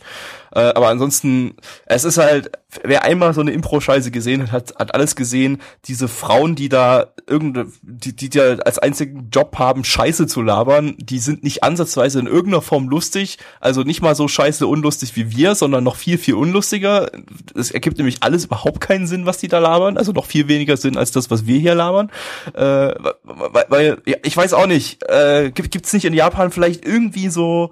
Äh, 0.52 0.60
aber 0.60 0.90
ansonsten, 0.90 1.56
es 1.86 2.04
ist 2.04 2.18
halt, 2.18 2.52
wer 2.84 3.04
einmal 3.04 3.34
so 3.34 3.42
eine 3.42 3.52
Impro-Scheiße 3.52 4.12
gesehen 4.12 4.52
hat, 4.52 4.76
hat, 4.78 4.94
alles 4.94 5.16
gesehen. 5.16 5.62
Diese 5.86 6.08
Frauen, 6.08 6.56
die 6.56 6.70
da 6.70 7.08
irgendeine, 7.28 7.72
die, 7.82 8.16
die 8.16 8.30
da 8.30 8.56
als 8.58 8.80
einzigen 8.80 9.30
Job 9.32 9.58
haben, 9.58 9.84
Scheiße 9.84 10.28
zu 10.28 10.42
labern, 10.42 10.96
die 10.98 11.20
sind 11.20 11.44
nicht 11.44 11.64
ansatzweise 11.64 12.20
in 12.20 12.28
irgendeiner 12.28 12.62
Form 12.62 12.90
lustig. 12.90 13.38
Also 13.60 13.84
nicht 13.84 14.02
mal 14.02 14.16
so 14.16 14.28
scheiße 14.28 14.68
unlustig 14.68 15.16
wie 15.16 15.36
wir, 15.36 15.56
sondern 15.56 15.84
noch 15.84 15.96
viel, 15.96 16.18
viel 16.18 16.36
unlustiger. 16.36 17.10
Es 17.56 17.72
ergibt 17.72 17.98
nämlich 17.98 18.24
alles 18.24 18.46
überhaupt 18.46 18.82
keinen 18.82 19.08
Sinn, 19.08 19.26
was 19.26 19.38
die 19.38 19.48
da 19.48 19.60
labern. 19.60 19.98
Also 19.98 20.12
noch 20.12 20.26
viel 20.26 20.48
weniger 20.48 20.78
Sinn 20.78 20.98
als 20.98 21.12
das, 21.12 21.32
was 21.32 21.46
wir 21.46 21.60
hier 21.60 21.76
labern. 21.76 22.12
Äh, 22.54 22.94
weil, 23.24 23.66
weil 23.70 23.98
ja, 24.06 24.18
ich 24.24 24.36
weiß 24.36 24.54
auch 24.54 24.68
nicht, 24.68 25.04
äh, 25.10 25.52
gibt 25.52 25.72
gibt's 25.72 25.94
nicht 25.94 26.06
in 26.06 26.14
Japan 26.14 26.52
vielleicht 26.52 26.86
irgendwie 26.86 27.30
so 27.30 27.72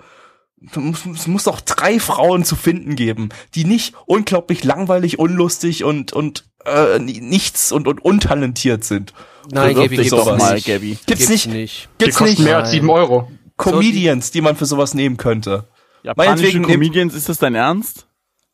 es 0.61 1.27
muss 1.27 1.43
doch 1.43 1.61
drei 1.61 1.99
Frauen 1.99 2.43
zu 2.43 2.55
finden 2.55 2.95
geben, 2.95 3.29
die 3.53 3.65
nicht 3.65 3.93
unglaublich 4.05 4.63
langweilig, 4.63 5.19
unlustig 5.19 5.83
und 5.83 6.13
und 6.13 6.45
äh, 6.65 6.99
nichts 6.99 7.71
und 7.71 7.87
und 7.87 8.03
untalentiert 8.03 8.83
sind. 8.83 9.13
Nein, 9.51 9.75
dich 9.75 9.89
gibt's 9.89 10.09
doch 10.09 10.37
mal, 10.37 10.55
nicht. 10.55 10.67
Gabi. 10.67 10.97
Gibt's 11.05 11.29
nicht? 11.29 11.45
Die 11.45 11.77
Gibt's 11.97 12.17
kosten 12.17 12.31
nicht 12.31 12.39
mehr 12.43 12.57
als 12.57 12.71
sieben 12.71 12.89
Euro. 12.89 13.31
Comedians, 13.57 14.31
die 14.31 14.41
man 14.41 14.55
für 14.55 14.65
sowas 14.65 14.93
nehmen 14.93 15.17
könnte. 15.17 15.67
Japanische 16.03 16.61
Comedians, 16.61 17.13
ist 17.13 17.29
das 17.29 17.37
dein 17.37 17.55
Ernst? 17.55 18.07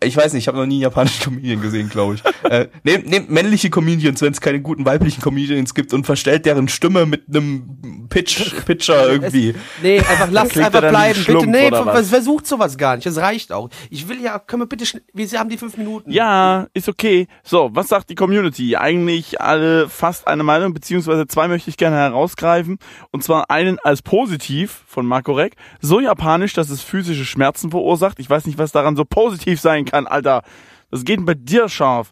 Ich 0.03 0.17
weiß 0.17 0.33
nicht, 0.33 0.43
ich 0.43 0.47
habe 0.47 0.57
noch 0.57 0.65
nie 0.65 0.75
einen 0.75 0.81
japanischen 0.81 1.23
Comedian 1.23 1.61
gesehen, 1.61 1.89
glaube 1.89 2.15
ich. 2.15 2.23
äh, 2.51 2.67
nehmt, 2.83 3.07
nehmt 3.07 3.29
männliche 3.29 3.69
Comedians, 3.69 4.21
wenn 4.21 4.31
es 4.33 4.41
keine 4.41 4.59
guten 4.59 4.83
weiblichen 4.83 5.21
Comedians 5.21 5.75
gibt 5.75 5.93
und 5.93 6.05
verstellt 6.05 6.45
deren 6.47 6.67
Stimme 6.67 7.05
mit 7.05 7.25
einem 7.29 8.07
Pitch, 8.09 8.51
Pitcher 8.65 9.09
irgendwie. 9.11 9.53
Nee, 9.83 9.99
einfach 9.99 10.27
lasst 10.31 10.53
Klingt 10.53 10.65
einfach 10.65 10.89
bleiben. 10.89 11.23
Bitte, 11.25 11.47
nee, 11.47 11.69
was? 11.71 12.09
versucht 12.09 12.47
sowas 12.47 12.77
gar 12.77 12.95
nicht. 12.95 13.05
Das 13.05 13.17
reicht 13.17 13.51
auch. 13.51 13.69
Ich 13.91 14.09
will 14.09 14.19
ja, 14.21 14.39
können 14.39 14.63
wir 14.63 14.67
bitte, 14.67 14.85
schn- 14.85 15.01
wir 15.13 15.27
haben 15.39 15.49
die 15.49 15.57
fünf 15.57 15.77
Minuten. 15.77 16.11
Ja, 16.11 16.65
ist 16.73 16.89
okay. 16.89 17.27
So, 17.43 17.69
was 17.73 17.87
sagt 17.87 18.09
die 18.09 18.15
Community? 18.15 18.75
Eigentlich 18.77 19.39
alle 19.39 19.87
fast 19.87 20.27
eine 20.27 20.41
Meinung, 20.43 20.73
beziehungsweise 20.73 21.27
zwei 21.27 21.47
möchte 21.47 21.69
ich 21.69 21.77
gerne 21.77 21.97
herausgreifen. 21.97 22.79
Und 23.11 23.23
zwar 23.23 23.51
einen 23.51 23.77
als 23.79 24.01
positiv 24.01 24.83
von 24.87 25.05
Marco 25.05 25.33
Reck. 25.33 25.55
So 25.79 25.99
japanisch, 25.99 26.53
dass 26.53 26.69
es 26.71 26.81
physische 26.81 27.25
Schmerzen 27.25 27.69
verursacht. 27.69 28.19
Ich 28.19 28.29
weiß 28.29 28.45
nicht, 28.47 28.57
was 28.57 28.71
daran 28.71 28.95
so 28.95 29.05
positiv 29.05 29.61
sein 29.61 29.85
kann, 29.85 29.90
Alter. 29.93 30.43
Das 30.89 31.05
geht 31.05 31.25
bei 31.25 31.33
dir 31.33 31.69
scharf. 31.69 32.11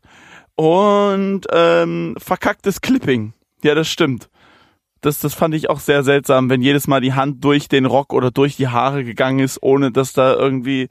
Und 0.55 1.41
ähm, 1.51 2.15
verkacktes 2.17 2.81
Clipping. 2.81 3.33
Ja, 3.63 3.75
das 3.75 3.87
stimmt. 3.87 4.29
Das, 5.01 5.19
das 5.19 5.33
fand 5.33 5.55
ich 5.55 5.69
auch 5.69 5.79
sehr 5.79 6.03
seltsam, 6.03 6.49
wenn 6.49 6.61
jedes 6.61 6.87
Mal 6.87 6.99
die 6.99 7.13
Hand 7.13 7.43
durch 7.43 7.69
den 7.69 7.85
Rock 7.85 8.11
oder 8.13 8.31
durch 8.31 8.57
die 8.57 8.67
Haare 8.67 9.05
gegangen 9.05 9.39
ist, 9.39 9.61
ohne 9.63 9.91
dass 9.91 10.11
da 10.11 10.33
irgendwie 10.33 10.89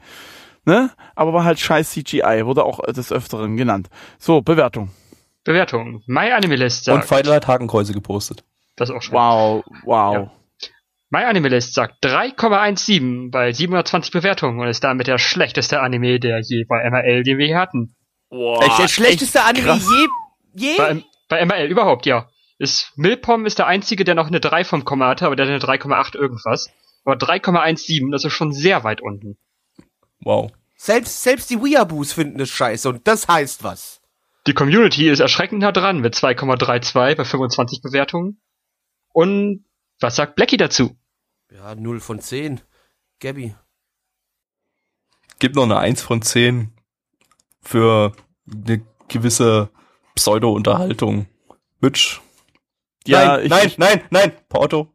ne? 0.68 0.90
Aber 1.16 1.32
war 1.32 1.44
halt 1.44 1.58
scheiß 1.58 1.90
CGI, 1.90 2.42
wurde 2.44 2.64
auch 2.64 2.80
des 2.92 3.10
Öfteren 3.10 3.56
genannt. 3.56 3.88
So, 4.18 4.40
Bewertung. 4.40 4.90
Bewertung. 5.42 6.02
My 6.06 6.30
Anime 6.30 6.56
List 6.56 6.88
Und 6.88 6.96
sagt. 6.96 7.08
Feidel 7.08 7.34
hat 7.34 7.48
Hakenkreuze 7.48 7.92
gepostet. 7.92 8.44
Das 8.76 8.90
ist 8.90 8.94
auch 8.94 9.02
schon. 9.02 9.14
Wow, 9.14 9.64
wow. 9.84 10.14
Ja. 10.14 10.30
My 11.10 11.24
Anime 11.24 11.48
List 11.48 11.74
sagt 11.74 12.04
3,17 12.04 13.30
bei 13.30 13.52
720 13.52 14.12
Bewertungen 14.12 14.60
und 14.60 14.68
ist 14.68 14.84
damit 14.84 15.06
der 15.06 15.18
schlechteste 15.18 15.80
Anime, 15.80 16.20
der 16.20 16.40
je 16.40 16.64
bei 16.64 16.88
MRL, 16.88 17.22
den 17.22 17.38
wir 17.38 17.46
hier 17.46 17.58
hatten. 17.58 17.96
Wow, 18.30 18.62
Echt 18.62 18.78
der 18.78 18.88
schlechteste 18.88 19.42
Anime 19.42 19.66
krass. 19.66 19.88
je, 20.54 20.68
je? 20.68 20.76
Bei, 20.76 21.02
bei 21.28 21.44
MRL 21.46 21.70
überhaupt, 21.70 22.04
ja. 22.04 22.28
Ist, 22.58 22.92
Milpom 22.96 23.46
ist 23.46 23.58
der 23.58 23.68
einzige, 23.68 24.04
der 24.04 24.14
noch 24.14 24.26
eine 24.26 24.40
3 24.40 24.64
vom 24.64 24.84
Komma 24.84 25.08
hatte, 25.08 25.24
aber 25.26 25.36
der 25.36 25.46
hat 25.46 25.52
eine 25.52 25.78
3,8 25.78 26.16
irgendwas. 26.16 26.70
Aber 27.04 27.14
3,17, 27.14 28.10
das 28.10 28.24
ist 28.24 28.32
schon 28.32 28.52
sehr 28.52 28.84
weit 28.84 29.00
unten. 29.00 29.38
Wow. 30.20 30.50
Selbst, 30.76 31.22
selbst 31.22 31.48
die 31.50 31.62
Weeaboos 31.62 32.12
finden 32.12 32.38
das 32.38 32.50
scheiße 32.50 32.88
und 32.88 33.06
das 33.08 33.28
heißt 33.28 33.64
was. 33.64 34.02
Die 34.46 34.54
Community 34.54 35.08
ist 35.08 35.20
erschreckend 35.20 35.62
nah 35.62 35.72
dran 35.72 36.00
mit 36.00 36.14
2,32 36.14 37.16
bei 37.16 37.24
25 37.24 37.80
Bewertungen. 37.80 38.40
Und 39.12 39.64
was 40.00 40.16
sagt 40.16 40.36
Blackie 40.36 40.56
dazu? 40.56 40.96
Ja, 41.50 41.74
0 41.74 42.00
von 42.00 42.20
10. 42.20 42.60
Gabby. 43.20 43.54
Gibt 45.38 45.56
noch 45.56 45.64
eine 45.64 45.78
1 45.78 46.02
von 46.02 46.22
10 46.22 46.72
für 47.62 48.12
eine 48.50 48.82
gewisse 49.08 49.70
Pseudo-Unterhaltung. 50.14 51.26
Mitch. 51.80 52.20
Ja, 53.06 53.36
nein, 53.36 53.44
ich, 53.44 53.50
nein, 53.50 53.66
ich, 53.66 53.78
nein, 53.78 54.02
nein, 54.10 54.32
Porto. 54.48 54.92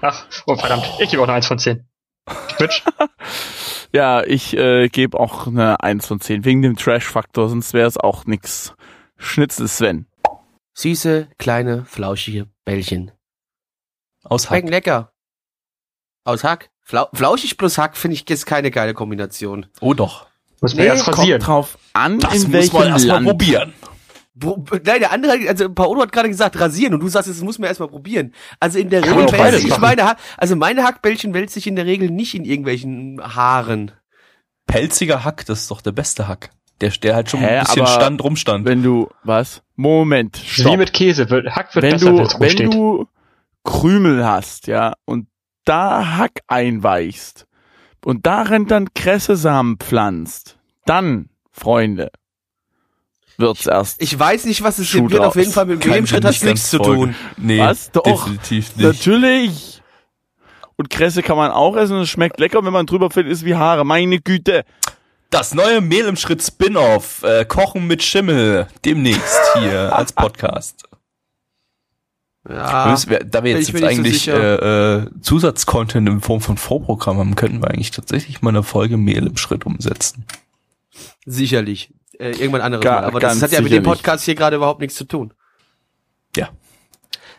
Ach, 0.00 0.26
oh 0.46 0.56
verdammt, 0.56 0.86
ich 1.00 1.10
gebe 1.10 1.22
auch 1.22 1.28
eine 1.28 1.34
1 1.34 1.46
von 1.46 1.58
10. 1.58 1.86
Twitch? 2.56 2.84
ja, 3.92 4.22
ich 4.22 4.56
äh, 4.56 4.88
gebe 4.88 5.18
auch 5.18 5.46
eine 5.46 5.80
1 5.80 6.06
von 6.06 6.20
10 6.20 6.44
wegen 6.44 6.62
dem 6.62 6.76
Trash-Faktor, 6.76 7.48
sonst 7.48 7.74
wäre 7.74 7.88
es 7.88 7.98
auch 7.98 8.24
nix. 8.26 8.74
Schnitzel 9.16 9.68
Sven. 9.68 10.06
Süße, 10.72 11.28
kleine, 11.38 11.84
flauschige 11.84 12.46
Bällchen. 12.64 13.12
Aus 14.24 14.46
Schmecken 14.46 14.68
Hack. 14.68 14.72
lecker. 14.86 15.12
Aus 16.24 16.44
Hack. 16.44 16.70
Flau 16.82 17.06
flauschig 17.12 17.56
plus 17.56 17.78
Hack 17.78 17.96
finde 17.96 18.14
ich 18.16 18.24
jetzt 18.28 18.46
keine 18.46 18.70
geile 18.70 18.94
Kombination. 18.94 19.66
Oh 19.80 19.94
doch. 19.94 20.26
Muss 20.60 20.74
man 20.74 20.82
Nee, 20.84 20.88
erst 20.88 21.04
kommt 21.04 21.18
rasieren. 21.18 21.40
Drauf 21.40 21.78
an, 21.92 22.18
Das 22.18 22.44
in 22.44 22.50
muss 22.50 22.72
man 22.72 22.88
erst 22.88 23.06
mal 23.06 23.14
Land. 23.14 23.26
probieren. 23.26 23.72
Wo, 24.34 24.62
nein, 24.84 25.00
der 25.00 25.12
andere, 25.12 25.32
also 25.48 25.68
Paolo 25.70 26.02
hat 26.02 26.12
gerade 26.12 26.28
gesagt 26.28 26.58
rasieren 26.58 26.94
und 26.94 27.00
du 27.00 27.08
sagst, 27.08 27.28
das 27.28 27.40
muss 27.42 27.58
man 27.58 27.68
erstmal 27.68 27.88
probieren. 27.88 28.34
Also 28.58 28.78
in 28.78 28.88
der 28.90 29.02
Kann 29.02 29.18
Regel 29.18 29.38
wälze 29.38 29.58
ich 29.58 29.68
machen. 29.68 29.80
meine, 29.82 30.04
Ha- 30.04 30.16
also 30.36 30.56
meine 30.56 30.82
Hackbällchen 30.84 31.34
wälze 31.34 31.58
ich 31.58 31.66
in 31.66 31.76
der 31.76 31.86
Regel 31.86 32.10
nicht 32.10 32.34
in 32.34 32.44
irgendwelchen 32.44 33.20
Haaren. 33.22 33.92
Pelziger 34.66 35.24
Hack, 35.24 35.44
das 35.46 35.60
ist 35.62 35.70
doch 35.70 35.80
der 35.80 35.92
beste 35.92 36.28
Hack. 36.28 36.50
Der, 36.80 36.90
der 36.90 37.14
halt 37.14 37.30
schon 37.30 37.40
Hä, 37.40 37.46
ein 37.58 37.64
bisschen 37.64 37.82
aber 37.82 37.90
stand, 37.92 38.22
rumstand. 38.24 38.64
Wenn 38.64 38.82
du, 38.82 39.08
was? 39.24 39.62
Moment, 39.76 40.40
Wie 40.42 40.62
stopp. 40.62 40.78
mit 40.78 40.92
Käse, 40.94 41.28
wird, 41.28 41.50
Hack 41.54 41.74
wird 41.74 41.82
wenn 41.82 41.92
besser, 41.92 42.10
du, 42.10 42.16
wenn 42.18 42.24
es 42.24 42.34
wenn 42.34 42.40
rumsteht. 42.48 42.74
du 42.74 43.06
Krümel 43.64 44.26
hast, 44.26 44.66
ja, 44.66 44.94
und 45.04 45.26
da 45.64 46.16
Hack 46.16 46.40
einweichst 46.48 47.46
und 48.04 48.26
darin 48.26 48.66
dann 48.66 48.92
Kressesamen 48.94 49.76
pflanzt, 49.78 50.58
dann, 50.86 51.28
Freunde, 51.52 52.10
wird's 53.36 53.66
erst. 53.66 54.00
Ich 54.02 54.18
weiß 54.18 54.44
nicht, 54.46 54.62
was 54.62 54.78
es 54.78 54.88
hier 54.90 55.10
wird. 55.10 55.22
Auf 55.22 55.36
jeden 55.36 55.52
Fall 55.52 55.66
mit 55.66 55.76
dem 55.76 55.80
Kann 55.80 55.92
Lebensschritt 55.92 56.20
ich 56.20 56.26
hat 56.26 56.32
nicht 56.32 56.44
nichts 56.44 56.70
zu 56.70 56.78
folgen. 56.78 57.02
tun. 57.02 57.14
Nee, 57.36 57.58
Was? 57.58 57.90
Doch. 57.90 58.02
definitiv 58.04 58.76
nicht. 58.76 58.86
Natürlich. 58.86 59.82
Und 60.76 60.88
Kresse 60.88 61.22
kann 61.22 61.36
man 61.36 61.50
auch 61.50 61.76
essen 61.76 61.96
und 61.96 62.02
es 62.02 62.08
schmeckt 62.08 62.40
lecker, 62.40 62.64
wenn 62.64 62.72
man 62.72 62.86
drüber 62.86 63.10
fällt, 63.10 63.26
ist 63.26 63.44
wie 63.44 63.54
Haare. 63.54 63.84
Meine 63.84 64.18
Güte. 64.20 64.64
Das 65.28 65.54
neue 65.54 65.80
Mehl 65.80 66.06
im 66.06 66.16
Schritt 66.16 66.42
Spin-off, 66.42 67.22
äh, 67.22 67.44
Kochen 67.44 67.86
mit 67.86 68.02
Schimmel, 68.02 68.66
demnächst 68.84 69.40
hier 69.58 69.94
als 69.96 70.12
Podcast. 70.12 70.84
Ja. 72.48 72.96
Wär, 73.06 73.24
da 73.24 73.44
wir 73.44 73.52
jetzt, 73.52 73.68
jetzt 73.68 73.74
nicht 73.74 73.82
so 73.82 73.86
eigentlich 73.86 74.28
äh, 74.28 74.94
äh, 75.02 75.06
Zusatzcontent 75.20 76.08
in 76.08 76.20
Form 76.20 76.40
von 76.40 76.56
Vorprogramm 76.56 77.18
haben, 77.18 77.36
könnten 77.36 77.62
wir 77.62 77.68
eigentlich 77.70 77.90
tatsächlich 77.90 78.40
mal 78.40 78.48
eine 78.50 78.62
Folge 78.62 78.96
Mehl 78.96 79.26
im 79.26 79.36
Schritt 79.36 79.66
umsetzen. 79.66 80.24
Sicherlich. 81.26 81.92
Äh, 82.18 82.30
irgendwann 82.30 82.62
anderes 82.62 82.82
Ga- 82.82 83.00
Mal. 83.02 83.04
Aber 83.04 83.20
das 83.20 83.42
hat 83.42 83.52
ja 83.52 83.60
mit 83.60 83.72
dem. 83.72 83.82
Podcast 83.82 84.24
hier 84.24 84.34
gerade 84.34 84.56
überhaupt 84.56 84.80
nichts 84.80 84.96
zu 84.96 85.04
tun. 85.04 85.34
Ja. 86.36 86.48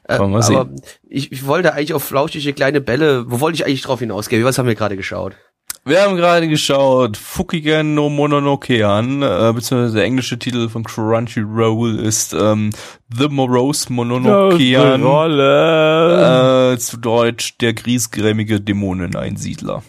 Äh, 0.03 0.19
Wollen 0.19 0.31
wir 0.31 0.43
aber 0.43 0.69
ich, 1.07 1.31
ich 1.31 1.45
wollte 1.45 1.73
eigentlich 1.73 1.93
auf 1.93 2.03
flauschige 2.03 2.53
kleine 2.53 2.81
Bälle, 2.81 3.29
wo 3.29 3.39
wollte 3.39 3.55
ich 3.55 3.65
eigentlich 3.65 3.81
drauf 3.83 3.99
hinausgehen? 3.99 4.43
Was 4.43 4.57
haben 4.57 4.67
wir 4.67 4.75
gerade 4.75 4.97
geschaut? 4.97 5.35
Wir 5.83 6.03
haben 6.03 6.15
gerade 6.15 6.47
geschaut, 6.47 7.17
Fukigen 7.17 7.95
no 7.95 8.07
Mononoke 8.09 8.87
an, 8.87 9.23
äh, 9.23 9.51
beziehungsweise 9.53 9.95
der 9.95 10.03
englische 10.03 10.37
Titel 10.37 10.69
von 10.69 10.83
Crunchyroll 10.83 11.97
ist 11.99 12.33
ähm, 12.33 12.69
The 13.11 13.27
Morose 13.29 13.91
Mononokean, 13.91 15.01
äh, 15.01 16.77
zu 16.77 16.97
Deutsch 16.97 17.57
der 17.57 17.73
griesgrämige 17.73 18.61
Dämoneneinsiedler. 18.61 19.81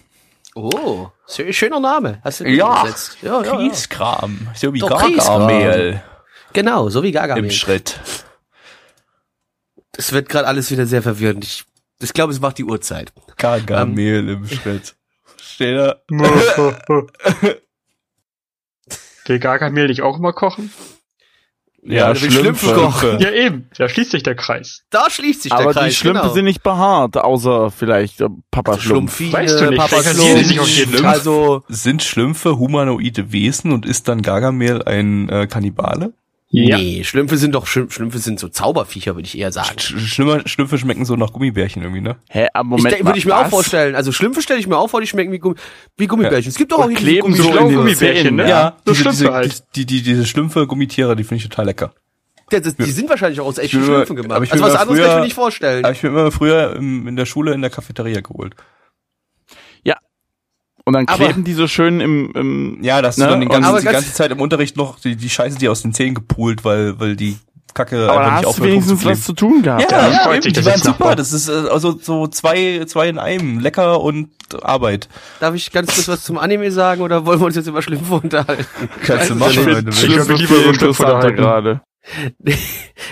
Oh, 0.55 1.09
schö- 1.29 1.53
schöner 1.53 1.81
Name. 1.81 2.21
Hast 2.25 2.41
du 2.41 2.45
Ja. 2.49 2.81
übersetzt? 2.81 3.19
Ja, 3.21 3.43
ja, 3.43 3.47
ja. 3.47 3.57
Grieskram, 3.57 4.49
so 4.55 4.73
wie 4.73 4.79
Doch. 4.79 4.89
Gargamel 4.99 6.03
Genau, 6.55 6.89
so 6.89 7.03
wie 7.03 7.13
Gaga. 7.13 7.37
im 7.37 7.51
Schritt. 7.51 8.01
Es 9.95 10.13
wird 10.13 10.31
gerade 10.31 10.47
alles 10.49 10.71
wieder 10.71 10.87
sehr 10.87 11.03
verwirrend. 11.03 11.45
Ich, 11.45 11.65
ich 12.01 12.15
glaube, 12.15 12.33
es 12.33 12.41
macht 12.41 12.57
die 12.57 12.65
Uhrzeit. 12.65 13.13
Gargamel 13.37 14.29
im 14.31 14.47
Schritt. 14.49 14.95
Steht 15.55 15.77
da? 15.77 15.97
Will 19.27 19.39
Gargamel 19.39 19.87
nicht 19.87 20.03
auch 20.03 20.19
immer 20.19 20.33
kochen? 20.33 20.73
Ja, 21.85 22.09
willst 22.21 22.37
Schlümpfe 22.37 22.75
kochen. 22.75 23.19
Ja, 23.19 23.31
eben. 23.33 23.69
Da 23.77 23.89
schließt 23.89 24.13
sich 24.13 24.23
der 24.23 24.37
Kreis. 24.37 24.83
Da 24.91 25.11
schließt 25.11 25.43
sich 25.43 25.51
der 25.51 25.61
Aber 25.61 25.73
Kreis. 25.73 25.91
die 25.91 25.97
Schlümpfe 25.97 26.23
genau. 26.23 26.35
sind 26.35 26.45
nicht 26.45 26.63
behaart, 26.63 27.17
außer 27.17 27.73
vielleicht 27.73 28.21
äh, 28.21 28.29
Papa 28.53 28.79
Schlumpf. 28.79 29.17
Schlumpfine, 29.17 29.33
Weißt 29.33 29.61
du 29.61 29.67
nicht, 29.71 29.79
Papa 29.79 29.97
die 30.03 30.09
sich 30.11 30.45
Schlumpf. 30.47 30.61
auf 30.61 30.69
jeden. 30.69 31.05
Also, 31.07 31.65
Sind 31.69 32.05
Schlümpfe 32.05 32.59
humanoide 32.59 33.33
Wesen 33.33 33.73
und 33.73 33.85
ist 33.85 34.07
dann 34.07 34.23
Gargamel 34.23 34.85
ein 34.85 35.29
äh, 35.29 35.49
Kannibale? 35.49 36.15
Nee, 36.53 37.03
Schlümpfe 37.05 37.37
sind 37.39 37.55
doch, 37.55 37.67
Schlümpfe 37.67 37.95
Schlümpfe 37.95 38.19
sind 38.19 38.39
so 38.39 38.49
Zauberviecher, 38.49 39.15
würde 39.17 39.27
ich 39.27 39.39
eher 39.39 39.51
sagen. 39.53 39.79
Sch 39.79 39.97
Schlimmer, 39.99 40.47
Schlümpfe 40.47 40.79
schmecken 40.79 41.05
so 41.05 41.17
nach 41.17 41.33
Gummibärchen 41.33 41.83
irgendwie, 41.83 42.01
ne? 42.03 42.17
Hä, 42.29 42.47
aber 42.53 42.77
Ich, 42.77 42.83
Moment 42.85 43.05
würde 43.05 43.19
ich 43.19 43.25
mir 43.27 43.37
auch 43.37 43.45
was? 43.45 43.51
vorstellen. 43.51 43.95
Also 43.95 44.13
Schlümpfe 44.13 44.43
stelle 44.43 44.61
ich 44.61 44.67
mir 44.67 44.77
auch 44.77 44.89
vor, 44.89 45.01
die 45.01 45.07
schmecken 45.07 45.33
wie, 45.33 45.39
Gummi, 45.39 45.57
wie 45.97 46.07
Gummibärchen. 46.07 46.51
Es 46.51 46.57
gibt 46.57 46.71
doch 46.73 46.79
auch 46.81 46.89
hier 46.89 46.97
kleben 46.99 47.29
diese 47.33 47.43
so 47.43 47.51
Gummibärchen, 47.53 47.97
Zähnen, 47.97 48.37
ne? 48.37 48.49
ja. 48.49 48.77
so 48.85 48.93
diese, 48.93 49.03
Schlümpfe 49.03 49.23
diese, 49.25 49.33
halt. 49.33 49.65
die, 49.77 49.87
die, 49.87 50.03
diese 50.03 50.27
Schlümpfe, 50.27 50.67
Gummitiere, 50.67 51.17
die 51.17 51.25
finde 51.25 51.43
ich 51.43 51.49
total 51.49 51.67
lecker. 51.67 51.95
Die, 52.53 52.61
die, 52.61 52.75
die 52.85 52.91
sind 52.91 53.09
wahrscheinlich 53.09 53.41
auch 53.41 53.47
aus 53.47 53.57
echten 53.57 53.83
Schlümpfen 53.83 54.19
aber 54.19 54.23
gemacht. 54.23 54.43
ich 54.45 54.53
Also 54.53 54.65
was 54.65 54.75
anderes 54.75 54.99
kann 54.99 54.99
ich 54.99 55.05
früher- 55.11 55.17
mir 55.21 55.25
nicht 55.25 55.35
vorstellen. 55.35 55.85
Habe 55.85 55.95
ich 55.95 56.03
mir 56.03 56.09
immer 56.11 56.31
früher 56.31 56.77
in 56.77 57.17
der 57.17 57.25
Schule 57.25 57.55
in 57.55 57.63
der 57.63 57.71
Cafeteria 57.71 58.21
geholt. 58.21 58.55
Und 60.85 60.95
dann 60.95 61.07
Aber- 61.09 61.25
kleben 61.25 61.45
die 61.45 61.53
so 61.55 61.67
schön 61.69 62.01
im, 62.01 62.33
im 62.35 62.79
Ja, 62.83 63.03
dass 63.03 63.17
Ne? 63.19 63.25
du 63.27 63.31
dann 63.31 63.41
den 63.41 63.49
ganzen, 63.49 63.65
Aber 63.69 63.79
die 63.79 63.85
ganz- 63.85 63.99
ganze 63.99 64.13
Zeit 64.15 64.31
im 64.33 64.41
Unterricht 64.41 64.77
noch 64.77 64.99
die, 64.99 65.17
die 65.17 65.31
Scheiße 65.31 65.59
dir 65.59 65.71
aus 65.71 65.83
den 65.83 65.93
Zähnen 65.95 66.15
gepult, 66.15 66.65
weil, 66.65 66.99
weil 66.99 67.15
die 67.17 67.37
Kacke 67.75 68.07
aber 68.07 68.07
da 68.07 68.13
einfach 68.13 68.25
nicht 68.25 68.35
hast 68.35 68.43
du 68.45 68.49
aufhört 68.49 68.69
wenigstens 68.69 68.91
rumzufliegen. 68.93 69.19
was 69.19 69.25
zu 69.25 69.33
tun 69.33 69.63
gehabt. 69.63 69.91
Ja, 69.91 70.09
Ja, 70.09 70.11
ja, 70.11 70.35
eben, 70.35 70.53
die 70.53 70.65
waren 70.67 70.81
super. 70.83 71.15
Das 71.17 71.33
ist 71.33 71.49
äh, 71.49 71.53
also 71.71 71.99
so 71.99 72.27
zwei, 72.27 72.85
zwei 72.87 73.09
in 73.09 73.19
einem. 73.19 73.61
Lecker 73.61 74.01
und 74.01 74.29
Arbeit. 74.61 75.09
Darf 75.41 75.55
ich 75.55 75.73
ganz 75.73 75.95
kurz 75.95 76.07
was 76.09 76.23
zum 76.25 76.37
Anime 76.37 76.71
sagen 76.71 77.01
oder 77.01 77.25
wollen 77.25 77.41
wir 77.41 77.47
uns 77.47 77.57
jetzt 77.57 77.69
über 77.69 77.81
Schlümpfe 77.81 78.15
unterhalten? 78.15 78.67
Kannst 79.07 79.31
du 79.31 79.37
machen, 79.37 79.53
ich 79.53 79.65
wenn 79.67 79.85
du 79.87 79.91
Ich 79.91 80.03
willst. 80.03 80.03
ich 80.03 80.09
lieber 80.11 80.25
so 80.25 80.33
ein 80.33 80.39
Schlümpfe 80.39 80.71
interessanter 80.73 81.15
unterhalten. 81.15 81.37
gerade. 81.37 81.81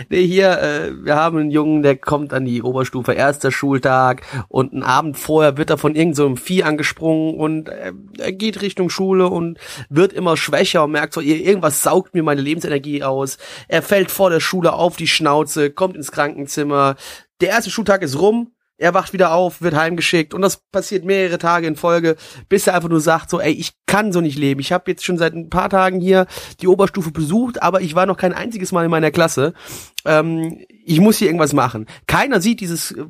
Nee, 0.09 0.27
hier, 0.27 0.59
äh, 0.61 1.05
wir 1.05 1.15
haben 1.17 1.37
einen 1.39 1.51
Jungen, 1.51 1.83
der 1.83 1.97
kommt 1.97 2.33
an 2.33 2.45
die 2.45 2.63
Oberstufe, 2.63 3.13
erster 3.13 3.53
Schultag 3.53 4.23
und 4.49 4.73
einen 4.73 4.83
Abend 4.83 5.19
vorher 5.19 5.57
wird 5.59 5.71
er 5.71 5.79
von 5.79 5.95
irgendeinem 5.95 6.37
so 6.37 6.43
Vieh 6.43 6.63
angesprungen 6.63 7.35
und 7.35 7.69
äh, 7.69 7.93
er 8.19 8.33
geht 8.33 8.63
Richtung 8.63 8.89
Schule 8.91 9.29
und 9.29 9.59
wird 9.89 10.13
immer 10.13 10.37
schwächer 10.37 10.85
und 10.85 10.93
merkt 10.93 11.13
so, 11.15 11.21
ir- 11.21 11.43
irgendwas 11.45 11.83
saugt 11.83 12.15
mir 12.15 12.23
meine 12.23 12.41
Lebensenergie 12.41 13.03
aus. 13.03 13.39
Er 13.69 13.83
fällt 13.83 14.11
vor 14.11 14.31
der 14.31 14.41
Schule 14.41 14.73
auf 14.73 14.97
die 14.97 15.07
Schnauze, 15.09 15.71
kommt 15.71 15.97
ins 15.97 16.13
Krankenzimmer. 16.13 16.97
Der 17.41 17.51
erste 17.51 17.71
Schultag 17.71 18.03
ist 18.03 18.19
rum, 18.19 18.53
er 18.81 18.95
wacht 18.95 19.13
wieder 19.13 19.33
auf, 19.33 19.61
wird 19.61 19.75
heimgeschickt 19.75 20.33
und 20.33 20.41
das 20.41 20.63
passiert 20.73 21.05
mehrere 21.05 21.37
Tage 21.37 21.67
in 21.67 21.77
Folge, 21.77 22.17
bis 22.49 22.67
er 22.67 22.75
einfach 22.75 22.89
nur 22.89 23.01
sagt 23.01 23.29
so, 23.29 23.39
ey, 23.39 23.53
ich 23.53 23.73
kann 23.87 24.11
so 24.11 24.23
nicht 24.23 24.39
leben. 24.39 24.61
Ich 24.61 24.73
habe 24.73 24.91
jetzt 24.91 25.05
schon 25.05 25.19
seit 25.19 25.35
ein 25.35 25.51
paar 25.51 25.69
Tagen 25.69 26.01
hier 26.01 26.27
die 26.61 26.67
Oberstufe 26.67 27.11
besucht, 27.11 27.63
aber 27.63 27.83
ich 27.83 27.95
war 27.95 28.07
noch 28.07 28.17
kein 28.17 28.33
einziges 28.33 28.73
Mal 28.73 28.87
in 28.87 28.91
meiner 28.91 29.11
Klasse. 29.11 29.53
Ähm, 30.07 30.65
ich 30.85 30.99
muss 30.99 31.19
hier 31.19 31.29
irgendwas 31.29 31.53
machen. 31.53 31.87
Keiner 32.07 32.41
sieht 32.41 32.61
dieses 32.61 32.93
äh, 32.93 33.05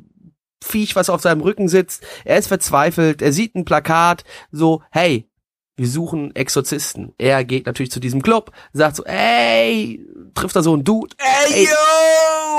Viech, 0.61 0.95
was 0.97 1.09
auf 1.09 1.21
seinem 1.21 1.41
Rücken 1.41 1.69
sitzt. 1.69 2.03
Er 2.25 2.37
ist 2.37 2.47
verzweifelt. 2.47 3.21
Er 3.21 3.31
sieht 3.31 3.55
ein 3.55 3.65
Plakat, 3.65 4.25
so, 4.51 4.83
hey, 4.91 5.29
wir 5.77 5.87
suchen 5.87 6.35
Exorzisten. 6.35 7.13
Er 7.17 7.45
geht 7.45 7.65
natürlich 7.65 7.91
zu 7.91 8.01
diesem 8.01 8.21
Club, 8.21 8.51
sagt 8.73 8.97
so, 8.97 9.05
ey, 9.05 10.05
trifft 10.35 10.55
da 10.55 10.61
so 10.61 10.73
einen 10.73 10.83
Dude. 10.83 11.15
Ey, 11.17 11.63
yo! 11.63 11.69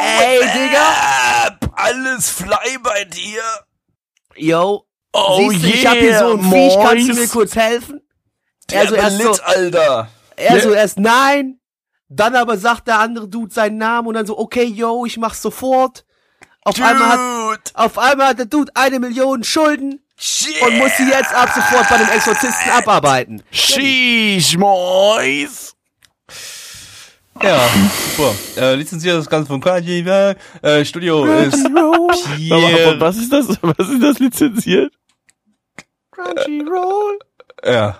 Ey, 0.01 0.41
Digga! 0.41 1.62
Alles 1.83 2.31
fly 2.31 2.79
bei 2.83 3.05
dir! 3.05 3.43
yo, 4.37 4.87
Oh 5.15 5.51
siehst 5.51 5.65
du, 5.65 5.69
ich 5.69 5.87
hab 5.87 5.95
hier 5.99 6.19
so 6.19 6.33
ein 6.33 6.43
Viech, 6.51 6.75
kannst 6.83 7.09
du 7.09 7.15
mir 7.15 7.29
kurz 7.29 7.55
helfen? 7.55 8.01
Der 8.71 8.81
Also 8.81 8.95
erst 8.95 9.19
so- 9.19 9.25
Belit, 9.25 9.43
Alter! 9.45 10.09
Er 10.37 10.61
so 10.63 10.71
erst 10.73 10.99
nein, 10.99 11.61
dann 12.09 12.35
aber 12.35 12.57
sagt 12.57 12.89
der 12.89 12.99
andere 12.99 13.29
Dude 13.29 13.53
seinen 13.53 13.77
Namen 13.77 14.09
und 14.09 14.15
dann 14.15 14.25
so, 14.27 14.39
okay, 14.39 14.65
yo, 14.65 15.05
ich 15.05 15.19
mach's 15.19 15.43
sofort. 15.43 16.05
Auf 16.63 16.81
einmal 16.81 17.09
hat, 17.09 17.19
Dude! 17.19 17.71
auf 17.75 17.99
einmal 17.99 18.29
hat 18.29 18.39
der 18.39 18.47
Dude 18.47 18.73
eine 18.75 18.99
Million 19.01 19.45
Schulden 19.45 20.01
Shit! 20.17 20.63
und 20.63 20.79
muss 20.79 20.97
sie 20.97 21.09
jetzt 21.09 21.35
ab 21.35 21.51
sofort 21.55 21.89
bei 21.91 21.99
dem 21.99 22.09
Exorzisten 22.09 22.71
abarbeiten. 22.73 23.43
Sheesh, 23.51 24.57
Mois. 24.57 25.75
Ja, 27.43 27.69
super. 28.17 28.35
Äh, 28.57 28.75
lizenziert 28.77 29.17
das 29.17 29.29
Ganze 29.29 29.49
von 29.49 29.61
KG, 29.61 30.01
äh, 30.01 30.85
Studio 30.85 31.25
ist 31.25 31.65
Pierre. 32.37 33.01
was 33.01 33.17
ist 33.17 33.33
das? 33.33 33.59
Was 33.63 33.89
ist 33.89 34.03
das 34.03 34.19
lizenziert? 34.19 34.93
Crunchyroll. 36.13 37.19
Ja. 37.65 37.99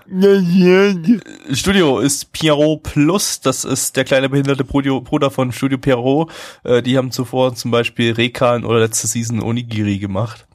Studio 1.53 1.99
ist 1.99 2.33
Pierrot 2.33 2.83
Plus, 2.83 3.39
das 3.39 3.63
ist 3.63 3.95
der 3.95 4.03
kleine 4.03 4.27
behinderte 4.27 4.65
Bruder 4.65 4.99
Bruder 4.99 5.31
von 5.31 5.51
Studio 5.53 5.77
Pierrot. 5.77 6.31
Äh, 6.63 6.81
die 6.81 6.97
haben 6.97 7.11
zuvor 7.11 7.55
zum 7.55 7.71
Beispiel 7.71 8.11
Rekan 8.13 8.65
oder 8.65 8.79
letzte 8.79 9.07
Season 9.07 9.41
Onigiri 9.41 9.99
gemacht. 9.99 10.45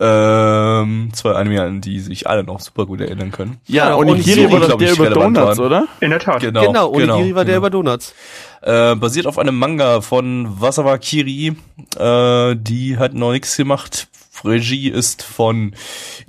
Ähm, 0.00 1.10
zwei 1.12 1.32
Anime, 1.32 1.62
an 1.62 1.80
die 1.80 1.98
sich 1.98 2.28
alle 2.28 2.44
noch 2.44 2.60
super 2.60 2.86
gut 2.86 3.00
erinnern 3.00 3.32
können. 3.32 3.58
Ja, 3.66 3.88
Ja, 3.88 3.94
und 3.94 4.08
und 4.10 4.18
Nigiri 4.18 4.42
so 4.42 4.52
war 4.52 4.76
der 4.78 4.92
über 4.92 5.10
Donuts, 5.10 5.58
waren. 5.58 5.60
oder? 5.60 5.88
In 6.00 6.10
der 6.10 6.20
Tat. 6.20 6.40
Genau, 6.40 6.62
Genau, 6.66 6.90
Onigiri 6.92 7.34
war 7.34 7.44
der 7.44 7.54
genau. 7.56 7.66
über 7.66 7.70
Donuts. 7.70 8.14
Äh, 8.62 8.94
basiert 8.94 9.26
auf 9.26 9.38
einem 9.38 9.58
Manga 9.58 10.00
von 10.00 10.60
Wasawa 10.60 10.98
Kiri. 10.98 11.56
Äh, 11.98 12.56
die 12.56 12.96
hat 12.96 13.14
noch 13.14 13.32
nichts 13.32 13.56
gemacht. 13.56 14.08
Regie 14.44 14.88
ist 14.88 15.22
von 15.22 15.74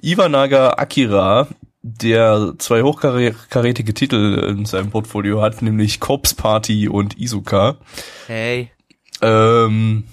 Iwanaga 0.02 0.72
Akira, 0.78 1.48
der 1.84 2.54
zwei 2.58 2.82
hochkarätige 2.82 3.94
Titel 3.94 4.44
in 4.50 4.66
seinem 4.66 4.90
Portfolio 4.90 5.42
hat, 5.42 5.62
nämlich 5.62 6.00
Corpse 6.00 6.34
Party 6.36 6.88
und 6.90 7.20
Izuka. 7.20 7.78
Hey. 8.26 8.72
Ähm, 9.22 10.06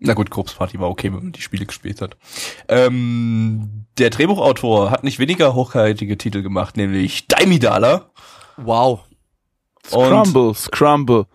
na 0.00 0.14
gut, 0.14 0.30
Corpse 0.30 0.56
Party 0.56 0.78
war 0.78 0.88
okay, 0.90 1.12
wenn 1.12 1.22
man 1.24 1.32
die 1.32 1.40
Spiele 1.42 1.66
gespielt 1.66 2.00
hat. 2.00 2.16
Ähm, 2.68 3.84
der 3.98 4.10
Drehbuchautor 4.10 4.90
hat 4.90 5.02
nicht 5.04 5.18
weniger 5.18 5.54
hochkarätige 5.54 6.16
Titel 6.16 6.42
gemacht, 6.42 6.76
nämlich 6.76 7.26
Daimidala. 7.26 8.10
Wow. 8.56 9.00
Und- 9.90 10.04
Scrumble, 10.06 10.54
Scrumble. 10.54 11.26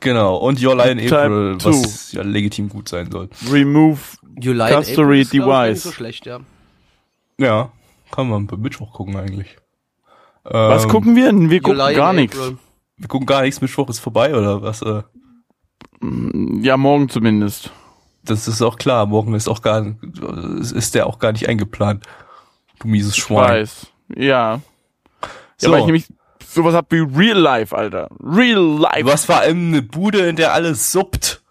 Genau, 0.00 0.36
und 0.36 0.62
Your 0.62 0.76
Lie 0.76 0.90
in 0.92 0.98
April, 1.12 1.56
two. 1.58 1.70
was 1.70 2.12
ja 2.12 2.22
legitim 2.22 2.68
gut 2.68 2.88
sein 2.90 3.10
soll. 3.10 3.30
Remove. 3.50 3.98
Custody 4.38 5.24
Device. 5.24 5.82
So 5.84 5.92
schlecht, 5.92 6.26
ja. 6.26 6.40
Ja, 7.38 7.72
kann 8.10 8.28
man 8.28 8.46
beim 8.46 8.60
Mittwoch 8.60 8.92
gucken 8.92 9.16
eigentlich. 9.16 9.56
Was 10.44 10.84
Ähm, 10.84 10.90
gucken 10.90 11.16
wir? 11.16 11.32
Wir 11.32 11.56
You 11.56 11.62
gucken 11.62 11.94
gar 11.96 12.12
nichts. 12.12 12.38
Wir 12.96 13.08
gucken 13.08 13.26
gar 13.26 13.42
nichts, 13.42 13.60
Mittwoch 13.60 13.88
ist 13.88 13.98
vorbei 14.00 14.34
oder 14.34 14.60
was? 14.62 14.82
Äh, 14.82 15.02
Ja, 16.60 16.76
morgen 16.76 17.08
zumindest. 17.08 17.70
Das 18.28 18.46
ist 18.48 18.62
auch 18.62 18.76
klar, 18.76 19.06
morgen 19.06 19.34
ist 19.34 19.48
auch 19.48 19.62
gar 19.62 19.84
ist 20.60 20.94
der 20.94 21.06
auch 21.06 21.18
gar 21.18 21.32
nicht 21.32 21.48
eingeplant. 21.48 22.04
Du 22.80 22.88
mieses 22.88 23.16
Ich 23.16 23.22
Schwein. 23.22 23.48
weiß. 23.62 23.86
Ja. 24.16 24.60
So. 25.56 25.66
Ja, 25.68 25.72
weil 25.72 25.80
ich 25.80 25.86
nämlich 25.86 26.06
sowas 26.46 26.74
hab 26.74 26.90
wie 26.92 27.00
Real 27.00 27.36
Life, 27.38 27.76
Alter. 27.76 28.08
Real 28.22 28.60
Life. 28.80 29.02
Du 29.02 29.10
hast 29.12 29.24
vor 29.24 29.36
allem 29.38 29.68
eine 29.68 29.82
Bude, 29.82 30.20
in 30.28 30.36
der 30.36 30.52
alles 30.52 30.92
suppt. 30.92 31.42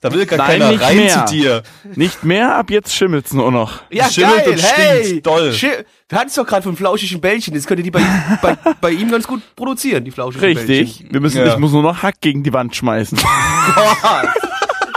Da 0.00 0.12
will 0.12 0.26
gar 0.26 0.36
Nein, 0.38 0.58
keiner 0.58 0.70
nicht 0.72 0.82
rein 0.82 0.96
mehr. 0.96 1.26
zu 1.26 1.32
dir. 1.32 1.62
Nicht 1.94 2.24
mehr, 2.24 2.56
ab 2.56 2.70
jetzt 2.70 2.92
schimmelt's 2.92 3.32
nur 3.32 3.52
noch. 3.52 3.82
Ja, 3.88 4.10
Schimmelt 4.10 4.44
geil, 4.46 4.54
und 4.54 4.62
hey! 4.62 5.04
stinkt 5.04 5.26
doll. 5.26 5.50
Schi- 5.52 5.84
Wir 6.08 6.18
hatten 6.18 6.26
es 6.28 6.34
doch 6.34 6.44
gerade 6.46 6.62
vom 6.64 6.76
flauschigen 6.76 7.20
Bällchen. 7.20 7.54
Das 7.54 7.66
könnt 7.68 7.78
ihr 7.78 7.84
die 7.84 7.92
bei, 7.92 8.02
bei, 8.42 8.56
bei 8.80 8.90
ihm 8.90 9.12
ganz 9.12 9.28
gut 9.28 9.42
produzieren, 9.54 10.04
die 10.04 10.10
flauschigen 10.10 10.44
Richtig. 10.58 11.06
Wir 11.08 11.20
müssen, 11.20 11.38
Ja. 11.38 11.52
ich 11.52 11.58
muss 11.58 11.70
nur 11.70 11.82
noch 11.82 12.02
Hack 12.02 12.16
gegen 12.20 12.42
die 12.42 12.52
Wand 12.52 12.74
schmeißen. 12.74 13.16
Bällchen. 13.76 14.28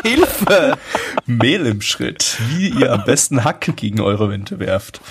Hilfe! 0.05 0.77
Mehl 1.25 1.65
im 1.65 1.81
Schritt, 1.81 2.37
wie 2.49 2.69
ihr 2.69 2.91
am 2.93 3.03
besten 3.05 3.43
Hack 3.43 3.75
gegen 3.75 4.01
eure 4.01 4.29
Wände 4.29 4.59
werft. 4.59 5.01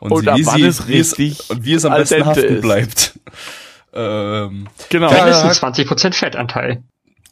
Und, 0.00 0.12
Und 0.12 0.26
wie 0.26 0.42
sie, 0.42 0.62
es 0.64 0.88
wie 0.88 0.98
es, 0.98 1.18
richtig 1.18 1.50
und 1.50 1.64
wie 1.64 1.74
es 1.74 1.84
am 1.84 1.94
besten 1.94 2.26
haften 2.26 2.56
ist. 2.56 2.62
bleibt. 2.62 3.18
Ähm, 3.94 4.68
Genau. 4.88 5.10
Mindestens 5.12 5.62
20% 5.62 6.14
Fettanteil. 6.14 6.82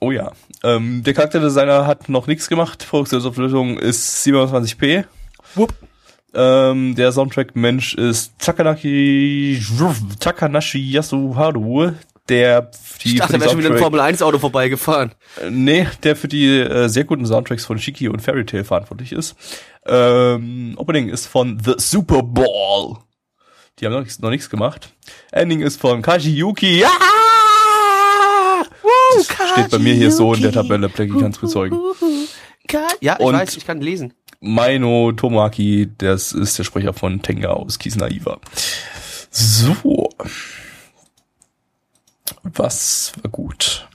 oh 0.01 0.13
ja. 0.13 0.33
Ähm, 0.63 1.03
der 1.03 1.15
Charakterdesigner 1.15 1.87
hat 1.87 2.09
noch 2.09 2.27
nichts 2.27 2.49
gemacht. 2.49 2.87
Produktionsauflösung 2.89 3.79
ist 3.79 4.25
27p. 4.27 5.05
Wupp. 5.55 5.75
Ähm, 6.33 6.95
der 6.95 7.11
Soundtrack-Mensch 7.11 7.95
ist 7.95 8.39
Takanaki, 8.39 9.61
Takanashi 10.21 10.79
Yasuharu, 10.79 11.93
der 12.31 12.71
die 13.05 13.15
Ich 13.15 13.19
dachte, 13.19 13.35
er 13.35 13.39
die 13.39 13.41
wäre 13.43 13.51
schon 13.51 13.59
wieder 13.59 13.69
ein 13.71 13.75
Soundtrack- 13.77 13.81
Formel-1-Auto 13.81 14.39
vorbeigefahren. 14.39 15.13
Äh, 15.43 15.51
Nee, 15.51 15.87
der 16.03 16.17
für 16.17 16.29
die 16.29 16.47
äh, 16.61 16.89
sehr 16.89 17.05
guten 17.05 17.27
Soundtracks 17.27 17.65
von 17.67 17.79
Shiki 17.79 18.09
und 18.09 18.21
Fairy 18.23 18.47
Tail 18.47 18.65
verantwortlich 18.65 19.13
ist. 19.13 19.35
Ähm, 19.87 20.75
Opening 20.77 21.09
ist 21.09 21.27
von 21.27 21.61
The 21.65 21.75
Super 21.77 22.23
Bowl. 22.23 22.97
Die 23.79 23.87
haben 23.87 23.93
noch 23.93 24.01
nichts, 24.01 24.19
noch 24.21 24.31
nichts 24.31 24.49
gemacht. 24.51 24.95
Ending 25.33 25.61
ist 25.61 25.81
von 25.81 26.03
Kaji 26.03 26.31
Yuki. 26.35 26.81
Ja! 26.81 26.89
Das 29.17 29.27
steht 29.53 29.71
bei 29.71 29.79
mir 29.79 29.95
hier 29.95 30.11
so 30.13 30.35
in 30.35 30.43
der 30.43 30.53
Tabelle, 30.53 30.89
Blackie 30.89 31.13
kann 31.19 31.33
es 31.33 31.39
bezeugen. 31.39 31.79
Ja, 33.01 33.17
ich 33.19 33.25
Und- 33.25 33.35
weiß, 33.35 33.57
ich 33.57 33.67
kann 33.67 33.81
lesen. 33.81 34.13
Maino 34.41 35.13
Tomoaki, 35.13 35.89
das 35.99 36.33
ist 36.33 36.59
der 36.59 36.65
Sprecher 36.65 36.95
von 36.95 37.21
Tenga 37.21 37.49
aus 37.51 37.79
Kisnaiva. 37.79 38.39
So. 39.31 40.09
Was 42.43 43.13
war 43.23 43.31
gut? 43.31 43.87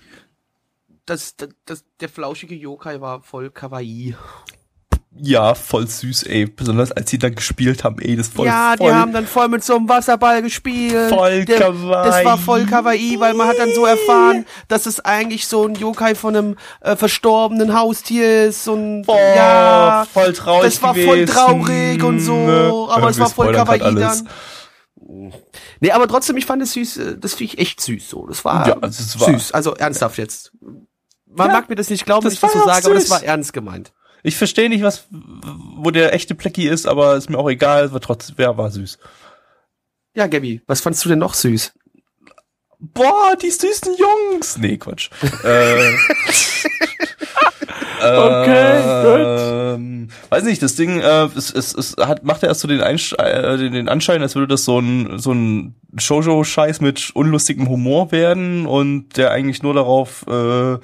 das, 1.05 1.35
das, 1.37 1.49
das, 1.65 1.83
der 1.99 2.09
flauschige 2.09 2.55
Yokai 2.55 2.99
war 2.99 3.21
voll 3.21 3.49
kawaii. 3.51 4.15
Ja, 5.17 5.55
voll 5.55 5.87
süß, 5.87 6.23
ey. 6.23 6.45
Besonders 6.45 6.91
als 6.91 7.09
sie 7.09 7.17
dann 7.17 7.35
gespielt 7.35 7.85
haben, 7.85 7.99
ey, 7.99 8.17
das 8.17 8.27
voll 8.27 8.47
ja, 8.47 8.73
voll, 8.77 8.89
die 8.89 8.93
haben 8.93 9.13
dann 9.13 9.27
voll 9.27 9.47
mit 9.47 9.63
so 9.63 9.77
einem 9.77 9.87
Wasserball 9.87 10.41
gespielt. 10.41 11.07
Voll 11.09 11.45
Der- 11.45 11.59
kawaii. 11.59 12.09
Das 12.09 12.25
war 12.25 12.37
voll 12.37 12.65
kawaii, 12.65 13.17
weil 13.19 13.33
man 13.33 13.47
hat 13.47 13.57
dann 13.57 13.73
so 13.73 13.85
erfahren, 13.85 14.45
dass 14.67 14.87
es 14.87 14.99
eigentlich 14.99 15.47
so 15.47 15.65
ein 15.65 15.75
Yokai 15.75 16.15
von 16.15 16.35
einem 16.35 16.57
äh, 16.81 16.97
verstorbenen 16.97 17.79
Haustier 17.79 18.47
ist 18.47 18.67
und 18.67 19.03
Boah, 19.03 19.17
ja, 19.17 20.07
voll 20.11 20.33
traurig 20.33 20.73
das 20.73 20.81
war 20.81 20.93
voll 20.95 21.03
gewesen, 21.21 21.33
traurig 21.33 22.03
und 22.03 22.19
so, 22.19 22.89
aber 22.91 23.09
es 23.09 23.17
Wir 23.17 23.23
war 23.23 23.29
voll 23.29 23.53
kawaii 23.53 23.95
dann. 23.95 24.27
Nee, 25.79 25.91
aber 25.91 26.07
trotzdem, 26.07 26.35
ich 26.37 26.45
fand 26.45 26.61
es 26.63 26.73
süß, 26.73 26.97
äh, 26.97 27.17
das 27.17 27.35
finde 27.35 27.53
ich 27.53 27.59
echt 27.59 27.79
süß 27.81 28.09
so. 28.09 28.25
Das 28.27 28.43
war, 28.43 28.67
Ja, 28.67 28.77
also 28.79 29.01
es 29.03 29.19
war- 29.19 29.27
süß, 29.31 29.51
also 29.51 29.75
ernsthaft 29.75 30.17
jetzt. 30.17 30.51
Man 31.27 31.47
Ja, 31.47 31.53
mag 31.53 31.69
mir 31.69 31.75
das 31.75 31.89
nicht 31.89 32.05
glauben, 32.05 32.23
das 32.23 32.31
wenn 32.41 32.49
ich 32.49 32.53
das 32.53 32.53
so 32.53 32.65
sage, 32.67 32.85
aber 32.85 32.93
das 32.95 33.03
süß. 33.03 33.11
war 33.11 33.23
ernst 33.23 33.53
gemeint. 33.53 33.93
Ich 34.23 34.37
verstehe 34.37 34.69
nicht, 34.69 34.81
was, 34.83 35.05
wo 35.11 35.91
der 35.91 36.13
echte 36.13 36.33
Plecki 36.33 36.67
ist, 36.67 36.87
aber 36.87 37.15
ist 37.15 37.29
mir 37.29 37.37
auch 37.37 37.49
egal, 37.49 37.91
war 37.93 38.01
trotzdem, 38.01 38.35
wer 38.37 38.57
war 38.57 38.71
süß. 38.71 38.97
Ja, 40.15 40.25
Gabby, 40.27 40.61
was 40.65 40.81
fandst 40.81 41.03
du 41.05 41.09
denn 41.09 41.19
noch 41.19 41.33
süß? 41.35 41.73
Boah, 42.79 43.35
die 43.41 43.51
süßen 43.51 43.95
Jungs. 43.97 44.57
Nee, 44.57 44.77
Quatsch. 44.77 45.09
äh, 45.43 45.93
Okay, 48.07 49.73
ähm, 49.73 50.07
Weiß 50.29 50.43
nicht, 50.43 50.61
das 50.61 50.75
Ding, 50.75 50.99
äh, 50.99 51.27
es, 51.35 51.51
es, 51.51 51.73
es 51.73 51.95
hat, 51.97 52.23
macht 52.23 52.41
ja 52.41 52.49
erst 52.49 52.61
so 52.61 52.67
den, 52.67 52.81
Einsch 52.81 53.13
äh, 53.17 53.57
den, 53.57 53.73
den 53.73 53.89
Anschein, 53.89 54.21
als 54.21 54.35
würde 54.35 54.47
das 54.47 54.65
so 54.65 54.79
ein, 54.79 55.19
so 55.19 55.31
ein 55.31 55.75
Shoujo-Scheiß 55.97 56.81
mit 56.81 57.11
unlustigem 57.13 57.69
Humor 57.69 58.11
werden 58.11 58.65
und 58.65 59.17
der 59.17 59.31
eigentlich 59.31 59.63
nur 59.63 59.73
darauf 59.73 60.25
äh, 60.27 60.77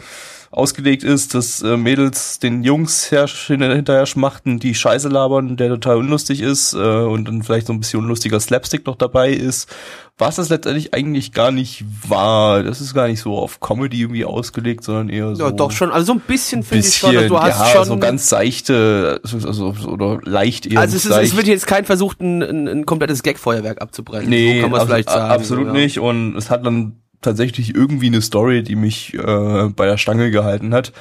ausgelegt 0.51 1.03
ist, 1.03 1.33
dass 1.33 1.61
äh, 1.61 1.77
Mädels 1.77 2.39
den 2.39 2.63
Jungs 2.63 3.09
her 3.09 3.27
hinterher 3.27 4.05
schmachten, 4.05 4.59
die 4.59 4.75
Scheiße 4.75 5.07
labern, 5.07 5.55
der 5.55 5.69
total 5.69 5.97
unlustig 5.97 6.41
ist 6.41 6.73
äh, 6.73 6.77
und 6.77 7.25
dann 7.25 7.41
vielleicht 7.41 7.67
so 7.67 7.73
ein 7.73 7.79
bisschen 7.79 8.01
unlustiger 8.01 8.39
Slapstick 8.39 8.85
noch 8.85 8.97
dabei 8.97 9.31
ist, 9.31 9.73
was 10.17 10.35
das 10.35 10.49
letztendlich 10.49 10.93
eigentlich 10.93 11.31
gar 11.31 11.51
nicht 11.51 11.85
war. 12.07 12.63
Das 12.63 12.81
ist 12.81 12.93
gar 12.93 13.07
nicht 13.07 13.21
so 13.21 13.37
auf 13.37 13.61
Comedy 13.61 14.01
irgendwie 14.01 14.25
ausgelegt, 14.25 14.83
sondern 14.83 15.07
eher 15.07 15.33
so 15.37 15.45
Ja, 15.45 15.51
doch 15.51 15.71
schon, 15.71 15.89
also 15.89 16.05
so 16.05 16.13
ein 16.13 16.19
bisschen 16.19 16.63
finde 16.63 16.85
ich 16.85 16.97
schon, 16.97 17.15
du 17.15 17.39
hast 17.39 17.59
ja, 17.59 17.67
schon 17.67 17.85
so 17.85 17.97
ganz 17.97 18.27
seichte, 18.27 19.21
also, 19.23 19.47
also 19.47 19.73
so- 19.73 19.89
oder 19.89 20.19
leicht 20.23 20.65
eher. 20.65 20.81
Also 20.81 20.97
es, 20.97 21.05
ist, 21.05 21.15
es 21.15 21.35
wird 21.37 21.47
jetzt 21.47 21.65
kein 21.65 21.85
Versuch, 21.85 22.15
ein, 22.19 22.41
ein, 22.41 22.67
ein 22.67 22.85
komplettes 22.85 23.23
Gag-Feuerwerk 23.23 23.81
abzubrennen. 23.81 24.29
nee, 24.29 24.57
so 24.57 24.61
kann 24.63 24.71
man 24.71 24.85
vielleicht 24.85 25.09
sagen. 25.09 25.31
absolut 25.31 25.67
ja. 25.67 25.73
nicht. 25.73 25.99
Und 25.99 26.35
es 26.35 26.49
hat 26.49 26.65
dann 26.65 27.00
tatsächlich 27.21 27.75
irgendwie 27.75 28.07
eine 28.07 28.21
Story, 28.21 28.63
die 28.63 28.75
mich 28.75 29.13
äh, 29.13 29.69
bei 29.69 29.85
der 29.85 29.97
Stange 29.97 30.31
gehalten 30.31 30.73
hat 30.73 30.93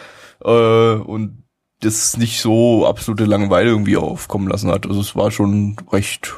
äh, 0.45 0.95
und 0.95 1.45
das 1.81 2.17
nicht 2.17 2.41
so 2.41 2.87
absolute 2.87 3.25
Langeweile 3.25 3.71
irgendwie 3.71 3.97
aufkommen 3.97 4.49
lassen 4.49 4.71
hat. 4.71 4.87
Also 4.87 5.01
es 5.01 5.17
war 5.17 5.31
schon 5.31 5.77
recht 5.91 6.35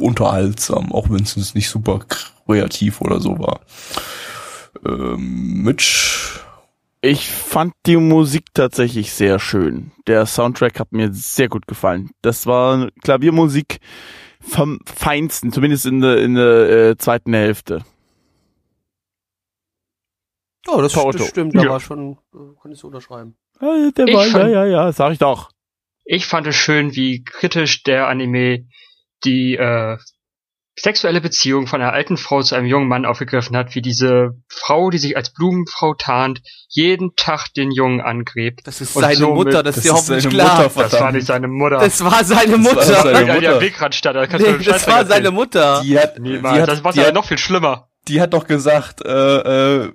unterhaltsam, 0.00 0.92
auch 0.92 1.10
wenn 1.10 1.22
es 1.22 1.54
nicht 1.54 1.68
super 1.68 2.00
kreativ 2.46 3.00
oder 3.00 3.20
so 3.20 3.38
war. 3.38 3.60
Ähm, 4.86 5.62
Mitch, 5.62 6.40
Ich 7.00 7.30
fand 7.30 7.74
die 7.86 7.96
Musik 7.96 8.46
tatsächlich 8.54 9.12
sehr 9.12 9.38
schön. 9.38 9.92
Der 10.08 10.26
Soundtrack 10.26 10.80
hat 10.80 10.92
mir 10.92 11.12
sehr 11.12 11.48
gut 11.48 11.66
gefallen. 11.68 12.10
Das 12.22 12.46
war 12.46 12.88
Klaviermusik 13.02 13.78
vom 14.40 14.80
Feinsten, 14.84 15.52
zumindest 15.52 15.86
in 15.86 16.00
der, 16.00 16.18
in 16.18 16.34
der 16.34 16.70
äh, 16.70 16.96
zweiten 16.96 17.34
Hälfte. 17.34 17.84
Ja, 20.70 20.82
das, 20.82 20.92
Toto. 20.92 21.18
das 21.18 21.28
stimmt, 21.28 21.54
da 21.56 21.62
Ja. 21.62 21.70
war 21.70 21.80
schon, 21.80 22.18
äh, 22.34 22.38
kann 22.62 22.72
ich 22.72 22.78
so 22.78 22.88
unterschreiben. 22.88 23.36
Ah, 23.60 23.90
Der 23.96 24.06
Ich 24.08 24.14
war, 24.14 24.26
ja, 24.26 24.32
fand- 24.32 24.50
ja, 24.52 24.64
ja, 24.66 24.92
sag 24.92 25.12
ich 25.12 25.18
doch. 25.18 25.50
Ich 26.04 26.26
fand 26.26 26.46
es 26.46 26.56
schön, 26.56 26.94
wie 26.94 27.22
kritisch 27.24 27.82
der 27.82 28.08
Anime 28.08 28.66
die 29.24 29.56
äh, 29.56 29.98
sexuelle 30.80 31.20
Beziehung 31.20 31.66
von 31.66 31.82
einer 31.82 31.92
alten 31.92 32.16
Frau 32.16 32.40
zu 32.40 32.54
einem 32.54 32.66
jungen 32.66 32.86
Mann 32.86 33.04
aufgegriffen 33.04 33.56
hat, 33.56 33.74
wie 33.74 33.82
diese 33.82 34.40
Frau, 34.48 34.90
die 34.90 34.98
sich 34.98 35.16
als 35.16 35.32
Blumenfrau 35.32 35.94
tarnt, 35.94 36.40
jeden 36.68 37.16
Tag 37.16 37.48
den 37.54 37.72
Jungen 37.72 38.00
angräbt. 38.00 38.60
Das 38.64 38.80
ist 38.80 38.94
Und 38.94 39.02
seine 39.02 39.16
somit- 39.16 39.34
Mutter, 39.46 39.62
das, 39.64 39.74
das 39.74 39.76
ist 39.78 39.84
dir 39.84 39.88
ist 39.88 39.94
hoffentlich 39.98 40.22
seine 40.24 40.34
klar. 40.36 40.62
Mutter, 40.62 40.82
Das 40.82 41.00
war 41.00 41.12
nicht 41.12 41.26
seine 41.26 41.48
Mutter. 41.48 41.78
Das 41.78 42.04
war 42.04 42.24
seine 42.24 42.52
war 42.52 42.58
Mutter. 42.58 42.82
seine 42.84 43.26
ja, 43.26 43.34
Mutter. 43.34 43.42
ja, 43.54 43.60
Wegrandstadt, 43.60 44.14
da 44.14 44.26
kannst 44.28 44.46
du 44.46 44.52
Nee, 44.52 44.58
mir 44.58 44.64
das 44.64 44.86
war 44.86 45.04
seine 45.04 45.30
Mutter. 45.32 45.80
die 45.82 45.98
hat, 45.98 46.18
Niemals. 46.20 46.54
die 46.54 46.62
hat, 46.62 46.68
das 46.68 46.84
war 46.84 46.94
ja 46.94 47.10
noch 47.12 47.24
viel 47.24 47.38
schlimmer. 47.38 47.88
die 48.06 48.20
hat 48.20 48.32
doch 48.32 48.46
gesagt, 48.46 49.04
äh, 49.04 49.78
äh, 49.84 49.92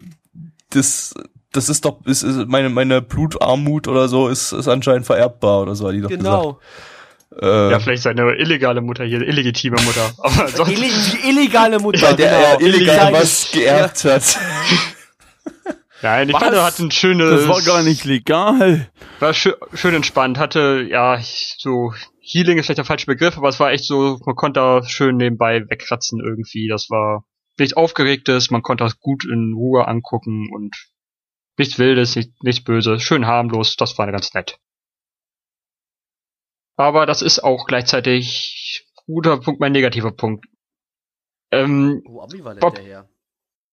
das, 0.73 1.13
das 1.51 1.69
ist 1.69 1.85
doch, 1.85 2.05
ist, 2.05 2.23
ist 2.23 2.47
meine, 2.47 2.69
meine 2.69 3.01
Blutarmut 3.01 3.87
oder 3.87 4.07
so 4.07 4.27
ist, 4.27 4.51
ist 4.51 4.67
anscheinend 4.67 5.05
vererbbar 5.05 5.61
oder 5.61 5.75
so, 5.75 5.87
hat 5.87 5.93
die 5.95 6.01
doch 6.01 6.09
Genau. 6.09 6.53
gesagt. 6.53 7.43
Äh, 7.43 7.71
Ja, 7.71 7.79
vielleicht 7.79 8.03
seine 8.03 8.35
illegale 8.35 8.81
Mutter 8.81 9.05
hier, 9.05 9.21
illegitime 9.21 9.77
Mutter. 9.81 10.11
Aber 10.19 10.47
sonst, 10.49 10.71
Illi 10.71 10.89
die 10.89 11.29
illegale 11.29 11.79
Mutter. 11.79 12.01
weil 12.07 12.15
der 12.15 12.29
genau. 12.29 12.43
er 12.43 12.61
illegal 12.61 13.13
was 13.13 13.51
geerbt 13.51 14.05
hat. 14.05 14.37
nein, 16.01 16.29
ich 16.29 16.35
Was? 16.35 16.43
fand, 16.43 16.55
er 16.55 16.63
hat 16.63 16.79
ein 16.79 16.91
schönes, 16.91 17.41
Das 17.45 17.47
war 17.49 17.61
gar 17.61 17.81
nicht 17.83 18.05
legal. 18.05 18.87
war 19.19 19.33
schön, 19.33 19.53
schön 19.73 19.95
entspannt, 19.95 20.37
hatte, 20.37 20.85
ja, 20.89 21.17
ich- 21.17 21.55
so, 21.57 21.93
Healing 22.25 22.57
ist 22.57 22.65
vielleicht 22.67 22.77
der 22.77 22.85
falsche 22.85 23.05
Begriff, 23.07 23.37
aber 23.37 23.49
es 23.49 23.59
war 23.59 23.71
echt 23.71 23.85
so, 23.85 24.17
man 24.25 24.35
konnte 24.35 24.59
da 24.59 24.81
schön 24.87 25.17
nebenbei 25.17 25.61
wegratzen 25.67 26.21
irgendwie, 26.23 26.67
das 26.69 26.89
war 26.89 27.25
nichts 27.59 27.75
Aufgeregtes, 27.75 28.49
man 28.51 28.61
konnte 28.63 28.83
das 28.83 28.99
gut 28.99 29.25
in 29.25 29.53
Ruhe 29.55 29.87
angucken 29.87 30.49
und 30.53 30.75
nichts 31.57 31.77
Wildes, 31.79 32.15
nicht, 32.15 32.31
nichts 32.43 32.63
Böses, 32.63 33.01
schön 33.03 33.25
harmlos, 33.27 33.75
das 33.75 33.97
war 33.97 34.11
ganz 34.11 34.33
nett. 34.33 34.57
Aber 36.75 37.05
das 37.05 37.21
ist 37.21 37.43
auch 37.43 37.65
gleichzeitig 37.67 38.87
guter 39.05 39.39
Punkt, 39.39 39.59
mein 39.59 39.71
negativer 39.71 40.11
Punkt. 40.11 40.45
Ähm, 41.51 42.01
Oh, 42.07 42.27
Herr. 42.75 43.07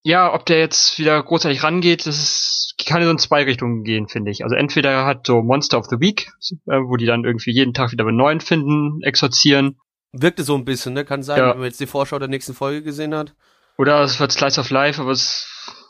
ja, 0.02 0.34
ob 0.34 0.44
der 0.44 0.58
jetzt 0.58 0.98
wieder 0.98 1.22
großartig 1.22 1.62
rangeht, 1.62 2.04
das 2.06 2.18
ist, 2.18 2.74
kann 2.86 3.02
so 3.02 3.10
in 3.10 3.18
zwei 3.18 3.44
Richtungen 3.44 3.84
gehen, 3.84 4.06
finde 4.08 4.30
ich. 4.30 4.44
Also 4.44 4.54
entweder 4.54 5.06
hat 5.06 5.26
so 5.26 5.40
Monster 5.42 5.78
of 5.78 5.86
the 5.86 5.98
Week, 6.00 6.30
äh, 6.66 6.76
wo 6.76 6.96
die 6.96 7.06
dann 7.06 7.24
irgendwie 7.24 7.52
jeden 7.52 7.72
Tag 7.72 7.92
wieder 7.92 8.06
einen 8.06 8.16
neuen 8.18 8.40
finden, 8.40 9.00
exorzieren, 9.02 9.78
Wirkte 10.12 10.42
so 10.42 10.56
ein 10.56 10.64
bisschen, 10.64 10.92
ne? 10.92 11.04
Kann 11.04 11.22
sein, 11.22 11.38
Ja. 11.38 11.50
wenn 11.50 11.58
man 11.58 11.66
jetzt 11.68 11.78
die 11.78 11.86
Vorschau 11.86 12.18
der 12.18 12.26
nächsten 12.26 12.52
Folge 12.52 12.82
gesehen 12.82 13.14
hat. 13.14 13.36
Oder 13.78 14.00
es 14.02 14.20
wird 14.20 14.32
Slice 14.32 14.60
of 14.60 14.70
Life, 14.70 15.00
aber 15.00 15.10
es, 15.12 15.46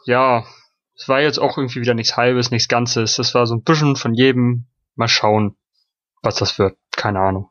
ja, 0.07 0.44
es 0.97 1.09
war 1.09 1.20
jetzt 1.20 1.39
auch 1.39 1.57
irgendwie 1.59 1.81
wieder 1.81 1.94
nichts 1.94 2.16
Halbes, 2.16 2.51
nichts 2.51 2.69
Ganzes. 2.69 3.16
Das 3.16 3.35
war 3.35 3.47
so 3.47 3.55
ein 3.55 3.62
bisschen 3.62 3.97
von 3.97 4.15
jedem. 4.15 4.66
Mal 4.97 5.09
schauen, 5.09 5.57
was 6.23 6.35
das 6.35 6.59
wird. 6.59 6.77
Keine 6.94 7.20
Ahnung. 7.20 7.48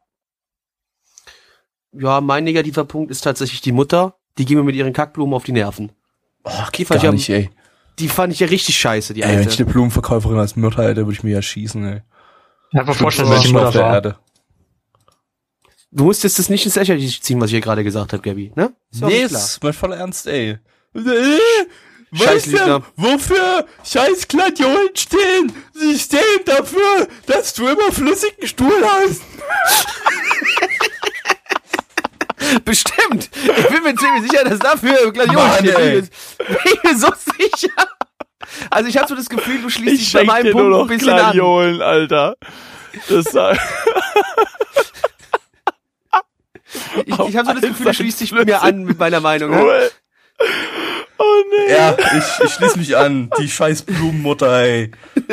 Ja, 1.91 2.21
mein 2.21 2.43
negativer 2.43 2.85
Punkt 2.85 3.09
ist 3.11 3.21
tatsächlich 3.21 3.61
die 3.61 3.71
Mutter. 3.71 4.15
Die 4.37 4.45
ging 4.45 4.57
mir 4.57 4.63
mit 4.63 4.75
ihren 4.75 4.93
Kackblumen 4.93 5.33
auf 5.33 5.43
die 5.43 5.51
Nerven. 5.53 5.91
Oh, 6.43 6.51
Die 6.77 6.85
fand 6.85 6.97
ich 6.97 7.03
gar 7.03 7.09
am- 7.09 7.15
nicht, 7.15 7.29
ey. 7.29 7.49
Die 7.97 8.07
fand 8.07 8.31
ich 8.31 8.39
ja 8.39 8.47
richtig 8.47 8.77
scheiße, 8.77 9.13
die 9.13 9.23
ey. 9.23 9.29
Wenn 9.29 9.41
ich 9.41 9.47
alte. 9.49 9.63
eine 9.63 9.71
Blumenverkäuferin 9.71 10.37
als 10.37 10.55
Mutter 10.55 10.83
hätte, 10.83 11.01
würde 11.05 11.13
ich 11.13 11.23
mir 11.23 11.31
ja 11.33 11.41
schießen, 11.41 11.83
ey. 11.85 12.01
Einfach 12.71 12.93
vorstellen, 12.95 13.27
Schlimmste 13.29 13.43
welche 13.45 13.53
Mutter 13.53 13.67
auf 13.67 13.73
der 13.73 13.83
war. 13.83 13.93
Erde. 13.93 14.19
Du 15.91 16.03
musst 16.03 16.23
jetzt 16.23 16.37
das 16.37 16.49
nicht 16.49 16.65
ins 16.65 16.75
Lächerliche 16.75 17.19
ziehen, 17.19 17.41
was 17.41 17.47
ich 17.47 17.53
hier 17.53 17.61
gerade 17.61 17.83
gesagt 17.83 18.13
habe, 18.13 18.21
Gabi, 18.21 18.51
ne? 18.55 18.73
Ist 18.91 19.01
Nee, 19.01 19.23
ist 19.23 19.63
mein 19.63 19.73
voller 19.73 19.97
Ernst, 19.97 20.27
ey. 20.27 20.59
Äh, 20.93 21.39
Scheiß 22.13 22.47
Lisa. 22.47 22.81
wofür 22.95 23.65
scheiß 23.83 24.27
Gladiolen 24.27 24.89
stehen? 24.95 25.51
Sie 25.73 25.97
stehen 25.99 26.19
dafür, 26.45 27.07
dass 27.27 27.53
du 27.53 27.67
immer 27.67 27.91
flüssigen 27.91 28.47
Stuhl 28.47 28.73
hast. 28.83 29.21
Bestimmt. 32.65 33.29
Ich 33.33 33.67
bin 33.67 33.83
mir 33.83 33.95
ziemlich 33.95 34.31
sicher, 34.31 34.43
dass 34.43 34.59
dafür 34.59 35.11
Gladiolen 35.11 35.51
steht. 35.59 35.77
ey. 35.77 36.01
Bin 36.01 36.57
ich 36.65 36.83
mir 36.83 36.97
so 36.97 37.09
sicher. 37.37 37.87
Also 38.71 38.89
ich 38.89 38.97
habe 38.97 39.07
so 39.07 39.15
das 39.15 39.29
Gefühl, 39.29 39.61
du 39.61 39.69
schließt 39.69 39.93
Ich 39.93 39.99
dich 40.05 40.13
bei 40.13 40.23
meinem 40.23 40.45
dir 40.45 40.51
nur 40.53 40.61
Punkt 40.61 40.75
ein 40.75 40.79
noch 40.79 40.87
bisschen 40.87 41.09
an. 41.09 41.17
Gladiolen, 41.17 41.81
Alter. 41.81 42.35
Das 43.07 43.25
Ich, 47.05 47.19
ich 47.19 47.35
habe 47.37 47.47
so 47.47 47.53
das 47.53 47.61
Gefühl, 47.61 47.85
du 47.87 47.93
schließt 47.93 48.21
dich 48.21 48.31
mir 48.31 48.61
an 48.61 48.83
mit 48.83 48.99
meiner 48.99 49.19
Meinung. 49.19 49.51
Ne? 49.51 49.89
Oh 51.17 51.43
nee. 51.67 51.73
Ja, 51.73 51.97
ich, 51.99 52.45
ich 52.45 52.53
schließe 52.53 52.77
mich 52.77 52.95
an. 52.95 53.29
Die 53.39 53.49
scheiß 53.49 53.81
Blumenmutter, 53.83 54.61
ey. 54.61 54.91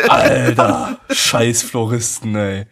Alter, 0.09 0.99
scheiß 1.11 1.63
Floristen, 1.63 2.35
ey. 2.37 2.67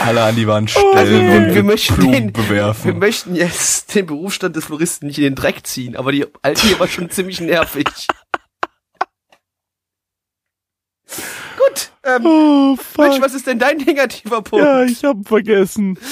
Alle 0.00 0.22
an 0.24 0.34
die 0.36 0.46
Wand 0.48 0.70
stellen 0.70 0.96
Also 0.96 1.12
wir, 1.12 1.20
und 1.20 1.54
wir, 1.54 1.62
möchten 1.62 1.94
Blumen 1.96 2.12
den, 2.12 2.36
wir 2.36 2.42
bewerfen. 2.44 2.98
möchten 2.98 3.34
jetzt 3.36 3.94
den 3.94 4.06
Berufsstand 4.06 4.56
des 4.56 4.64
Floristen 4.64 5.06
nicht 5.06 5.18
in 5.18 5.24
den 5.24 5.34
Dreck 5.36 5.66
ziehen, 5.66 5.96
aber 5.96 6.10
die 6.12 6.26
alte 6.42 6.66
hier 6.66 6.80
war 6.80 6.88
schon 6.88 7.08
ziemlich 7.10 7.40
nervig. 7.40 7.86
Gut, 11.56 11.90
ähm, 12.04 12.26
Oh, 12.26 12.76
Mensch, 12.98 13.14
fuck. 13.14 13.22
was 13.22 13.34
ist 13.34 13.46
denn 13.46 13.58
dein 13.58 13.76
negativer 13.78 14.42
Punkt? 14.42 14.64
Ja, 14.64 14.82
ich 14.84 15.04
hab 15.04 15.26
vergessen. 15.26 15.98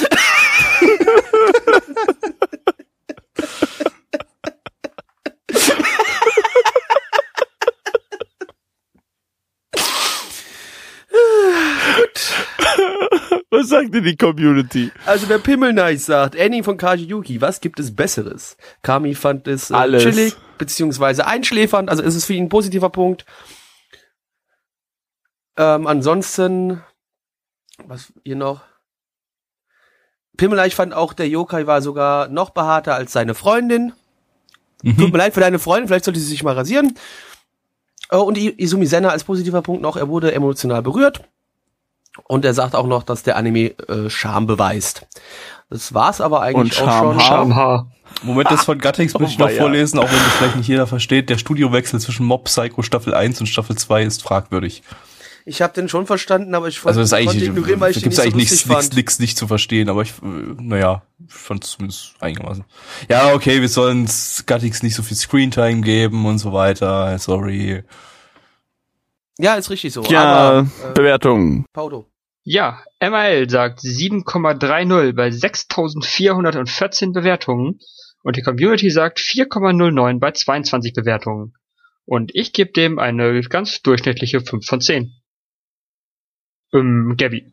Was 13.54 13.68
sagt 13.68 13.94
denn 13.94 14.02
die 14.04 14.16
Community? 14.16 14.90
Also 15.06 15.26
der 15.26 15.38
Pimmelnice 15.38 16.06
sagt, 16.06 16.34
Ending 16.34 16.64
von 16.64 16.76
Kaji 16.76 17.04
Yuki, 17.04 17.40
was 17.40 17.60
gibt 17.60 17.78
es 17.78 17.94
Besseres? 17.94 18.56
Kami 18.82 19.14
fand 19.14 19.46
es 19.46 19.70
äh, 19.70 19.74
Alles. 19.74 20.02
chillig, 20.02 20.34
beziehungsweise 20.58 21.26
einschläfernd, 21.26 21.88
also 21.88 22.02
ist 22.02 22.16
es 22.16 22.24
für 22.24 22.32
ihn 22.34 22.44
ein 22.44 22.48
positiver 22.48 22.90
Punkt. 22.90 23.24
Ähm, 25.56 25.86
ansonsten, 25.86 26.82
was 27.84 28.12
hier 28.24 28.36
noch? 28.36 28.62
Pimmelneich 30.36 30.74
fand 30.74 30.92
auch, 30.92 31.12
der 31.12 31.28
Yokai 31.28 31.68
war 31.68 31.80
sogar 31.80 32.26
noch 32.28 32.50
behaarter 32.50 32.96
als 32.96 33.12
seine 33.12 33.34
Freundin. 33.34 33.92
Tut 34.84 35.12
mir 35.12 35.18
leid 35.18 35.32
für 35.32 35.40
deine 35.40 35.60
Freundin, 35.60 35.86
vielleicht 35.86 36.04
sollte 36.06 36.18
sie 36.18 36.26
sich 36.26 36.42
mal 36.42 36.54
rasieren. 36.54 36.98
Äh, 38.10 38.16
Und 38.16 38.36
Izumi 38.36 38.86
Senna 38.86 39.10
als 39.10 39.22
positiver 39.22 39.62
Punkt 39.62 39.80
noch, 39.80 39.96
er 39.96 40.08
wurde 40.08 40.34
emotional 40.34 40.82
berührt. 40.82 41.22
Und 42.26 42.44
er 42.44 42.54
sagt 42.54 42.74
auch 42.74 42.86
noch, 42.86 43.02
dass 43.02 43.22
der 43.22 43.36
Anime 43.36 43.70
äh, 43.88 44.08
Scham 44.08 44.46
beweist. 44.46 45.06
Das 45.70 45.92
war's 45.94 46.20
aber 46.20 46.42
eigentlich 46.42 46.80
Und 46.80 46.88
auch 46.88 46.98
schon. 46.98 47.20
Schamhaar. 47.20 47.38
Schamhaar. 47.44 47.90
Moment, 48.22 48.50
das 48.50 48.64
von 48.64 48.78
Gattix 48.78 49.14
möchte 49.18 49.34
ich 49.34 49.40
Oh, 49.40 49.46
noch 49.48 49.50
vorlesen, 49.50 49.98
auch 49.98 50.10
wenn 50.10 50.18
das 50.18 50.34
vielleicht 50.34 50.56
nicht 50.56 50.68
jeder 50.68 50.86
versteht. 50.86 51.28
Der 51.28 51.38
Studiowechsel 51.38 52.00
zwischen 52.00 52.24
Mob 52.26 52.44
Psycho 52.44 52.82
Staffel 52.82 53.14
1 53.14 53.40
und 53.40 53.46
Staffel 53.46 53.76
2 53.76 54.02
ist 54.04 54.22
fragwürdig. 54.22 54.82
Ich 55.46 55.60
habe 55.60 55.74
den 55.74 55.90
schon 55.90 56.06
verstanden, 56.06 56.54
aber 56.54 56.68
ich 56.68 56.82
Also 56.86 57.00
das 57.00 57.10
ist 57.10 57.12
eigentlich, 57.12 57.42
ignorieren, 57.42 57.78
weil 57.80 57.90
ich 57.90 58.02
gibt's 58.02 58.16
nicht 58.16 58.16
so 58.16 58.22
eigentlich 58.22 58.50
lustig 58.50 58.50
nichts, 58.52 58.66
nichts, 58.68 58.84
fand. 58.86 58.96
nichts 58.96 59.18
nicht 59.18 59.36
zu 59.36 59.46
verstehen, 59.46 59.90
aber 59.90 60.00
ich, 60.00 60.10
äh, 60.22 60.62
naja, 60.62 61.02
ich 61.26 61.34
fand 61.34 61.64
es 61.64 61.72
zumindest 61.72 62.14
einigermaßen. 62.20 62.64
Ja, 63.10 63.34
okay, 63.34 63.60
wir 63.60 63.68
sollen 63.68 64.08
Gattix 64.46 64.82
nicht 64.82 64.94
so 64.94 65.02
viel 65.02 65.18
Screentime 65.18 65.82
geben 65.82 66.24
und 66.24 66.38
so 66.38 66.54
weiter, 66.54 67.18
sorry. 67.18 67.84
Ja, 69.38 69.54
ist 69.54 69.70
richtig 69.70 69.92
so. 69.92 70.02
Ja, 70.04 70.24
aber, 70.24 70.68
äh, 70.84 70.92
Bewertung. 70.94 71.64
Paudo. 71.72 72.06
Ja, 72.44 72.82
MAL 73.00 73.48
sagt 73.48 73.80
7,30 73.80 75.14
bei 75.14 75.30
6414 75.30 77.12
Bewertungen 77.12 77.80
und 78.22 78.36
die 78.36 78.42
Community 78.42 78.90
sagt 78.90 79.18
4,09 79.18 80.18
bei 80.20 80.30
22 80.32 80.92
Bewertungen. 80.92 81.54
Und 82.04 82.32
ich 82.34 82.52
gebe 82.52 82.72
dem 82.72 82.98
eine 82.98 83.40
ganz 83.42 83.80
durchschnittliche 83.80 84.42
5 84.42 84.66
von 84.66 84.80
10. 84.82 85.14
Ähm, 86.74 87.14
Gabby. 87.16 87.52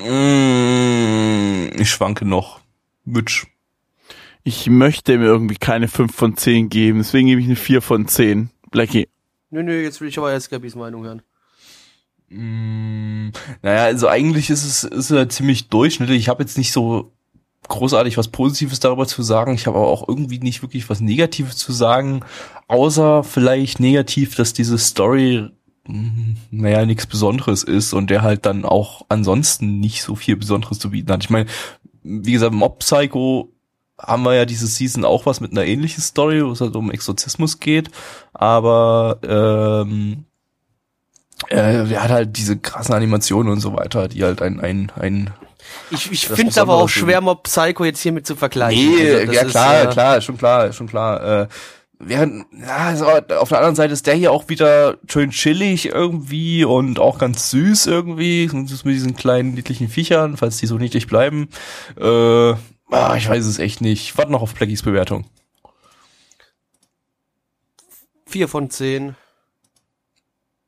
Mm, 0.00 1.68
ich 1.80 1.88
schwanke 1.88 2.24
noch. 2.24 2.60
Mitch. 3.04 3.46
Ich 4.42 4.68
möchte 4.68 5.18
mir 5.18 5.26
irgendwie 5.26 5.56
keine 5.56 5.88
5 5.88 6.14
von 6.14 6.36
10 6.36 6.68
geben, 6.68 6.98
deswegen 6.98 7.28
gebe 7.28 7.40
ich 7.40 7.46
eine 7.46 7.56
4 7.56 7.80
von 7.80 8.08
10. 8.08 8.50
Blackie. 8.70 9.08
Nö, 9.50 9.62
nö, 9.62 9.82
jetzt 9.82 10.00
will 10.00 10.08
ich 10.08 10.18
aber 10.18 10.32
erst 10.32 10.50
Gabys 10.50 10.74
Meinung 10.74 11.04
hören. 11.04 11.22
Mm, 12.28 13.30
naja, 13.62 13.84
also 13.84 14.08
eigentlich 14.08 14.50
ist 14.50 14.64
es 14.64 14.84
ist 14.84 15.10
er 15.10 15.28
ziemlich 15.28 15.68
durchschnittlich. 15.68 16.18
Ich 16.18 16.28
habe 16.28 16.42
jetzt 16.42 16.58
nicht 16.58 16.72
so 16.72 17.12
großartig 17.68 18.18
was 18.18 18.28
Positives 18.28 18.80
darüber 18.80 19.06
zu 19.06 19.22
sagen. 19.22 19.54
Ich 19.54 19.66
habe 19.66 19.78
aber 19.78 19.88
auch 19.88 20.06
irgendwie 20.06 20.38
nicht 20.38 20.62
wirklich 20.62 20.88
was 20.90 21.00
Negatives 21.00 21.56
zu 21.56 21.72
sagen, 21.72 22.20
außer 22.66 23.24
vielleicht 23.24 23.80
negativ, 23.80 24.34
dass 24.34 24.52
diese 24.52 24.78
Story 24.78 25.48
mm, 25.86 26.34
naja, 26.50 26.84
nichts 26.84 27.06
Besonderes 27.06 27.62
ist 27.62 27.94
und 27.94 28.10
der 28.10 28.22
halt 28.22 28.44
dann 28.44 28.64
auch 28.64 29.06
ansonsten 29.08 29.80
nicht 29.80 30.02
so 30.02 30.14
viel 30.14 30.36
Besonderes 30.36 30.78
zu 30.78 30.90
bieten 30.90 31.10
hat. 31.10 31.24
Ich 31.24 31.30
meine, 31.30 31.46
wie 32.02 32.32
gesagt, 32.32 32.52
Mob 32.52 32.80
Psycho 32.80 33.52
haben 34.00 34.22
wir 34.22 34.34
ja 34.34 34.44
diese 34.44 34.66
Season 34.66 35.04
auch 35.04 35.26
was 35.26 35.40
mit 35.40 35.52
einer 35.52 35.64
ähnlichen 35.64 36.02
Story, 36.02 36.44
wo 36.44 36.52
es 36.52 36.60
halt 36.60 36.76
um 36.76 36.90
Exorzismus 36.90 37.60
geht, 37.60 37.90
aber 38.32 39.18
ähm, 39.22 40.24
äh, 41.48 41.90
er 41.90 42.02
hat 42.02 42.10
halt 42.10 42.36
diese 42.36 42.58
krassen 42.58 42.94
Animationen 42.94 43.52
und 43.52 43.60
so 43.60 43.76
weiter, 43.76 44.08
die 44.08 44.24
halt 44.24 44.42
ein, 44.42 44.60
ein, 44.60 44.92
ein 44.96 45.30
Ich, 45.90 46.10
ich 46.10 46.26
finde 46.26 46.50
es 46.50 46.58
aber 46.58 46.74
auch 46.74 46.88
schwer, 46.88 47.20
Mob 47.20 47.44
Psycho 47.44 47.84
jetzt 47.84 48.00
hiermit 48.00 48.26
zu 48.26 48.36
vergleichen. 48.36 48.96
Nee, 48.96 49.14
Also, 49.14 49.32
ja 49.32 49.42
ist, 49.42 49.50
klar, 49.50 49.82
äh, 49.82 49.86
klar, 49.86 50.20
schon 50.20 50.36
klar, 50.36 50.72
schon 50.72 50.88
klar. 50.88 51.42
Äh, 51.42 51.48
während, 51.98 52.46
ja, 52.52 52.76
also 52.76 53.06
auf 53.06 53.48
der 53.48 53.58
anderen 53.58 53.76
Seite 53.76 53.92
ist 53.92 54.06
der 54.06 54.14
hier 54.14 54.32
auch 54.32 54.48
wieder 54.48 54.96
schön 55.08 55.30
chillig 55.30 55.86
irgendwie 55.86 56.64
und 56.64 56.98
auch 56.98 57.18
ganz 57.18 57.50
süß 57.50 57.86
irgendwie. 57.86 58.50
Mit 58.52 58.68
diesen 58.84 59.16
kleinen 59.16 59.54
niedlichen 59.54 59.88
Viechern, 59.88 60.36
falls 60.36 60.58
die 60.58 60.66
so 60.66 60.76
niedlich 60.76 61.06
bleiben. 61.06 61.48
Äh, 62.00 62.54
ah, 62.90 63.14
ich 63.16 63.28
weiß 63.28 63.44
es 63.46 63.58
echt 63.58 63.80
nicht. 63.80 64.16
Warte 64.18 64.32
noch 64.32 64.42
auf 64.42 64.54
Blackies 64.54 64.82
Bewertung. 64.82 65.24
Vier 68.26 68.48
von 68.48 68.70
zehn. 68.70 69.14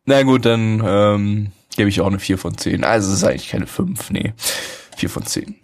Na 0.07 0.23
gut, 0.23 0.45
dann 0.47 0.83
ähm, 0.85 1.53
gebe 1.77 1.89
ich 1.89 2.01
auch 2.01 2.07
eine 2.07 2.19
4 2.19 2.39
von 2.39 2.57
10. 2.57 2.85
Also 2.85 3.11
es 3.13 3.19
ist 3.19 3.25
eigentlich 3.25 3.49
keine 3.51 3.67
5, 3.67 4.11
nee. 4.11 4.33
4 4.97 5.11
von 5.11 5.25
10. 5.25 5.57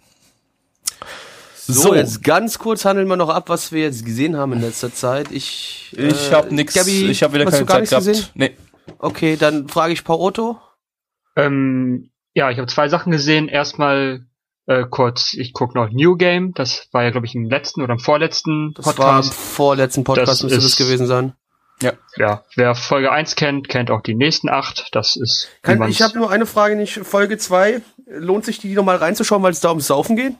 So, 1.55 1.93
jetzt 1.93 2.23
ganz 2.23 2.59
kurz 2.59 2.85
handeln 2.85 3.07
wir 3.09 3.17
noch 3.17 3.27
ab, 3.29 3.49
was 3.49 3.73
wir 3.73 3.81
jetzt 3.81 4.05
gesehen 4.05 4.37
haben 4.37 4.53
in 4.53 4.61
letzter 4.61 4.93
Zeit. 4.93 5.31
Ich, 5.31 5.93
Ich 5.97 6.31
äh, 6.31 6.33
habe 6.33 6.55
nix, 6.55 6.75
Gabi, 6.75 7.09
ich 7.09 7.23
habe 7.23 7.33
wieder 7.33 7.43
keine 7.45 7.65
Zeit 7.65 7.79
nichts 7.81 7.89
gehabt. 7.89 8.05
gesehen? 8.05 8.25
Nee. 8.35 8.51
Okay, 8.99 9.35
dann 9.35 9.67
frage 9.67 9.91
ich 9.91 10.05
Paul 10.05 10.21
Otto. 10.21 10.57
Ähm, 11.35 12.09
ja, 12.33 12.49
ich 12.51 12.57
habe 12.57 12.67
zwei 12.67 12.87
Sachen 12.87 13.11
gesehen. 13.11 13.49
Erstmal 13.49 14.25
äh, 14.67 14.85
kurz, 14.89 15.33
ich 15.33 15.53
gucke 15.53 15.77
noch 15.77 15.89
New 15.91 16.15
Game. 16.15 16.53
Das 16.53 16.87
war 16.91 17.03
ja, 17.03 17.09
glaube 17.09 17.25
ich, 17.25 17.35
im 17.35 17.45
letzten 17.45 17.81
oder 17.81 17.93
im 17.93 17.99
vorletzten 17.99 18.73
Das 18.75 18.85
war 18.85 18.93
im 18.93 18.97
Podcast. 18.97 19.33
vorletzten 19.33 20.03
Podcast, 20.03 20.27
Das 20.29 20.43
müsste 20.43 20.57
das 20.57 20.65
ist- 20.65 20.77
gewesen 20.77 21.07
sein. 21.07 21.33
ja, 22.17 22.43
wer 22.55 22.73
Folge 22.75 23.11
1 23.11 23.35
kennt, 23.35 23.69
kennt 23.69 23.91
auch 23.91 24.01
die 24.01 24.15
nächsten 24.15 24.49
acht. 24.49 24.89
Das 24.93 25.15
ist 25.15 25.49
Kann, 25.61 25.81
ich 25.89 26.01
habe 26.01 26.17
nur 26.17 26.29
eine 26.31 26.45
Frage, 26.45 26.75
nicht 26.75 26.93
Folge 26.99 27.37
zwei. 27.37 27.81
Lohnt 28.07 28.45
sich 28.45 28.57
die 28.59 28.73
nochmal 28.73 28.95
reinzuschauen, 28.97 29.43
weil 29.43 29.51
es 29.51 29.59
da 29.59 29.69
ums 29.69 29.87
Saufen 29.87 30.15
geht? 30.15 30.33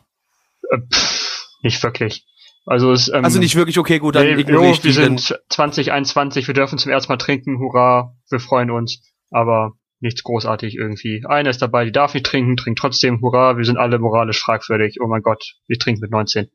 äh, 0.72 0.78
pff, 0.92 1.48
nicht 1.62 1.82
wirklich. 1.84 2.26
Also 2.66 2.92
es 2.92 3.08
ähm, 3.08 3.24
Also 3.24 3.40
nicht 3.40 3.56
wirklich, 3.56 3.78
okay, 3.80 4.00
gut, 4.00 4.16
dann 4.16 4.26
nee, 4.26 4.34
ignoriere 4.34 4.66
jo, 4.72 4.74
ich 4.74 4.84
wir 4.84 4.92
sind 4.94 5.40
2021, 5.50 6.48
wir 6.48 6.54
dürfen 6.54 6.78
zum 6.78 6.92
ersten 6.92 7.12
Mal 7.14 7.18
trinken, 7.18 7.60
hurra, 7.60 8.14
wir 8.30 8.40
freuen 8.42 8.72
uns, 8.72 9.02
aber 9.32 9.77
nichts 10.00 10.24
großartig 10.24 10.76
irgendwie. 10.76 11.24
Einer 11.28 11.50
ist 11.50 11.62
dabei, 11.62 11.86
die 11.86 11.92
darf 11.92 12.14
nicht 12.14 12.26
trinken, 12.26 12.56
trinkt 12.58 12.80
trotzdem, 12.80 13.22
hurra, 13.22 13.58
wir 13.58 13.66
sind 13.66 13.78
alle 13.78 14.00
moralisch 14.00 14.40
fragwürdig, 14.42 14.98
oh 15.02 15.08
mein 15.08 15.22
Gott, 15.22 15.44
wir 15.68 15.78
trinken 15.80 16.02
mit 16.02 16.12
19. 16.12 16.50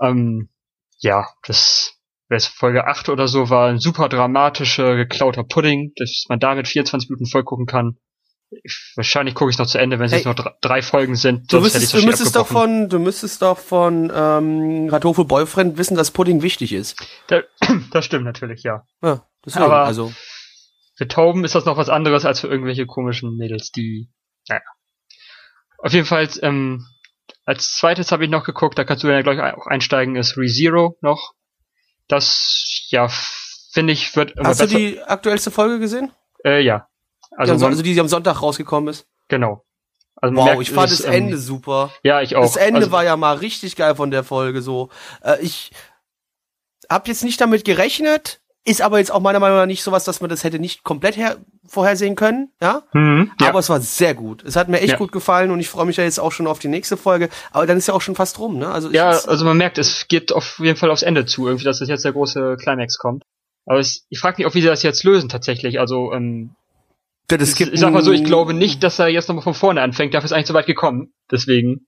Ähm, 0.00 0.48
ja, 0.98 1.26
das 1.46 1.94
wer 2.28 2.36
es 2.36 2.46
Folge 2.46 2.86
8 2.86 3.08
oder 3.08 3.26
so 3.26 3.50
war, 3.50 3.68
ein 3.68 3.80
super 3.80 4.08
dramatischer, 4.08 4.94
geklauter 4.94 5.42
Pudding, 5.42 5.92
dass 5.96 6.26
man 6.28 6.38
damit 6.38 6.68
24 6.68 7.10
Minuten 7.10 7.26
voll 7.26 7.42
gucken 7.42 7.66
kann. 7.66 7.96
Ich, 8.64 8.92
wahrscheinlich 8.96 9.34
gucke 9.34 9.50
ich 9.50 9.58
noch 9.58 9.66
zu 9.66 9.78
Ende, 9.78 9.98
wenn 9.98 10.06
es 10.06 10.12
Hey, 10.12 10.18
jetzt 10.20 10.26
noch 10.26 10.34
drei, 10.36 10.52
drei 10.60 10.82
Folgen 10.82 11.16
sind. 11.16 11.52
du 11.52 11.60
müsstest, 11.60 11.92
du 11.92 12.02
müsstest 12.04 12.36
doch 12.36 12.46
von, 12.46 12.88
du 12.88 12.98
müsstest 13.00 13.42
doch 13.42 13.58
von 13.58 14.12
ähm, 14.14 14.88
Radolfo 14.88 15.24
Boyfriend 15.24 15.76
wissen, 15.76 15.96
dass 15.96 16.10
Pudding 16.12 16.42
wichtig 16.42 16.72
ist. 16.72 16.96
Da- 17.28 17.42
Das 17.92 18.04
stimmt 18.04 18.24
natürlich, 18.24 18.62
ja. 18.62 18.84
Ja, 19.02 19.24
deswegen, 19.44 19.64
Aber- 19.64 19.84
also. 19.84 20.12
Für 21.00 21.08
Tauben 21.08 21.46
ist 21.46 21.54
das 21.54 21.64
noch 21.64 21.78
was 21.78 21.88
anderes 21.88 22.26
als 22.26 22.40
für 22.40 22.48
irgendwelche 22.48 22.84
komischen 22.84 23.34
Mädels, 23.38 23.70
die, 23.70 24.10
naja. 24.50 24.60
Auf 25.78 25.94
jeden 25.94 26.04
Fall, 26.04 26.28
ähm, 26.42 26.84
als 27.46 27.74
zweites 27.74 28.12
habe 28.12 28.24
ich 28.24 28.30
noch 28.30 28.44
geguckt, 28.44 28.78
da 28.78 28.84
kannst 28.84 29.02
du 29.02 29.08
ja 29.08 29.22
gleich 29.22 29.40
auch 29.54 29.66
einsteigen, 29.66 30.14
ist 30.16 30.36
ReZero 30.36 30.98
noch. 31.00 31.32
Das, 32.06 32.86
ja, 32.90 33.08
finde 33.72 33.94
ich, 33.94 34.14
wird 34.14 34.32
immer 34.32 34.50
Hast 34.50 34.60
du 34.60 34.66
besser. 34.66 34.76
die 34.76 35.00
aktuellste 35.00 35.50
Folge 35.50 35.78
gesehen? 35.78 36.12
Äh, 36.44 36.60
ja. 36.60 36.86
Also, 37.30 37.56
die, 37.56 37.64
also 37.64 37.82
die, 37.82 37.94
die 37.94 38.00
am 38.00 38.08
Sonntag 38.08 38.42
rausgekommen 38.42 38.90
ist? 38.90 39.06
genau. 39.28 39.64
Also 40.16 40.36
Wow, 40.36 40.44
merkt, 40.44 40.60
ich 40.60 40.70
fand 40.70 40.92
das 40.92 41.02
ähm, 41.02 41.12
Ende 41.12 41.38
super. 41.38 41.94
Ja, 42.02 42.20
ich 42.20 42.36
auch. 42.36 42.42
Das 42.42 42.56
Ende 42.56 42.80
also, 42.80 42.92
war 42.92 43.04
ja 43.04 43.16
mal 43.16 43.38
richtig 43.38 43.74
geil 43.74 43.94
von 43.94 44.10
der 44.10 44.22
Folge 44.22 44.60
so. 44.60 44.90
Äh, 45.22 45.40
ich 45.40 45.70
hab 46.90 47.08
jetzt 47.08 47.24
nicht 47.24 47.40
damit 47.40 47.64
gerechnet, 47.64 48.39
ist 48.64 48.82
aber 48.82 48.98
jetzt 48.98 49.10
auch 49.10 49.20
meiner 49.20 49.40
Meinung 49.40 49.56
nach 49.58 49.66
nicht 49.66 49.82
sowas, 49.82 50.04
dass 50.04 50.20
man 50.20 50.28
das 50.28 50.44
hätte 50.44 50.58
nicht 50.58 50.84
komplett 50.84 51.16
her 51.16 51.38
vorhersehen 51.66 52.14
können, 52.14 52.50
ja? 52.60 52.82
Mhm, 52.92 53.30
ja. 53.40 53.48
Aber 53.48 53.58
es 53.60 53.68
war 53.70 53.80
sehr 53.80 54.14
gut. 54.14 54.44
Es 54.44 54.56
hat 54.56 54.68
mir 54.68 54.80
echt 54.80 54.90
Ja. 54.92 54.96
gut 54.98 55.12
gefallen 55.12 55.50
und 55.50 55.60
ich 55.60 55.68
freue 55.68 55.86
mich 55.86 55.96
ja 55.96 56.04
jetzt 56.04 56.20
auch 56.20 56.32
schon 56.32 56.46
auf 56.46 56.58
die 56.58 56.68
nächste 56.68 56.96
Folge. 56.96 57.30
Aber 57.52 57.66
dann 57.66 57.78
ist 57.78 57.88
ja 57.88 57.94
auch 57.94 58.00
schon 58.02 58.16
fast 58.16 58.38
rum, 58.38 58.58
ne? 58.58 58.68
Also 58.70 58.88
ich, 58.88 58.94
Ja, 58.94 59.08
also 59.10 59.44
man 59.44 59.56
merkt, 59.56 59.78
es 59.78 60.08
geht 60.08 60.32
auf 60.32 60.58
jeden 60.58 60.76
Fall 60.76 60.90
aufs 60.90 61.02
Ende 61.02 61.24
zu, 61.26 61.46
irgendwie, 61.46 61.64
dass 61.64 61.78
das 61.78 61.88
jetzt 61.88 62.04
der 62.04 62.12
große 62.12 62.56
Climax 62.60 62.98
kommt. 62.98 63.22
Aber 63.66 63.78
es, 63.78 64.04
ich 64.10 64.18
frage 64.18 64.36
mich 64.38 64.46
auch, 64.46 64.54
wie 64.54 64.60
sie 64.62 64.66
das 64.68 64.82
jetzt 64.82 65.04
lösen 65.04 65.28
tatsächlich. 65.28 65.78
Also, 65.80 66.12
ähm, 66.12 66.54
das 67.28 67.50
ich, 67.50 67.56
gibt 67.56 67.72
ich 67.72 67.80
sag 67.80 67.92
mal 67.92 68.02
so, 68.02 68.10
ich 68.12 68.24
glaube 68.24 68.52
nicht, 68.52 68.82
dass 68.82 68.98
er 68.98 69.08
jetzt 69.08 69.28
nochmal 69.28 69.44
von 69.44 69.54
vorne 69.54 69.80
anfängt. 69.82 70.12
Dafür 70.12 70.24
ist 70.26 70.32
eigentlich 70.32 70.48
so 70.48 70.54
weit 70.54 70.66
gekommen. 70.66 71.12
Deswegen. 71.30 71.86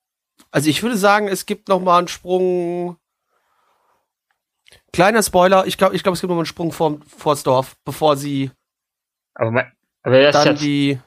Also 0.53 0.71
ich 0.71 0.83
würde 0.83 0.97
sagen, 0.97 1.27
es 1.29 1.47
gibt 1.47 1.69
noch 1.69 1.81
mal 1.81 1.99
einen 1.99 2.09
Sprung. 2.09 2.97
Kleiner 4.93 5.23
Spoiler, 5.23 5.67
ich 5.67 5.79
glaube, 5.79 5.95
ich 5.97 6.03
glaube, 6.03 6.15
es 6.15 6.21
gibt 6.21 6.29
noch 6.29 6.37
mal 6.37 6.41
einen 6.41 6.47
Sprung 6.47 6.71
vor, 6.73 6.99
vors 7.17 7.43
Dorf, 7.43 7.77
bevor 7.85 8.17
sie 8.17 8.51
Aber, 9.35 9.51
mein, 9.51 9.73
aber 10.03 10.19
er 10.19 10.29
ist 10.29 10.35
dann 10.35 10.49
jetzt, 10.49 10.63
die. 10.63 10.99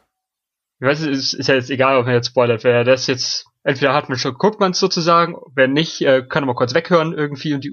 ich 0.80 0.88
weiß, 0.88 1.02
es 1.02 1.18
ist, 1.18 1.34
ist 1.34 1.48
ja 1.48 1.56
jetzt 1.56 1.70
egal, 1.70 1.98
ob 1.98 2.06
man 2.06 2.16
jetzt 2.16 2.28
spoilert. 2.28 2.64
Wer 2.64 2.84
das 2.84 3.06
jetzt, 3.08 3.46
entweder 3.64 3.94
hat 3.94 4.10
man 4.10 4.18
schon, 4.18 4.34
guckt 4.34 4.60
man 4.60 4.72
es 4.72 4.80
sozusagen, 4.80 5.36
wenn 5.54 5.74
nicht, 5.74 6.02
äh, 6.02 6.24
kann 6.28 6.44
er 6.44 6.48
mal 6.48 6.56
kurz 6.56 6.74
weghören 6.74 7.14
irgendwie 7.14 7.54
und 7.54 7.64
die 7.64 7.72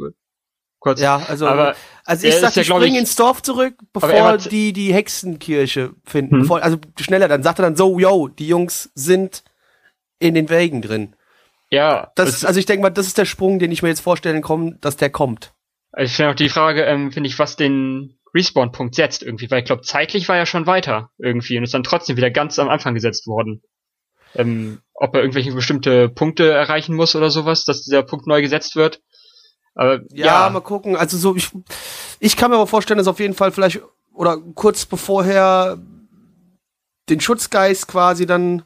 kurz. 0.79 1.01
Ja, 1.01 1.23
also, 1.29 1.47
aber 1.47 1.77
also 2.05 2.27
ich 2.27 2.35
ist 2.35 2.41
sag, 2.43 2.57
ja, 2.57 2.63
glaub 2.63 2.83
ich- 2.83 2.95
ins 2.95 3.17
Dorf 3.17 3.41
zurück, 3.41 3.75
bevor 3.95 4.25
hat- 4.25 4.51
die 4.53 4.73
die 4.75 4.93
Hexenkirche 4.93 5.95
finden. 6.05 6.35
Hm. 6.35 6.41
Bevor, 6.43 6.63
also 6.63 6.77
schneller, 7.01 7.29
dann 7.29 7.43
sagt 7.43 7.59
er 7.59 7.63
dann 7.63 7.77
so, 7.77 7.99
yo, 7.99 8.29
die 8.29 8.49
Jungs 8.49 8.91
sind 8.95 9.45
in 10.19 10.35
den 10.35 10.51
Wägen 10.51 10.83
drin. 10.83 11.17
Ja, 11.71 12.13
Das, 12.17 12.29
es- 12.29 12.45
also 12.45 12.61
ich 12.61 12.67
denke 12.67 12.83
mal, 12.83 12.91
das 12.91 13.07
ist 13.07 13.17
der 13.17 13.25
Sprung, 13.25 13.59
den 13.59 13.73
ich 13.73 13.83
mir 13.83 13.89
jetzt 13.89 14.01
vorstellen 14.01 14.43
komme, 14.43 14.77
dass 14.83 14.99
der 14.99 15.09
kommt. 15.09 15.55
Also 15.93 16.11
ich 16.11 16.17
finde 16.17 16.31
auch 16.31 16.37
die 16.37 16.49
Frage, 16.49 16.83
ähm, 16.85 17.13
finde 17.13 17.29
ich, 17.29 17.39
was 17.39 17.57
den 17.57 18.19
Respawn-Punkt 18.35 18.95
setzt 18.95 19.23
irgendwie, 19.23 19.51
weil 19.51 19.61
ich 19.61 19.67
glaube, 19.67 19.83
zeitlich 19.83 20.29
war 20.29 20.37
er 20.37 20.47
schon 20.47 20.67
weiter 20.67 21.11
irgendwie 21.19 21.59
und 21.59 21.65
ist 21.65 21.75
dann 21.75 21.83
trotzdem 21.83 22.17
wieder 22.17 22.31
ganz 22.31 22.59
am 22.59 22.71
Anfang 22.71 22.95
gesetzt 22.95 23.27
worden. 23.27 23.63
Ähm, 24.35 24.81
ob 24.95 25.15
er 25.15 25.21
irgendwelche 25.21 25.53
bestimmte 25.53 26.09
Punkte 26.09 26.51
erreichen 26.51 26.97
muss 26.97 27.15
oder 27.15 27.31
sowas, 27.31 27.65
dass 27.65 27.83
dieser 27.83 28.03
Punkt 28.03 28.27
neu 28.27 28.41
gesetzt 28.41 28.77
wird. 28.77 29.03
Aber 29.75 30.01
Ja, 30.11 30.47
ja, 30.47 30.51
mal 30.51 30.61
gucken. 30.61 30.97
Also 30.97 31.19
so, 31.19 31.37
ich, 31.37 31.51
ich 32.19 32.37
kann 32.37 32.51
mir 32.51 32.57
aber 32.57 32.67
vorstellen, 32.67 32.99
dass 32.99 33.09
auf 33.09 33.21
jeden 33.21 33.35
Fall 33.35 33.53
vielleicht, 33.53 33.83
oder 34.15 34.39
kurz 34.55 34.87
bevorher 34.87 35.79
den 37.11 37.21
Schutzgeist 37.21 37.89
quasi 37.89 38.25
dann 38.25 38.63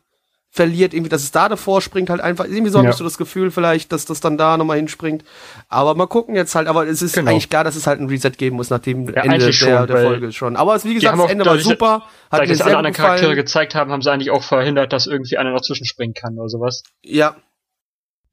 verliert, 0.50 0.94
irgendwie, 0.94 1.10
dass 1.10 1.22
es 1.22 1.32
da 1.32 1.48
davor 1.50 1.82
springt, 1.82 2.08
halt 2.08 2.20
einfach, 2.22 2.44
irgendwie 2.46 2.70
so 2.70 2.78
habe 2.78 2.86
Ja. 2.86 2.90
ich 2.92 2.96
so 2.96 3.04
das 3.04 3.18
Gefühl 3.18 3.50
vielleicht, 3.50 3.92
dass 3.92 4.06
das 4.06 4.20
dann 4.20 4.38
da 4.38 4.56
nochmal 4.56 4.78
hinspringt. 4.78 5.22
Aber 5.68 5.94
mal 5.94 6.06
gucken 6.06 6.34
jetzt 6.34 6.54
halt, 6.54 6.66
aber 6.66 6.86
es 6.86 7.02
ist 7.02 7.14
Genau. 7.14 7.30
eigentlich 7.30 7.50
klar, 7.50 7.62
dass 7.64 7.76
es 7.76 7.86
halt 7.86 8.00
ein 8.00 8.08
Reset 8.08 8.30
geben 8.30 8.56
muss 8.56 8.70
nach 8.70 8.78
dem 8.78 9.06
Ja, 9.08 9.22
Ende 9.22 9.38
der, 9.38 9.52
schon, 9.52 9.86
der 9.86 9.96
Folge 9.98 10.32
schon. 10.32 10.56
Aber 10.56 10.74
es, 10.74 10.84
wie 10.86 10.94
gesagt, 10.94 11.18
das 11.18 11.30
Ende 11.30 11.44
war 11.44 11.58
super, 11.58 11.92
hat 11.92 12.40
dadurch, 12.40 12.50
dass 12.50 12.62
alle 12.62 12.78
anderen 12.78 12.94
Charaktere 12.94 13.20
gefallen. 13.30 13.36
gezeigt 13.36 13.74
haben, 13.74 13.90
haben 13.92 14.00
sie 14.00 14.10
eigentlich 14.10 14.30
auch 14.30 14.42
verhindert, 14.42 14.92
dass 14.94 15.06
irgendwie 15.06 15.36
einer 15.36 15.50
noch 15.52 15.60
zwischenspringen 15.60 16.14
kann 16.14 16.38
oder 16.38 16.48
sowas. 16.48 16.82
Ja, 17.02 17.36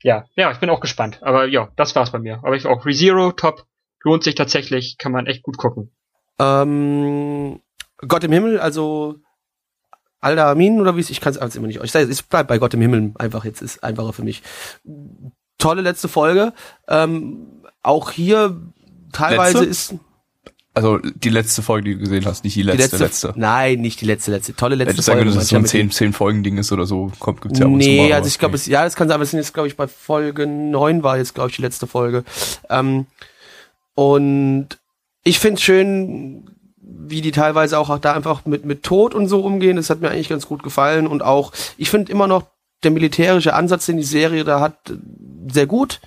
Ja, 0.01 0.25
ja, 0.35 0.51
ich 0.51 0.57
bin 0.59 0.69
auch 0.69 0.81
gespannt. 0.81 1.19
Aber 1.21 1.45
ja, 1.45 1.69
das 1.77 1.95
war's 1.95 2.11
bei 2.11 2.19
mir. 2.19 2.39
Aber 2.43 2.55
ich 2.55 2.65
auch 2.65 2.85
ReZero, 2.85 3.31
top. 3.33 3.65
Lohnt 4.05 4.23
sich 4.23 4.35
tatsächlich, 4.35 4.97
kann 4.97 5.11
man 5.13 5.27
echt 5.27 5.43
gut 5.43 5.57
gucken. 5.57 5.91
Ähm, 6.39 7.61
Gott 8.05 8.23
im 8.23 8.31
Himmel, 8.33 8.59
also 8.59 9.15
Alda 10.23 10.51
Amin 10.51 10.79
oder 10.79 10.95
wie 10.95 11.01
es, 11.01 11.09
ich 11.09 11.21
kann 11.21 11.31
es 11.31 11.37
also 11.37 11.59
immer 11.59 11.67
nicht. 11.67 11.83
Ich 11.83 11.91
sage, 11.91 12.09
ich 12.09 12.25
bleib 12.25 12.47
bei 12.47 12.57
Gott 12.57 12.73
im 12.73 12.81
Himmel 12.81 13.11
einfach 13.15 13.45
jetzt 13.45 13.61
ist 13.61 13.83
einfacher 13.83 14.13
für 14.13 14.23
mich. 14.23 14.41
Tolle 15.57 15.81
letzte 15.81 16.07
Folge. 16.07 16.53
Ähm, 16.87 17.63
auch 17.81 18.11
hier 18.11 18.61
teilweise 19.11 19.59
Letzte? 19.59 19.69
ist 19.69 19.95
Also 20.73 20.97
die 20.97 21.29
letzte 21.29 21.61
Folge, 21.61 21.89
die 21.89 21.93
du 21.95 21.99
gesehen 21.99 22.25
hast, 22.25 22.43
nicht 22.43 22.55
die 22.55 22.61
die 22.61 22.65
letzte, 22.65 22.97
letzte, 22.97 23.27
letzte. 23.27 23.33
Nein, 23.35 23.81
nicht 23.81 24.01
die 24.01 24.05
letzte, 24.05 24.31
letzte. 24.31 24.55
Tolle 24.55 24.75
letzte 24.75 24.93
Hättest 24.93 25.05
sagen 25.05 25.19
Folge. 25.19 25.29
können, 25.29 25.35
dass 25.35 25.43
es 25.43 25.49
so 25.49 25.55
ich 25.55 25.59
ein 25.59 25.63
damit. 25.63 25.91
10, 25.93 26.11
10 26.11 26.13
Folgen 26.13 26.43
Ding 26.43 26.57
ist 26.57 26.71
oder 26.71 26.85
so, 26.85 27.11
kommt 27.19 27.41
gibt's 27.41 27.59
ja 27.59 27.67
mal, 27.67 27.77
nee, 27.77 28.11
also 28.13 28.27
ich 28.27 28.39
glaube, 28.39 28.55
es, 28.55 28.65
ja, 28.65 28.83
das 28.83 28.95
kann 28.95 29.07
sein, 29.07 29.15
aber 29.15 29.23
es 29.23 29.31
sind 29.31 29.39
jetzt, 29.39 29.53
glaube 29.53 29.67
ich, 29.67 29.77
bei 29.77 29.87
Folge 29.87 30.47
9 30.47 31.03
war 31.03 31.17
jetzt, 31.17 31.35
glaube 31.35 31.49
ich, 31.49 31.57
die 31.57 31.61
letzte 31.61 31.85
Folge. 31.85 32.23
Ähm, 32.69 33.05
und 33.93 34.69
ich 35.23 35.39
finde 35.39 35.61
schön, 35.61 36.49
wie 36.85 37.21
die 37.21 37.31
teilweise 37.31 37.79
auch, 37.79 37.89
auch 37.89 37.99
da 37.99 38.13
einfach 38.13 38.45
mit, 38.45 38.65
mit 38.65 38.83
Tod 38.83 39.13
und 39.13 39.27
so 39.27 39.41
umgehen. 39.41 39.77
Das 39.77 39.89
hat 39.89 40.01
mir 40.01 40.09
eigentlich 40.09 40.29
ganz 40.29 40.47
gut 40.47 40.63
gefallen. 40.63 41.07
Und 41.07 41.23
auch, 41.23 41.51
ich 41.77 41.89
finde 41.89 42.11
immer 42.11 42.27
noch 42.27 42.43
der 42.83 42.91
militärische 42.91 43.53
Ansatz, 43.53 43.85
den 43.85 43.97
die 43.97 44.03
Serie 44.03 44.43
da 44.43 44.59
hat, 44.59 44.77
sehr 45.51 45.67
gut. 45.67 46.01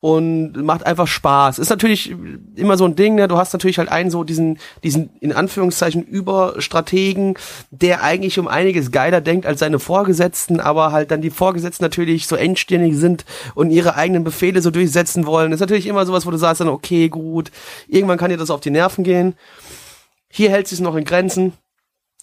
Und 0.00 0.52
macht 0.52 0.86
einfach 0.86 1.08
Spaß. 1.08 1.58
Ist 1.58 1.70
natürlich 1.70 2.14
immer 2.54 2.76
so 2.76 2.84
ein 2.84 2.94
Ding, 2.94 3.16
ne? 3.16 3.26
Du 3.26 3.36
hast 3.36 3.52
natürlich 3.52 3.78
halt 3.78 3.88
einen 3.88 4.12
so 4.12 4.22
diesen, 4.22 4.58
diesen, 4.84 5.10
in 5.18 5.32
Anführungszeichen, 5.32 6.04
Überstrategen, 6.04 7.34
der 7.72 8.04
eigentlich 8.04 8.38
um 8.38 8.46
einiges 8.46 8.92
geiler 8.92 9.20
denkt 9.20 9.44
als 9.44 9.58
seine 9.58 9.80
Vorgesetzten, 9.80 10.60
aber 10.60 10.92
halt 10.92 11.10
dann 11.10 11.20
die 11.20 11.30
Vorgesetzten 11.30 11.82
natürlich 11.82 12.28
so 12.28 12.36
engstirnig 12.36 12.96
sind 12.96 13.24
und 13.56 13.70
ihre 13.70 13.96
eigenen 13.96 14.22
Befehle 14.22 14.62
so 14.62 14.70
durchsetzen 14.70 15.26
wollen. 15.26 15.50
ist 15.50 15.58
natürlich 15.58 15.88
immer 15.88 16.06
sowas, 16.06 16.26
wo 16.26 16.30
du 16.30 16.36
sagst 16.36 16.60
dann, 16.60 16.68
okay, 16.68 17.08
gut, 17.08 17.50
irgendwann 17.88 18.18
kann 18.18 18.30
dir 18.30 18.36
das 18.36 18.50
auf 18.50 18.60
die 18.60 18.70
Nerven 18.70 19.02
gehen. 19.02 19.34
Hier 20.30 20.50
hält 20.50 20.68
sich 20.68 20.80
noch 20.80 20.94
in 20.94 21.04
Grenzen, 21.04 21.52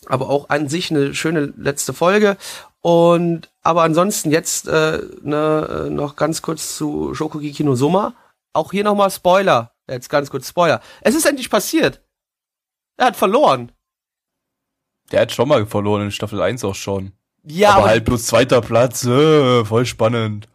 aber 0.05 0.29
auch 0.29 0.49
an 0.49 0.69
sich 0.69 0.91
eine 0.91 1.13
schöne 1.15 1.53
letzte 1.57 1.93
Folge. 1.93 2.37
Und 2.81 3.49
aber 3.63 3.83
ansonsten 3.83 4.31
jetzt 4.31 4.67
äh, 4.67 5.01
ne, 5.21 5.87
äh, 5.87 5.89
noch 5.89 6.15
ganz 6.15 6.41
kurz 6.41 6.77
zu 6.77 7.15
Shokugeki 7.15 7.63
no 7.63 7.75
Soma. 7.75 8.13
Auch 8.53 8.71
hier 8.71 8.83
nochmal 8.83 9.09
Spoiler. 9.09 9.71
Jetzt 9.89 10.09
ganz 10.09 10.29
kurz 10.29 10.49
Spoiler. 10.49 10.81
Es 11.01 11.15
ist 11.15 11.25
endlich 11.25 11.49
passiert. 11.49 12.01
Er 12.97 13.07
hat 13.07 13.15
verloren. 13.15 13.71
Der 15.11 15.21
hat 15.21 15.31
schon 15.31 15.47
mal 15.47 15.65
verloren 15.65 16.03
in 16.03 16.11
Staffel 16.11 16.41
1 16.41 16.63
auch 16.63 16.75
schon. 16.75 17.13
Ja, 17.43 17.71
aber 17.71 17.77
aber, 17.79 17.89
halt 17.89 18.05
bloß 18.05 18.25
zweiter 18.25 18.61
Platz, 18.61 19.05
äh, 19.05 19.65
voll 19.65 19.85
spannend. 19.85 20.47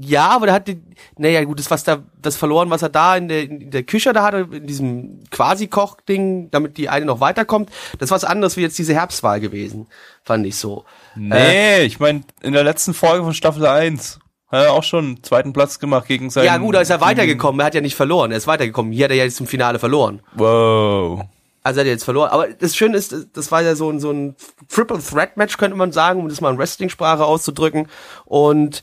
Ja, 0.00 0.28
aber 0.28 0.46
der 0.46 0.54
hat 0.54 0.68
die, 0.68 0.82
naja, 1.18 1.44
gut, 1.44 1.58
das 1.58 1.70
was 1.70 1.84
da, 1.84 2.02
das 2.20 2.36
verloren, 2.36 2.70
was 2.70 2.82
er 2.82 2.88
da 2.88 3.16
in 3.16 3.28
der, 3.28 3.42
in 3.42 3.70
der 3.70 3.82
Küche 3.82 4.12
da 4.12 4.22
hatte, 4.22 4.48
in 4.52 4.66
diesem 4.66 5.20
Quasi-Koch-Ding, 5.30 6.50
damit 6.50 6.78
die 6.78 6.88
eine 6.88 7.06
noch 7.06 7.20
weiterkommt, 7.20 7.70
das 7.98 8.10
war 8.10 8.16
was 8.16 8.24
anderes 8.24 8.56
wie 8.56 8.62
jetzt 8.62 8.78
diese 8.78 8.94
Herbstwahl 8.94 9.40
gewesen, 9.40 9.86
fand 10.22 10.46
ich 10.46 10.56
so. 10.56 10.84
Nee, 11.14 11.82
ich 11.82 12.00
meine, 12.00 12.22
in 12.42 12.52
der 12.52 12.64
letzten 12.64 12.94
Folge 12.94 13.24
von 13.24 13.34
Staffel 13.34 13.66
1 13.66 14.18
hat 14.48 14.64
er 14.64 14.72
auch 14.72 14.84
schon 14.84 15.04
einen 15.04 15.22
zweiten 15.22 15.52
Platz 15.52 15.78
gemacht 15.78 16.06
gegen 16.08 16.30
seinen... 16.30 16.46
ja, 16.46 16.56
gut, 16.58 16.74
da 16.74 16.80
ist 16.80 16.90
er 16.90 17.00
weitergekommen, 17.00 17.60
er 17.60 17.66
hat 17.66 17.74
ja 17.74 17.80
nicht 17.80 17.96
verloren, 17.96 18.30
er 18.30 18.38
ist 18.38 18.46
weitergekommen, 18.46 18.92
hier 18.92 19.04
hat 19.04 19.10
er 19.10 19.16
ja 19.16 19.24
jetzt 19.24 19.40
im 19.40 19.46
Finale 19.46 19.78
verloren. 19.78 20.20
Wow. 20.34 21.24
Also 21.64 21.80
er 21.80 21.84
hat 21.84 21.90
jetzt 21.90 22.04
verloren. 22.04 22.30
Aber 22.30 22.48
das 22.48 22.74
Schöne 22.74 22.96
ist, 22.96 23.14
das 23.34 23.52
war 23.52 23.62
ja 23.62 23.76
so 23.76 23.88
ein, 23.88 24.00
so 24.00 24.10
ein 24.10 24.34
Triple 24.68 24.98
Threat 25.00 25.36
Match, 25.36 25.56
könnte 25.58 25.76
man 25.76 25.92
sagen, 25.92 26.20
um 26.20 26.28
das 26.28 26.40
mal 26.40 26.50
in 26.50 26.58
Wrestling-Sprache 26.58 27.24
auszudrücken. 27.24 27.88
Und 28.24 28.82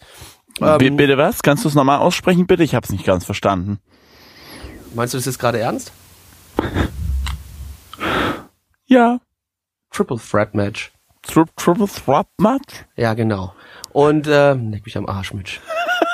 ähm, 0.61 0.97
bitte 0.97 1.17
was? 1.17 1.41
Kannst 1.41 1.63
du 1.63 1.69
es 1.69 1.75
nochmal 1.75 1.99
aussprechen, 1.99 2.47
bitte? 2.47 2.63
Ich 2.63 2.75
hab's 2.75 2.89
nicht 2.91 3.05
ganz 3.05 3.25
verstanden. 3.25 3.79
meinst 4.93 5.13
du 5.13 5.17
das 5.17 5.25
jetzt 5.25 5.39
gerade 5.39 5.59
ernst? 5.59 5.91
Ja. 8.91 9.19
Triple 9.91 10.17
Threat 10.17 10.55
Match. 10.55 10.91
Tri 11.21 11.43
Triple 11.55 11.87
Threat 11.87 12.27
Match? 12.39 12.85
Ja, 12.95 13.13
genau. 13.13 13.53
Und 13.91 14.25
äh, 14.27 14.53
leck 14.53 14.83
mich 14.85 14.97
am 14.97 15.05
Arsch, 15.07 15.31
Mitch. 15.33 15.59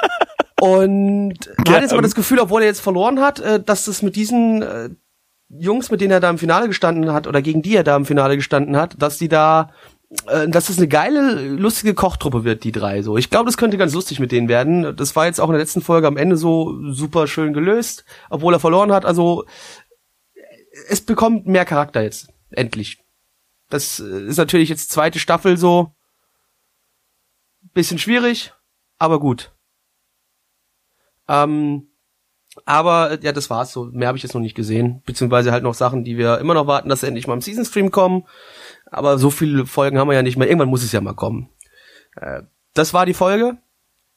Und 0.59 1.39
man 1.65 1.75
hat 1.75 1.81
jetzt 1.81 1.93
aber 1.93 2.01
das 2.01 2.15
Gefühl, 2.15 2.39
obwohl 2.39 2.61
er 2.61 2.67
jetzt 2.67 2.81
verloren 2.81 3.19
hat, 3.21 3.39
äh, 3.39 3.61
dass 3.63 3.85
das 3.85 4.01
mit 4.01 4.15
diesen 4.15 4.61
äh, 4.61 4.89
Jungs, 5.49 5.91
mit 5.91 6.01
denen 6.01 6.11
er 6.11 6.19
da 6.19 6.29
im 6.29 6.37
Finale 6.37 6.67
gestanden 6.67 7.13
hat, 7.13 7.27
oder 7.27 7.41
gegen 7.41 7.61
die 7.61 7.75
er 7.75 7.83
da 7.83 7.95
im 7.95 8.05
Finale 8.05 8.35
gestanden 8.35 8.75
hat, 8.75 9.01
dass 9.01 9.17
die 9.17 9.29
da, 9.29 9.71
äh, 10.27 10.47
dass 10.47 10.67
das 10.67 10.77
eine 10.77 10.87
geile, 10.87 11.47
lustige 11.47 11.93
Kochtruppe 11.93 12.43
wird, 12.43 12.63
die 12.63 12.71
drei 12.71 13.01
so. 13.01 13.17
Ich 13.17 13.29
glaube, 13.29 13.45
das 13.45 13.57
könnte 13.57 13.77
ganz 13.77 13.93
lustig 13.93 14.19
mit 14.19 14.31
denen 14.31 14.47
werden. 14.47 14.95
Das 14.95 15.15
war 15.15 15.25
jetzt 15.25 15.39
auch 15.39 15.47
in 15.47 15.53
der 15.53 15.61
letzten 15.61 15.81
Folge 15.81 16.07
am 16.07 16.17
Ende 16.17 16.37
so 16.37 16.91
super 16.91 17.27
schön 17.27 17.53
gelöst, 17.53 18.05
obwohl 18.29 18.53
er 18.53 18.59
verloren 18.59 18.91
hat. 18.91 19.05
Also 19.05 19.45
es 20.89 21.01
bekommt 21.01 21.47
mehr 21.47 21.65
Charakter 21.65 22.01
jetzt, 22.01 22.29
endlich. 22.51 22.99
Das 23.69 23.99
äh, 23.99 24.27
ist 24.27 24.37
natürlich 24.37 24.69
jetzt 24.69 24.91
zweite 24.91 25.19
Staffel 25.19 25.57
so. 25.57 25.91
Bisschen 27.73 27.97
schwierig, 27.97 28.53
aber 28.99 29.19
gut. 29.19 29.51
Ähm, 31.27 31.87
aber 32.63 33.19
ja, 33.21 33.33
das 33.33 33.49
war's 33.49 33.73
so. 33.73 33.85
Mehr 33.85 34.07
habe 34.07 34.17
ich 34.17 34.23
jetzt 34.23 34.33
noch 34.33 34.41
nicht 34.41 34.55
gesehen. 34.55 35.01
Beziehungsweise 35.05 35.51
halt 35.51 35.63
noch 35.63 35.73
Sachen, 35.73 36.03
die 36.03 36.17
wir 36.17 36.39
immer 36.39 36.53
noch 36.53 36.67
warten, 36.67 36.87
dass 36.87 37.01
sie 37.01 37.07
endlich 37.07 37.27
mal 37.27 37.33
im 37.33 37.41
Season 37.41 37.65
Stream 37.65 37.91
kommen. 37.91 38.25
Aber 38.95 39.17
so 39.17 39.29
viele 39.29 39.65
Folgen 39.65 39.97
haben 39.99 40.07
wir 40.07 40.15
ja 40.15 40.21
nicht 40.23 40.37
mehr. 40.37 40.47
Irgendwann 40.47 40.69
muss 40.69 40.83
es 40.83 40.91
ja 40.91 41.01
mal 41.01 41.13
kommen. 41.13 41.49
Äh, 42.15 42.43
das 42.73 42.93
war 42.93 43.05
die 43.05 43.13
Folge. 43.13 43.57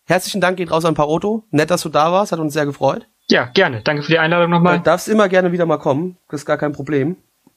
Herzlichen 0.04 0.40
Dank 0.40 0.56
geht 0.56 0.70
raus 0.70 0.84
an 0.84 0.94
Paroto. 0.94 1.44
Nett, 1.50 1.70
dass 1.70 1.82
du 1.82 1.88
da 1.88 2.12
warst. 2.12 2.32
Hat 2.32 2.38
uns 2.38 2.52
sehr 2.54 2.64
gefreut. 2.64 3.06
Ja, 3.28 3.46
gerne. 3.46 3.82
Danke 3.82 4.02
für 4.02 4.12
die 4.12 4.18
Einladung 4.18 4.50
Du 4.50 4.56
nochmal. 4.56 4.80
darfst 4.80 5.08
immer 5.08 5.28
gerne 5.28 5.52
wieder 5.52 5.66
mal 5.66 5.78
kommen. 5.78 6.16
Das 6.30 6.42
ist 6.42 6.46
gar 6.46 6.56
kein 6.58 6.72
Problem. 6.72 7.16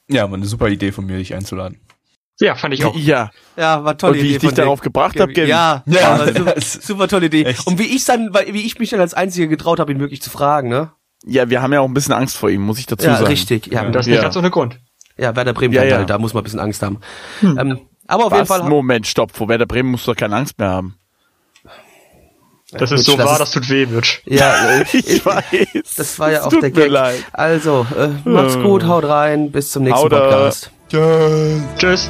Ja, 0.10 0.30
war 0.30 0.34
eine 0.38 0.46
super 0.46 0.68
Idee 0.68 0.92
von 0.92 1.06
mir, 1.06 1.18
dich 1.18 1.34
einzuladen. 1.34 1.80
Ja, 2.40 2.56
fand 2.56 2.74
ich 2.74 2.84
auch. 2.84 2.96
Ja. 2.96 3.30
Ja, 3.56 3.84
war 3.84 3.98
tolle 3.98 4.14
Und 4.14 4.18
wie 4.18 4.22
Idee 4.26 4.36
ich 4.36 4.40
dich 4.40 4.54
darauf 4.54 4.82
gebracht 4.82 5.20
hab, 5.20 5.30
Gavin. 5.30 5.48
Ja, 5.48 5.84
Ja, 5.86 6.26
ja 6.26 6.34
super, 6.34 6.54
super 6.60 7.08
tolle 7.08 7.28
Idee. 7.28 7.44
Echt. 7.44 7.68
Und 7.68 7.78
wie 7.78 7.84
ich 7.96 8.04
dann, 8.06 8.34
weil- 8.34 8.52
wie 8.54 8.66
ich 8.66 8.80
mich 8.80 8.90
dann 8.90 9.00
als 9.00 9.14
Einziger 9.14 9.46
getraut 9.48 9.80
habe, 9.80 9.92
ihn 9.92 10.00
wirklich 10.00 10.22
zu 10.24 10.32
fragen, 10.32 10.68
ne? 10.70 10.92
Ja, 11.24 11.50
wir 11.52 11.62
haben 11.62 11.72
ja 11.72 11.82
auch 11.82 11.88
ein 11.88 11.94
bisschen 11.94 12.16
Angst 12.16 12.36
vor 12.36 12.50
ihm, 12.50 12.62
muss 12.62 12.80
ich 12.80 12.88
dazu 12.88 13.06
Ja, 13.06 13.14
sagen. 13.18 13.28
richtig. 13.28 13.68
Ja, 13.68 13.84
Und 13.86 13.94
das 13.94 14.08
nicht 14.08 14.16
Ja. 14.16 14.24
ganz 14.24 14.36
ohne 14.36 14.50
Grund. 14.50 14.80
Ja 15.22 15.36
Werder 15.36 15.54
Bremen, 15.54 15.74
Ja, 15.74 15.84
ja, 15.84 15.90
ja. 15.90 15.98
Halt, 16.00 16.10
da 16.10 16.18
muss 16.18 16.34
man 16.34 16.42
ein 16.42 16.44
bisschen 16.46 16.60
Angst 16.60 16.82
haben. 16.82 17.00
Ähm, 17.42 17.80
aber 18.08 18.26
auf 18.26 18.32
jeden 18.34 18.50
Was? 18.50 18.60
Fall. 18.60 18.68
Moment, 18.70 19.08
stopp. 19.08 19.32
Vor 19.32 19.48
Werder 19.48 19.66
Bremen 19.66 19.92
musst 19.92 20.06
du 20.08 20.12
doch 20.12 20.18
keine 20.18 20.36
Angst 20.36 20.60
mehr 20.60 20.70
haben. 20.70 20.96
Das 22.74 22.90
Ja, 22.90 22.96
ist 22.96 23.06
so 23.06 23.12
Mitch, 23.14 23.18
das 23.24 23.26
wahr, 23.28 23.34
ist- 23.34 23.40
das 23.42 23.52
tut 23.52 23.70
weh, 23.70 23.86
Mitch. 23.86 24.22
Ja, 24.26 24.56
äh, 24.80 24.86
Ich 24.94 25.26
weiß. 25.26 25.96
das 25.98 26.20
war 26.20 26.32
ja 26.32 26.44
auch 26.44 26.50
tut 26.50 26.64
der 26.64 26.70
mir 26.70 26.76
Gag. 26.76 26.90
leid. 26.92 27.24
Also, 27.34 27.86
äh, 27.98 28.10
macht's 28.30 28.56
gut, 28.58 28.86
haut 28.86 29.04
rein, 29.06 29.52
bis 29.52 29.72
zum 29.72 29.84
nächsten 29.84 30.00
Haut 30.04 30.14
ab. 30.14 30.22
Podcast. 30.30 30.72
Tschüss. 31.78 32.10